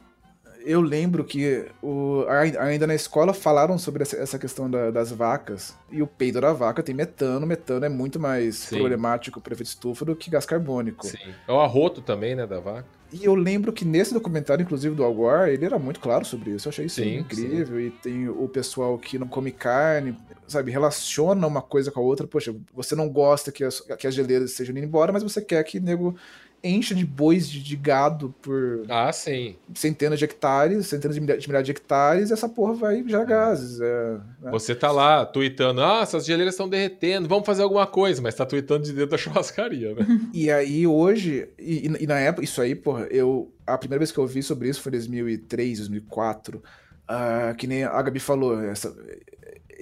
Eu 0.66 0.82
lembro 0.82 1.24
que 1.24 1.66
o- 1.82 2.26
ai- 2.28 2.56
ainda 2.58 2.86
na 2.86 2.94
escola 2.94 3.34
falaram 3.34 3.78
sobre 3.78 4.04
essa, 4.04 4.38
questão 4.38 4.70
da- 4.70 4.92
das 4.92 5.12
vacas. 5.12 5.76
E 5.92 6.02
o 6.02 6.08
peido 6.08 6.42
da 6.42 6.52
vaca 6.52 6.84
tem 6.84 6.94
metano. 6.94 7.48
Metano 7.48 7.86
é 7.86 7.90
muito 7.90 8.20
mais 8.20 8.56
Sim. 8.56 8.78
problemático 8.78 9.40
para 9.40 9.54
efeito 9.54 9.70
estufa 9.70 10.04
do 10.04 10.16
que 10.16 10.30
gás 10.30 10.46
carbônico. 10.46 11.08
Sim. 11.08 11.18
É 11.48 11.52
o 11.52 11.60
arroto 11.62 12.02
também, 12.02 12.36
né, 12.36 12.46
da 12.46 12.60
vaca. 12.60 12.86
E 13.12 13.26
eu 13.26 13.34
lembro 13.34 13.74
que 13.74 13.84
nesse 13.86 14.14
documentário, 14.14 14.62
inclusive 14.64 14.94
do 14.94 15.04
Al 15.04 15.14
Gore, 15.14 15.52
ele 15.52 15.66
era 15.66 15.80
muito 15.80 16.00
claro 16.00 16.24
sobre 16.26 16.52
isso. 16.52 16.68
Eu 16.68 16.70
achei 16.72 16.86
isso 16.86 17.02
Sim, 17.02 17.18
incrível. 17.20 17.80
E 17.80 17.90
tem 17.90 18.28
o 18.30 18.48
pessoal 18.48 18.98
que 19.00 19.18
não 19.18 19.28
come 19.28 19.52
carne, 19.52 20.16
sabe, 20.48 20.70
relaciona 20.72 21.48
uma 21.48 21.62
coisa 21.62 21.90
com 21.90 22.00
a 22.02 22.04
outra. 22.04 22.28
Poxa, 22.28 22.54
você 22.74 22.96
não 22.96 23.10
gosta 23.10 23.52
que 23.52 23.64
as, 23.64 23.80
que 23.80 24.06
as 24.06 24.14
geleiras 24.14 24.52
sejam 24.52 24.76
indo 24.76 24.86
embora, 24.86 25.12
mas 25.12 25.24
você 25.24 25.42
quer 25.42 25.64
que 25.64 25.80
nego 25.80 26.16
encha 26.64 26.94
de 26.94 27.06
bois 27.06 27.50
de, 27.50 27.62
de 27.64 27.76
gado 27.76 28.36
por 28.42 28.84
Ah, 28.90 29.12
sim. 29.14 29.56
centenas 29.74 30.20
de 30.20 30.26
hectares, 30.26 30.88
centenas 30.88 31.16
de, 31.16 31.22
milha- 31.22 31.38
de 31.38 31.48
milhares 31.48 31.66
de 31.66 31.72
hectares, 31.72 32.30
e 32.30 32.34
essa 32.34 32.50
porra 32.50 32.74
vai 32.74 33.04
gerar 33.08 33.24
gases. 33.26 33.80
é, 33.80 34.14
né? 34.42 34.52
Você 34.52 34.76
tá 34.76 34.92
lá 34.92 35.26
tweetando, 35.26 35.82
ah, 35.82 36.02
essas 36.02 36.26
geleiras 36.26 36.54
estão 36.54 36.68
derretendo, 36.68 37.28
vamos 37.28 37.46
fazer 37.46 37.64
alguma 37.64 37.88
coisa, 37.88 38.22
mas 38.22 38.36
tá 38.36 38.46
tweetando 38.46 38.84
de 38.86 38.94
dentro 38.94 39.12
da 39.12 39.18
churrascaria, 39.20 39.94
né? 39.96 40.06
E 40.34 40.52
aí 40.52 40.86
hoje, 40.86 41.48
e, 41.58 41.88
e 42.00 42.08
na 42.08 42.20
época, 42.20 42.44
isso 42.44 42.62
aí, 42.62 42.76
porra, 42.76 43.08
eu. 43.10 43.52
A 43.66 43.78
primeira 43.78 44.00
vez 44.00 44.12
que 44.12 44.18
eu 44.18 44.26
vi 44.28 44.42
sobre 44.44 44.68
isso 44.68 44.82
foi 44.82 44.90
em 44.92 44.94
2003, 44.96 45.78
2004. 45.80 46.62
ah, 47.08 47.54
que 47.58 47.68
nem 47.68 47.84
a 47.84 48.02
Gabi 48.02 48.20
falou, 48.20 48.60
essa, 48.64 48.96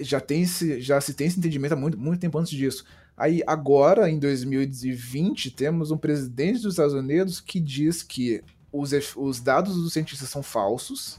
já, 0.00 0.20
tem 0.20 0.42
esse, 0.42 0.80
já 0.80 1.00
se 1.00 1.14
tem 1.14 1.26
esse 1.26 1.38
entendimento 1.38 1.72
há 1.72 1.76
muito, 1.76 1.98
muito 1.98 2.20
tempo 2.20 2.38
antes 2.38 2.52
disso. 2.52 2.84
Aí 3.18 3.42
agora, 3.46 4.08
em 4.08 4.18
2020, 4.18 5.50
temos 5.50 5.90
um 5.90 5.96
presidente 5.98 6.60
dos 6.62 6.74
Estados 6.74 6.94
Unidos 6.94 7.40
que 7.40 7.58
diz 7.58 8.02
que 8.02 8.42
os, 8.72 8.92
os 9.16 9.40
dados 9.40 9.74
dos 9.74 9.92
cientistas 9.92 10.28
são 10.28 10.42
falsos. 10.42 11.18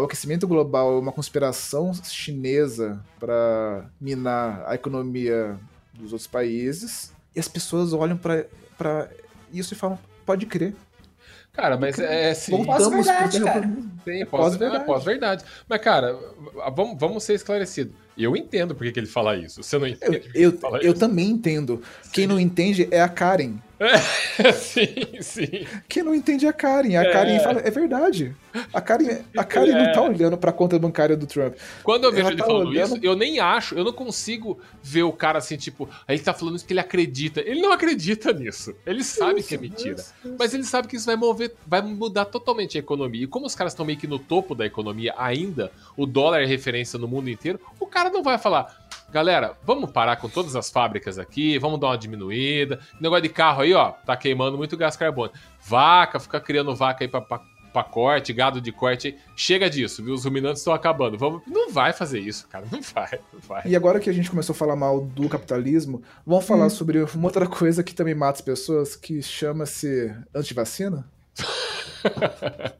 o 0.00 0.04
aquecimento 0.04 0.48
global 0.48 0.96
é 0.96 1.00
uma 1.00 1.12
conspiração 1.12 1.92
chinesa 1.94 3.00
para 3.20 3.90
minar 4.00 4.64
a 4.66 4.74
economia 4.74 5.58
dos 5.92 6.12
outros 6.12 6.26
países. 6.26 7.12
E 7.36 7.40
as 7.40 7.48
pessoas 7.48 7.92
olham 7.92 8.16
pra 8.16 8.44
pra 8.78 9.08
isso 9.52 9.72
e 9.74 9.76
falam, 9.76 9.98
pode 10.26 10.46
crer. 10.46 10.74
Cara, 11.52 11.76
mas 11.76 11.96
é 12.00 12.30
assim. 12.30 12.64
Pós-verdade, 12.64 13.40
cara. 13.44 13.62
Sim, 14.04 14.26
pós- 14.26 14.40
Pós-verdade. 14.40 14.82
é, 14.82 14.86
pós-verdade. 14.86 15.44
Mas, 15.68 15.80
cara, 15.80 16.18
vamos, 16.74 16.98
vamos 16.98 17.22
ser 17.22 17.34
esclarecidos. 17.34 17.94
Eu 18.16 18.36
entendo 18.36 18.74
por 18.74 18.90
que 18.90 18.98
ele 18.98 19.06
fala 19.06 19.36
isso. 19.36 19.62
Você 19.62 19.78
não 19.78 19.86
entende 19.86 20.30
Eu, 20.34 20.56
eu 20.80 20.92
isso? 20.92 21.00
também 21.00 21.30
entendo. 21.30 21.82
Quem 22.12 22.26
não 22.26 22.38
entende 22.38 22.86
é 22.90 23.00
a 23.00 23.08
Karen. 23.08 23.54
sim, 24.54 25.20
sim. 25.20 25.66
Quem 25.88 26.02
não 26.02 26.14
entende 26.14 26.46
é 26.46 26.48
a 26.48 26.52
Karen. 26.52 26.96
A 26.96 27.02
É. 27.04 27.12
Karen 27.12 27.40
fala, 27.40 27.60
é 27.60 27.70
verdade. 27.70 28.34
A 28.72 28.80
Karen, 28.80 29.18
a 29.36 29.44
Karen 29.44 29.72
não 29.72 29.92
tá 29.92 30.00
É. 30.04 30.08
olhando 30.08 30.36
pra 30.38 30.52
conta 30.52 30.78
bancária 30.78 31.16
do 31.16 31.26
Trump. 31.26 31.54
Quando 31.82 32.04
eu 32.04 32.10
vejo 32.12 32.22
Ela 32.22 32.30
ele 32.30 32.38
tá 32.40 32.46
falando 32.46 32.68
olhando- 32.68 32.96
isso, 32.96 33.04
eu 33.04 33.16
nem 33.16 33.40
acho, 33.40 33.74
eu 33.74 33.84
não 33.84 33.92
consigo 33.92 34.58
ver 34.82 35.02
o 35.02 35.12
cara 35.12 35.38
assim, 35.38 35.56
tipo, 35.56 35.88
aí 36.06 36.16
ele 36.16 36.22
tá 36.24 36.32
falando 36.32 36.56
isso 36.56 36.64
porque 36.64 36.72
ele 36.72 36.80
acredita. 36.80 37.40
Ele 37.40 37.60
não 37.60 37.72
acredita 37.72 38.32
nisso. 38.32 38.74
Ele 38.86 39.02
sabe 39.02 39.42
que 39.42 39.54
é 39.54 39.58
mentira. 39.58 40.02
Mas 40.38 40.54
ele 40.54 40.64
sabe 40.64 40.88
que 40.88 40.96
isso 40.96 41.06
vai 41.06 41.16
mover, 41.16 41.52
vai 41.66 41.82
mudar 41.82 42.26
totalmente 42.26 42.76
a 42.76 42.80
economia. 42.80 43.24
E 43.24 43.26
como 43.26 43.46
os 43.46 43.54
caras 43.54 43.72
estão 43.72 43.84
meio 43.84 43.98
que 43.98 44.06
no 44.06 44.18
topo 44.18 44.54
da 44.54 44.64
economia 44.64 45.14
ainda, 45.16 45.70
o 45.96 46.06
dólar 46.06 46.40
é 46.42 46.46
referência 46.46 46.98
no 46.98 47.08
mundo 47.08 47.28
inteiro, 47.28 47.60
o 47.80 47.86
cara 47.86 48.10
não 48.10 48.22
vai 48.22 48.38
falar. 48.38 48.83
Galera, 49.14 49.56
vamos 49.62 49.92
parar 49.92 50.16
com 50.16 50.28
todas 50.28 50.56
as 50.56 50.68
fábricas 50.70 51.20
aqui, 51.20 51.56
vamos 51.56 51.78
dar 51.78 51.86
uma 51.86 51.96
diminuída. 51.96 52.80
Negócio 53.00 53.22
de 53.22 53.28
carro 53.28 53.62
aí, 53.62 53.72
ó, 53.72 53.92
tá 53.92 54.16
queimando 54.16 54.58
muito 54.58 54.76
gás 54.76 54.96
carbônico. 54.96 55.38
Vaca, 55.64 56.18
fica 56.18 56.40
criando 56.40 56.74
vaca 56.74 57.04
aí 57.04 57.08
pra, 57.08 57.20
pra, 57.20 57.40
pra 57.72 57.84
corte, 57.84 58.32
gado 58.32 58.60
de 58.60 58.72
corte. 58.72 59.06
aí. 59.06 59.18
Chega 59.36 59.70
disso, 59.70 60.02
viu? 60.02 60.14
Os 60.14 60.24
ruminantes 60.24 60.62
estão 60.62 60.74
acabando. 60.74 61.16
Vamos... 61.16 61.42
Não 61.46 61.70
vai 61.70 61.92
fazer 61.92 62.18
isso, 62.18 62.48
cara. 62.48 62.66
Não 62.72 62.82
vai, 62.82 63.20
não 63.32 63.38
vai. 63.38 63.62
E 63.66 63.76
agora 63.76 64.00
que 64.00 64.10
a 64.10 64.12
gente 64.12 64.28
começou 64.28 64.52
a 64.52 64.56
falar 64.56 64.74
mal 64.74 65.02
do 65.02 65.28
capitalismo, 65.28 66.02
vamos 66.26 66.44
falar 66.44 66.68
sobre 66.68 67.00
uma 67.00 67.26
outra 67.26 67.46
coisa 67.46 67.84
que 67.84 67.94
também 67.94 68.16
mata 68.16 68.38
as 68.38 68.40
pessoas, 68.40 68.96
que 68.96 69.22
chama-se 69.22 70.12
antivacina? 70.34 71.08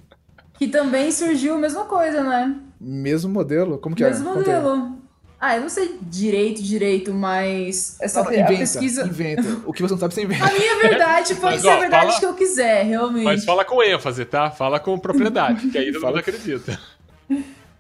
Que 0.57 0.69
também 0.69 1.11
surgiu 1.11 1.55
a 1.57 1.59
mesma 1.59 1.85
coisa, 1.85 2.23
né? 2.23 2.57
Mesmo 2.81 3.29
modelo? 3.29 3.77
Como 3.77 3.97
que 3.97 4.05
Mesmo 4.05 4.29
é? 4.29 4.31
Aí. 4.31 4.39
modelo. 4.39 5.04
Ah, 5.41 5.57
eu 5.57 5.63
não 5.63 5.69
sei 5.69 5.99
direito, 6.01 6.63
direito, 6.63 7.13
mas 7.13 7.97
essa 8.01 8.23
Não, 8.23 8.33
inventa, 8.33 8.55
pesquisa. 8.57 9.07
inventa. 9.07 9.61
O 9.67 9.73
que 9.73 9.83
você 9.83 9.93
não 9.93 10.01
sabe, 10.01 10.15
você 10.15 10.23
inventa. 10.23 10.45
A 10.47 10.53
minha 10.53 10.77
verdade 10.79 11.35
pode 11.37 11.55
Mas, 11.55 11.61
ser 11.63 11.69
ó, 11.69 11.73
a 11.73 11.81
verdade 11.81 12.07
fala- 12.07 12.19
que 12.21 12.27
eu 12.27 12.35
quiser, 12.35 12.83
realmente. 12.85 13.25
Mas 13.25 13.45
fala 13.45 13.65
com 13.65 13.83
ênfase, 13.83 14.25
tá? 14.25 14.51
Fala 14.51 14.81
com 14.81 14.99
propriedade, 14.99 15.69
que 15.69 15.77
aí 15.77 15.93
todo 15.93 16.07
mundo 16.07 16.19
acredita. 16.19 16.79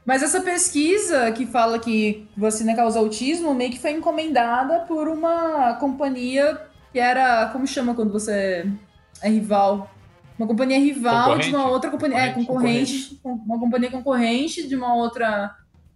Mas 0.05 0.23
essa 0.23 0.43
pesquisa 0.43 1.33
que 1.33 1.47
fala 1.47 1.79
que 1.79 2.29
vacina 2.37 2.75
causa 2.77 2.99
autismo 2.99 3.55
meio 3.55 3.71
que 3.71 3.79
foi 3.81 3.93
encomendada 3.93 4.81
por 4.81 5.09
uma 5.09 5.75
companhia 5.75 6.61
que 6.93 6.99
era. 6.99 7.47
Como 7.47 7.67
chama 7.67 7.95
quando 7.95 8.13
você 8.13 8.67
é 9.23 9.29
rival? 9.31 9.91
Uma 10.39 10.47
companhia 10.47 10.79
rival 10.79 11.39
de 11.39 11.49
uma 11.49 11.59
Concorrente? 11.61 11.73
outra 11.73 11.91
companhia. 11.91 12.19
É, 12.19 12.31
concorrente. 12.33 13.21
Uma 13.25 13.59
companhia 13.59 13.91
concorrente 13.91 14.69
de 14.69 14.77
uma 14.77 14.95
outra 14.95 15.55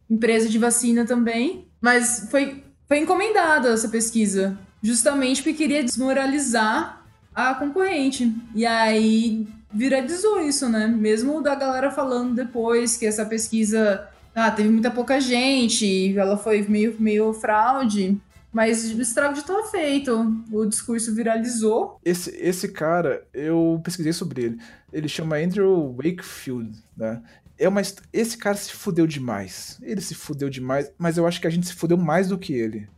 empresa 0.08 0.48
de 0.48 0.58
vacina 0.58 1.04
também. 1.04 1.66
Mas 1.80 2.28
foi, 2.30 2.64
foi 2.86 2.98
encomendada 2.98 3.70
essa 3.70 3.88
pesquisa. 3.88 4.58
Justamente 4.82 5.42
porque 5.42 5.58
queria 5.58 5.84
desmoralizar 5.84 7.04
a 7.34 7.54
concorrente. 7.54 8.32
E 8.54 8.64
aí 8.66 9.46
viralizou 9.72 10.40
isso, 10.40 10.68
né? 10.68 10.86
Mesmo 10.86 11.42
da 11.42 11.54
galera 11.54 11.90
falando 11.90 12.34
depois 12.34 12.96
que 12.96 13.06
essa 13.06 13.24
pesquisa 13.24 14.08
ah, 14.34 14.50
teve 14.50 14.68
muita 14.68 14.90
pouca 14.90 15.20
gente, 15.20 16.16
ela 16.16 16.36
foi 16.36 16.62
meio, 16.62 16.96
meio 16.98 17.32
fraude. 17.32 18.20
Mas 18.52 18.92
o 18.92 19.00
estrago 19.00 19.34
já 19.34 19.42
estava 19.42 19.64
feito. 19.64 20.44
O 20.50 20.64
discurso 20.64 21.14
viralizou. 21.14 22.00
Esse, 22.04 22.30
esse 22.36 22.68
cara, 22.68 23.22
eu 23.34 23.80
pesquisei 23.84 24.12
sobre 24.12 24.42
ele. 24.42 24.58
Ele 24.92 25.08
chama 25.08 25.36
Andrew 25.36 25.94
Wakefield, 25.96 26.72
né? 26.96 27.20
É 27.58 27.68
uma, 27.68 27.82
esse 28.12 28.36
cara 28.38 28.56
se 28.56 28.72
fudeu 28.72 29.06
demais. 29.06 29.78
Ele 29.82 30.00
se 30.00 30.14
fudeu 30.14 30.48
demais, 30.48 30.92
mas 30.96 31.16
eu 31.16 31.26
acho 31.26 31.40
que 31.40 31.46
a 31.46 31.50
gente 31.50 31.66
se 31.66 31.74
fudeu 31.74 31.96
mais 31.96 32.28
do 32.28 32.38
que 32.38 32.52
ele. 32.52 32.88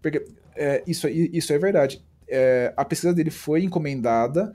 Porque 0.00 0.24
é, 0.54 0.82
isso, 0.86 1.08
isso 1.08 1.52
é 1.52 1.58
verdade. 1.58 2.02
É, 2.28 2.72
a 2.76 2.84
pesquisa 2.84 3.12
dele 3.12 3.30
foi 3.30 3.62
encomendada 3.62 4.52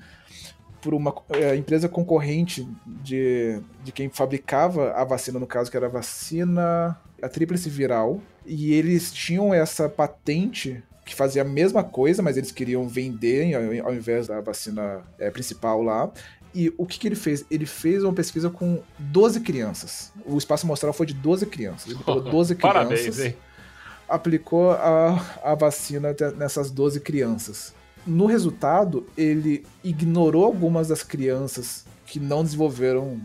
por 0.81 0.93
uma 0.93 1.13
é, 1.29 1.55
empresa 1.55 1.87
concorrente 1.87 2.67
de, 2.85 3.61
de 3.83 3.91
quem 3.91 4.09
fabricava 4.09 4.93
a 4.93 5.03
vacina, 5.03 5.39
no 5.39 5.45
caso, 5.45 5.69
que 5.69 5.77
era 5.77 5.85
a 5.85 5.89
vacina, 5.89 6.97
a 7.21 7.29
tríplice 7.29 7.69
viral. 7.69 8.19
E 8.45 8.73
eles 8.73 9.11
tinham 9.11 9.53
essa 9.53 9.87
patente 9.87 10.83
que 11.05 11.15
fazia 11.15 11.41
a 11.41 11.45
mesma 11.45 11.83
coisa, 11.83 12.21
mas 12.21 12.37
eles 12.37 12.51
queriam 12.51 12.87
vender 12.87 13.53
ao 13.83 13.93
invés 13.93 14.27
da 14.27 14.41
vacina 14.41 15.01
é, 15.19 15.29
principal 15.29 15.81
lá. 15.81 16.11
E 16.53 16.73
o 16.77 16.85
que, 16.85 16.99
que 16.99 17.07
ele 17.07 17.15
fez? 17.15 17.45
Ele 17.49 17.65
fez 17.65 18.03
uma 18.03 18.13
pesquisa 18.13 18.49
com 18.49 18.81
12 18.99 19.39
crianças. 19.41 20.11
O 20.25 20.37
espaço 20.37 20.65
amostral 20.65 20.93
foi 20.93 21.05
de 21.05 21.13
12 21.13 21.45
crianças. 21.45 21.87
Ele 21.87 21.99
pegou 21.99 22.19
12 22.21 22.55
crianças 22.55 22.73
Parabéns, 22.73 23.19
hein? 23.19 23.35
aplicou 24.07 24.71
a, 24.71 25.39
a 25.43 25.55
vacina 25.55 26.15
nessas 26.37 26.69
12 26.69 26.99
crianças. 26.99 27.73
No 28.05 28.25
resultado, 28.25 29.07
ele 29.15 29.65
ignorou 29.83 30.45
algumas 30.45 30.87
das 30.89 31.03
crianças 31.03 31.85
que 32.05 32.19
não 32.19 32.43
desenvolveram, 32.43 33.21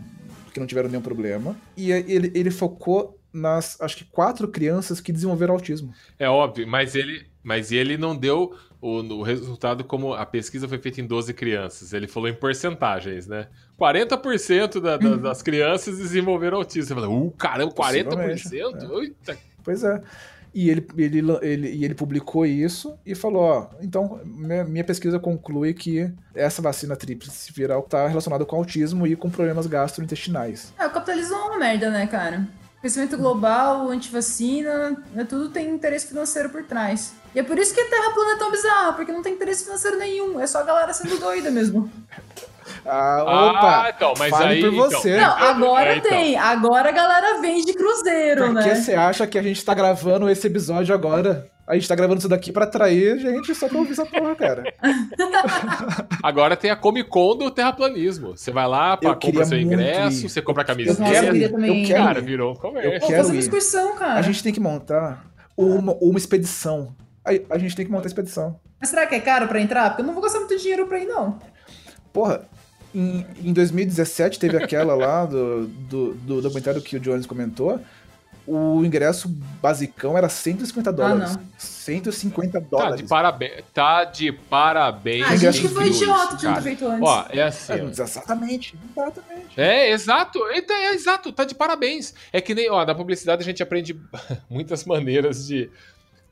que 0.53 0.59
não 0.59 0.67
tiveram 0.67 0.87
nenhum 0.87 1.01
problema, 1.01 1.57
e 1.75 1.91
ele, 1.91 2.31
ele 2.33 2.51
focou 2.51 3.19
nas, 3.33 3.79
acho 3.81 3.97
que, 3.97 4.05
quatro 4.05 4.47
crianças 4.47 5.01
que 5.01 5.11
desenvolveram 5.11 5.53
autismo. 5.53 5.93
É 6.17 6.29
óbvio, 6.29 6.67
mas 6.67 6.95
ele, 6.95 7.27
mas 7.47 7.71
ele 7.71 7.97
não 7.97 8.13
deu 8.13 8.53
o, 8.81 8.97
o 8.99 9.23
resultado 9.23 9.85
como 9.85 10.13
a 10.13 10.25
pesquisa 10.25 10.67
foi 10.67 10.77
feita 10.79 10.99
em 10.99 11.07
12 11.07 11.33
crianças. 11.33 11.93
Ele 11.93 12.05
falou 12.05 12.27
em 12.27 12.33
porcentagens, 12.33 13.25
né? 13.25 13.47
40% 13.79 14.81
da, 14.81 14.97
da, 14.97 15.15
das 15.15 15.41
crianças 15.41 15.97
desenvolveram 15.97 16.57
autismo. 16.57 16.89
Você 16.89 16.93
fala, 16.93 17.07
uh, 17.09 17.31
caramba, 17.31 17.71
40%? 17.73 19.01
Eita. 19.01 19.37
Pois 19.63 19.81
é. 19.81 20.01
E 20.53 20.69
ele, 20.69 20.85
ele, 20.97 21.21
ele, 21.41 21.69
e 21.69 21.85
ele 21.85 21.95
publicou 21.95 22.45
isso 22.45 22.97
e 23.05 23.15
falou: 23.15 23.43
Ó, 23.43 23.69
então 23.81 24.19
minha, 24.25 24.65
minha 24.65 24.83
pesquisa 24.83 25.17
conclui 25.17 25.73
que 25.73 26.11
essa 26.35 26.61
vacina 26.61 26.97
tríplice 26.97 27.53
viral 27.53 27.79
está 27.79 28.07
relacionada 28.07 28.43
com 28.43 28.57
autismo 28.57 29.07
e 29.07 29.15
com 29.15 29.29
problemas 29.29 29.67
gastrointestinais. 29.67 30.73
É, 30.77 30.85
o 30.85 30.89
capitalismo 30.89 31.35
é 31.35 31.43
uma 31.43 31.59
merda, 31.59 31.89
né, 31.91 32.07
cara? 32.07 32.45
Crescimento 32.87 33.17
global, 33.17 33.89
antivacina, 33.89 34.95
né, 35.13 35.25
tudo 35.27 35.49
tem 35.49 35.69
interesse 35.69 36.07
financeiro 36.07 36.47
por 36.49 36.63
trás. 36.63 37.11
E 37.35 37.39
é 37.39 37.43
por 37.43 37.59
isso 37.59 37.73
que 37.73 37.81
a 37.81 37.89
Terra 37.89 38.11
plana 38.13 38.31
é 38.31 38.37
tão 38.37 38.49
bizarra, 38.49 38.93
porque 38.93 39.11
não 39.11 39.21
tem 39.21 39.33
interesse 39.33 39.65
financeiro 39.65 39.97
nenhum. 39.97 40.39
É 40.39 40.47
só 40.47 40.59
a 40.59 40.63
galera 40.63 40.93
sendo 40.93 41.17
doida 41.19 41.51
mesmo. 41.51 41.91
Ah, 42.85 43.23
opa! 43.23 43.83
Ah, 43.87 43.93
então, 43.93 44.13
mas 44.17 44.29
fale 44.29 44.53
aí, 44.53 44.61
por 44.61 44.73
então. 44.73 44.89
você. 44.89 45.17
Não, 45.17 45.37
agora 45.37 45.89
É, 45.95 45.97
então. 45.97 46.09
tem. 46.11 46.37
Agora 46.37 46.87
a 46.87 46.91
galera 46.93 47.41
vende 47.41 47.73
cruzeiro, 47.73 48.45
Por 48.45 48.53
né? 48.53 48.63
que 48.63 48.75
você 48.77 48.93
acha 48.93 49.27
que 49.27 49.37
a 49.37 49.43
gente 49.43 49.65
tá 49.65 49.73
gravando 49.73 50.29
esse 50.29 50.47
episódio 50.47 50.95
agora? 50.95 51.45
A 51.67 51.75
gente 51.75 51.85
tá 51.87 51.95
gravando 51.95 52.19
isso 52.19 52.29
daqui 52.29 52.49
pra 52.51 52.63
atrair 52.63 53.19
gente 53.19 53.53
só 53.53 53.67
pra 53.67 53.77
ouvir 53.77 53.91
essa 53.91 54.05
porra, 54.05 54.33
cara. 54.35 54.63
Agora 56.23 56.55
tem 56.55 56.71
a 56.71 56.75
Comic 56.77 57.09
Con 57.09 57.35
do 57.35 57.51
terraplanismo. 57.51 58.37
Você 58.37 58.51
vai 58.51 58.65
lá, 58.67 58.95
pra, 58.95 59.09
Eu 59.09 59.15
compra 59.19 59.45
seu 59.45 59.59
ingresso, 59.59 60.25
ir. 60.25 60.29
você 60.29 60.41
compra 60.41 60.61
a 60.61 60.63
Eu 60.63 60.67
camiseta. 60.67 61.03
Eu 61.03 61.11
quero 61.11 61.65
eu 61.65 61.85
quero 61.85 62.03
Cara, 62.03 62.19
ir. 62.19 62.25
virou 62.25 62.51
um 62.51 62.55
Eu 62.55 62.59
comércio. 62.59 62.99
Pô, 63.01 63.07
quero 63.07 63.17
fazer 63.17 63.31
uma 63.33 63.39
excursão, 63.39 63.95
cara. 63.97 64.19
A 64.19 64.21
gente 64.21 64.41
tem 64.41 64.53
que 64.53 64.59
montar 64.59 65.25
uma, 65.57 65.93
uma 65.95 66.17
expedição. 66.17 66.95
A, 67.25 67.31
a 67.55 67.57
gente 67.57 67.75
tem 67.75 67.85
que 67.85 67.91
montar 67.91 68.05
a 68.05 68.07
expedição. 68.07 68.59
Mas 68.79 68.89
será 68.89 69.05
que 69.05 69.15
é 69.15 69.19
caro 69.19 69.47
pra 69.47 69.59
entrar? 69.59 69.89
Porque 69.89 70.03
eu 70.03 70.05
não 70.05 70.13
vou 70.13 70.23
gastar 70.23 70.39
muito 70.39 70.57
dinheiro 70.57 70.87
pra 70.87 70.99
ir, 70.99 71.05
não. 71.05 71.37
Porra, 72.13 72.43
em, 72.95 73.25
em 73.43 73.51
2017 73.53 74.39
teve 74.39 74.55
aquela 74.55 74.95
lá 74.95 75.25
do, 75.25 75.67
do, 75.67 76.13
do 76.13 76.41
documentário 76.41 76.81
que 76.81 76.95
o 76.95 76.99
Jones 76.99 77.25
comentou. 77.25 77.79
O 78.47 78.81
ingresso 78.85 79.27
basicão 79.61 80.17
era 80.17 80.29
150 80.29 80.93
dólares. 80.93 81.35
não. 81.35 81.43
150 81.57 82.61
Tá 82.61 82.67
dólares. 82.69 82.97
de 83.01 83.03
parabéns. 83.07 83.63
Tá 83.73 84.03
de 84.05 84.31
parabéns. 84.31 85.25
Ah, 85.25 85.29
a 85.31 85.35
gente 85.35 85.61
que 85.61 85.67
foi 85.67 85.87
idiota 85.87 86.35
de 86.37 86.45
não 86.45 86.53
ter 86.55 86.61
feito 86.61 86.87
antes. 86.87 87.01
Ó, 87.07 87.25
é 87.29 87.43
assim. 87.43 87.73
É, 87.73 87.83
exatamente, 87.83 88.75
exatamente. 88.95 89.47
É, 89.59 89.91
exato. 89.91 90.39
Eita, 90.51 90.73
É, 90.73 90.93
exato. 90.93 91.31
Tá 91.33 91.43
de 91.43 91.55
parabéns. 91.55 92.13
É 92.31 92.39
que 92.39 92.55
nem, 92.55 92.69
ó, 92.71 92.85
na 92.85 92.95
publicidade 92.95 93.41
a 93.41 93.45
gente 93.45 93.61
aprende 93.61 93.99
muitas 94.49 94.85
maneiras 94.85 95.45
de 95.47 95.69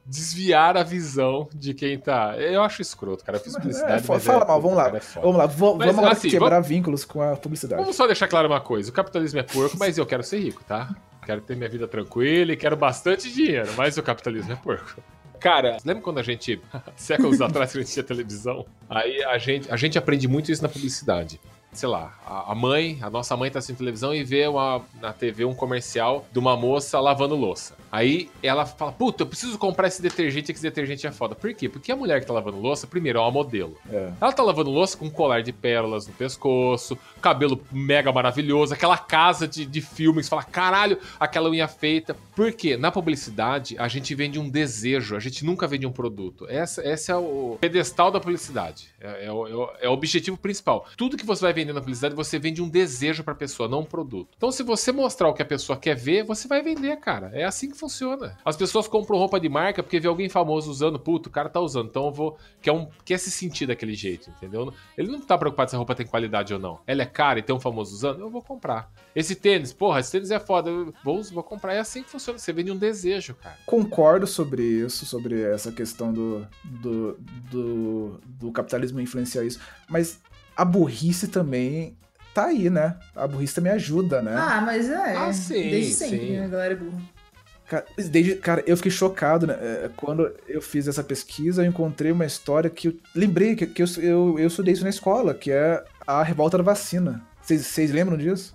desviar 0.05 0.77
a 0.77 0.83
visão 0.83 1.49
de 1.53 1.73
quem 1.73 1.97
tá. 1.97 2.35
Eu 2.37 2.61
acho 2.61 2.81
escroto, 2.81 3.23
cara. 3.25 3.37
Eu 3.39 3.41
fiz 3.43 3.53
publicidade. 3.55 3.93
É, 3.93 3.99
fa- 3.99 4.13
mas 4.13 4.23
fala 4.23 4.43
é- 4.43 4.47
mal, 4.47 4.61
vamos 4.61 4.77
lá. 4.77 4.87
é. 4.89 5.01
Vamos 5.21 5.35
lá, 5.37 5.45
vo- 5.47 5.75
Mas, 5.75 5.87
vamos 5.87 5.99
agora 5.99 6.13
assim, 6.13 6.29
quebrar 6.29 6.59
vínculos 6.61 7.03
com 7.03 7.21
a 7.21 7.35
publicidade. 7.35 7.81
Vamos 7.81 7.95
só 7.95 8.05
deixar 8.05 8.27
claro 8.27 8.47
uma 8.47 8.61
coisa: 8.61 8.89
o 8.89 8.93
capitalismo 8.93 9.39
é 9.39 9.43
porco, 9.43 9.75
mas 9.79 9.97
eu 9.97 10.05
quero 10.05 10.21
ser 10.23 10.39
rico, 10.39 10.63
tá? 10.63 10.93
Quero 11.25 11.41
ter 11.41 11.55
minha 11.55 11.69
vida 11.69 11.87
tranquila 11.87 12.53
e 12.53 12.55
quero 12.55 12.77
bastante 12.77 13.31
dinheiro, 13.33 13.71
mas 13.75 13.97
o 13.97 14.03
capitalismo 14.03 14.53
é 14.53 14.55
porco. 14.55 15.01
Cara, 15.39 15.77
lembra 15.83 16.03
quando 16.03 16.19
a 16.19 16.23
gente, 16.23 16.61
séculos 16.95 17.41
atrás, 17.41 17.71
que 17.71 17.79
a 17.79 17.81
gente 17.81 17.91
tinha 17.91 18.03
televisão? 18.03 18.65
Aí 18.89 19.23
a 19.23 19.37
gente, 19.37 19.71
a 19.71 19.75
gente 19.75 19.97
aprende 19.97 20.27
muito 20.27 20.51
isso 20.51 20.61
na 20.61 20.69
publicidade. 20.69 21.39
Sei 21.75 21.87
lá, 21.89 22.17
a 22.25 22.51
a 22.51 22.55
mãe, 22.55 22.97
a 23.01 23.09
nossa 23.09 23.35
mãe 23.35 23.51
tá 23.51 23.59
assistindo 23.59 23.77
televisão 23.77 24.13
e 24.13 24.23
vê 24.23 24.47
uma, 24.47 24.81
na 25.01 25.11
TV 25.11 25.43
um 25.45 25.53
comercial 25.53 26.25
de 26.31 26.39
uma 26.39 26.55
moça 26.55 26.99
lavando 26.99 27.35
louça. 27.35 27.75
Aí 27.91 28.29
ela 28.43 28.65
fala, 28.65 28.91
puta, 28.91 29.23
eu 29.23 29.27
preciso 29.27 29.57
comprar 29.57 29.87
esse 29.87 30.01
detergente, 30.01 30.47
que 30.47 30.51
esse 30.53 30.61
detergente 30.61 31.05
é 31.07 31.11
foda. 31.11 31.33
Por 31.35 31.53
quê? 31.53 31.67
Porque 31.69 31.91
a 31.91 31.95
mulher 31.95 32.19
que 32.21 32.27
tá 32.27 32.33
lavando 32.33 32.59
louça, 32.59 32.85
primeiro, 32.87 33.19
é 33.19 33.21
uma 33.21 33.31
modelo. 33.31 33.77
É. 33.89 34.11
Ela 34.19 34.31
tá 34.33 34.43
lavando 34.43 34.69
louça 34.69 34.97
com 34.97 35.05
um 35.05 35.09
colar 35.09 35.41
de 35.43 35.51
pérolas 35.53 36.07
no 36.07 36.13
pescoço, 36.13 36.97
cabelo 37.21 37.61
mega 37.71 38.11
maravilhoso, 38.11 38.73
aquela 38.73 38.97
casa 38.97 39.47
de, 39.47 39.65
de 39.65 39.81
filme 39.81 40.19
que 40.19 40.23
você 40.25 40.29
fala, 40.29 40.43
caralho, 40.43 40.97
aquela 41.19 41.49
unha 41.49 41.67
feita. 41.67 42.15
Por 42.35 42.51
quê? 42.51 42.75
Na 42.77 42.91
publicidade, 42.91 43.75
a 43.79 43.87
gente 43.87 44.13
vende 44.13 44.37
um 44.39 44.49
desejo, 44.49 45.15
a 45.15 45.19
gente 45.19 45.43
nunca 45.45 45.67
vende 45.67 45.85
um 45.87 45.91
produto. 45.91 46.45
Essa, 46.49 46.85
esse 46.87 47.11
é 47.11 47.15
o 47.15 47.57
pedestal 47.59 48.11
da 48.11 48.19
publicidade. 48.19 48.87
É, 48.99 49.25
é 49.27 49.31
o, 49.31 49.47
é 49.47 49.53
o- 49.55 49.69
é 49.81 49.89
o 49.89 49.93
objetivo 49.93 50.37
principal. 50.37 50.85
Tudo 50.97 51.15
que 51.17 51.25
você 51.25 51.41
vai 51.41 51.53
vender 51.53 51.64
na 51.73 51.79
publicidade, 51.79 52.15
você 52.15 52.39
vende 52.39 52.61
um 52.61 52.69
desejo 52.69 53.23
pra 53.23 53.35
pessoa, 53.35 53.69
não 53.69 53.81
um 53.81 53.85
produto. 53.85 54.29
Então, 54.37 54.51
se 54.51 54.63
você 54.63 54.91
mostrar 54.91 55.27
o 55.29 55.33
que 55.33 55.41
a 55.41 55.45
pessoa 55.45 55.77
quer 55.77 55.95
ver, 55.95 56.23
você 56.23 56.47
vai 56.47 56.61
vender, 56.61 56.95
cara. 56.97 57.31
É 57.33 57.43
assim 57.43 57.69
que 57.69 57.77
funciona. 57.77 58.37
As 58.43 58.57
pessoas 58.57 58.87
compram 58.87 59.17
roupa 59.17 59.39
de 59.39 59.49
marca 59.49 59.83
porque 59.83 59.99
vê 59.99 60.07
alguém 60.07 60.29
famoso 60.29 60.69
usando, 60.69 60.99
puto, 60.99 61.29
o 61.29 61.31
cara 61.31 61.49
tá 61.49 61.59
usando, 61.59 61.87
então 61.87 62.05
eu 62.05 62.11
vou. 62.11 62.37
Quer, 62.61 62.71
um, 62.71 62.87
quer 63.03 63.17
se 63.17 63.31
sentir 63.31 63.65
daquele 63.65 63.93
jeito, 63.93 64.29
entendeu? 64.29 64.73
Ele 64.97 65.11
não 65.11 65.21
tá 65.21 65.37
preocupado 65.37 65.69
se 65.69 65.75
a 65.75 65.79
roupa 65.79 65.95
tem 65.95 66.05
qualidade 66.05 66.53
ou 66.53 66.59
não. 66.59 66.79
Ela 66.85 67.03
é 67.03 67.05
cara 67.05 67.39
e 67.39 67.43
tem 67.43 67.55
um 67.55 67.59
famoso 67.59 67.93
usando, 67.93 68.19
eu 68.19 68.29
vou 68.29 68.41
comprar. 68.41 68.91
Esse 69.15 69.35
tênis, 69.35 69.71
porra, 69.71 69.99
esse 69.99 70.11
tênis 70.11 70.31
é 70.31 70.39
foda, 70.39 70.69
eu 70.69 70.93
vou, 71.03 71.23
vou 71.23 71.43
comprar. 71.43 71.73
É 71.73 71.79
assim 71.79 72.03
que 72.03 72.09
funciona. 72.09 72.37
Você 72.37 72.51
vende 72.51 72.71
um 72.71 72.77
desejo, 72.77 73.35
cara. 73.35 73.57
Concordo 73.65 74.27
sobre 74.27 74.63
isso, 74.63 75.05
sobre 75.05 75.41
essa 75.41 75.71
questão 75.71 76.11
do, 76.11 76.47
do, 76.63 77.17
do, 77.49 78.21
do 78.25 78.51
capitalismo 78.51 78.99
influenciar 78.99 79.43
isso, 79.43 79.59
mas 79.89 80.19
a 80.55 80.63
burrice 80.65 81.27
também 81.27 81.97
tá 82.33 82.45
aí, 82.45 82.69
né? 82.69 82.97
A 83.15 83.27
burrice 83.27 83.55
também 83.55 83.71
ajuda, 83.71 84.21
né? 84.21 84.35
Ah, 84.37 84.61
mas 84.61 84.89
é. 84.89 85.15
Ah, 85.15 85.31
sim, 85.33 85.53
Desde 85.53 85.93
sempre, 85.93 86.19
sim. 86.19 86.31
né? 86.37 86.45
A 86.45 86.47
galera 86.49 86.73
é 86.73 86.77
burra. 86.77 87.01
Cara, 87.67 87.85
desde- 87.97 88.35
cara, 88.35 88.63
eu 88.67 88.77
fiquei 88.77 88.91
chocado, 88.91 89.47
né? 89.47 89.55
É, 89.59 89.89
Quando 89.95 90.31
eu 90.47 90.61
fiz 90.61 90.87
essa 90.87 91.03
pesquisa, 91.03 91.63
eu 91.63 91.69
encontrei 91.69 92.11
uma 92.11 92.25
história 92.25 92.69
que 92.69 92.89
eu 92.89 92.95
lembrei 93.15 93.55
que, 93.55 93.65
que 93.65 93.81
eu, 93.81 93.87
eu, 93.97 94.39
eu 94.39 94.47
estudei 94.47 94.73
isso 94.73 94.83
na 94.83 94.89
escola, 94.89 95.33
que 95.33 95.51
é 95.51 95.83
a 96.05 96.21
revolta 96.21 96.57
da 96.57 96.63
vacina. 96.63 97.23
Vocês 97.41 97.91
lembram 97.91 98.17
disso? 98.17 98.53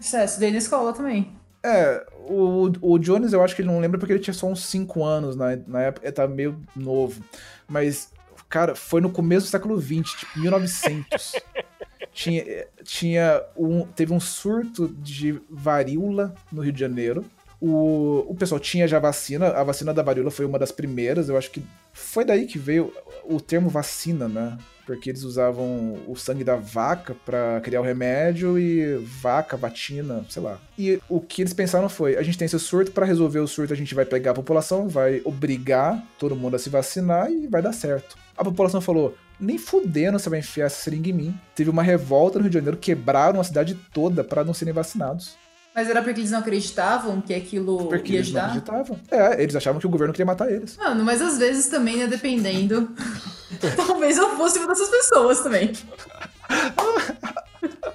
Isso 0.00 0.16
é, 0.16 0.24
estudei 0.24 0.50
na 0.50 0.58
escola 0.58 0.92
também. 0.92 1.32
É, 1.62 2.04
o, 2.28 2.70
o 2.80 2.98
Jones 2.98 3.32
eu 3.32 3.42
acho 3.42 3.54
que 3.54 3.62
ele 3.62 3.68
não 3.68 3.80
lembra 3.80 3.98
porque 3.98 4.12
ele 4.12 4.20
tinha 4.20 4.34
só 4.34 4.46
uns 4.46 4.64
5 4.66 5.04
anos 5.04 5.36
na, 5.36 5.56
na 5.66 5.82
época, 5.82 6.06
ele 6.06 6.12
tava 6.12 6.32
meio 6.32 6.60
novo. 6.74 7.20
Mas, 7.68 8.10
cara, 8.48 8.74
foi 8.74 9.00
no 9.00 9.10
começo 9.10 9.46
do 9.46 9.50
século 9.50 9.80
XX, 9.80 10.10
tipo 10.18 10.38
1900. 10.38 11.32
tinha, 12.12 12.66
tinha 12.82 13.42
um, 13.56 13.82
teve 13.86 14.12
um 14.12 14.20
surto 14.20 14.88
de 14.88 15.40
varíola 15.48 16.34
no 16.50 16.62
Rio 16.62 16.72
de 16.72 16.80
Janeiro. 16.80 17.24
O, 17.60 18.24
o 18.28 18.34
pessoal 18.36 18.60
tinha 18.60 18.86
já 18.86 18.98
vacina, 18.98 19.48
a 19.48 19.64
vacina 19.64 19.92
da 19.92 20.02
varíola 20.02 20.30
foi 20.30 20.44
uma 20.44 20.58
das 20.58 20.70
primeiras, 20.70 21.28
eu 21.28 21.36
acho 21.36 21.50
que 21.50 21.60
foi 21.92 22.24
daí 22.24 22.46
que 22.46 22.56
veio 22.58 22.92
o 23.24 23.40
termo 23.40 23.68
vacina, 23.68 24.28
né? 24.28 24.56
Porque 24.86 25.10
eles 25.10 25.22
usavam 25.22 25.98
o 26.06 26.16
sangue 26.16 26.44
da 26.44 26.56
vaca 26.56 27.14
pra 27.26 27.60
criar 27.60 27.80
o 27.80 27.84
remédio 27.84 28.58
e 28.58 28.96
vaca, 28.96 29.56
vatina, 29.56 30.24
sei 30.30 30.40
lá. 30.40 30.58
E 30.78 30.98
o 31.08 31.20
que 31.20 31.42
eles 31.42 31.52
pensaram 31.52 31.88
foi: 31.90 32.16
a 32.16 32.22
gente 32.22 32.38
tem 32.38 32.46
esse 32.46 32.58
surto, 32.58 32.92
pra 32.92 33.04
resolver 33.04 33.40
o 33.40 33.46
surto, 33.46 33.74
a 33.74 33.76
gente 33.76 33.94
vai 33.94 34.06
pegar 34.06 34.30
a 34.30 34.34
população, 34.34 34.88
vai 34.88 35.20
obrigar 35.24 36.02
todo 36.18 36.34
mundo 36.34 36.56
a 36.56 36.58
se 36.58 36.70
vacinar 36.70 37.30
e 37.30 37.46
vai 37.46 37.60
dar 37.60 37.72
certo. 37.72 38.16
A 38.38 38.44
população 38.44 38.80
falou: 38.80 39.16
nem 39.38 39.58
fudendo 39.58 40.18
você 40.18 40.30
vai 40.30 40.38
enfiar 40.38 40.66
essa 40.66 40.80
seringa 40.82 41.10
em 41.10 41.12
mim. 41.12 41.40
Teve 41.54 41.68
uma 41.70 41.82
revolta 41.82 42.38
no 42.38 42.44
Rio 42.44 42.50
de 42.50 42.54
Janeiro, 42.58 42.76
quebraram 42.76 43.40
a 43.40 43.44
cidade 43.44 43.74
toda 43.92 44.22
pra 44.24 44.44
não 44.44 44.54
serem 44.54 44.72
vacinados. 44.72 45.36
Mas 45.74 45.88
era 45.88 46.02
porque 46.02 46.20
eles 46.20 46.30
não 46.32 46.40
acreditavam 46.40 47.20
que 47.20 47.32
aquilo 47.32 47.86
Porque 47.88 48.12
ia 48.14 48.18
eles 48.18 48.32
não 48.32 48.40
ajudar? 48.40 48.58
acreditavam. 48.80 49.00
É, 49.10 49.40
eles 49.42 49.54
achavam 49.54 49.78
que 49.80 49.86
o 49.86 49.90
governo 49.90 50.12
queria 50.12 50.26
matar 50.26 50.50
eles. 50.50 50.76
Mano, 50.76 51.04
mas 51.04 51.22
às 51.22 51.38
vezes 51.38 51.68
também, 51.68 51.98
né, 51.98 52.06
dependendo. 52.08 52.88
Talvez 53.76 54.16
eu 54.18 54.36
fosse 54.36 54.58
uma 54.58 54.68
dessas 54.68 54.88
pessoas 54.88 55.40
também. 55.40 55.72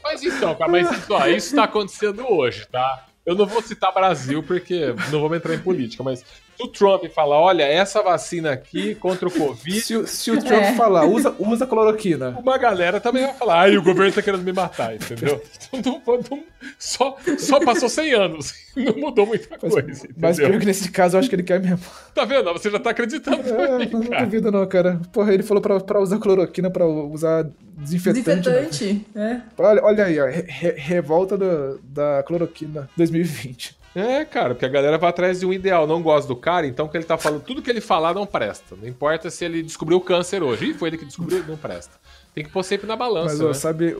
Mas 0.03 0.23
então, 0.23 0.55
cara, 0.55 0.71
mas 0.71 0.91
isso, 0.91 1.13
ó, 1.13 1.27
isso 1.27 1.55
tá 1.55 1.63
acontecendo 1.63 2.25
hoje, 2.31 2.67
tá? 2.71 3.07
Eu 3.25 3.35
não 3.35 3.45
vou 3.45 3.61
citar 3.61 3.93
Brasil 3.93 4.43
porque 4.43 4.93
não 5.11 5.21
vamos 5.21 5.37
entrar 5.37 5.53
em 5.55 5.59
política, 5.59 6.03
mas 6.03 6.23
se 6.57 6.63
o 6.63 6.67
Trump 6.67 7.05
falar, 7.13 7.39
olha, 7.39 7.63
essa 7.63 8.01
vacina 8.01 8.51
aqui 8.51 8.95
contra 8.95 9.27
o 9.27 9.31
Covid, 9.31 9.81
Se, 9.81 9.95
o- 9.95 10.07
se 10.07 10.31
o 10.31 10.39
Trump 10.43 10.61
É. 10.63 10.73
falar, 10.73 11.05
usa, 11.05 11.35
usa 11.39 11.65
cloroquina. 11.67 12.37
uma 12.39 12.57
galera 12.57 12.99
também 12.99 13.23
vai 13.23 13.33
falar, 13.33 13.61
ai, 13.61 13.77
o 13.77 13.83
governo 13.83 14.11
tá 14.13 14.21
querendo 14.21 14.43
me 14.43 14.53
matar, 14.53 14.95
entendeu? 14.95 15.41
Então, 15.73 16.01
não- 16.05 16.17
não- 16.29 16.43
só, 16.79 17.17
só 17.37 17.59
passou 17.59 17.89
100 17.89 18.13
anos, 18.13 18.53
não 18.77 18.95
mudou 18.95 19.25
muita 19.25 19.47
Mas, 19.51 19.59
coisa, 19.59 20.07
mas 20.17 20.37
entendeu? 20.37 20.51
pior 20.51 20.59
que 20.59 20.65
nesse 20.65 20.91
caso, 20.91 21.15
eu 21.15 21.19
acho 21.19 21.29
que 21.29 21.35
ele 21.35 21.43
quer 21.43 21.59
mesmo. 21.59 21.79
Tá 22.13 22.25
vendo? 22.25 22.51
Você 22.53 22.69
já 22.69 22.79
tá 22.79 22.91
acreditando 22.91 23.41
É, 23.41 23.85
também, 23.85 23.89
não, 24.09 24.23
duvido 24.25 24.51
não, 24.51 24.65
cara. 24.67 24.99
Porra, 25.11 25.33
ele 25.33 25.43
falou 25.43 25.61
pra, 25.61 25.79
pra 25.79 25.99
usar 25.99 26.19
cloroquina, 26.19 26.69
pra 26.69 26.85
usar 26.85 27.49
desinfetante. 27.77 28.27
né? 28.29 28.35
Desinfetante, 28.61 29.05
né? 29.15 29.43
Olha, 29.57 29.83
olha 29.83 30.05
aí, 30.05 30.19
ó, 30.19 30.25
re- 30.27 30.45
re- 30.47 30.75
revolta 30.77 31.37
do- 31.37 31.79
da 31.83 32.23
cloroquina 32.25 32.87
2020. 32.95 33.75
É, 33.95 34.25
cara, 34.25 34.55
porque 34.55 34.65
a 34.65 34.69
galera 34.69 34.97
vai 34.97 35.09
atrás 35.09 35.39
de 35.39 35.45
um 35.45 35.53
ideal, 35.53 35.85
não 35.85 36.01
gosta 36.01 36.27
do 36.27 36.35
cara, 36.35 36.65
então 36.65 36.87
o 36.87 36.89
que 36.89 36.97
ele 36.97 37.03
tá 37.03 37.17
falando, 37.17 37.43
tudo 37.43 37.61
que 37.61 37.69
ele 37.69 37.81
falar 37.81 38.13
não 38.13 38.25
presta. 38.25 38.75
Não 38.75 38.87
importa 38.87 39.29
se 39.29 39.45
ele 39.45 39.61
descobriu 39.61 39.97
o 39.97 40.01
câncer 40.01 40.41
hoje. 40.41 40.65
Ih, 40.65 40.73
foi 40.73 40.89
ele 40.89 40.97
que 40.97 41.05
descobriu, 41.05 41.43
não 41.47 41.57
presta. 41.57 41.93
Tem 42.33 42.43
que 42.43 42.49
pôr 42.49 42.63
sempre 42.63 42.87
na 42.87 42.95
balança. 42.95 43.35
Mas, 43.35 43.41
ó, 43.41 43.47
né? 43.49 43.53
sabe, 43.53 43.95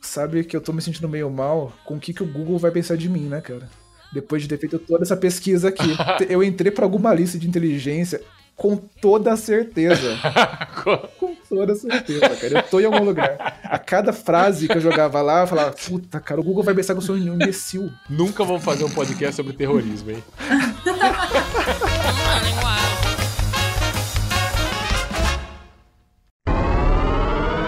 sabe 0.00 0.44
que 0.44 0.56
eu 0.56 0.60
tô 0.60 0.72
me 0.72 0.82
sentindo 0.82 1.08
meio 1.08 1.30
mal 1.30 1.72
com 1.84 1.94
o 1.94 2.00
que, 2.00 2.12
que 2.12 2.22
o 2.22 2.26
Google 2.26 2.58
vai 2.58 2.72
pensar 2.72 2.96
de 2.96 3.08
mim, 3.08 3.28
né, 3.28 3.40
cara? 3.40 3.68
Depois 4.12 4.42
de 4.42 4.48
ter 4.48 4.58
feito 4.58 4.78
toda 4.80 5.04
essa 5.04 5.16
pesquisa 5.16 5.68
aqui, 5.68 5.96
eu 6.28 6.42
entrei 6.42 6.72
pra 6.72 6.84
alguma 6.84 7.14
lista 7.14 7.38
de 7.38 7.46
inteligência 7.46 8.20
com 8.56 8.76
toda 8.76 9.36
certeza. 9.36 10.18
com 11.20 11.36
toda 11.48 11.74
certeza, 11.74 12.28
cara. 12.28 12.58
Eu 12.58 12.62
tô 12.62 12.80
em 12.80 12.86
algum 12.86 13.04
lugar. 13.04 13.60
A 13.62 13.78
cada 13.78 14.12
frase 14.12 14.66
que 14.66 14.76
eu 14.76 14.80
jogava 14.80 15.20
lá, 15.20 15.42
eu 15.42 15.46
falava, 15.46 15.72
puta, 15.72 16.18
cara, 16.18 16.40
o 16.40 16.44
Google 16.44 16.64
vai 16.64 16.74
pensar 16.74 16.94
que 16.94 16.98
eu 16.98 17.02
sou 17.02 17.14
um 17.14 17.18
imbecil. 17.18 17.92
Nunca 18.08 18.42
vamos 18.44 18.64
fazer 18.64 18.84
um 18.84 18.90
podcast 18.90 19.36
sobre 19.36 19.52
terrorismo, 19.52 20.10
hein? 20.10 20.24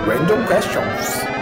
Random 0.09 0.47
questions. 0.47 1.39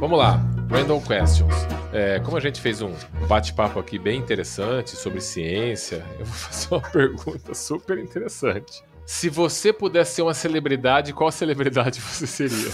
Vamos 0.00 0.18
lá, 0.18 0.40
random 0.68 1.00
questions. 1.00 1.79
É, 1.92 2.20
como 2.20 2.36
a 2.36 2.40
gente 2.40 2.60
fez 2.60 2.80
um 2.80 2.94
bate-papo 3.26 3.78
aqui 3.80 3.98
bem 3.98 4.18
interessante 4.18 4.90
sobre 4.90 5.20
ciência, 5.20 6.04
eu 6.18 6.24
vou 6.24 6.34
fazer 6.34 6.74
uma 6.74 6.80
pergunta 6.80 7.54
super 7.54 7.98
interessante. 7.98 8.82
Se 9.04 9.28
você 9.28 9.72
pudesse 9.72 10.14
ser 10.14 10.22
uma 10.22 10.34
celebridade, 10.34 11.12
qual 11.12 11.32
celebridade 11.32 11.98
você 12.00 12.26
seria? 12.26 12.70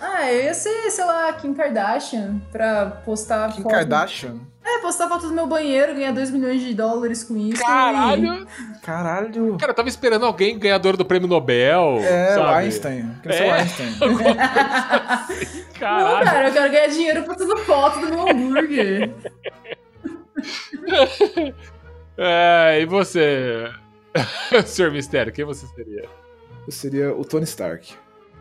Ah, 0.00 0.32
eu 0.32 0.44
ia 0.44 0.54
ser, 0.54 0.90
sei 0.90 1.04
lá, 1.04 1.32
Kim 1.32 1.52
Kardashian 1.54 2.40
pra 2.52 2.86
postar 3.04 3.52
Kim 3.52 3.62
foto. 3.62 3.72
Kardashian? 3.72 4.36
É, 4.64 4.78
postar 4.80 5.08
foto 5.08 5.28
do 5.28 5.34
meu 5.34 5.46
banheiro, 5.46 5.94
ganhar 5.94 6.12
2 6.12 6.30
milhões 6.30 6.60
de 6.60 6.74
dólares 6.74 7.24
com 7.24 7.36
isso. 7.36 7.62
Caralho! 7.62 8.46
Caralho! 8.82 9.56
Cara, 9.58 9.72
eu 9.72 9.74
tava 9.74 9.88
esperando 9.88 10.26
alguém 10.26 10.58
ganhador 10.58 10.94
do 10.96 11.04
prêmio 11.06 11.26
Nobel. 11.26 11.98
É, 12.02 12.32
o 12.32 12.34
sabe? 12.34 12.54
Einstein. 12.64 13.10
Quero 13.22 13.34
ser 13.34 13.42
o 13.42 13.46
É. 13.46 13.50
Einstein. 13.60 13.98
E... 15.74 15.78
Caralho. 15.78 16.16
Não, 16.16 16.24
cara, 16.24 16.48
eu 16.48 16.52
quero 16.52 16.72
ganhar 16.72 16.86
dinheiro 16.88 17.22
postando 17.22 17.56
foto 17.58 18.00
do 18.00 18.06
meu 18.08 18.28
hambúrguer. 18.28 19.10
É, 22.20 22.80
e 22.80 22.84
você, 22.86 23.70
Sr. 24.66 24.90
Mistério, 24.90 25.32
quem 25.32 25.44
você 25.44 25.66
seria? 25.68 26.04
Eu 26.66 26.72
seria 26.72 27.14
o 27.14 27.24
Tony 27.24 27.44
Stark. 27.44 27.94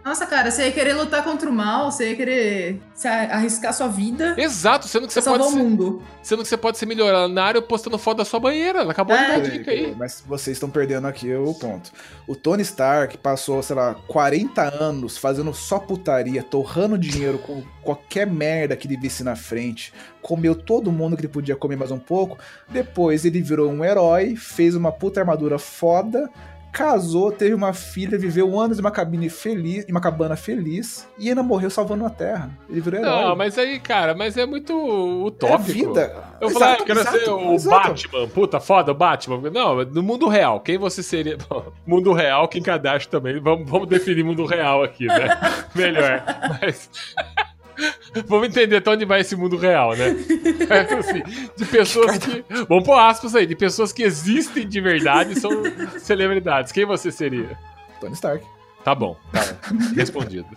Nossa, 0.07 0.25
cara, 0.25 0.49
você 0.49 0.67
ia 0.67 0.71
querer 0.71 0.93
lutar 0.93 1.21
contra 1.21 1.49
o 1.49 1.53
mal, 1.53 1.91
você 1.91 2.11
ia 2.11 2.15
querer 2.15 2.81
se 2.95 3.09
a- 3.09 3.35
arriscar 3.35 3.73
sua 3.73 3.89
vida. 3.89 4.35
Exato, 4.37 4.87
sendo 4.87 5.05
que 5.05 5.11
você 5.11 5.21
pode 5.21 5.43
salvar 5.43 5.51
ser, 5.51 5.59
o 5.59 5.69
mundo. 5.69 6.01
sendo 6.23 6.43
que 6.43 6.47
você 6.47 6.55
pode 6.55 6.77
ser 6.77 6.85
milionário 6.85 7.61
postando 7.61 7.97
foto 7.97 8.19
da 8.19 8.25
sua 8.25 8.39
banheira. 8.39 8.79
Ela 8.79 8.91
acabou 8.93 9.17
de 9.17 9.21
dar 9.23 9.33
a 9.33 9.35
É. 9.37 9.39
dica 9.41 9.69
aí. 9.69 9.93
Mas 9.97 10.23
vocês 10.25 10.55
estão 10.55 10.69
perdendo 10.69 11.07
aqui 11.07 11.35
o 11.35 11.53
ponto. 11.53 11.91
O 12.25 12.37
Tony 12.37 12.61
Stark 12.63 13.17
passou, 13.17 13.61
sei 13.61 13.75
lá, 13.75 13.95
40 14.07 14.61
anos 14.81 15.17
fazendo 15.17 15.53
só 15.53 15.77
putaria, 15.77 16.41
torrando 16.41 16.97
dinheiro 16.97 17.37
com 17.39 17.61
qualquer 17.83 18.25
merda 18.25 18.77
que 18.77 18.87
ele 18.87 18.95
visse 18.95 19.25
na 19.25 19.35
frente. 19.35 19.93
Comeu 20.21 20.55
todo 20.55 20.89
mundo 20.89 21.17
que 21.17 21.21
ele 21.23 21.27
podia 21.33 21.57
comer 21.57 21.75
mais 21.75 21.91
um 21.91 21.99
pouco. 21.99 22.37
Depois 22.69 23.25
ele 23.25 23.41
virou 23.41 23.69
um 23.69 23.83
herói, 23.83 24.37
fez 24.37 24.73
uma 24.73 24.91
puta 24.91 25.19
armadura 25.19 25.59
foda. 25.59 26.29
Casou, 26.71 27.31
teve 27.31 27.53
uma 27.53 27.73
filha, 27.73 28.17
viveu 28.17 28.59
anos 28.59 28.77
em 28.77 28.81
uma 28.81 28.91
cabine 28.91 29.29
feliz, 29.29 29.85
em 29.87 29.91
uma 29.91 30.01
cabana 30.01 30.35
feliz, 30.35 31.07
e 31.17 31.29
ainda 31.29 31.41
morreu 31.41 31.69
salvando 31.69 32.05
a 32.05 32.09
Terra. 32.09 32.51
Ele 32.69 32.81
virou 32.81 32.99
herói. 32.99 33.23
Não, 33.23 33.35
mas 33.35 33.57
aí, 33.57 33.79
cara, 33.79 34.13
mas 34.13 34.37
é 34.37 34.45
muito 34.45 34.73
utópico. 35.25 35.69
É 35.69 35.73
vida. 35.73 36.23
Eu 36.39 36.49
falei, 36.49 36.73
ah, 36.73 36.83
quero 36.85 36.99
exato, 36.99 37.19
ser 37.19 37.29
o 37.29 37.53
exato. 37.53 37.89
Batman. 37.89 38.27
Puta, 38.27 38.59
foda, 38.59 38.91
o 38.91 38.95
Batman. 38.95 39.49
Não, 39.49 39.83
no 39.85 40.03
mundo 40.03 40.27
real, 40.27 40.59
quem 40.59 40.77
você 40.77 41.01
seria? 41.01 41.37
Bom, 41.49 41.71
mundo 41.85 42.13
real, 42.13 42.47
Kim 42.47 42.61
Kardashian 42.61 43.09
também. 43.09 43.39
Vamos, 43.39 43.69
vamos 43.69 43.87
definir 43.87 44.23
mundo 44.23 44.45
real 44.45 44.83
aqui, 44.83 45.07
né? 45.07 45.29
Melhor. 45.73 46.23
Mas... 46.61 46.89
Vamos 48.27 48.47
entender 48.49 48.77
até 48.77 48.91
onde 48.91 49.05
vai 49.05 49.21
esse 49.21 49.35
mundo 49.35 49.57
real, 49.57 49.95
né? 49.95 50.15
É, 50.69 50.93
assim, 50.95 51.23
de 51.55 51.65
pessoas 51.65 52.17
que. 52.17 52.43
Vamos 52.67 52.83
pôr 52.83 52.99
aspas 52.99 53.35
aí, 53.35 53.45
de 53.45 53.55
pessoas 53.55 53.93
que 53.93 54.03
existem 54.03 54.67
de 54.67 54.81
verdade 54.81 55.33
e 55.33 55.39
são 55.39 55.51
celebridades. 55.99 56.71
Quem 56.71 56.85
você 56.85 57.11
seria? 57.11 57.57
Tony 58.01 58.13
Stark. 58.13 58.45
Tá 58.83 58.93
bom, 58.93 59.17
tá. 59.31 59.41
Respondido. 59.95 60.47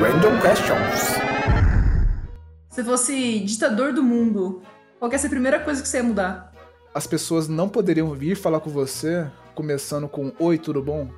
Random 0.00 0.40
questions. 0.40 1.16
Se 2.70 2.84
fosse 2.84 3.40
ditador 3.40 3.92
do 3.92 4.02
mundo, 4.02 4.62
qual 4.98 5.10
que 5.10 5.14
ia 5.14 5.18
ser 5.18 5.28
a 5.28 5.30
primeira 5.30 5.60
coisa 5.60 5.82
que 5.82 5.88
você 5.88 5.98
ia 5.98 6.02
mudar? 6.02 6.52
As 6.94 7.06
pessoas 7.06 7.48
não 7.48 7.68
poderiam 7.68 8.12
vir 8.14 8.36
falar 8.36 8.60
com 8.60 8.70
você 8.70 9.26
começando 9.54 10.08
com 10.08 10.32
Oi, 10.38 10.58
tudo 10.58 10.82
bom? 10.82 11.08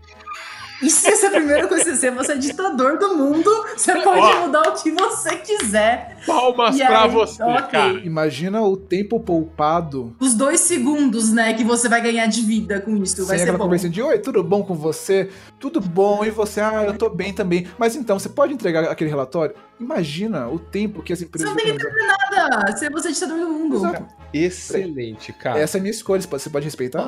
Isso 0.83 1.09
ia 1.09 1.17
ser 1.17 1.27
a 1.27 1.31
primeira 1.31 1.67
coisa 1.67 1.85
que 1.85 1.97
você. 1.97 2.11
Você 2.11 2.33
é 2.33 2.37
ditador 2.37 2.99
do 2.99 3.17
mundo, 3.17 3.51
você 3.77 3.95
pode 4.01 4.21
Ó. 4.21 4.47
mudar 4.47 4.63
o 4.69 4.73
que 4.73 4.91
você 4.93 5.37
quiser. 5.37 6.17
Palmas 6.27 6.77
E 6.79 6.85
pra 6.85 7.05
aí, 7.05 7.11
você, 7.11 7.43
ok. 7.43 7.63
cara. 7.71 7.93
Imagina 8.05 8.63
o 8.63 8.77
tempo 8.77 9.19
poupado 9.19 10.15
Os 10.21 10.35
dois 10.35 10.61
segundos, 10.61 11.33
né, 11.33 11.55
que 11.55 11.65
você 11.65 11.89
vai 11.89 12.01
ganhar 12.01 12.27
de 12.27 12.43
vida 12.43 12.81
com 12.81 12.97
isso. 12.97 13.17
Vai 13.27 13.27
sem 13.27 13.39
ser 13.39 13.43
aquela 13.45 13.59
bom. 13.59 13.65
conversa 13.65 13.89
de 13.89 14.01
Oi, 14.03 14.19
tudo 14.19 14.43
bom 14.45 14.63
com 14.63 14.75
você? 14.75 15.29
Tudo 15.59 15.81
bom, 15.81 16.25
e 16.25 16.31
você? 16.31 16.61
Ah, 16.61 16.85
eu 16.87 16.97
tô 16.97 17.09
bem 17.09 17.33
também. 17.33 17.67
Mas 17.79 17.97
então, 17.97 18.19
você 18.19 18.29
pode 18.29 18.53
entregar 18.53 18.85
aquele 18.85 19.11
relatório? 19.11 19.55
Imagina 19.81 20.49
o 20.49 20.59
tempo 20.59 21.03
que 21.03 21.13
as 21.13 21.19
Você 21.19 21.25
empresas. 21.25 21.49
não 21.51 21.57
tem 21.57 21.67
que 21.67 21.73
entender 21.73 22.07
nada. 22.07 22.71
Você 22.73 22.89
você 22.91 23.09
é 23.09 23.13
ditador 23.13 23.39
do 23.39 23.49
mundo. 23.49 23.77
Exato. 23.77 24.05
Excelente, 24.33 25.33
cara. 25.33 25.59
Essa 25.59 25.77
é 25.77 25.81
a 25.81 25.83
minha 25.83 25.91
escolha, 25.93 26.21
você 26.23 26.51
pode 26.51 26.65
respeitar? 26.65 27.07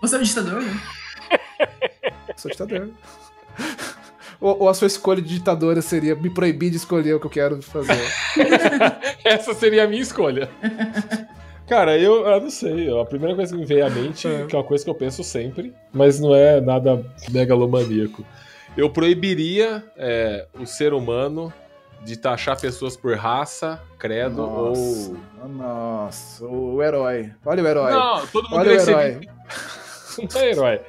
Você 0.00 0.16
é 0.16 0.18
o 0.18 0.22
ditador, 0.22 0.62
né? 0.62 0.80
Sou 2.36 2.50
ditador. 2.50 2.90
Ou, 4.40 4.62
ou 4.62 4.68
a 4.68 4.74
sua 4.74 4.86
escolha 4.86 5.22
de 5.22 5.38
ditadora 5.38 5.80
seria 5.80 6.14
me 6.14 6.28
proibir 6.28 6.70
de 6.70 6.76
escolher 6.76 7.14
o 7.14 7.20
que 7.20 7.26
eu 7.26 7.30
quero 7.30 7.62
fazer? 7.62 7.98
Essa 9.24 9.54
seria 9.54 9.84
a 9.84 9.86
minha 9.86 10.02
escolha. 10.02 10.50
Cara, 11.66 11.96
eu, 11.96 12.26
eu 12.26 12.40
não 12.40 12.50
sei. 12.50 12.90
A 13.00 13.04
primeira 13.04 13.34
coisa 13.34 13.54
que 13.54 13.60
me 13.60 13.66
veio 13.66 13.86
à 13.86 13.90
mente, 13.90 14.28
que 14.48 14.54
é 14.54 14.58
uma 14.58 14.64
coisa 14.64 14.84
que 14.84 14.90
eu 14.90 14.94
penso 14.94 15.24
sempre, 15.24 15.72
mas 15.92 16.20
não 16.20 16.34
é 16.34 16.60
nada 16.60 17.04
megalomaníaco. 17.30 18.24
Eu 18.76 18.90
proibiria 18.90 19.84
é, 19.96 20.46
o 20.60 20.66
ser 20.66 20.92
humano 20.92 21.52
de 22.04 22.18
taxar 22.18 22.60
pessoas 22.60 22.96
por 22.96 23.16
raça, 23.16 23.80
credo 23.98 24.42
Nossa, 24.42 25.12
ou. 25.40 25.48
nossa, 25.48 26.44
o 26.44 26.82
herói. 26.82 27.32
Olha 27.46 27.62
o 27.62 27.66
herói. 27.66 27.92
Não, 27.92 28.26
todo 28.26 28.44
mundo 28.50 28.58
Olha 28.58 28.72
o 28.72 28.76
que 28.76 28.80
ser 28.80 28.90
herói. 28.90 29.20
Não 30.34 30.40
é 30.40 30.50
herói. 30.50 30.80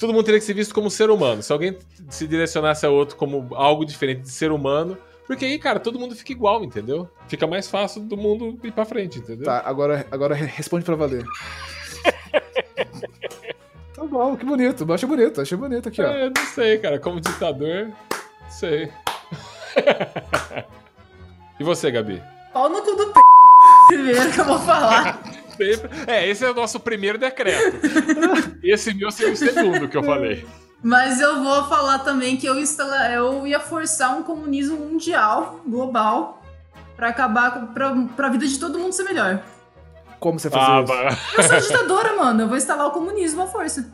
Todo 0.00 0.14
mundo 0.14 0.24
teria 0.24 0.40
que 0.40 0.46
ser 0.46 0.54
visto 0.54 0.74
como 0.74 0.90
ser 0.90 1.10
humano. 1.10 1.42
Se 1.42 1.52
alguém 1.52 1.78
se 2.08 2.26
direcionasse 2.26 2.86
a 2.86 2.90
outro 2.90 3.16
como 3.16 3.54
algo 3.54 3.84
diferente 3.84 4.22
de 4.22 4.30
ser 4.30 4.50
humano. 4.50 4.96
Porque 5.26 5.44
aí, 5.44 5.58
cara, 5.58 5.78
todo 5.78 5.98
mundo 5.98 6.16
fica 6.16 6.32
igual, 6.32 6.64
entendeu? 6.64 7.08
Fica 7.28 7.46
mais 7.46 7.68
fácil 7.68 8.00
do 8.02 8.16
mundo 8.16 8.58
ir 8.64 8.72
pra 8.72 8.84
frente, 8.86 9.18
entendeu? 9.18 9.44
Tá, 9.44 9.62
agora, 9.64 10.06
agora 10.10 10.34
re- 10.34 10.46
responde 10.46 10.84
pra 10.84 10.96
valer. 10.96 11.24
tá 13.94 14.04
bom, 14.06 14.36
que 14.36 14.44
bonito. 14.44 14.90
Achei 14.92 15.08
bonito, 15.08 15.40
achei 15.40 15.56
bonito 15.56 15.88
aqui, 15.88 16.02
ó. 16.02 16.06
É, 16.06 16.28
não 16.30 16.46
sei, 16.54 16.78
cara. 16.78 16.98
Como 16.98 17.20
ditador, 17.20 17.88
não 17.88 18.50
sei. 18.50 18.90
e 21.60 21.64
você, 21.64 21.90
Gabi? 21.90 22.22
Pau 22.52 22.68
no 22.68 22.82
cu 22.82 22.96
do 22.96 23.06
p. 23.12 23.20
Primeiro 23.88 24.32
que 24.32 24.40
eu 24.40 24.44
vou 24.46 24.58
falar. 24.58 25.20
Sempre- 25.64 25.90
É, 26.06 26.28
esse 26.28 26.44
é 26.44 26.50
o 26.50 26.54
nosso 26.54 26.78
primeiro 26.80 27.18
decreto. 27.18 27.76
Esse 28.62 28.92
meu 28.94 29.10
seria 29.10 29.32
o 29.32 29.36
segundo 29.36 29.88
que 29.88 29.96
eu 29.96 30.02
falei. 30.02 30.46
Mas 30.82 31.20
eu 31.20 31.42
vou 31.42 31.64
falar 31.68 31.98
também 32.00 32.36
que 32.36 32.46
eu, 32.46 32.58
instala... 32.58 33.10
eu 33.12 33.46
ia 33.46 33.60
forçar 33.60 34.16
um 34.16 34.22
comunismo 34.22 34.76
mundial, 34.76 35.60
global, 35.66 36.42
pra 36.96 37.08
acabar 37.08 37.50
com... 37.52 37.66
pra, 37.66 37.94
pra 38.16 38.28
vida 38.30 38.46
de 38.46 38.58
todo 38.58 38.78
mundo 38.78 38.92
ser 38.92 39.04
melhor. 39.04 39.42
Como 40.18 40.38
você 40.38 40.48
faz 40.50 40.68
Ah, 40.68 40.78
isso? 40.78 40.86
vai. 40.86 41.18
Eu 41.36 41.42
sou 41.42 41.60
ditadora, 41.72 42.16
mano. 42.16 42.42
Eu 42.42 42.48
vou 42.48 42.56
instalar 42.56 42.86
o 42.86 42.90
comunismo 42.90 43.42
à 43.42 43.46
força. 43.46 43.90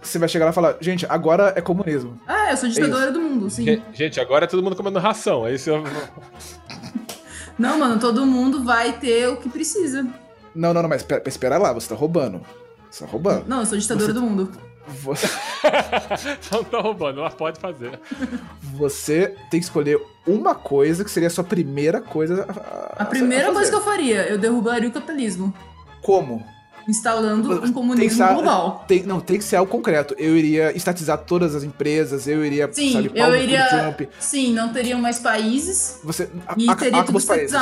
Você 0.00 0.18
vai 0.18 0.28
chegar 0.28 0.46
lá 0.46 0.50
e 0.50 0.54
falar, 0.54 0.76
gente, 0.80 1.06
agora 1.08 1.52
é 1.56 1.60
comunismo. 1.60 2.20
Ah, 2.26 2.50
eu 2.50 2.56
sou 2.56 2.68
ditadora 2.68 3.12
do 3.12 3.20
mundo, 3.20 3.48
sim. 3.48 3.64
Gen- 3.64 3.82
Gente, 3.92 4.18
agora 4.20 4.44
é 4.44 4.48
todo 4.48 4.60
mundo 4.62 4.74
comendo 4.74 4.98
ração. 4.98 5.44
Aí 5.44 5.56
você... 5.58 5.70
Não, 7.58 7.78
mano, 7.78 8.00
todo 8.00 8.26
mundo 8.26 8.64
vai 8.64 8.92
ter 8.94 9.28
o 9.28 9.36
que 9.36 9.48
precisa. 9.48 10.04
Não, 10.54 10.72
não, 10.74 10.82
não, 10.82 10.88
mas 10.88 11.02
espera, 11.02 11.22
espera 11.26 11.58
lá, 11.58 11.72
você 11.72 11.88
tá 11.88 11.94
roubando. 11.94 12.40
Você 12.90 13.04
tá 13.04 13.10
roubando. 13.10 13.44
Não, 13.48 13.60
eu 13.60 13.66
sou 13.66 13.78
ditadora 13.78 14.06
Você- 14.06 14.12
do 14.12 14.22
mundo. 14.22 14.50
Você, 15.02 15.28
Não 16.50 16.64
tá 16.64 16.80
roubando, 16.80 17.20
ela 17.20 17.30
pode 17.30 17.60
fazer. 17.60 18.00
você 18.74 19.34
tem 19.48 19.60
que 19.60 19.64
escolher 19.66 19.96
uma 20.26 20.56
coisa 20.56 21.04
que 21.04 21.10
seria 21.10 21.28
a 21.28 21.30
sua 21.30 21.44
primeira 21.44 22.00
coisa 22.00 22.44
a, 22.96 23.02
A 23.02 23.04
primeira 23.04 23.50
a 23.50 23.52
coisa 23.52 23.70
que 23.70 23.76
eu 23.76 23.80
faria, 23.84 24.28
eu 24.28 24.38
derrubaria 24.38 24.88
o 24.88 24.92
capitalismo. 24.92 25.54
Como? 26.02 26.44
Instalando 26.88 27.64
um 27.64 27.72
comunismo 27.72 28.26
ser- 28.26 28.32
global. 28.34 28.84
tem- 28.88 29.04
não, 29.04 29.20
tem 29.20 29.38
que 29.38 29.44
ser 29.44 29.54
algo 29.54 29.70
concreto. 29.70 30.16
Eu 30.18 30.36
iria 30.36 30.76
estatizar 30.76 31.16
todas 31.18 31.54
as 31.54 31.62
empresas, 31.62 32.26
eu 32.26 32.44
iria, 32.44 32.68
Sim, 32.72 32.92
sabe, 32.92 33.12
eu 33.14 33.36
iria. 33.36 33.68
Trump. 33.68 34.00
Sim, 34.18 34.52
não 34.52 34.72
teriam 34.72 35.00
mais 35.00 35.20
países 35.20 36.00
Você 36.02 36.28
a- 36.44 36.54
e 36.58 36.68
a- 36.68 36.74
teria 36.74 37.04
tudo 37.04 37.18
os 37.18 37.24
países. 37.24 37.52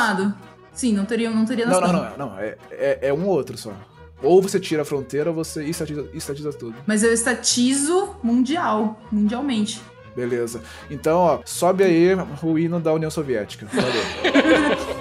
Sim, 0.72 0.92
não 0.94 1.04
teria, 1.04 1.30
não 1.30 1.44
teria 1.44 1.66
Não, 1.66 1.80
não, 1.80 1.92
não, 1.92 2.16
não. 2.16 2.38
É, 2.38 2.56
é, 2.70 2.98
é 3.02 3.12
um 3.12 3.26
ou 3.26 3.30
outro 3.30 3.56
só. 3.56 3.72
Ou 4.22 4.42
você 4.42 4.60
tira 4.60 4.82
a 4.82 4.84
fronteira 4.84 5.30
ou 5.30 5.36
você 5.36 5.64
estatiza, 5.64 6.08
estatiza 6.12 6.52
tudo. 6.52 6.74
Mas 6.86 7.02
eu 7.02 7.12
estatizo 7.12 8.16
mundial, 8.22 9.00
mundialmente. 9.10 9.80
Beleza. 10.14 10.60
Então, 10.90 11.18
ó, 11.18 11.40
sobe 11.44 11.84
aí 11.84 12.08
o 12.42 12.58
hino 12.58 12.78
da 12.80 12.92
União 12.92 13.10
Soviética. 13.10 13.66
Valeu. 13.72 14.02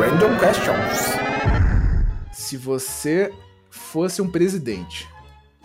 Random 0.00 0.38
questions. 0.38 1.14
Se 2.32 2.56
você 2.56 3.32
fosse 3.70 4.20
um 4.20 4.30
presidente 4.30 5.08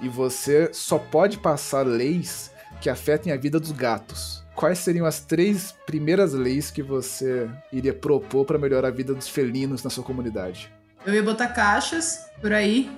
e 0.01 0.07
você 0.07 0.69
só 0.71 0.97
pode 0.99 1.37
passar 1.37 1.85
leis 1.85 2.51
que 2.79 2.89
afetem 2.89 3.33
a 3.33 3.37
vida 3.37 3.59
dos 3.59 3.71
gatos, 3.71 4.44
quais 4.55 4.79
seriam 4.79 5.05
as 5.05 5.19
três 5.19 5.73
primeiras 5.85 6.33
leis 6.33 6.71
que 6.71 6.81
você 6.81 7.49
iria 7.71 7.93
propor 7.93 8.45
para 8.45 8.57
melhorar 8.57 8.87
a 8.87 8.91
vida 8.91 9.13
dos 9.13 9.27
felinos 9.27 9.83
na 9.83 9.89
sua 9.89 10.03
comunidade? 10.03 10.71
Eu 11.05 11.13
ia 11.13 11.21
botar 11.21 11.49
caixas 11.49 12.25
por 12.41 12.51
aí, 12.53 12.89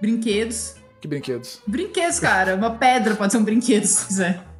brinquedos. 0.00 0.76
Que 1.00 1.08
brinquedos? 1.08 1.60
Brinquedos, 1.66 2.20
cara. 2.20 2.54
Uma 2.54 2.76
pedra 2.76 3.14
pode 3.14 3.32
ser 3.32 3.38
um 3.38 3.44
brinquedo, 3.44 3.84
se 3.84 4.06
quiser. 4.06 4.42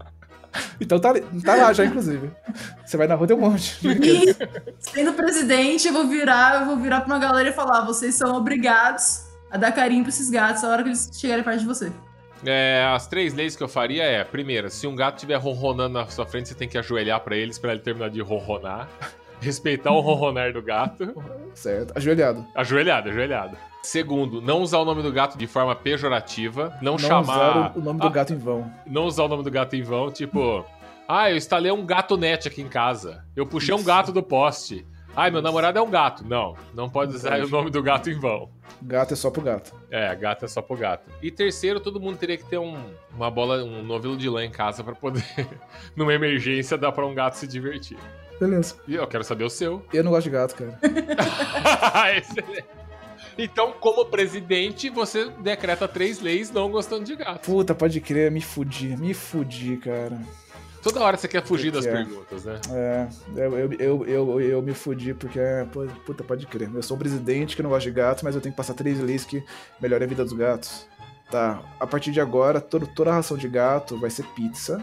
Então 0.80 0.98
tá, 0.98 1.14
tá 1.44 1.54
lá 1.54 1.72
já, 1.72 1.84
inclusive. 1.84 2.28
Você 2.84 2.96
vai 2.96 3.06
na 3.06 3.14
rua, 3.14 3.24
tem 3.24 3.36
um 3.36 3.40
monte. 3.40 3.78
E, 3.86 4.34
sendo 4.80 5.12
presidente, 5.12 5.86
eu 5.86 5.92
vou 5.92 6.08
virar, 6.08 6.62
eu 6.62 6.66
vou 6.66 6.76
virar 6.76 7.02
pra 7.02 7.14
uma 7.14 7.20
galera 7.20 7.50
e 7.50 7.52
falar: 7.52 7.82
vocês 7.84 8.16
são 8.16 8.34
obrigados 8.34 9.26
a 9.48 9.56
dar 9.56 9.70
carinho 9.70 10.02
pra 10.02 10.08
esses 10.08 10.28
gatos 10.28 10.64
na 10.64 10.70
hora 10.70 10.82
que 10.82 10.88
eles 10.88 11.08
chegarem 11.14 11.44
perto 11.44 11.60
de 11.60 11.66
você. 11.66 11.92
É, 12.44 12.84
as 12.94 13.06
três 13.06 13.34
leis 13.34 13.54
que 13.56 13.62
eu 13.62 13.68
faria 13.68 14.02
é: 14.04 14.24
primeira, 14.24 14.70
se 14.70 14.86
um 14.86 14.94
gato 14.96 15.16
estiver 15.16 15.36
ronronando 15.36 15.94
na 15.98 16.06
sua 16.06 16.26
frente, 16.26 16.48
você 16.48 16.54
tem 16.54 16.68
que 16.68 16.78
ajoelhar 16.78 17.20
pra 17.20 17.36
eles 17.36 17.58
pra 17.58 17.72
ele 17.72 17.80
terminar 17.80 18.10
de 18.10 18.20
ronronar. 18.20 18.88
Respeitar 19.40 19.90
o 19.90 20.00
ronronar 20.00 20.52
do 20.52 20.60
gato. 20.62 21.14
Certo. 21.54 21.96
Ajoelhado. 21.96 22.46
Ajoelhado, 22.54 23.08
ajoelhado. 23.08 23.56
Segundo, 23.82 24.38
não 24.42 24.60
usar 24.60 24.78
o 24.78 24.84
nome 24.84 25.02
do 25.02 25.10
gato 25.10 25.38
de 25.38 25.46
forma 25.46 25.74
pejorativa. 25.74 26.76
Não, 26.82 26.92
Não 26.92 26.98
chamar. 26.98 27.22
usar 27.22 27.72
o, 27.74 27.80
o 27.80 27.82
nome 27.82 28.00
do 28.00 28.06
Ah, 28.06 28.10
gato 28.10 28.34
em 28.34 28.36
vão. 28.36 28.70
Não 28.86 29.04
usar 29.06 29.22
o 29.24 29.28
nome 29.28 29.42
do 29.42 29.50
gato 29.50 29.74
em 29.76 29.82
vão, 29.82 30.10
tipo. 30.10 30.62
Ah, 31.08 31.30
eu 31.30 31.36
instalei 31.38 31.72
um 31.72 31.84
gato 31.86 32.18
net 32.18 32.46
aqui 32.46 32.60
em 32.60 32.68
casa. 32.68 33.24
Eu 33.34 33.46
puxei 33.46 33.74
um 33.74 33.82
gato 33.82 34.12
do 34.12 34.22
poste. 34.22 34.86
Ai, 35.16 35.30
meu 35.30 35.42
namorado 35.42 35.78
é 35.78 35.82
um 35.82 35.90
gato. 35.90 36.24
Não, 36.26 36.56
não 36.72 36.88
pode 36.88 37.14
usar 37.14 37.42
o 37.44 37.48
nome 37.48 37.70
do 37.70 37.82
gato 37.82 38.08
em 38.10 38.18
vão. 38.18 38.48
Gato 38.82 39.12
é 39.12 39.16
só 39.16 39.30
pro 39.30 39.42
gato. 39.42 39.74
É, 39.90 40.14
gato 40.14 40.44
é 40.44 40.48
só 40.48 40.62
pro 40.62 40.76
gato. 40.76 41.10
E 41.20 41.30
terceiro, 41.30 41.80
todo 41.80 42.00
mundo 42.00 42.16
teria 42.16 42.36
que 42.36 42.44
ter 42.44 42.58
um, 42.58 42.78
uma 43.14 43.30
bola, 43.30 43.62
um 43.62 43.82
novelo 43.82 44.16
de 44.16 44.28
lã 44.28 44.44
em 44.44 44.50
casa 44.50 44.82
pra 44.84 44.94
poder, 44.94 45.24
numa 45.96 46.14
emergência, 46.14 46.78
dar 46.78 46.92
pra 46.92 47.04
um 47.06 47.14
gato 47.14 47.34
se 47.34 47.46
divertir. 47.46 47.98
Beleza. 48.38 48.76
E 48.88 48.94
eu 48.94 49.06
quero 49.06 49.22
saber 49.22 49.44
o 49.44 49.50
seu. 49.50 49.84
Eu 49.92 50.02
não 50.02 50.12
gosto 50.12 50.24
de 50.24 50.30
gato, 50.30 50.54
cara. 50.54 50.78
Excelente. 52.16 52.64
Então, 53.36 53.72
como 53.72 54.06
presidente, 54.06 54.88
você 54.88 55.30
decreta 55.40 55.86
três 55.86 56.20
leis 56.20 56.50
não 56.50 56.70
gostando 56.70 57.04
de 57.04 57.16
gato. 57.16 57.44
Puta, 57.44 57.74
pode 57.74 58.00
crer, 58.00 58.30
me 58.30 58.40
fudi, 58.40 58.96
me 58.96 59.12
fudi, 59.12 59.76
cara. 59.76 60.18
Toda 60.82 61.00
hora 61.00 61.16
você 61.16 61.28
quer 61.28 61.44
fugir 61.44 61.70
das 61.70 61.84
que 61.84 61.90
é? 61.90 61.92
perguntas, 61.92 62.44
né? 62.44 62.60
É, 62.70 63.08
eu, 63.36 63.58
eu, 63.58 63.72
eu, 63.74 64.04
eu, 64.08 64.40
eu 64.40 64.62
me 64.62 64.72
fudi 64.72 65.12
porque, 65.12 65.38
é, 65.38 65.66
puta, 66.06 66.24
pode 66.24 66.46
crer. 66.46 66.70
Eu 66.74 66.82
sou 66.82 66.96
um 66.96 67.00
presidente 67.00 67.54
que 67.54 67.62
não 67.62 67.70
gosta 67.70 67.88
de 67.90 67.94
gato, 67.94 68.24
mas 68.24 68.34
eu 68.34 68.40
tenho 68.40 68.52
que 68.52 68.56
passar 68.56 68.74
três 68.74 68.98
leis 68.98 69.24
que 69.24 69.44
melhorem 69.80 70.06
a 70.06 70.08
vida 70.08 70.24
dos 70.24 70.32
gatos. 70.32 70.86
Tá, 71.30 71.60
a 71.78 71.86
partir 71.86 72.10
de 72.10 72.20
agora, 72.20 72.60
todo, 72.60 72.86
toda 72.88 73.10
a 73.10 73.14
ração 73.14 73.36
de 73.36 73.46
gato 73.48 73.96
vai 74.00 74.10
ser 74.10 74.24
pizza. 74.34 74.82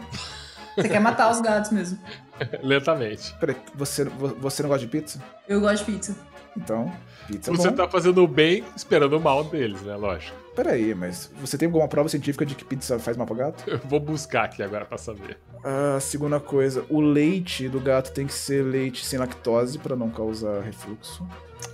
Você 0.76 0.88
quer 0.88 1.00
matar 1.00 1.30
os 1.30 1.40
gatos 1.40 1.70
mesmo. 1.72 1.98
Lentamente. 2.62 3.34
Peraí, 3.40 3.56
você, 3.74 4.04
vo- 4.04 4.34
você 4.38 4.62
não 4.62 4.70
gosta 4.70 4.86
de 4.86 4.90
pizza? 4.90 5.20
Eu 5.48 5.60
gosto 5.60 5.84
de 5.84 5.92
pizza. 5.92 6.16
Então, 6.56 6.90
pizza 7.26 7.50
é 7.50 7.54
Você 7.56 7.68
bom. 7.70 7.76
tá 7.76 7.88
fazendo 7.88 8.22
o 8.22 8.28
bem 8.28 8.64
esperando 8.76 9.14
o 9.16 9.20
mal 9.20 9.44
deles, 9.44 9.82
né? 9.82 9.94
Lógico. 9.96 10.34
Peraí, 10.58 10.92
mas 10.92 11.30
você 11.40 11.56
tem 11.56 11.66
alguma 11.66 11.86
prova 11.86 12.08
científica 12.08 12.44
de 12.44 12.56
que 12.56 12.64
pizza 12.64 12.98
faz 12.98 13.16
mal 13.16 13.24
pra 13.24 13.36
gato? 13.36 13.62
Eu 13.70 13.78
vou 13.84 14.00
buscar 14.00 14.46
aqui 14.46 14.60
agora 14.60 14.84
pra 14.84 14.98
saber. 14.98 15.38
A 15.62 16.00
segunda 16.00 16.40
coisa, 16.40 16.84
o 16.90 17.00
leite 17.00 17.68
do 17.68 17.78
gato 17.78 18.10
tem 18.10 18.26
que 18.26 18.34
ser 18.34 18.64
leite 18.64 19.06
sem 19.06 19.20
lactose 19.20 19.78
pra 19.78 19.94
não 19.94 20.10
causar 20.10 20.60
refluxo. 20.62 21.24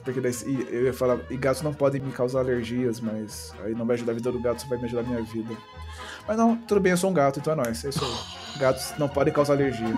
Porque 0.05 0.21
daí 0.21 0.35
eu 0.71 0.85
ia 0.85 0.93
falar, 0.93 1.19
e 1.31 1.37
gatos 1.39 1.63
não 1.63 1.73
podem 1.73 1.99
me 1.99 2.13
causar 2.13 2.41
alergias, 2.41 3.01
mas 3.01 3.55
aí 3.65 3.75
não 3.75 3.87
vai 3.87 3.95
ajudar 3.95 4.13
a 4.13 4.17
vida 4.17 4.31
do 4.31 4.39
gato, 4.39 4.61
só 4.61 4.69
vai 4.69 4.77
me 4.77 4.85
ajudar 4.85 5.01
a 5.01 5.05
minha 5.05 5.23
vida. 5.23 5.57
Mas 6.29 6.37
não, 6.37 6.55
tudo 6.55 6.79
bem, 6.83 6.93
eu 6.93 6.99
sou 6.99 7.09
um 7.09 7.15
gato, 7.15 7.41
então 7.41 7.55
é 7.55 7.57
nóis, 7.57 7.83
é 7.87 7.89
isso 7.89 8.05
aí. 8.05 8.61
Gatos 8.61 8.93
não 8.99 9.09
podem 9.09 9.33
causar 9.33 9.55
alergia. 9.55 9.95